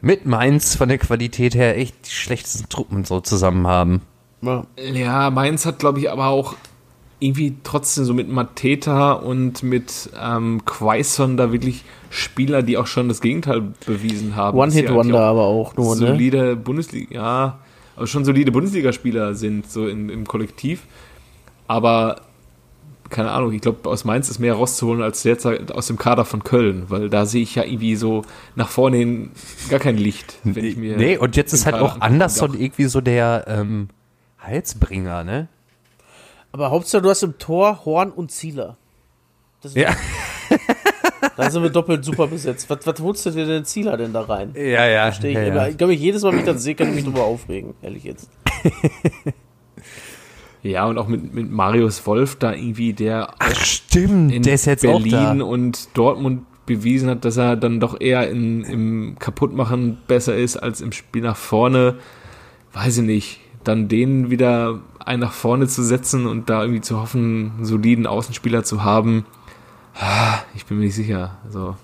mit 0.00 0.26
Mainz 0.26 0.74
von 0.74 0.88
der 0.88 0.98
Qualität 0.98 1.54
her 1.54 1.78
echt 1.78 2.06
die 2.06 2.10
schlechtesten 2.10 2.68
Truppen 2.68 3.04
so 3.04 3.20
zusammen 3.20 3.66
haben. 3.66 4.02
Ja. 4.42 4.66
Ja, 4.76 5.30
Mainz 5.30 5.64
hat, 5.64 5.78
glaube 5.78 5.98
ich, 6.00 6.10
aber 6.10 6.26
auch 6.28 6.54
irgendwie 7.20 7.56
trotzdem 7.64 8.04
so 8.04 8.12
mit 8.12 8.28
Mateta 8.28 9.12
und 9.12 9.62
mit 9.62 10.10
ähm, 10.20 10.64
Quaison 10.66 11.36
da 11.36 11.52
wirklich 11.52 11.84
Spieler, 12.10 12.62
die 12.62 12.76
auch 12.76 12.86
schon 12.86 13.08
das 13.08 13.20
Gegenteil 13.20 13.62
bewiesen 13.86 14.36
haben. 14.36 14.58
One-Hit-Wonder 14.58 15.20
auch 15.20 15.30
aber 15.30 15.42
auch 15.42 15.76
nur, 15.76 15.96
ne? 15.96 16.08
solide 16.08 16.54
Bundesliga, 16.54 17.14
ja, 17.14 17.58
aber 17.96 18.06
schon 18.06 18.24
solide 18.24 18.52
Bundesligaspieler 18.52 19.34
sind, 19.34 19.70
so 19.70 19.86
in, 19.86 20.10
im 20.10 20.26
Kollektiv. 20.26 20.82
Aber 21.66 22.20
keine 23.14 23.30
Ahnung, 23.30 23.52
ich 23.52 23.60
glaube, 23.60 23.88
aus 23.88 24.04
Mainz 24.04 24.28
ist 24.28 24.40
mehr 24.40 24.54
rauszuholen 24.54 25.00
als 25.00 25.22
derzeit 25.22 25.70
aus 25.70 25.86
dem 25.86 25.96
Kader 25.96 26.24
von 26.24 26.42
Köln, 26.42 26.86
weil 26.88 27.08
da 27.08 27.26
sehe 27.26 27.42
ich 27.42 27.54
ja 27.54 27.62
irgendwie 27.62 27.94
so 27.94 28.22
nach 28.56 28.68
vorne 28.68 28.96
hin 28.96 29.30
gar 29.70 29.78
kein 29.78 29.96
Licht. 29.96 30.40
Wenn 30.42 30.64
ich 30.64 30.76
mir 30.76 30.96
nee, 30.96 31.16
und 31.16 31.36
jetzt 31.36 31.52
ist 31.52 31.64
halt 31.64 31.76
Kader 31.76 31.84
auch 31.84 31.90
angucke. 31.90 32.06
Andersson 32.06 32.60
irgendwie 32.60 32.86
so 32.86 33.00
der 33.00 33.44
ähm, 33.46 33.88
Halsbringer, 34.40 35.22
ne? 35.22 35.46
Aber 36.50 36.72
Hauptsache, 36.72 37.02
du 37.02 37.08
hast 37.08 37.22
im 37.22 37.38
Tor 37.38 37.84
Horn 37.84 38.10
und 38.10 38.32
Zieler. 38.32 38.76
Das 39.62 39.74
Ja. 39.74 39.94
Da 41.36 41.50
sind 41.50 41.62
wir 41.62 41.70
doppelt 41.70 42.04
super 42.04 42.26
besetzt. 42.26 42.68
Was, 42.68 42.86
was 42.86 43.00
holst 43.00 43.26
du 43.26 43.30
dir 43.30 43.46
denn 43.46 43.64
Zieler 43.64 43.96
denn 43.96 44.12
da 44.12 44.20
rein? 44.20 44.52
Ja, 44.54 44.86
ja. 44.86 45.10
Steh 45.10 45.30
ich, 45.30 45.34
ja, 45.34 45.42
immer, 45.44 45.62
ja. 45.62 45.68
ich 45.68 45.78
glaube, 45.78 45.94
jedes 45.94 46.22
Mal, 46.22 46.32
wenn 46.32 46.40
ich 46.40 46.44
das 46.44 46.62
sehe, 46.62 46.74
kann 46.74 46.90
ich 46.90 46.96
mich 46.96 47.04
drüber 47.04 47.24
aufregen, 47.24 47.74
ehrlich 47.82 48.04
jetzt. 48.04 48.28
Ja, 50.64 50.86
und 50.86 50.96
auch 50.96 51.08
mit, 51.08 51.34
mit 51.34 51.50
Marius 51.52 52.06
Wolf 52.06 52.36
da 52.36 52.54
irgendwie, 52.54 52.94
der 52.94 53.34
Ach, 53.38 53.54
stimmt, 53.54 54.32
in 54.32 54.42
der 54.42 54.54
ist 54.54 54.64
jetzt 54.64 54.80
Berlin 54.80 55.14
auch 55.14 55.36
da. 55.38 55.44
und 55.44 55.88
Dortmund 55.96 56.42
bewiesen 56.64 57.10
hat, 57.10 57.26
dass 57.26 57.36
er 57.36 57.56
dann 57.56 57.80
doch 57.80 58.00
eher 58.00 58.30
in, 58.30 58.64
im 58.64 59.16
Kaputtmachen 59.18 59.98
besser 60.06 60.34
ist 60.34 60.56
als 60.56 60.80
im 60.80 60.92
Spiel 60.92 61.20
nach 61.22 61.36
vorne. 61.36 61.96
Weiß 62.72 62.96
ich 62.96 63.04
nicht. 63.04 63.40
Dann 63.62 63.88
den 63.88 64.30
wieder 64.30 64.80
einen 65.04 65.20
nach 65.20 65.32
vorne 65.34 65.68
zu 65.68 65.82
setzen 65.82 66.26
und 66.26 66.48
da 66.48 66.62
irgendwie 66.62 66.80
zu 66.80 66.98
hoffen, 66.98 67.52
einen 67.56 67.64
soliden 67.66 68.06
Außenspieler 68.06 68.64
zu 68.64 68.82
haben. 68.82 69.26
ah, 70.00 70.38
Ich 70.54 70.64
bin 70.64 70.78
mir 70.78 70.84
nicht 70.84 70.94
sicher. 70.94 71.36
Also, 71.44 71.76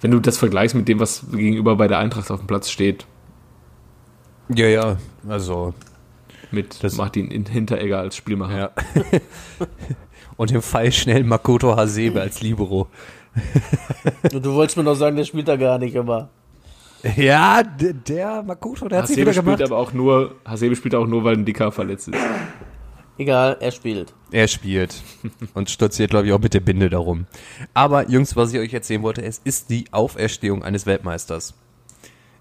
wenn 0.00 0.10
du 0.10 0.20
das 0.20 0.38
vergleichst 0.38 0.74
mit 0.74 0.88
dem, 0.88 0.98
was 0.98 1.26
gegenüber 1.30 1.76
bei 1.76 1.88
der 1.88 1.98
Eintracht 1.98 2.30
auf 2.30 2.40
dem 2.40 2.46
Platz 2.46 2.70
steht, 2.70 3.04
Ja, 4.48 4.66
ja, 4.66 4.96
also, 5.28 5.74
mit 6.54 6.82
Das- 6.82 6.96
Martin 6.96 7.30
in- 7.30 7.46
Hinteregger 7.46 7.98
als 7.98 8.16
Spielmacher. 8.16 8.56
ja. 8.56 8.70
Und 10.36 10.50
im 10.50 10.62
Fall 10.62 10.90
schnell 10.90 11.22
Makoto 11.22 11.76
Hasebe 11.76 12.20
als 12.20 12.40
Libero. 12.40 12.88
Und 14.32 14.44
du 14.44 14.52
wolltest 14.54 14.76
mir 14.76 14.82
noch 14.82 14.96
sagen, 14.96 15.16
der 15.16 15.24
spielt 15.24 15.46
da 15.46 15.54
gar 15.56 15.78
nicht 15.78 15.94
immer. 15.94 16.28
Ja, 17.16 17.62
der, 17.62 17.92
der 17.92 18.42
Makoto, 18.42 18.88
der 18.88 18.98
hat 19.00 19.06
sich 19.08 19.16
Hasebe 19.18 19.30
wieder 19.32 19.42
spielt 19.42 19.62
aber 19.62 19.76
auch 19.78 19.92
nur, 19.92 20.34
Hasebe 20.44 20.74
spielt 20.74 20.94
auch 20.96 21.06
nur, 21.06 21.22
weil 21.22 21.36
ein 21.36 21.44
Dicker 21.44 21.70
verletzt 21.70 22.08
ist. 22.08 22.18
Egal, 23.16 23.58
er 23.60 23.70
spielt. 23.70 24.12
Er 24.32 24.48
spielt 24.48 25.02
und 25.54 25.70
stolziert, 25.70 26.10
glaube 26.10 26.26
ich, 26.26 26.32
auch 26.32 26.40
mit 26.40 26.52
der 26.54 26.60
Binde 26.60 26.90
darum. 26.90 27.26
Aber, 27.74 28.08
Jungs, 28.10 28.34
was 28.34 28.52
ich 28.52 28.58
euch 28.58 28.74
erzählen 28.74 29.02
wollte, 29.02 29.22
es 29.22 29.40
ist 29.44 29.70
die 29.70 29.84
Auferstehung 29.92 30.64
eines 30.64 30.84
Weltmeisters. 30.86 31.54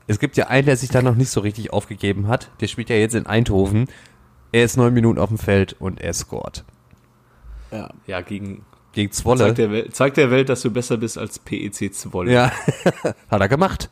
Es 0.08 0.20
gibt 0.20 0.38
ja 0.38 0.48
einen, 0.48 0.66
der 0.66 0.78
sich 0.78 0.90
da 0.90 1.02
noch 1.02 1.16
nicht 1.16 1.30
so 1.30 1.40
richtig 1.40 1.72
aufgegeben 1.72 2.28
hat. 2.28 2.52
Der 2.60 2.68
spielt 2.68 2.90
ja 2.90 2.96
jetzt 2.96 3.16
in 3.16 3.26
Eindhoven. 3.26 3.88
Er 4.52 4.64
ist 4.64 4.78
neun 4.78 4.94
Minuten 4.94 5.20
auf 5.20 5.30
dem 5.30 5.38
Feld 5.38 5.74
und 5.80 6.02
er 6.02 6.14
scored. 6.14 6.64
Ja. 7.72 7.90
Ja, 8.06 8.22
gegen 8.22 8.66
Gegen 8.94 9.12
Zwolle. 9.12 9.40
Zeig 9.40 9.56
der, 9.56 9.72
Welt, 9.72 9.96
zeig 9.96 10.14
der 10.14 10.32
Welt, 10.32 10.50
dass 10.50 10.62
du 10.62 10.70
besser 10.70 10.98
bist 10.98 11.18
als 11.18 11.40
PEC 11.40 11.94
Zwolle. 11.94 12.32
Ja, 12.32 12.52
hat 13.30 13.42
er 13.42 13.50
gemacht. 13.50 13.90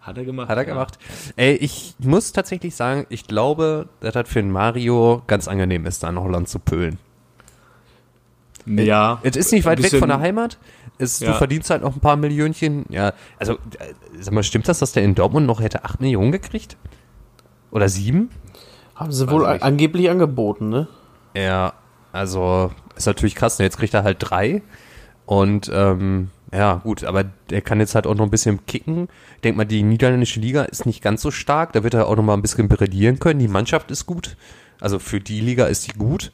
Hat 0.00 0.16
er 0.16 0.24
gemacht. 0.24 0.48
Hat 0.48 0.56
er 0.56 0.62
ja. 0.62 0.68
gemacht. 0.72 0.98
Ey, 1.34 1.54
ich 1.56 1.96
muss 1.98 2.32
tatsächlich 2.32 2.76
sagen, 2.76 3.06
ich 3.08 3.26
glaube, 3.26 3.88
dass 3.98 4.14
das 4.14 4.28
für 4.28 4.40
den 4.40 4.52
Mario 4.52 5.22
ganz 5.26 5.48
angenehm 5.48 5.84
ist, 5.86 6.04
da 6.04 6.08
in 6.08 6.20
Holland 6.20 6.48
zu 6.48 6.60
pölen. 6.60 7.00
Ja. 8.66 9.20
Es 9.22 9.36
ist 9.36 9.52
nicht 9.52 9.64
weit 9.64 9.82
weg 9.82 9.98
von 9.98 10.08
der 10.08 10.20
Heimat. 10.20 10.58
Es, 10.98 11.18
Du 11.20 11.26
Ja. 11.26 11.34
verdienst 11.34 11.70
halt 11.70 11.82
noch 11.82 11.94
ein 11.94 12.00
paar 12.00 12.16
Millionchen. 12.16 12.84
Ja, 12.88 13.12
also, 13.38 13.54
äh, 13.54 13.58
sag 14.18 14.32
mal, 14.34 14.42
stimmt 14.42 14.66
das, 14.68 14.78
dass 14.80 14.92
der 14.92 15.02
in 15.04 15.14
Dortmund 15.14 15.46
noch 15.46 15.60
hätte 15.60 15.84
8 15.84 16.00
Millionen 16.00 16.32
gekriegt? 16.32 16.76
Oder 17.70 17.88
7? 17.88 18.30
Haben 18.94 19.12
sie 19.12 19.26
Weiß 19.26 19.32
wohl 19.34 19.42
ich 19.44 19.48
nicht. 19.52 19.62
angeblich 19.62 20.08
angeboten, 20.10 20.68
ne? 20.70 20.88
Ja, 21.34 21.74
also 22.12 22.72
ist 22.96 23.06
natürlich 23.06 23.34
krass. 23.34 23.58
ne? 23.58 23.66
Jetzt 23.66 23.76
kriegt 23.78 23.92
er 23.94 24.04
halt 24.04 24.16
drei. 24.20 24.62
Und 25.26 25.70
ähm, 25.74 26.30
ja, 26.52 26.74
gut, 26.76 27.04
aber 27.04 27.24
der 27.50 27.60
kann 27.60 27.78
jetzt 27.80 27.94
halt 27.94 28.06
auch 28.06 28.14
noch 28.14 28.24
ein 28.24 28.30
bisschen 28.30 28.64
kicken. 28.64 29.08
Ich 29.34 29.40
denke 29.42 29.58
mal, 29.58 29.64
die 29.66 29.82
niederländische 29.82 30.40
Liga 30.40 30.62
ist 30.62 30.86
nicht 30.86 31.02
ganz 31.02 31.20
so 31.20 31.30
stark. 31.30 31.72
Da 31.74 31.82
wird 31.84 31.92
er 31.94 32.06
auch 32.06 32.16
noch 32.16 32.22
mal 32.22 32.34
ein 32.34 32.42
bisschen 32.42 32.68
brillieren 32.68 33.18
können. 33.18 33.40
Die 33.40 33.48
Mannschaft 33.48 33.90
ist 33.90 34.06
gut. 34.06 34.36
Also 34.80 34.98
für 34.98 35.20
die 35.20 35.40
Liga 35.40 35.66
ist 35.66 35.86
die 35.88 35.98
gut. 35.98 36.32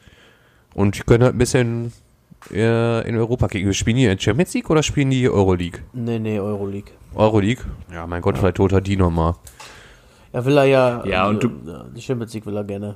Und 0.74 0.96
die 0.98 1.02
können 1.02 1.24
halt 1.24 1.34
ein 1.34 1.38
bisschen 1.38 1.92
äh, 2.50 3.06
in 3.08 3.16
Europa 3.16 3.48
kicken. 3.48 3.72
Spielen 3.74 3.96
die 3.96 4.04
in 4.06 4.18
Champions 4.18 4.54
League 4.54 4.70
oder 4.70 4.82
spielen 4.82 5.10
die 5.10 5.28
Euroleague? 5.28 5.80
Nee, 5.92 6.18
nee, 6.18 6.38
Euroleague. 6.38 6.92
Euroleague? 7.14 7.64
Ja, 7.92 8.06
mein 8.06 8.22
Gott, 8.22 8.38
vielleicht 8.38 8.58
holt 8.58 8.72
er 8.72 8.80
die 8.80 8.96
nochmal. 8.96 9.34
Ja, 10.32 10.44
will 10.44 10.56
er 10.56 10.64
ja. 10.64 11.04
Ja, 11.06 11.28
und 11.28 11.42
du- 11.42 11.50
ja, 11.66 11.84
Die 11.94 12.00
Champions 12.00 12.32
League 12.34 12.46
will 12.46 12.56
er 12.56 12.64
gerne. 12.64 12.94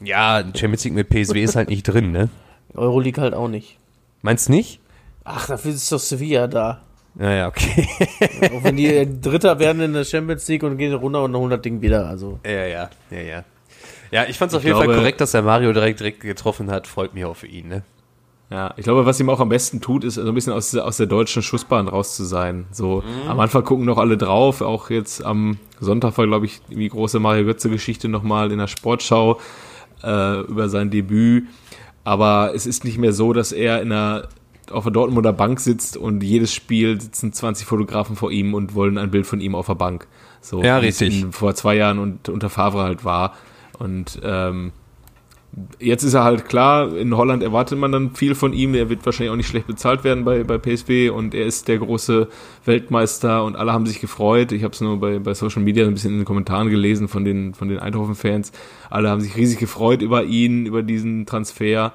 Ja, 0.00 0.42
Champions 0.54 0.84
League 0.84 0.94
mit 0.94 1.08
PSW 1.08 1.42
ist 1.42 1.56
halt 1.56 1.70
nicht 1.70 1.84
drin, 1.84 2.12
ne? 2.12 2.28
Euroleague 2.74 3.22
halt 3.22 3.32
auch 3.34 3.48
nicht. 3.48 3.78
Meinst 4.22 4.48
du 4.48 4.52
nicht? 4.52 4.80
Ach, 5.24 5.46
dafür 5.46 5.70
ist 5.72 5.90
doch 5.90 5.98
Sevilla 5.98 6.46
da. 6.46 6.82
Ja, 7.18 7.30
ja, 7.30 7.46
okay. 7.48 7.86
Auch 8.52 8.64
wenn 8.64 8.76
die 8.76 9.20
Dritter 9.20 9.58
werden 9.60 9.80
in 9.80 9.92
der 9.92 10.04
Champions 10.04 10.48
League 10.48 10.64
und 10.64 10.76
gehen 10.76 10.92
runter 10.94 11.22
und 11.22 11.34
holen 11.36 11.50
das 11.50 11.62
Ding 11.62 11.80
wieder. 11.80 12.06
Also, 12.08 12.40
Ja, 12.44 12.66
ja, 12.66 12.90
ja, 13.10 13.20
ja. 13.20 13.44
Ja, 14.10 14.24
ich 14.28 14.36
fand 14.36 14.50
es 14.50 14.56
auf 14.58 14.64
jeden 14.64 14.76
Fall 14.76 14.86
glaube- 14.86 14.98
korrekt, 14.98 15.20
dass 15.20 15.30
der 15.30 15.42
Mario 15.42 15.72
direkt, 15.72 16.00
direkt 16.00 16.20
getroffen 16.20 16.70
hat. 16.70 16.86
Freut 16.88 17.14
mich 17.14 17.24
auch 17.24 17.36
für 17.36 17.46
ihn, 17.46 17.68
ne? 17.68 17.82
Ja, 18.54 18.72
ich 18.76 18.84
glaube, 18.84 19.04
was 19.04 19.18
ihm 19.18 19.28
auch 19.30 19.40
am 19.40 19.48
besten 19.48 19.80
tut, 19.80 20.04
ist 20.04 20.14
so 20.14 20.22
ein 20.26 20.32
bisschen 20.34 20.52
aus, 20.52 20.70
der- 20.70 20.84
aus 20.86 20.96
der 20.96 21.06
deutschen 21.06 21.42
Schussbahn 21.42 21.88
raus 21.88 22.14
zu 22.16 22.24
sein. 22.24 22.66
So, 22.70 23.02
am 23.28 23.40
Anfang 23.40 23.64
gucken 23.64 23.84
noch 23.84 23.98
alle 23.98 24.16
drauf. 24.16 24.60
Auch 24.60 24.90
jetzt 24.90 25.24
am 25.24 25.58
Sonntag 25.80 26.16
war, 26.18 26.26
glaube 26.26 26.46
ich, 26.46 26.60
die 26.70 26.88
große 26.88 27.18
Mario 27.18 27.44
Götze-Geschichte 27.46 28.08
nochmal 28.08 28.52
in 28.52 28.58
der 28.58 28.68
Sportschau 28.68 29.40
äh, 30.04 30.40
über 30.42 30.68
sein 30.68 30.90
Debüt. 30.90 31.48
Aber 32.04 32.52
es 32.54 32.64
ist 32.66 32.84
nicht 32.84 32.98
mehr 32.98 33.12
so, 33.12 33.32
dass 33.32 33.50
er 33.50 33.82
in 33.82 33.90
einer, 33.90 34.28
auf 34.70 34.84
der 34.84 34.92
Dortmunder 34.92 35.32
Bank 35.32 35.58
sitzt 35.58 35.96
und 35.96 36.22
jedes 36.22 36.52
Spiel 36.54 37.00
sitzen 37.00 37.32
20 37.32 37.66
Fotografen 37.66 38.14
vor 38.14 38.30
ihm 38.30 38.54
und 38.54 38.74
wollen 38.74 38.98
ein 38.98 39.10
Bild 39.10 39.26
von 39.26 39.40
ihm 39.40 39.54
auf 39.56 39.66
der 39.66 39.74
Bank. 39.74 40.06
So, 40.40 40.62
Ja, 40.62 40.78
richtig. 40.78 41.26
Vor 41.32 41.54
zwei 41.54 41.74
Jahren 41.76 41.98
und 41.98 42.28
unter 42.28 42.50
Favre 42.50 42.82
halt 42.82 43.04
war. 43.04 43.32
Und 43.78 44.20
ähm, 44.22 44.72
Jetzt 45.78 46.02
ist 46.02 46.14
er 46.14 46.24
halt 46.24 46.48
klar, 46.48 46.96
in 46.96 47.16
Holland 47.16 47.42
erwartet 47.42 47.78
man 47.78 47.92
dann 47.92 48.14
viel 48.14 48.34
von 48.34 48.52
ihm. 48.52 48.74
Er 48.74 48.88
wird 48.90 49.06
wahrscheinlich 49.06 49.30
auch 49.30 49.36
nicht 49.36 49.46
schlecht 49.46 49.68
bezahlt 49.68 50.02
werden 50.02 50.24
bei, 50.24 50.42
bei 50.42 50.58
PSW 50.58 51.10
und 51.10 51.32
er 51.32 51.46
ist 51.46 51.68
der 51.68 51.78
große 51.78 52.28
Weltmeister 52.64 53.44
und 53.44 53.54
alle 53.54 53.72
haben 53.72 53.86
sich 53.86 54.00
gefreut. 54.00 54.50
Ich 54.50 54.64
habe 54.64 54.74
es 54.74 54.80
nur 54.80 54.98
bei, 54.98 55.20
bei 55.20 55.34
Social 55.34 55.62
Media 55.62 55.86
ein 55.86 55.94
bisschen 55.94 56.12
in 56.12 56.18
den 56.18 56.24
Kommentaren 56.24 56.70
gelesen 56.70 57.06
von 57.06 57.24
den, 57.24 57.54
von 57.54 57.68
den 57.68 57.78
Eindhoven-Fans. 57.78 58.50
Alle 58.90 59.10
haben 59.10 59.20
sich 59.20 59.36
riesig 59.36 59.60
gefreut 59.60 60.02
über 60.02 60.24
ihn, 60.24 60.66
über 60.66 60.82
diesen 60.82 61.24
Transfer. 61.24 61.92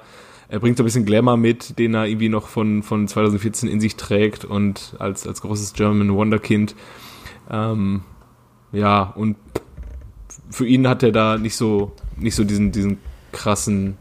Er 0.48 0.58
bringt 0.58 0.78
so 0.78 0.82
ein 0.82 0.86
bisschen 0.86 1.04
Glamour 1.04 1.36
mit, 1.36 1.78
den 1.78 1.94
er 1.94 2.06
irgendwie 2.06 2.30
noch 2.30 2.48
von, 2.48 2.82
von 2.82 3.08
2014 3.08 3.68
in 3.68 3.78
sich 3.78 3.96
trägt 3.96 4.46
und 4.46 4.94
als, 4.98 5.26
als 5.26 5.42
großes 5.42 5.74
German 5.74 6.14
Wonderkind. 6.14 6.74
Ähm, 7.50 8.02
ja, 8.72 9.02
und 9.02 9.36
für 10.50 10.66
ihn 10.66 10.88
hat 10.88 11.02
er 11.02 11.12
da 11.12 11.36
nicht 11.36 11.56
so, 11.56 11.92
nicht 12.16 12.34
so 12.34 12.44
diesen, 12.44 12.72
diesen 12.72 12.98
krassen, 13.32 13.96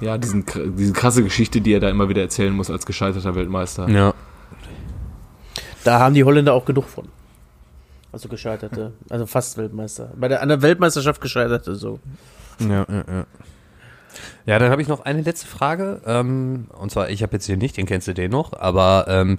ja, 0.00 0.18
diesen, 0.18 0.44
diese 0.76 0.92
krasse 0.92 1.22
Geschichte, 1.22 1.60
die 1.60 1.72
er 1.72 1.80
da 1.80 1.88
immer 1.88 2.08
wieder 2.08 2.22
erzählen 2.22 2.52
muss 2.52 2.70
als 2.70 2.86
gescheiterter 2.86 3.34
Weltmeister. 3.34 3.88
Ja. 3.88 4.14
da 5.84 5.98
haben 5.98 6.14
die 6.14 6.24
Holländer 6.24 6.52
auch 6.52 6.64
genug 6.64 6.84
von. 6.88 7.08
Also 8.12 8.28
gescheiterte, 8.28 8.92
also 9.10 9.26
fast 9.26 9.58
Weltmeister. 9.58 10.12
Bei 10.16 10.28
der, 10.28 10.40
an 10.40 10.48
der 10.48 10.62
Weltmeisterschaft 10.62 11.20
gescheiterte, 11.20 11.74
so. 11.74 12.00
Ja, 12.58 12.86
ja, 12.88 13.04
ja. 13.06 13.26
Ja, 14.46 14.58
dann 14.58 14.70
habe 14.70 14.80
ich 14.80 14.88
noch 14.88 15.04
eine 15.04 15.22
letzte 15.22 15.46
Frage. 15.46 16.00
Ähm, 16.06 16.68
und 16.78 16.90
zwar, 16.90 17.10
ich 17.10 17.22
habe 17.22 17.34
jetzt 17.34 17.46
hier 17.46 17.56
nicht, 17.56 17.76
den 17.76 17.84
kennst 17.84 18.08
du 18.08 18.14
den 18.14 18.30
noch, 18.30 18.52
aber 18.54 19.06
ähm, 19.08 19.38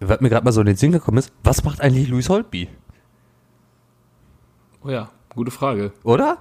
was 0.00 0.20
mir 0.20 0.30
gerade 0.30 0.44
mal 0.44 0.52
so 0.52 0.60
in 0.60 0.66
den 0.66 0.76
Sinn 0.76 0.92
gekommen 0.92 1.18
ist, 1.18 1.32
was 1.44 1.62
macht 1.62 1.80
eigentlich 1.80 2.08
Luis 2.08 2.28
Holtby? 2.28 2.68
Oh 4.82 4.88
ja, 4.88 5.10
gute 5.34 5.50
Frage. 5.50 5.92
Oder? 6.02 6.38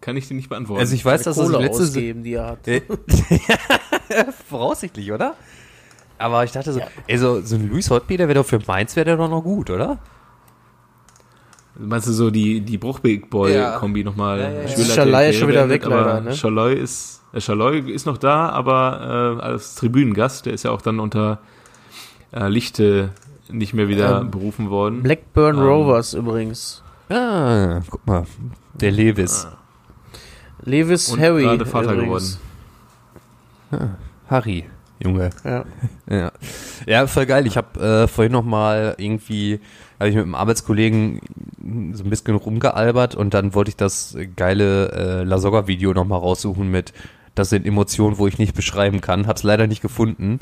Kann 0.00 0.16
ich 0.16 0.28
dir 0.28 0.34
nicht 0.34 0.48
beantworten. 0.48 0.80
Also 0.80 0.94
ich 0.94 1.04
weiß, 1.04 1.22
dass 1.22 1.36
das 1.36 1.48
letzte 1.50 1.82
ausgeben, 1.82 2.22
die 2.22 2.34
er 2.34 2.46
hat. 2.46 2.68
Äh, 2.68 2.82
Voraussichtlich, 4.48 5.10
oder? 5.12 5.34
Aber 6.18 6.44
ich 6.44 6.52
dachte 6.52 6.72
so, 6.72 6.80
ey, 7.06 7.18
so, 7.18 7.40
so 7.40 7.56
ein 7.56 7.68
Luis 7.68 7.90
Holtby, 7.90 8.16
der 8.16 8.28
wäre 8.28 8.40
doch 8.40 8.46
für 8.46 8.60
Mainz, 8.66 8.96
wäre 8.96 9.04
der 9.04 9.16
doch 9.16 9.28
noch 9.28 9.42
gut, 9.42 9.70
oder? 9.70 9.98
Meinst 11.76 12.08
du 12.08 12.12
so 12.12 12.30
die, 12.30 12.60
die 12.60 12.76
Bruch-Big-Boy-Kombi 12.76 14.02
nochmal? 14.02 14.40
Ja, 14.40 14.50
ja, 14.50 14.52
ja. 14.52 14.64
Ich 14.64 14.76
will 14.76 14.84
Ist 14.84 14.94
Schalai 14.94 15.26
der 15.26 15.32
schon 15.32 15.48
wieder 15.48 15.68
weg, 15.68 15.86
aber 15.86 16.00
leider, 16.00 16.20
ne? 16.22 16.34
Schalai 16.34 16.72
ist, 16.72 17.22
äh, 17.32 17.40
Schalai 17.40 17.78
ist 17.78 18.04
noch 18.04 18.18
da, 18.18 18.48
aber 18.48 19.38
äh, 19.40 19.42
als 19.42 19.76
Tribünengast, 19.76 20.46
der 20.46 20.54
ist 20.54 20.64
ja 20.64 20.72
auch 20.72 20.82
dann 20.82 20.98
unter 20.98 21.38
äh, 22.32 22.48
Lichte 22.48 23.10
nicht 23.48 23.74
mehr 23.74 23.86
wieder 23.88 24.22
Ähm, 24.22 24.30
berufen 24.32 24.70
worden. 24.70 25.02
Blackburn 25.02 25.56
Ähm. 25.56 25.62
Rovers 25.62 26.14
übrigens. 26.14 26.82
Ah, 27.10 27.80
guck 27.88 28.04
mal. 28.06 28.24
Der 28.74 28.90
Lewis. 28.90 29.46
Lewis 30.64 31.08
Und 31.10 31.20
Harry. 31.20 31.42
gerade 31.42 31.66
Vater 31.66 31.92
übrigens. 31.92 32.38
Harry, 34.28 34.64
Junge. 35.02 35.30
Ja. 35.44 35.64
Ja, 36.10 36.32
ja 36.86 37.06
voll 37.06 37.26
geil. 37.26 37.46
Ich 37.46 37.56
habe 37.56 37.80
äh, 37.80 38.08
vorhin 38.08 38.32
noch 38.32 38.44
mal 38.44 38.94
irgendwie, 38.98 39.60
habe 39.98 40.08
ich 40.08 40.16
mit 40.16 40.24
einem 40.24 40.34
Arbeitskollegen 40.34 41.20
so 41.92 42.04
ein 42.04 42.10
bisschen 42.10 42.34
rumgealbert 42.34 43.14
und 43.14 43.34
dann 43.34 43.54
wollte 43.54 43.70
ich 43.70 43.76
das 43.76 44.16
geile 44.36 44.92
äh, 44.92 45.22
Lasogga-Video 45.24 45.92
noch 45.92 46.06
mal 46.06 46.16
raussuchen 46.16 46.70
mit 46.70 46.92
das 47.38 47.50
sind 47.50 47.66
Emotionen, 47.66 48.18
wo 48.18 48.26
ich 48.26 48.38
nicht 48.38 48.54
beschreiben 48.54 49.00
kann. 49.00 49.28
Hab's 49.28 49.44
leider 49.44 49.68
nicht 49.68 49.80
gefunden, 49.80 50.40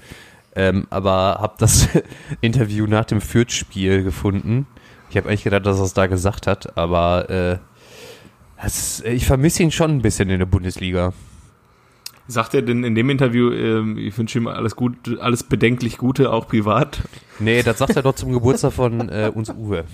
ähm, 0.55 0.87
aber 0.89 1.39
habe 1.41 1.55
das 1.59 1.89
Interview 2.41 2.87
nach 2.87 3.05
dem 3.05 3.21
Fürth-Spiel 3.21 4.03
gefunden. 4.03 4.67
Ich 5.11 5.17
habe 5.17 5.29
eigentlich 5.29 5.45
gedacht, 5.45 5.67
dass 5.67 5.79
er 5.79 5.85
es 5.85 5.93
da 5.93 6.07
gesagt 6.07 6.47
hat, 6.47 6.79
aber 6.79 7.29
äh, 7.29 7.59
das, 8.63 9.01
ich 9.01 9.27
vermisse 9.27 9.63
ihn 9.63 9.71
schon 9.71 9.91
ein 9.91 10.03
bisschen 10.03 10.31
in 10.31 10.39
der 10.39 10.47
Bundesliga. 10.47 11.13
Sagt 12.29 12.55
er 12.55 12.63
denn 12.63 12.83
in 12.83 12.95
dem 12.97 13.09
Interview, 13.09 13.53
ähm, 13.53 13.97
ich 13.99 14.17
wünsche 14.19 14.39
ihm 14.39 14.49
alles 14.49 14.75
gut, 14.75 14.97
alles 15.21 15.45
bedenklich 15.45 15.97
Gute, 15.97 16.33
auch 16.33 16.49
privat? 16.49 17.01
Nee, 17.39 17.63
das 17.63 17.79
sagt 17.79 17.95
er 17.95 18.03
doch 18.03 18.15
zum 18.17 18.33
Geburtstag 18.33 18.73
von 18.73 19.09
äh, 19.09 19.31
uns 19.33 19.49
Uwe. 19.51 19.85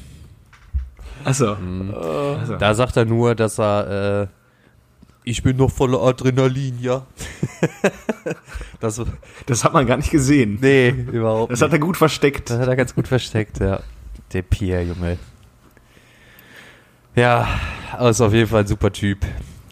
Achso. 1.24 1.56
Mhm. 1.56 1.92
Also. 1.94 2.56
Da 2.56 2.74
sagt 2.74 2.96
er 2.96 3.04
nur, 3.04 3.34
dass 3.34 3.58
er, 3.60 4.22
äh, 4.22 4.26
ich 5.24 5.42
bin 5.42 5.58
noch 5.58 5.70
voller 5.70 6.00
Adrenalin, 6.00 6.78
ja. 6.80 7.04
das, 8.80 9.00
Das 9.46 9.62
hat 9.64 9.74
man 9.74 9.86
gar 9.86 9.98
nicht 9.98 10.10
gesehen. 10.10 10.58
nee, 10.62 10.88
überhaupt 10.88 11.52
Das 11.52 11.60
nicht. 11.60 11.66
hat 11.66 11.72
er 11.74 11.78
gut 11.80 11.96
versteckt. 11.98 12.48
Das 12.48 12.58
hat 12.58 12.68
er 12.68 12.76
ganz 12.76 12.94
gut 12.94 13.08
versteckt, 13.08 13.60
ja. 13.60 13.80
Der 14.32 14.42
Pierre, 14.42 14.82
Junge. 14.82 15.18
Ja, 17.14 17.46
aber 17.92 18.10
ist 18.10 18.20
auf 18.20 18.32
jeden 18.32 18.48
Fall 18.48 18.60
ein 18.60 18.66
super 18.66 18.92
Typ. 18.92 19.18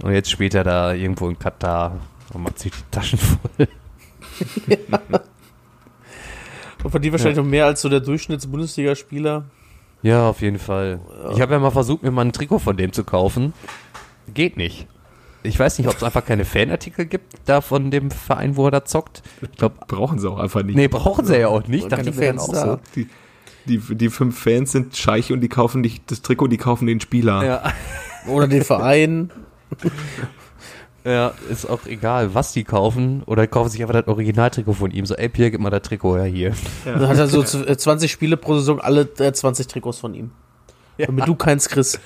Und 0.02 0.12
jetzt 0.12 0.30
später 0.30 0.64
da 0.64 0.92
irgendwo 0.94 1.28
in 1.28 1.38
Katar 1.38 1.98
und 2.32 2.42
macht 2.42 2.58
sich 2.58 2.72
die 2.72 2.78
Taschen 2.90 3.18
voll. 3.56 3.68
Und 6.82 6.90
verdient 6.90 7.12
wahrscheinlich 7.12 7.36
noch 7.36 7.44
mehr 7.44 7.66
als 7.66 7.82
so 7.82 7.90
der 7.90 8.00
Durchschnitts-Bundesligaspieler. 8.00 9.44
Ja, 10.02 10.30
auf 10.30 10.40
jeden 10.40 10.58
Fall. 10.58 10.98
Ich 11.34 11.40
habe 11.42 11.52
ja 11.52 11.58
mal 11.58 11.70
versucht, 11.70 12.02
mir 12.02 12.10
mal 12.10 12.24
ein 12.24 12.32
Trikot 12.32 12.58
von 12.58 12.74
dem 12.76 12.94
zu 12.94 13.04
kaufen. 13.04 13.52
Geht 14.32 14.56
nicht. 14.56 14.86
Ich 15.42 15.58
weiß 15.58 15.78
nicht, 15.78 15.88
ob 15.88 15.96
es 15.96 16.02
einfach 16.02 16.24
keine 16.24 16.46
Fanartikel 16.46 17.04
gibt, 17.04 17.34
da 17.46 17.60
von 17.60 17.90
dem 17.90 18.10
Verein, 18.10 18.56
wo 18.56 18.66
er 18.66 18.70
da 18.70 18.84
zockt. 18.86 19.22
Ich 19.42 19.52
glaube, 19.52 19.74
Brauchen 19.86 20.18
sie 20.18 20.30
auch 20.30 20.38
einfach 20.38 20.62
nicht. 20.62 20.74
nee, 20.76 20.88
brauchen 20.88 21.26
sie 21.26 21.38
ja 21.38 21.48
auch 21.48 21.66
nicht. 21.66 21.92
Dachte 21.92 22.08
ich 22.10 22.16
mir 22.16 22.26
dann 22.28 22.38
Fans 22.38 22.48
auch 22.48 22.52
da. 22.54 22.64
so. 22.64 22.78
Die, 22.96 23.08
die, 23.66 23.78
die 23.78 24.08
fünf 24.10 24.38
Fans 24.42 24.72
sind 24.72 24.96
Scheich 24.96 25.32
und 25.32 25.40
die 25.40 25.48
kaufen 25.48 25.80
nicht 25.80 26.10
das 26.10 26.22
Trikot, 26.22 26.48
die 26.48 26.56
kaufen 26.56 26.86
den 26.86 27.00
Spieler. 27.00 27.44
Ja. 27.44 27.72
Oder 28.26 28.48
den 28.48 28.64
Verein. 28.64 29.30
ja, 31.04 31.32
ist 31.50 31.64
auch 31.68 31.86
egal, 31.86 32.34
was 32.34 32.52
die 32.52 32.64
kaufen. 32.64 33.22
Oder 33.26 33.46
kaufen 33.46 33.70
sich 33.70 33.80
einfach 33.82 33.94
das 33.94 34.08
Originaltrikot 34.08 34.74
von 34.74 34.90
ihm. 34.90 35.06
So, 35.06 35.14
ey, 35.14 35.28
Pierre, 35.28 35.50
gib 35.50 35.60
mal 35.60 35.70
das 35.70 35.82
Trikot 35.82 36.16
her 36.16 36.24
hier. 36.24 36.52
Dann 36.84 37.08
hat 37.08 37.16
er 37.16 37.26
so 37.28 37.42
z- 37.42 37.66
äh, 37.68 37.76
20 37.76 38.10
Spiele 38.12 38.36
pro 38.36 38.56
Saison, 38.56 38.80
alle 38.80 39.08
äh, 39.18 39.32
20 39.32 39.66
Trikots 39.66 39.98
von 39.98 40.12
ihm. 40.14 40.30
Damit 40.98 41.26
du 41.26 41.34
keins 41.34 41.68
kriegst. 41.70 41.98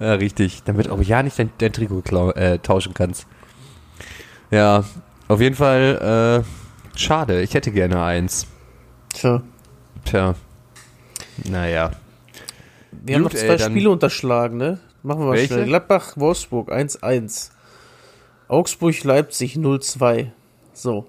Ja, 0.00 0.14
richtig. 0.14 0.64
Damit 0.64 0.90
auch 0.90 1.00
ja 1.00 1.22
nicht 1.22 1.38
dein, 1.38 1.50
dein 1.58 1.72
Trikot 1.72 2.02
klau 2.02 2.30
äh, 2.32 2.58
tauschen 2.58 2.94
kannst. 2.94 3.26
Ja, 4.50 4.84
auf 5.28 5.40
jeden 5.40 5.54
Fall, 5.54 6.42
äh, 6.44 6.98
schade. 6.98 7.40
Ich 7.42 7.54
hätte 7.54 7.70
gerne 7.70 8.02
eins. 8.02 8.48
Tja. 9.12 9.40
Tja. 10.04 10.34
Naja. 11.42 11.90
Wir 12.92 13.16
haben 13.16 13.22
noch 13.22 13.30
Gut, 13.30 13.40
zwei 13.40 13.46
ey, 13.48 13.56
dann- 13.58 13.72
Spiele 13.72 13.90
unterschlagen, 13.90 14.56
ne? 14.56 14.78
Machen 15.02 15.20
wir 15.20 15.26
mal 15.26 15.32
Welche? 15.36 15.54
schnell. 15.54 15.66
Gladbach, 15.66 16.12
Wolfsburg 16.16 16.70
1-1. 16.72 17.50
Augsburg, 18.48 19.02
Leipzig 19.04 19.56
0-2. 19.56 20.30
So. 20.72 21.06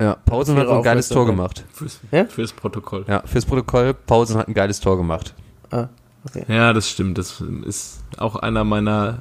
Ja, 0.00 0.16
Pausen 0.16 0.56
hat 0.56 0.68
ein 0.68 0.82
geiles 0.82 1.08
Tor 1.08 1.26
gemacht. 1.26 1.64
Fürs, 1.72 2.00
Ja? 2.10 2.24
fürs 2.26 2.52
Protokoll. 2.52 3.04
Ja, 3.06 3.22
fürs 3.26 3.44
Protokoll, 3.46 3.94
Pausen 3.94 4.36
hat 4.38 4.48
ein 4.48 4.54
geiles 4.54 4.80
Tor 4.80 4.96
gemacht. 4.96 5.34
Ah, 5.70 5.88
okay. 6.26 6.44
Ja, 6.48 6.72
das 6.72 6.88
stimmt. 6.90 7.18
Das 7.18 7.42
ist 7.66 8.00
auch 8.16 8.36
einer 8.36 8.64
meiner 8.64 9.20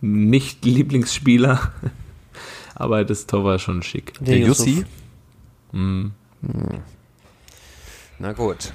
Nicht-Lieblingsspieler. 0.00 1.60
Aber 2.74 3.04
das 3.04 3.26
Tor 3.26 3.44
war 3.44 3.58
schon 3.58 3.82
schick. 3.82 4.14
Der 4.20 4.38
Yusuf. 4.38 4.66
Jussi? 4.66 4.84
Mhm. 5.72 6.12
Na 8.18 8.32
gut. 8.32 8.72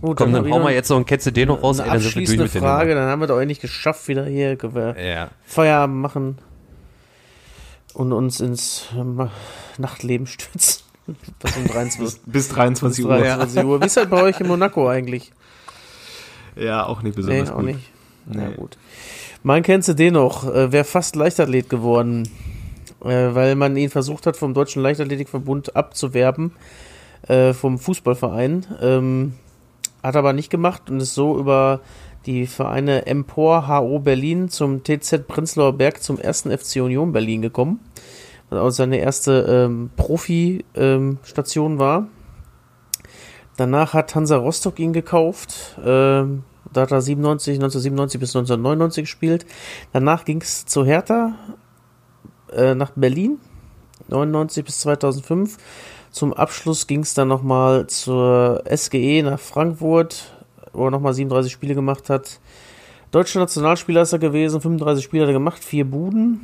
Gut, 0.00 0.16
Komm, 0.18 0.32
dann 0.32 0.46
ich 0.46 0.52
hauen 0.52 0.62
wir 0.62 0.70
jetzt 0.72 0.88
noch 0.90 0.96
einen 0.96 1.06
Ketze 1.06 1.32
den 1.32 1.48
noch 1.48 1.62
raus, 1.62 1.80
eine 1.80 1.88
ey, 1.88 1.92
dann 1.94 2.00
sind 2.02 2.14
wir 2.14 2.20
durch 2.20 2.26
abschließende 2.36 2.60
Frage, 2.60 2.94
dann 2.94 3.08
haben 3.08 3.20
wir 3.20 3.26
doch 3.26 3.38
eigentlich 3.38 3.60
geschafft, 3.60 4.08
wieder 4.08 4.26
hier 4.26 4.56
Ja. 4.98 5.30
Feierabend 5.46 5.96
machen 5.96 6.38
und 7.94 8.12
uns 8.12 8.40
ins 8.40 8.86
ähm, 8.96 9.28
Nachtleben 9.78 10.26
stürzen. 10.26 10.82
Was 11.40 11.56
um 11.56 11.66
23 11.66 12.00
Bis, 12.00 12.20
bis 12.26 12.48
23 12.48 13.04
bis 13.04 13.10
Uhr. 13.10 13.18
23 13.18 13.64
Uhr. 13.64 13.80
Wie 13.80 13.86
ist 13.86 13.96
das 13.96 14.08
bei 14.08 14.22
euch 14.22 14.40
in 14.40 14.48
Monaco 14.48 14.88
eigentlich? 14.88 15.32
Ja, 16.56 16.84
auch 16.86 17.02
nicht 17.02 17.16
Nee, 17.16 17.22
besonders 17.22 17.50
auch 17.50 17.56
gut. 17.56 17.64
nicht. 17.66 17.90
Na 18.26 18.48
Nee. 18.48 18.54
gut. 18.56 18.76
Man 19.42 19.62
kennst 19.62 19.88
du 19.88 19.94
den 19.94 20.14
noch, 20.14 20.44
äh, 20.52 20.72
wäre 20.72 20.84
fast 20.84 21.14
Leichtathlet 21.14 21.68
geworden, 21.70 22.28
äh, 23.04 23.34
weil 23.34 23.54
man 23.54 23.76
ihn 23.76 23.88
versucht 23.90 24.26
hat, 24.26 24.36
vom 24.36 24.52
Deutschen 24.52 24.82
Leichtathletikverbund 24.82 25.76
abzuwerben, 25.76 26.52
äh, 27.28 27.52
vom 27.52 27.78
Fußballverein. 27.78 28.66
Ähm, 28.82 29.34
hat 30.06 30.16
aber 30.16 30.32
nicht 30.32 30.50
gemacht 30.50 30.88
und 30.88 31.00
ist 31.00 31.14
so 31.14 31.38
über 31.38 31.80
die 32.26 32.46
Vereine 32.46 33.06
Empor 33.06 33.68
HO 33.68 33.98
Berlin 33.98 34.48
zum 34.48 34.82
TZ 34.82 35.26
Prenzlauer 35.26 35.72
Berg 35.72 36.02
zum 36.02 36.18
ersten 36.18 36.56
FC 36.56 36.76
Union 36.76 37.12
Berlin 37.12 37.42
gekommen. 37.42 37.80
Was 38.50 38.60
auch 38.60 38.70
seine 38.70 38.98
erste 38.98 39.66
ähm, 39.66 39.90
Profi-Station 39.96 41.78
war. 41.78 42.08
Danach 43.56 43.94
hat 43.94 44.14
Hansa 44.14 44.36
Rostock 44.36 44.78
ihn 44.78 44.92
gekauft. 44.92 45.76
Ähm, 45.84 46.44
da 46.72 46.82
hat 46.82 46.92
er 46.92 47.00
97, 47.00 47.54
1997 47.54 48.20
bis 48.20 48.36
1999 48.36 49.04
gespielt. 49.04 49.46
Danach 49.92 50.24
ging 50.24 50.40
es 50.42 50.66
zu 50.66 50.84
Hertha 50.84 51.34
äh, 52.52 52.74
nach 52.74 52.92
Berlin, 52.94 53.38
99 54.08 54.64
bis 54.64 54.80
2005. 54.80 55.56
Zum 56.16 56.32
Abschluss 56.32 56.86
ging 56.86 57.00
es 57.00 57.12
dann 57.12 57.28
nochmal 57.28 57.88
zur 57.88 58.64
SGE 58.74 59.22
nach 59.22 59.38
Frankfurt, 59.38 60.32
wo 60.72 60.86
er 60.86 60.90
nochmal 60.90 61.12
37 61.12 61.52
Spiele 61.52 61.74
gemacht 61.74 62.08
hat. 62.08 62.40
Deutscher 63.10 63.38
Nationalspieler 63.38 64.00
ist 64.00 64.14
er 64.14 64.18
gewesen, 64.18 64.62
35 64.62 65.04
Spiele 65.04 65.24
hat 65.24 65.28
er 65.28 65.34
gemacht, 65.34 65.62
vier 65.62 65.84
Buden. 65.84 66.40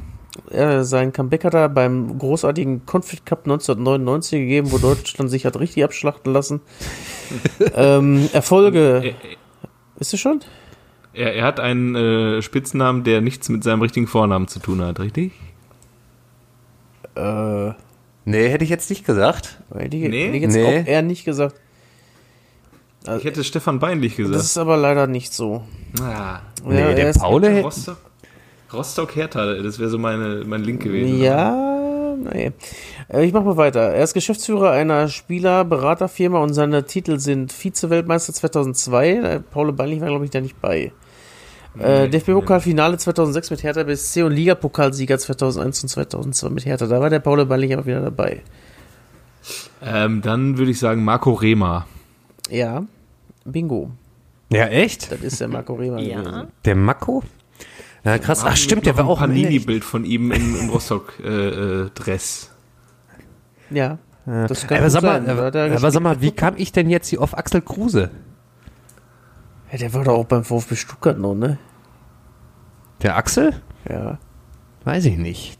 Äh, 0.50 0.82
sein 0.82 1.14
Comeback 1.14 1.44
hat 1.44 1.54
er 1.54 1.70
beim 1.70 2.18
großartigen 2.18 2.84
Confed 2.84 3.24
Cup 3.24 3.44
1999 3.44 4.40
gegeben, 4.40 4.72
wo 4.72 4.76
Deutschland 4.76 5.30
sich 5.30 5.46
hat 5.46 5.58
richtig 5.58 5.84
abschlachten 5.84 6.34
lassen. 6.34 6.60
ähm, 7.74 8.28
Erfolge. 8.34 9.00
Er, 9.02 9.14
Ist 9.98 10.12
du 10.12 10.18
schon? 10.18 10.40
er, 11.14 11.34
er 11.34 11.46
hat 11.46 11.60
einen 11.60 11.94
äh, 11.94 12.42
Spitznamen, 12.42 13.04
der 13.04 13.22
nichts 13.22 13.48
mit 13.48 13.64
seinem 13.64 13.80
richtigen 13.80 14.06
Vornamen 14.06 14.48
zu 14.48 14.58
tun 14.58 14.82
hat, 14.82 15.00
richtig? 15.00 15.32
Äh, 17.14 17.72
Nee, 18.24 18.48
hätte 18.48 18.64
ich 18.64 18.70
jetzt 18.70 18.88
nicht 18.90 19.04
gesagt. 19.04 19.58
hätte 19.74 19.96
ich, 19.96 20.08
Nee? 20.08 20.26
hätte 20.26 20.36
ich 20.36 20.42
jetzt 20.42 20.54
Nee. 20.54 20.64
auch 20.82 20.86
eher 20.86 21.02
nicht 21.02 21.24
gesagt. 21.24 21.56
Ich 23.18 23.24
hätte 23.24 23.42
Stefan 23.42 23.80
Beinlich 23.80 24.12
Das 24.12 24.18
gesagt. 24.26 24.44
ist 24.44 24.58
aber 24.58 24.76
leider 24.76 25.06
nicht 25.08 25.32
so. 25.32 25.62
Ah, 26.00 26.38
Nee, 26.64 26.78
Ja, 26.78 26.86
er 26.90 26.94
der 26.94 27.12
Paul 27.14 27.42
hätte. 27.44 27.62
Rostock, 27.62 27.96
Rostock 28.72 29.16
Hertha, 29.16 29.54
das 29.54 29.78
wäre 29.80 29.90
so 29.90 29.98
meine, 29.98 30.44
mein 30.46 30.62
Link 30.62 30.82
gewesen. 30.84 31.20
Ja, 31.20 32.14
nee. 32.32 32.52
Äh, 33.08 33.24
Ich 33.24 33.32
mache 33.32 33.42
mal 33.44 33.56
weiter. 33.56 33.80
Er 33.80 34.04
ist 34.04 34.14
Geschäftsführer 34.14 34.70
einer 34.70 35.08
Spieler-Beraterfirma 35.08 36.38
und 36.38 36.54
seine 36.54 36.84
Titel 36.84 37.18
sind 37.18 37.52
Vize-Weltmeister 37.52 38.32
2002. 38.32 39.10
Äh, 39.14 39.40
Paul 39.40 39.72
Beinlich 39.72 40.00
war, 40.00 40.08
glaube 40.08 40.24
ich, 40.24 40.30
da 40.30 40.40
nicht 40.40 40.60
bei. 40.60 40.92
Äh, 41.78 42.08
DFB-Pokalfinale 42.08 42.98
2006 42.98 43.50
mit 43.50 43.62
Hertha 43.62 43.82
BSC 43.82 44.22
und 44.22 44.32
Ligapokalsieger 44.32 45.18
2001 45.18 45.82
und 45.84 45.88
2002 45.88 46.50
mit 46.50 46.66
Hertha. 46.66 46.86
Da 46.86 47.00
war 47.00 47.08
der 47.08 47.20
Paul 47.20 47.44
Beinlich 47.46 47.72
aber 47.72 47.86
wieder 47.86 48.02
dabei. 48.02 48.42
Ähm, 49.82 50.20
dann 50.22 50.58
würde 50.58 50.70
ich 50.70 50.78
sagen 50.78 51.02
Marco 51.04 51.32
Rehmer. 51.32 51.86
Ja, 52.50 52.84
Bingo. 53.44 53.90
Ja, 54.50 54.66
echt? 54.66 55.10
Das 55.10 55.20
ist 55.20 55.40
der 55.40 55.48
Marco 55.48 55.74
Rehmer 55.74 55.96
gewesen. 55.96 56.48
Der 56.64 56.76
Mako? 56.76 57.22
Ja, 58.04 58.18
krass. 58.18 58.42
Ach, 58.44 58.56
stimmt, 58.56 58.84
der 58.84 58.96
war 58.98 59.06
auch 59.06 59.20
ein 59.20 59.30
Panini-Bild 59.30 59.84
von 59.84 60.04
ihm 60.04 60.30
im, 60.32 60.56
im 60.56 60.68
Rostock-Dress. 60.68 62.50
Ja, 63.70 63.98
das 64.26 64.66
kann 64.66 64.78
aber 64.78 64.90
sag 64.90 65.02
mal, 65.02 65.24
er 65.24 65.32
aber, 65.32 65.46
aber 65.46 65.90
sag 65.90 66.02
mal, 66.02 66.20
wie 66.20 66.32
kam 66.32 66.54
ich 66.56 66.72
denn 66.72 66.90
jetzt 66.90 67.08
hier 67.08 67.22
auf 67.22 67.36
Axel 67.36 67.62
Kruse? 67.62 68.10
Ja, 69.72 69.78
der 69.78 69.94
war 69.94 70.04
doch 70.04 70.14
auch 70.14 70.26
beim 70.26 70.44
VfB 70.44 70.76
Stuttgart 70.76 71.18
noch, 71.18 71.34
ne? 71.34 71.58
Der 73.02 73.16
Axel? 73.16 73.54
Ja. 73.88 74.18
Weiß 74.84 75.04
ich 75.06 75.16
nicht. 75.16 75.58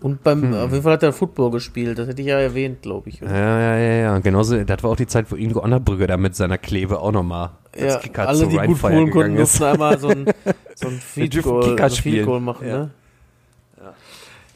Und 0.00 0.22
beim, 0.22 0.42
Hm. 0.42 0.54
auf 0.54 0.70
jeden 0.70 0.84
Fall 0.84 0.92
hat 0.92 1.02
er 1.02 1.12
Football 1.12 1.50
gespielt, 1.50 1.98
das 1.98 2.06
hätte 2.06 2.22
ich 2.22 2.28
ja 2.28 2.38
erwähnt, 2.38 2.82
glaube 2.82 3.08
ich. 3.08 3.20
Ja, 3.20 3.28
ja, 3.28 3.76
ja, 3.76 3.92
ja. 3.94 4.18
Genauso, 4.20 4.62
das 4.62 4.82
war 4.84 4.90
auch 4.92 4.96
die 4.96 5.08
Zeit, 5.08 5.30
wo 5.32 5.34
Ingo 5.36 5.58
Annerbrügge 5.60 6.06
da 6.06 6.16
mit 6.16 6.36
seiner 6.36 6.56
Klebe 6.56 7.00
auch 7.00 7.10
nochmal 7.10 7.50
als 7.72 7.94
Ja, 7.94 7.98
Kicker 7.98 8.28
alle, 8.28 8.38
zu 8.38 8.46
die 8.46 8.56
gut 8.58 8.80
polen 8.80 9.10
konnten, 9.10 9.34
mussten 9.34 9.64
einmal 9.64 9.98
so 9.98 10.08
ein, 10.08 10.26
so 10.76 10.86
ein 10.86 11.00
Field 11.00 11.42
Goal, 11.42 11.64
Kicker 11.70 11.90
so 11.90 11.96
Field. 12.02 12.26
Goal 12.26 12.40
machen, 12.40 12.68
Ja. 12.68 12.78
ne? 12.78 12.90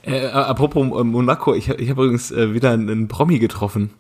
Äh, 0.04 0.26
apropos 0.26 0.82
äh, 1.00 1.04
Monaco, 1.04 1.54
ich, 1.54 1.68
ich 1.68 1.90
habe 1.90 2.02
übrigens 2.04 2.30
äh, 2.32 2.54
wieder 2.54 2.70
einen, 2.72 2.88
einen 2.90 3.08
Promi 3.08 3.38
getroffen. 3.38 3.90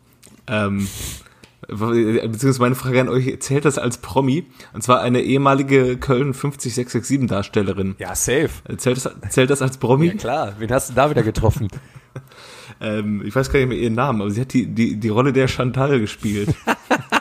Ähm, 0.48 0.80
äh, 0.80 1.31
beziehungsweise 1.68 2.60
meine 2.60 2.74
Frage 2.74 3.00
an 3.00 3.08
euch, 3.08 3.40
zählt 3.40 3.64
das 3.64 3.78
als 3.78 3.98
Promi? 3.98 4.46
Und 4.72 4.82
zwar 4.82 5.00
eine 5.00 5.20
ehemalige 5.22 5.96
Köln 5.96 6.34
50667 6.34 7.28
Darstellerin. 7.28 7.94
Ja, 7.98 8.14
safe. 8.14 8.50
Äh, 8.68 8.76
Zählt 8.76 8.96
das, 8.96 9.10
zählt 9.30 9.50
das 9.50 9.62
als 9.62 9.78
Promi? 9.78 10.08
Ja, 10.08 10.14
klar. 10.14 10.54
Wen 10.58 10.70
hast 10.72 10.90
du 10.90 10.94
da 10.94 11.10
wieder 11.10 11.22
getroffen? 11.22 11.68
Ähm, 12.80 13.22
ich 13.24 13.34
weiß 13.36 13.52
gar 13.52 13.60
nicht 13.60 13.68
mehr 13.68 13.78
ihren 13.78 13.94
Namen, 13.94 14.20
aber 14.20 14.30
sie 14.30 14.40
hat 14.40 14.52
die, 14.52 14.66
die, 14.66 14.96
die 14.96 15.08
Rolle 15.08 15.32
der 15.32 15.46
Chantal 15.46 16.00
gespielt. 16.00 16.52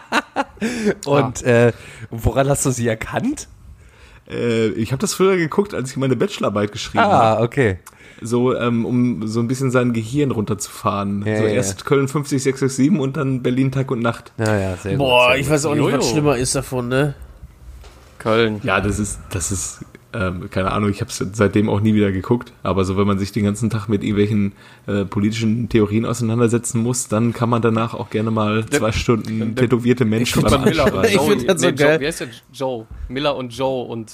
Und 1.05 1.43
äh, 1.43 1.71
woran 2.09 2.49
hast 2.49 2.65
du 2.65 2.71
sie 2.71 2.87
erkannt? 2.87 3.47
äh, 4.31 4.69
ich 4.69 4.91
habe 4.91 4.99
das 4.99 5.13
früher 5.13 5.37
geguckt, 5.37 5.73
als 5.73 5.91
ich 5.91 5.97
meine 5.97 6.15
Bachelorarbeit 6.15 6.71
geschrieben 6.71 7.03
habe. 7.03 7.39
Ah, 7.39 7.43
okay. 7.43 7.79
So, 8.21 8.55
ähm, 8.55 8.85
um 8.85 9.27
so 9.27 9.39
ein 9.39 9.47
bisschen 9.47 9.71
sein 9.71 9.93
Gehirn 9.93 10.31
runterzufahren. 10.31 11.25
Ja, 11.25 11.37
so 11.37 11.43
ja, 11.43 11.49
erst 11.49 11.85
Köln 11.85 12.07
50667 12.07 12.99
und 12.99 13.17
dann 13.17 13.41
Berlin 13.41 13.71
Tag 13.71 13.89
und 13.89 14.01
Nacht. 14.01 14.31
Ja, 14.37 14.57
ja, 14.57 14.77
sehr 14.77 14.97
Boah, 14.97 15.27
gut. 15.27 15.31
sehr 15.31 15.39
ich 15.39 15.45
gut. 15.47 15.53
weiß 15.53 15.65
auch 15.65 15.73
nicht, 15.73 15.83
Jojo. 15.83 15.97
was 15.97 16.09
schlimmer 16.09 16.37
ist 16.37 16.55
davon, 16.55 16.87
ne? 16.87 17.15
Köln. 18.19 18.61
Ja, 18.63 18.79
das 18.79 18.99
ist, 18.99 19.19
das 19.31 19.51
ist, 19.51 19.83
ähm, 20.13 20.49
keine 20.51 20.71
Ahnung, 20.71 20.91
ich 20.91 21.01
habe 21.01 21.09
es 21.09 21.25
seitdem 21.33 21.69
auch 21.69 21.79
nie 21.79 21.95
wieder 21.95 22.11
geguckt. 22.11 22.53
Aber 22.61 22.85
so, 22.85 22.97
wenn 22.97 23.07
man 23.07 23.17
sich 23.17 23.31
den 23.31 23.43
ganzen 23.43 23.71
Tag 23.71 23.87
mit 23.87 24.03
irgendwelchen 24.03 24.53
äh, 24.85 25.05
politischen 25.05 25.69
Theorien 25.69 26.05
auseinandersetzen 26.05 26.83
muss, 26.83 27.07
dann 27.07 27.33
kann 27.33 27.49
man 27.49 27.63
danach 27.63 27.95
auch 27.95 28.11
gerne 28.11 28.29
mal 28.29 28.65
zwei 28.67 28.91
Stunden 28.91 29.55
tätowierte 29.55 30.05
Menschen 30.05 30.41
find 30.41 30.51
beim 30.51 30.63
Miller. 30.65 31.03
Ich 31.05 31.19
find 31.19 31.49
das 31.49 31.61
so 31.61 31.67
Joe, 31.67 31.75
geil. 31.75 31.99
Wie 31.99 32.07
heißt 32.07 32.19
der? 32.21 32.27
Joe. 32.53 32.85
Miller 33.09 33.35
und 33.35 33.51
Joe 33.55 33.87
und 33.87 34.11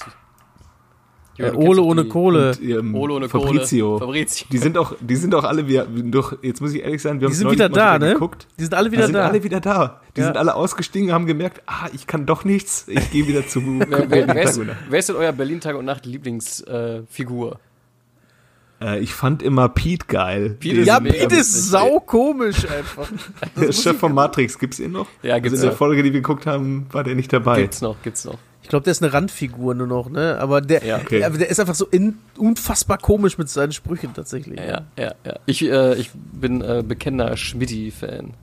Äh, 1.38 1.52
du 1.52 1.58
Ole 1.58 1.76
doch 1.76 1.84
ohne 1.84 2.02
die- 2.02 2.08
Kohle. 2.08 2.48
Und, 2.50 2.68
ähm, 2.68 2.94
Ole 2.96 3.14
ohne 3.14 3.28
Fabrizio. 3.28 3.90
Kohle. 3.98 3.98
Fabrizio. 4.06 4.46
Die 4.50 4.58
sind 4.58 4.76
auch, 4.76 4.94
die 5.00 5.14
sind 5.16 5.34
auch 5.34 5.44
alle 5.44 5.68
wieder, 5.68 5.86
doch, 5.86 6.36
jetzt 6.42 6.60
muss 6.60 6.72
ich 6.74 6.82
ehrlich 6.82 7.00
sein, 7.00 7.20
wir 7.20 7.26
haben 7.26 7.32
Die 7.32 7.36
sind 7.36 7.44
neulich 7.44 7.58
wieder 7.60 7.68
da, 7.68 7.98
ne? 7.98 8.12
geguckt. 8.14 8.46
Die 8.58 8.62
sind 8.64 8.74
alle 8.74 8.88
Die 8.90 8.96
wieder 8.96 9.06
sind 9.06 9.14
da. 9.14 9.28
alle 9.28 9.44
wieder 9.44 9.60
da. 9.60 10.00
Die 10.16 10.20
Ja. 10.20 10.26
sind 10.26 10.36
alle 10.36 10.54
ausgestiegen, 10.54 11.12
haben 11.12 11.26
gemerkt, 11.26 11.62
ah, 11.66 11.86
ich 11.94 12.06
kann 12.08 12.26
doch 12.26 12.44
nichts, 12.44 12.86
ich 12.88 13.10
gehe 13.12 13.26
wieder 13.28 13.46
zu 13.46 13.60
Wer, 13.78 14.10
wer, 14.10 14.26
wer, 14.28 14.42
ist, 14.42 14.52
Tag 14.54 14.60
und 14.60 14.66
Nacht. 14.66 14.76
wer 14.90 14.98
ist 14.98 15.08
denn 15.08 15.16
euer 15.16 15.32
Berlin 15.32 15.60
Tag 15.60 15.76
und 15.76 15.84
Nacht 15.84 16.06
Lieblingsfigur? 16.06 17.58
Äh, 18.80 18.96
äh, 18.96 18.98
Ich 19.00 19.14
fand 19.14 19.42
immer 19.42 19.68
Pete 19.68 20.06
geil. 20.06 20.56
Pete 20.58 20.82
ja, 20.82 21.00
Pete 21.00 21.16
ist 21.16 21.54
witzig. 21.54 21.70
sau 21.70 22.00
komisch 22.00 22.66
einfach. 22.68 23.08
Der 23.60 23.72
Chef 23.72 23.98
von 23.98 24.12
Matrix, 24.14 24.58
gibt's 24.58 24.78
ihn 24.80 24.92
noch? 24.92 25.06
Ja, 25.22 25.38
gibt's 25.38 25.52
also 25.58 25.66
in 25.66 25.70
der. 25.70 25.76
Folge, 25.76 26.02
die 26.02 26.12
wir 26.12 26.20
geguckt 26.20 26.46
haben, 26.46 26.86
war 26.92 27.04
der 27.04 27.14
nicht 27.14 27.32
dabei. 27.32 27.62
Gibt's 27.62 27.80
noch, 27.80 27.96
gibt's 28.02 28.24
noch. 28.24 28.38
Ich 28.68 28.70
glaube, 28.70 28.84
der 28.84 28.90
ist 28.90 29.02
eine 29.02 29.14
Randfigur 29.14 29.74
nur 29.74 29.86
noch, 29.86 30.10
ne? 30.10 30.36
Aber 30.38 30.60
der, 30.60 30.84
Ja. 30.84 30.98
Okay. 30.98 31.24
aber 31.24 31.38
der 31.38 31.48
ist 31.48 31.58
einfach 31.58 31.74
so 31.74 31.86
in, 31.86 32.18
unfassbar 32.36 32.98
komisch 32.98 33.38
mit 33.38 33.48
seinen 33.48 33.72
Sprüchen 33.72 34.12
tatsächlich. 34.12 34.60
Ja, 34.60 34.82
ja, 34.98 35.14
ja. 35.24 35.36
Ich, 35.46 35.64
äh, 35.64 35.94
ich 35.94 36.10
bin 36.12 36.60
äh, 36.60 36.84
bekennender 36.86 37.34
Schmidti-Fan. 37.34 38.34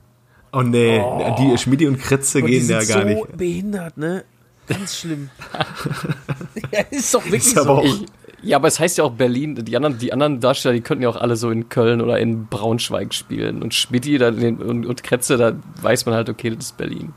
Oh 0.52 0.62
nee, 0.62 1.00
die 1.38 1.56
Schmidi 1.58 1.86
und 1.86 2.00
Kretze 2.00 2.40
die 2.42 2.48
gehen 2.48 2.64
sind 2.64 2.70
ja 2.82 2.84
gar 2.92 3.02
so 3.02 3.06
nicht. 3.08 3.36
behindert, 3.36 3.96
ne? 3.98 4.24
Ganz 4.66 4.98
schlimm. 4.98 5.30
ja, 6.72 6.80
ist 6.90 7.14
doch 7.14 7.24
wirklich 7.26 7.46
Ist 7.46 7.54
so. 7.54 7.82
Ich, 7.84 8.06
ja, 8.42 8.56
aber 8.56 8.66
es 8.66 8.80
heißt 8.80 8.98
ja 8.98 9.04
auch 9.04 9.12
Berlin. 9.12 9.54
Die 9.54 9.76
anderen, 9.76 9.98
die 9.98 10.12
anderen 10.12 10.40
Darsteller, 10.40 10.74
die 10.74 10.80
könnten 10.80 11.04
ja 11.04 11.08
auch 11.08 11.16
alle 11.16 11.36
so 11.36 11.50
in 11.52 11.68
Köln 11.68 12.00
oder 12.00 12.18
in 12.18 12.46
Braunschweig 12.46 13.14
spielen. 13.14 13.62
Und 13.62 13.74
Schmidti 13.74 14.18
da, 14.18 14.30
und, 14.30 14.86
und 14.86 15.02
Kretze, 15.04 15.36
da 15.36 15.52
weiß 15.82 16.04
man 16.06 16.16
halt, 16.16 16.28
okay, 16.28 16.50
das 16.50 16.64
ist 16.66 16.76
Berlin. 16.76 17.12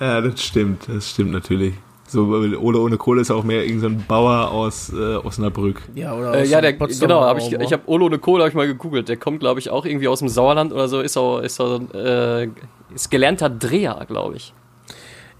Ja, 0.00 0.22
das 0.22 0.42
stimmt, 0.42 0.88
das 0.88 1.10
stimmt 1.10 1.32
natürlich. 1.32 1.74
So, 2.10 2.24
Ole 2.24 2.80
ohne 2.80 2.96
Kohle 2.96 3.20
ist 3.20 3.30
auch 3.30 3.44
mehr 3.44 3.64
irgendein 3.64 4.00
so 4.00 4.04
Bauer 4.08 4.50
aus 4.50 4.92
äh, 4.92 5.14
Osnabrück. 5.16 5.82
Ja, 5.94 6.12
oder 6.14 6.34
Äh, 6.34 6.42
aus 6.42 6.50
ja, 6.50 6.60
dem 6.60 6.76
der, 6.78 6.88
genau, 6.88 7.20
hab 7.20 7.38
ich, 7.38 7.52
ich 7.52 7.72
habe 7.72 7.82
Olo 7.86 8.06
eine 8.06 8.18
Kohle, 8.18 8.42
habe 8.42 8.48
ich 8.48 8.56
mal 8.56 8.66
gegoogelt. 8.66 9.08
Der 9.08 9.16
kommt, 9.16 9.38
glaube 9.38 9.60
ich, 9.60 9.70
auch 9.70 9.84
irgendwie 9.86 10.08
aus 10.08 10.18
dem 10.18 10.28
Sauerland 10.28 10.72
oder 10.72 10.88
so. 10.88 11.00
Ist 11.00 11.16
auch, 11.16 11.38
ist 11.38 11.60
auch, 11.60 11.80
äh, 11.94 12.48
ist 12.92 13.10
gelernter 13.10 13.48
Dreher, 13.48 14.04
glaube 14.08 14.36
ich. 14.36 14.52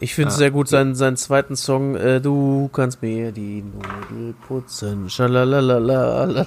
Ich 0.03 0.15
finde 0.15 0.31
es 0.31 0.37
sehr 0.37 0.51
gut, 0.51 0.67
seinen, 0.67 0.95
seinen 0.95 1.19
zweiten 1.19 1.57
Song, 1.57 1.95
äh, 1.95 2.23
Du 2.23 2.71
kannst 2.73 3.03
mir 3.03 3.33
die 3.33 3.63
Nudel 3.63 4.33
putzen, 4.49 5.11
schalalalalala, 5.11 6.47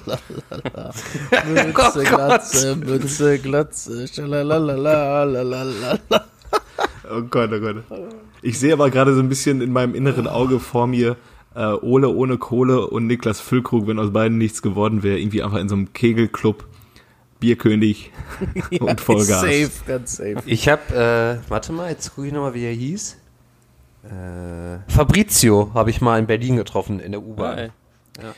Mütze, 1.46 2.02
Glatze, 2.02 2.74
Mütze, 2.76 3.38
Glatze, 3.38 4.08
schalalalalala. 4.08 5.98
Oh 7.10 7.20
Gott, 7.20 7.50
oh 7.52 7.60
Gott. 7.60 7.76
Ich 8.40 8.58
sehe 8.58 8.72
aber 8.72 8.88
gerade 8.90 9.14
so 9.14 9.20
ein 9.20 9.28
bisschen 9.28 9.60
in 9.60 9.72
meinem 9.72 9.94
inneren 9.94 10.26
Auge 10.26 10.58
vor 10.58 10.86
mir 10.86 11.16
äh, 11.54 11.66
Ole 11.66 12.08
ohne 12.08 12.38
Kohle 12.38 12.86
und 12.88 13.06
Niklas 13.06 13.40
Füllkrug, 13.40 13.86
wenn 13.86 13.98
aus 13.98 14.10
beiden 14.12 14.38
nichts 14.38 14.62
geworden 14.62 15.02
wäre, 15.02 15.18
irgendwie 15.18 15.42
einfach 15.42 15.58
in 15.58 15.68
so 15.68 15.74
einem 15.76 15.92
Kegelclub, 15.92 16.64
Bierkönig 17.40 18.10
und 18.80 19.00
Vollgas. 19.02 19.42
Safe, 19.42 19.70
ganz 19.86 20.16
safe. 20.16 20.36
Ich 20.46 20.66
habe, 20.68 21.40
äh, 21.44 21.50
warte 21.50 21.72
mal, 21.72 21.90
jetzt 21.90 22.14
gucke 22.14 22.26
ich 22.28 22.32
nochmal, 22.32 22.54
wie 22.54 22.64
er 22.64 22.72
hieß. 22.72 23.18
Äh, 24.04 24.78
Fabrizio 24.90 25.70
habe 25.74 25.90
ich 25.90 26.00
mal 26.00 26.18
in 26.18 26.26
Berlin 26.26 26.56
getroffen, 26.56 27.00
in 27.00 27.12
der 27.12 27.22
U-Bahn. 27.22 27.56
Geil. 27.56 27.72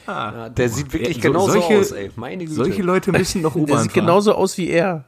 Ja, 0.07 0.49
der 0.49 0.69
sieht 0.71 0.93
wirklich 0.93 1.17
so- 1.17 1.23
genauso 1.23 1.53
solche- 1.53 1.79
aus, 1.79 1.93
ey. 1.93 2.11
Meine 2.17 2.45
Güte. 2.45 2.57
Solche 2.57 2.83
Leute 2.83 3.13
müssen 3.13 3.43
noch 3.43 3.53
Der 3.55 3.63
U-Bahn 3.63 3.83
sieht 3.83 3.93
fahren. 3.93 4.07
genauso 4.07 4.33
aus 4.35 4.59
wie 4.59 4.69
er. 4.71 5.05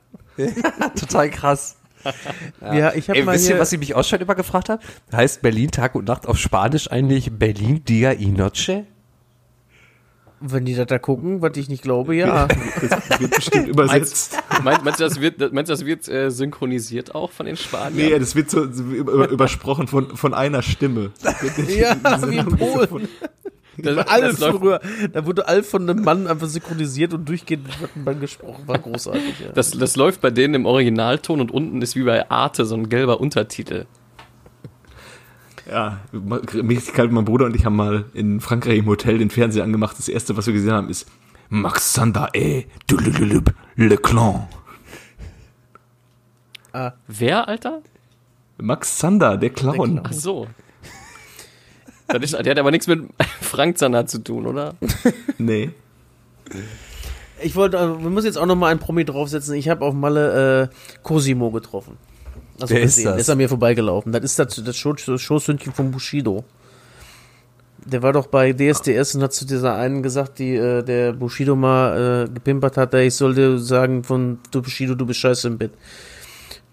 Total 0.95 1.29
krass. 1.31 1.77
Ja, 2.61 2.93
ich 2.95 3.09
habe 3.09 3.23
mal 3.25 3.35
wisst 3.35 3.49
ihr, 3.49 3.55
hier, 3.55 3.61
was 3.61 3.73
ich 3.73 3.79
mich 3.79 3.95
auch 3.95 4.05
schon 4.05 4.21
immer 4.21 4.35
gefragt 4.35 4.69
habe? 4.69 4.83
Heißt 5.13 5.43
Berlin 5.43 5.71
Tag 5.71 5.95
und 5.95 6.07
Nacht 6.07 6.27
auf 6.27 6.39
Spanisch 6.39 6.91
eigentlich 6.91 7.31
Berlin 7.33 7.85
Dia 7.85 8.13
y 8.13 8.33
Noche? 8.33 8.87
wenn 10.41 10.65
die 10.65 10.75
das 10.75 10.87
da 10.87 10.99
gucken, 10.99 11.43
was 11.43 11.57
ich 11.57 11.69
nicht 11.69 11.83
glaube, 11.83 12.15
ja. 12.15 12.49
Das 12.81 13.21
wird 13.21 13.35
bestimmt 13.35 13.69
übersetzt. 13.69 14.39
Meinst, 14.63 14.85
meinst 14.85 15.01
du, 15.01 15.05
das 15.05 15.21
wird, 15.21 15.53
meinst 15.53 15.69
du, 15.69 15.73
das 15.73 15.85
wird 15.85 16.09
äh, 16.09 16.31
synchronisiert 16.31 17.15
auch 17.15 17.31
von 17.31 17.47
den 17.47 17.57
Spaniern? 17.57 18.11
Nee, 18.11 18.19
das 18.19 18.35
wird 18.37 18.51
so, 18.51 18.63
über, 18.65 19.29
übersprochen 19.29 19.89
von, 19.89 20.17
von 20.17 20.35
einer 20.35 20.63
Stimme. 20.63 21.13
ja, 21.69 21.97
wie 22.29 22.37
in 22.37 22.47
Polen. 22.47 23.09
das, 23.43 23.48
Das 23.83 24.41
läuft, 24.41 24.59
früher, 24.59 24.81
da 25.13 25.25
wurde 25.25 25.47
Alf 25.47 25.69
von 25.69 25.89
einem 25.89 26.03
Mann 26.03 26.27
einfach 26.27 26.49
synchronisiert 26.49 27.15
und 27.15 27.29
durchgehend 27.29 27.81
wird 27.81 27.97
ein 27.97 28.05
Mann 28.05 28.21
gesprochen. 28.21 28.67
War 28.67 28.79
großartig, 28.79 29.41
ja. 29.41 29.53
das, 29.53 29.71
das 29.71 29.97
läuft 29.97 30.21
bei 30.21 30.31
denen 30.31 30.55
im 30.55 30.67
Originalton 30.67 31.41
und 31.41 31.51
unten 31.51 31.81
ist 31.81 31.95
wie 31.95 32.03
bei 32.03 32.29
Arte 32.31 32.65
so 32.65 32.75
ein 32.75 32.89
gelber 32.89 33.21
Untertitel. 33.21 33.87
Ja, 35.71 35.99
mein 36.13 37.25
Bruder 37.25 37.47
und 37.47 37.55
ich 37.55 37.67
haben 37.67 37.77
mal 37.77 38.07
in 38.15 38.41
Frankreich 38.41 38.79
im 38.79 38.87
Hotel 38.87 39.19
den 39.19 39.31
Fernseher 39.31 39.65
angemacht. 39.65 39.99
Das 39.99 40.09
erste, 40.09 40.37
was 40.37 40.47
wir 40.47 40.55
gesehen 40.55 40.73
haben, 40.73 40.89
ist 40.89 41.07
Max 41.51 41.93
Sander 41.93 42.31
Dulululub, 42.87 43.53
Le 43.77 43.97
Clan. 43.99 44.49
Wer, 47.07 47.49
Alter? 47.49 47.83
Max 48.59 48.99
Zander, 48.99 49.37
der 49.37 49.51
Clown. 49.51 50.01
Ach 50.03 50.13
so. 50.13 50.49
Das 52.09 52.23
ist, 52.23 52.33
der 52.33 52.51
hat 52.51 52.59
aber 52.59 52.71
nichts 52.71 52.87
mit 52.87 53.03
Frank 53.41 53.79
Zander 53.79 54.07
zu 54.07 54.19
tun, 54.19 54.47
oder? 54.47 54.75
Nee. 55.39 55.71
Ich 57.41 57.55
wollte, 57.55 57.77
äh, 57.77 58.03
wir 58.03 58.11
müssen 58.11 58.27
jetzt 58.27 58.39
auch 58.39 58.47
noch 58.47 58.57
mal 58.57 58.69
einen 58.69 58.81
Promi 58.81 59.05
draufsetzen. 59.05 59.55
Ich 59.55 59.69
habe 59.69 59.85
auf 59.85 59.95
Malle 59.95 60.71
äh, 60.73 60.99
Cosimo 61.03 61.51
getroffen. 61.51 61.97
Also 62.61 62.75
Wer 62.75 62.83
ist 62.83 62.99
das? 62.99 63.05
Der 63.05 63.17
ist 63.17 63.31
an 63.31 63.39
mir 63.39 63.49
vorbeigelaufen. 63.49 64.11
Das 64.11 64.25
ist 64.25 64.39
das, 64.39 64.63
das, 64.65 64.77
Showsündchen 64.77 65.73
von 65.73 65.91
Bushido. 65.93 66.45
Der 67.85 68.03
war 68.03 68.13
doch 68.13 68.27
bei 68.27 68.53
DSDS 68.53 69.15
und 69.15 69.23
hat 69.23 69.33
zu 69.33 69.47
dieser 69.47 69.77
einen 69.77 70.03
gesagt, 70.03 70.41
die 70.41 70.57
äh, 70.57 70.83
der 70.83 71.13
Bushido 71.13 71.55
mal 71.55 72.27
äh, 72.27 72.29
gepimpert 72.29 72.77
hat, 72.77 72.93
ey, 72.95 73.07
ich 73.07 73.15
soll 73.15 73.35
dir 73.35 73.59
sagen 73.59 74.03
von 74.03 74.41
du 74.51 74.61
Bushido, 74.61 74.95
du 74.95 75.07
bist 75.07 75.21
scheiße 75.21 75.47
im 75.47 75.59
Bett. 75.59 75.73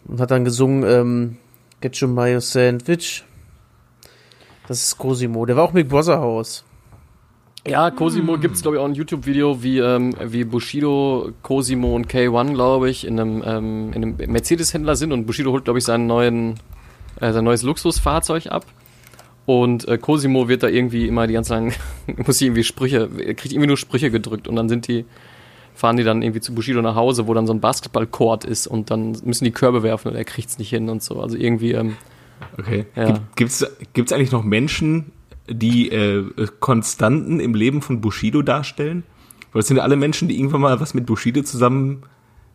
Und 0.08 0.20
hat 0.20 0.32
dann 0.32 0.44
gesungen, 0.44 0.84
ähm, 0.84 1.38
Get 1.82 2.02
your 2.02 2.10
mayo 2.10 2.40
sandwich. 2.40 3.24
Das 4.68 4.84
ist 4.84 4.98
Cosimo. 4.98 5.46
Der 5.46 5.56
war 5.56 5.64
auch 5.64 5.74
mit 5.74 5.90
Brother 5.90 6.20
House. 6.20 6.64
Ja, 7.68 7.90
Cosimo 7.90 8.38
gibt's 8.38 8.62
glaube 8.62 8.78
ich, 8.78 8.82
auch 8.82 8.86
ein 8.86 8.94
YouTube-Video, 8.94 9.64
wie, 9.64 9.80
ähm, 9.80 10.16
wie 10.24 10.44
Bushido, 10.44 11.32
Cosimo 11.42 11.96
und 11.96 12.08
K1, 12.08 12.54
glaube 12.54 12.92
ich, 12.92 13.08
in 13.08 13.20
einem, 13.20 13.44
ähm, 13.44 13.94
in 13.94 14.04
einem 14.04 14.32
Mercedes-Händler 14.32 14.96
sind 14.96 15.12
und 15.12 15.26
Bushido 15.26 15.52
holt, 15.52 15.66
glaube 15.66 15.80
ich, 15.80 15.86
seinen 15.86 16.06
neuen, 16.06 16.60
äh, 17.20 17.34
sein 17.34 17.44
neues 17.44 17.64
Luxusfahrzeug 17.64 18.48
ab. 18.48 18.66
Und 19.48 19.88
äh, 19.88 19.98
Cosimo 19.98 20.48
wird 20.48 20.62
da 20.62 20.68
irgendwie 20.68 21.08
immer 21.08 21.26
die 21.26 21.34
ganze 21.34 21.50
Zeit, 21.50 21.80
muss 22.26 22.40
irgendwie 22.40 22.64
Sprüche, 22.64 23.10
er 23.18 23.34
kriegt 23.34 23.52
irgendwie 23.52 23.68
nur 23.68 23.78
Sprüche 23.78 24.12
gedrückt 24.12 24.48
und 24.48 24.56
dann 24.56 24.70
sind 24.70 24.88
die, 24.88 25.06
fahren 25.74 25.98
die 25.98 26.04
dann 26.04 26.22
irgendwie 26.22 26.42
zu 26.42 26.54
Bushido 26.54 26.84
nach 26.84 26.96
Hause, 26.96 27.28
wo 27.28 27.34
dann 27.34 27.48
so 27.48 27.54
ein 27.54 27.62
Basketballcourt 27.62 28.46
ist 28.46 28.68
und 28.68 28.92
dann 28.92 29.18
müssen 29.24 29.44
die 29.44 29.52
Körbe 29.52 29.82
werfen 29.82 30.10
und 30.10 30.16
er 30.16 30.24
kriegt's 30.24 30.60
nicht 30.60 30.70
hin 30.70 30.88
und 30.88 31.02
so. 31.02 31.20
Also 31.20 31.36
irgendwie, 31.36 31.72
ähm, 31.72 31.98
Okay. 32.58 32.86
Ja. 32.96 33.06
Gibt, 33.06 33.36
gibt's, 33.36 33.66
gibt's 33.94 34.12
eigentlich 34.12 34.32
noch 34.32 34.44
Menschen, 34.44 35.12
die 35.48 35.90
äh, 35.90 36.48
Konstanten 36.60 37.40
im 37.40 37.54
Leben 37.54 37.82
von 37.82 38.02
Bushido 38.02 38.42
darstellen? 38.42 39.04
Weil 39.52 39.62
es 39.62 39.68
sind 39.68 39.78
ja 39.78 39.84
alle 39.84 39.96
Menschen, 39.96 40.28
die 40.28 40.38
irgendwann 40.38 40.62
mal 40.62 40.80
was 40.80 40.94
mit 40.94 41.06
Bushido 41.06 41.42
zusammen 41.42 42.04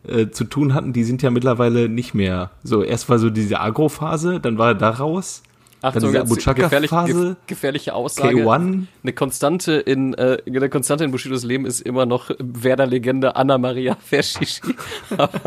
äh, 0.07 0.29
zu 0.29 0.45
tun 0.45 0.73
hatten, 0.73 0.93
die 0.93 1.03
sind 1.03 1.21
ja 1.21 1.31
mittlerweile 1.31 1.89
nicht 1.89 2.13
mehr. 2.13 2.51
So, 2.63 2.83
erst 2.83 3.09
war 3.09 3.19
so 3.19 3.29
diese 3.29 3.59
Agro-Phase, 3.59 4.39
dann 4.39 4.57
war 4.57 4.69
er 4.69 4.75
da 4.75 4.89
raus. 4.89 5.43
Achtung, 5.81 6.01
diese 6.01 6.13
jetzt 6.13 6.31
Abu 6.31 6.35
Chaka 6.35 6.63
gefährlich, 6.63 6.89
Phase, 6.91 7.29
gef 7.29 7.47
gefährliche 7.47 7.95
Aussage. 7.95 8.35
K1. 8.35 8.85
Eine 9.01 9.13
Konstante 9.13 9.73
in 9.73 10.13
äh, 10.13 10.37
eine 10.45 10.69
Konstante 10.69 11.03
in 11.03 11.11
Bushidos 11.11 11.43
Leben 11.43 11.65
ist 11.65 11.81
immer 11.81 12.05
noch 12.05 12.29
Werder-Legende 12.37 13.35
Anna 13.35 13.57
Maria 13.57 13.95
Verschici. 13.99 14.75
Aber 15.17 15.39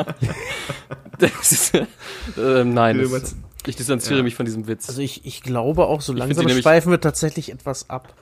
das 1.18 1.52
ist, 1.52 1.74
äh, 1.74 2.64
nein, 2.64 2.98
das, 2.98 3.36
ich 3.66 3.76
distanziere 3.76 4.22
mich 4.22 4.34
von 4.34 4.46
diesem 4.46 4.66
Witz. 4.66 4.88
Also 4.88 5.00
ich, 5.00 5.24
ich 5.24 5.42
glaube 5.42 5.86
auch, 5.86 6.00
so 6.00 6.12
langsam 6.12 6.48
schweifen 6.48 6.90
wir 6.90 7.00
tatsächlich 7.00 7.50
etwas 7.52 7.90
ab. 7.90 8.14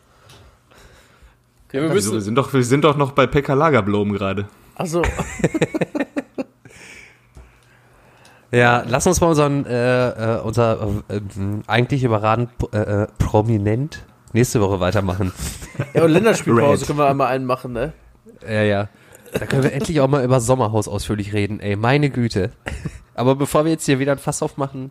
ja, 1.73 1.83
wir 1.83 1.95
Wieso, 1.95 2.11
wir, 2.11 2.15
müssen, 2.17 2.21
sind 2.21 2.35
doch, 2.37 2.53
wir 2.53 2.65
sind 2.65 2.85
doch 2.85 2.97
noch 2.97 3.13
bei 3.13 3.27
Pekka 3.27 3.55
Lagerblom 3.55 4.13
gerade. 4.13 4.49
Also, 4.75 5.03
Ja, 8.53 8.85
lass 8.87 9.07
uns 9.07 9.19
mal 9.23 9.29
unseren, 9.29 9.65
äh, 9.65 10.37
äh, 10.37 10.41
unser 10.41 11.03
äh, 11.09 11.17
äh, 11.17 11.21
eigentlich 11.67 12.05
überragend 12.05 12.51
äh, 12.73 12.77
äh, 12.77 13.07
prominent 13.19 14.05
nächste 14.35 14.61
Woche 14.61 14.79
weitermachen. 14.79 15.33
ja, 15.95 16.05
und 16.05 16.11
Länderspielpause 16.11 16.83
Red. 16.83 16.87
können 16.87 16.99
wir 16.99 17.09
einmal 17.09 17.29
einen 17.29 17.47
machen, 17.47 17.73
ne? 17.73 17.95
Ja, 18.47 18.63
ja. 18.63 18.89
Da 19.33 19.47
können 19.47 19.63
wir 19.63 19.73
endlich 19.73 20.03
auch 20.03 20.09
mal 20.09 20.23
über 20.23 20.41
Sommerhaus 20.41 20.87
ausführlich 20.87 21.33
reden, 21.33 21.61
ey, 21.61 21.77
meine 21.77 22.11
Güte. 22.11 22.53
Aber 23.15 23.37
bevor 23.37 23.65
wir 23.65 23.73
jetzt 23.73 23.87
hier 23.87 23.99
wieder 23.99 24.13
ein 24.13 24.19
Fass 24.19 24.43
aufmachen, 24.43 24.91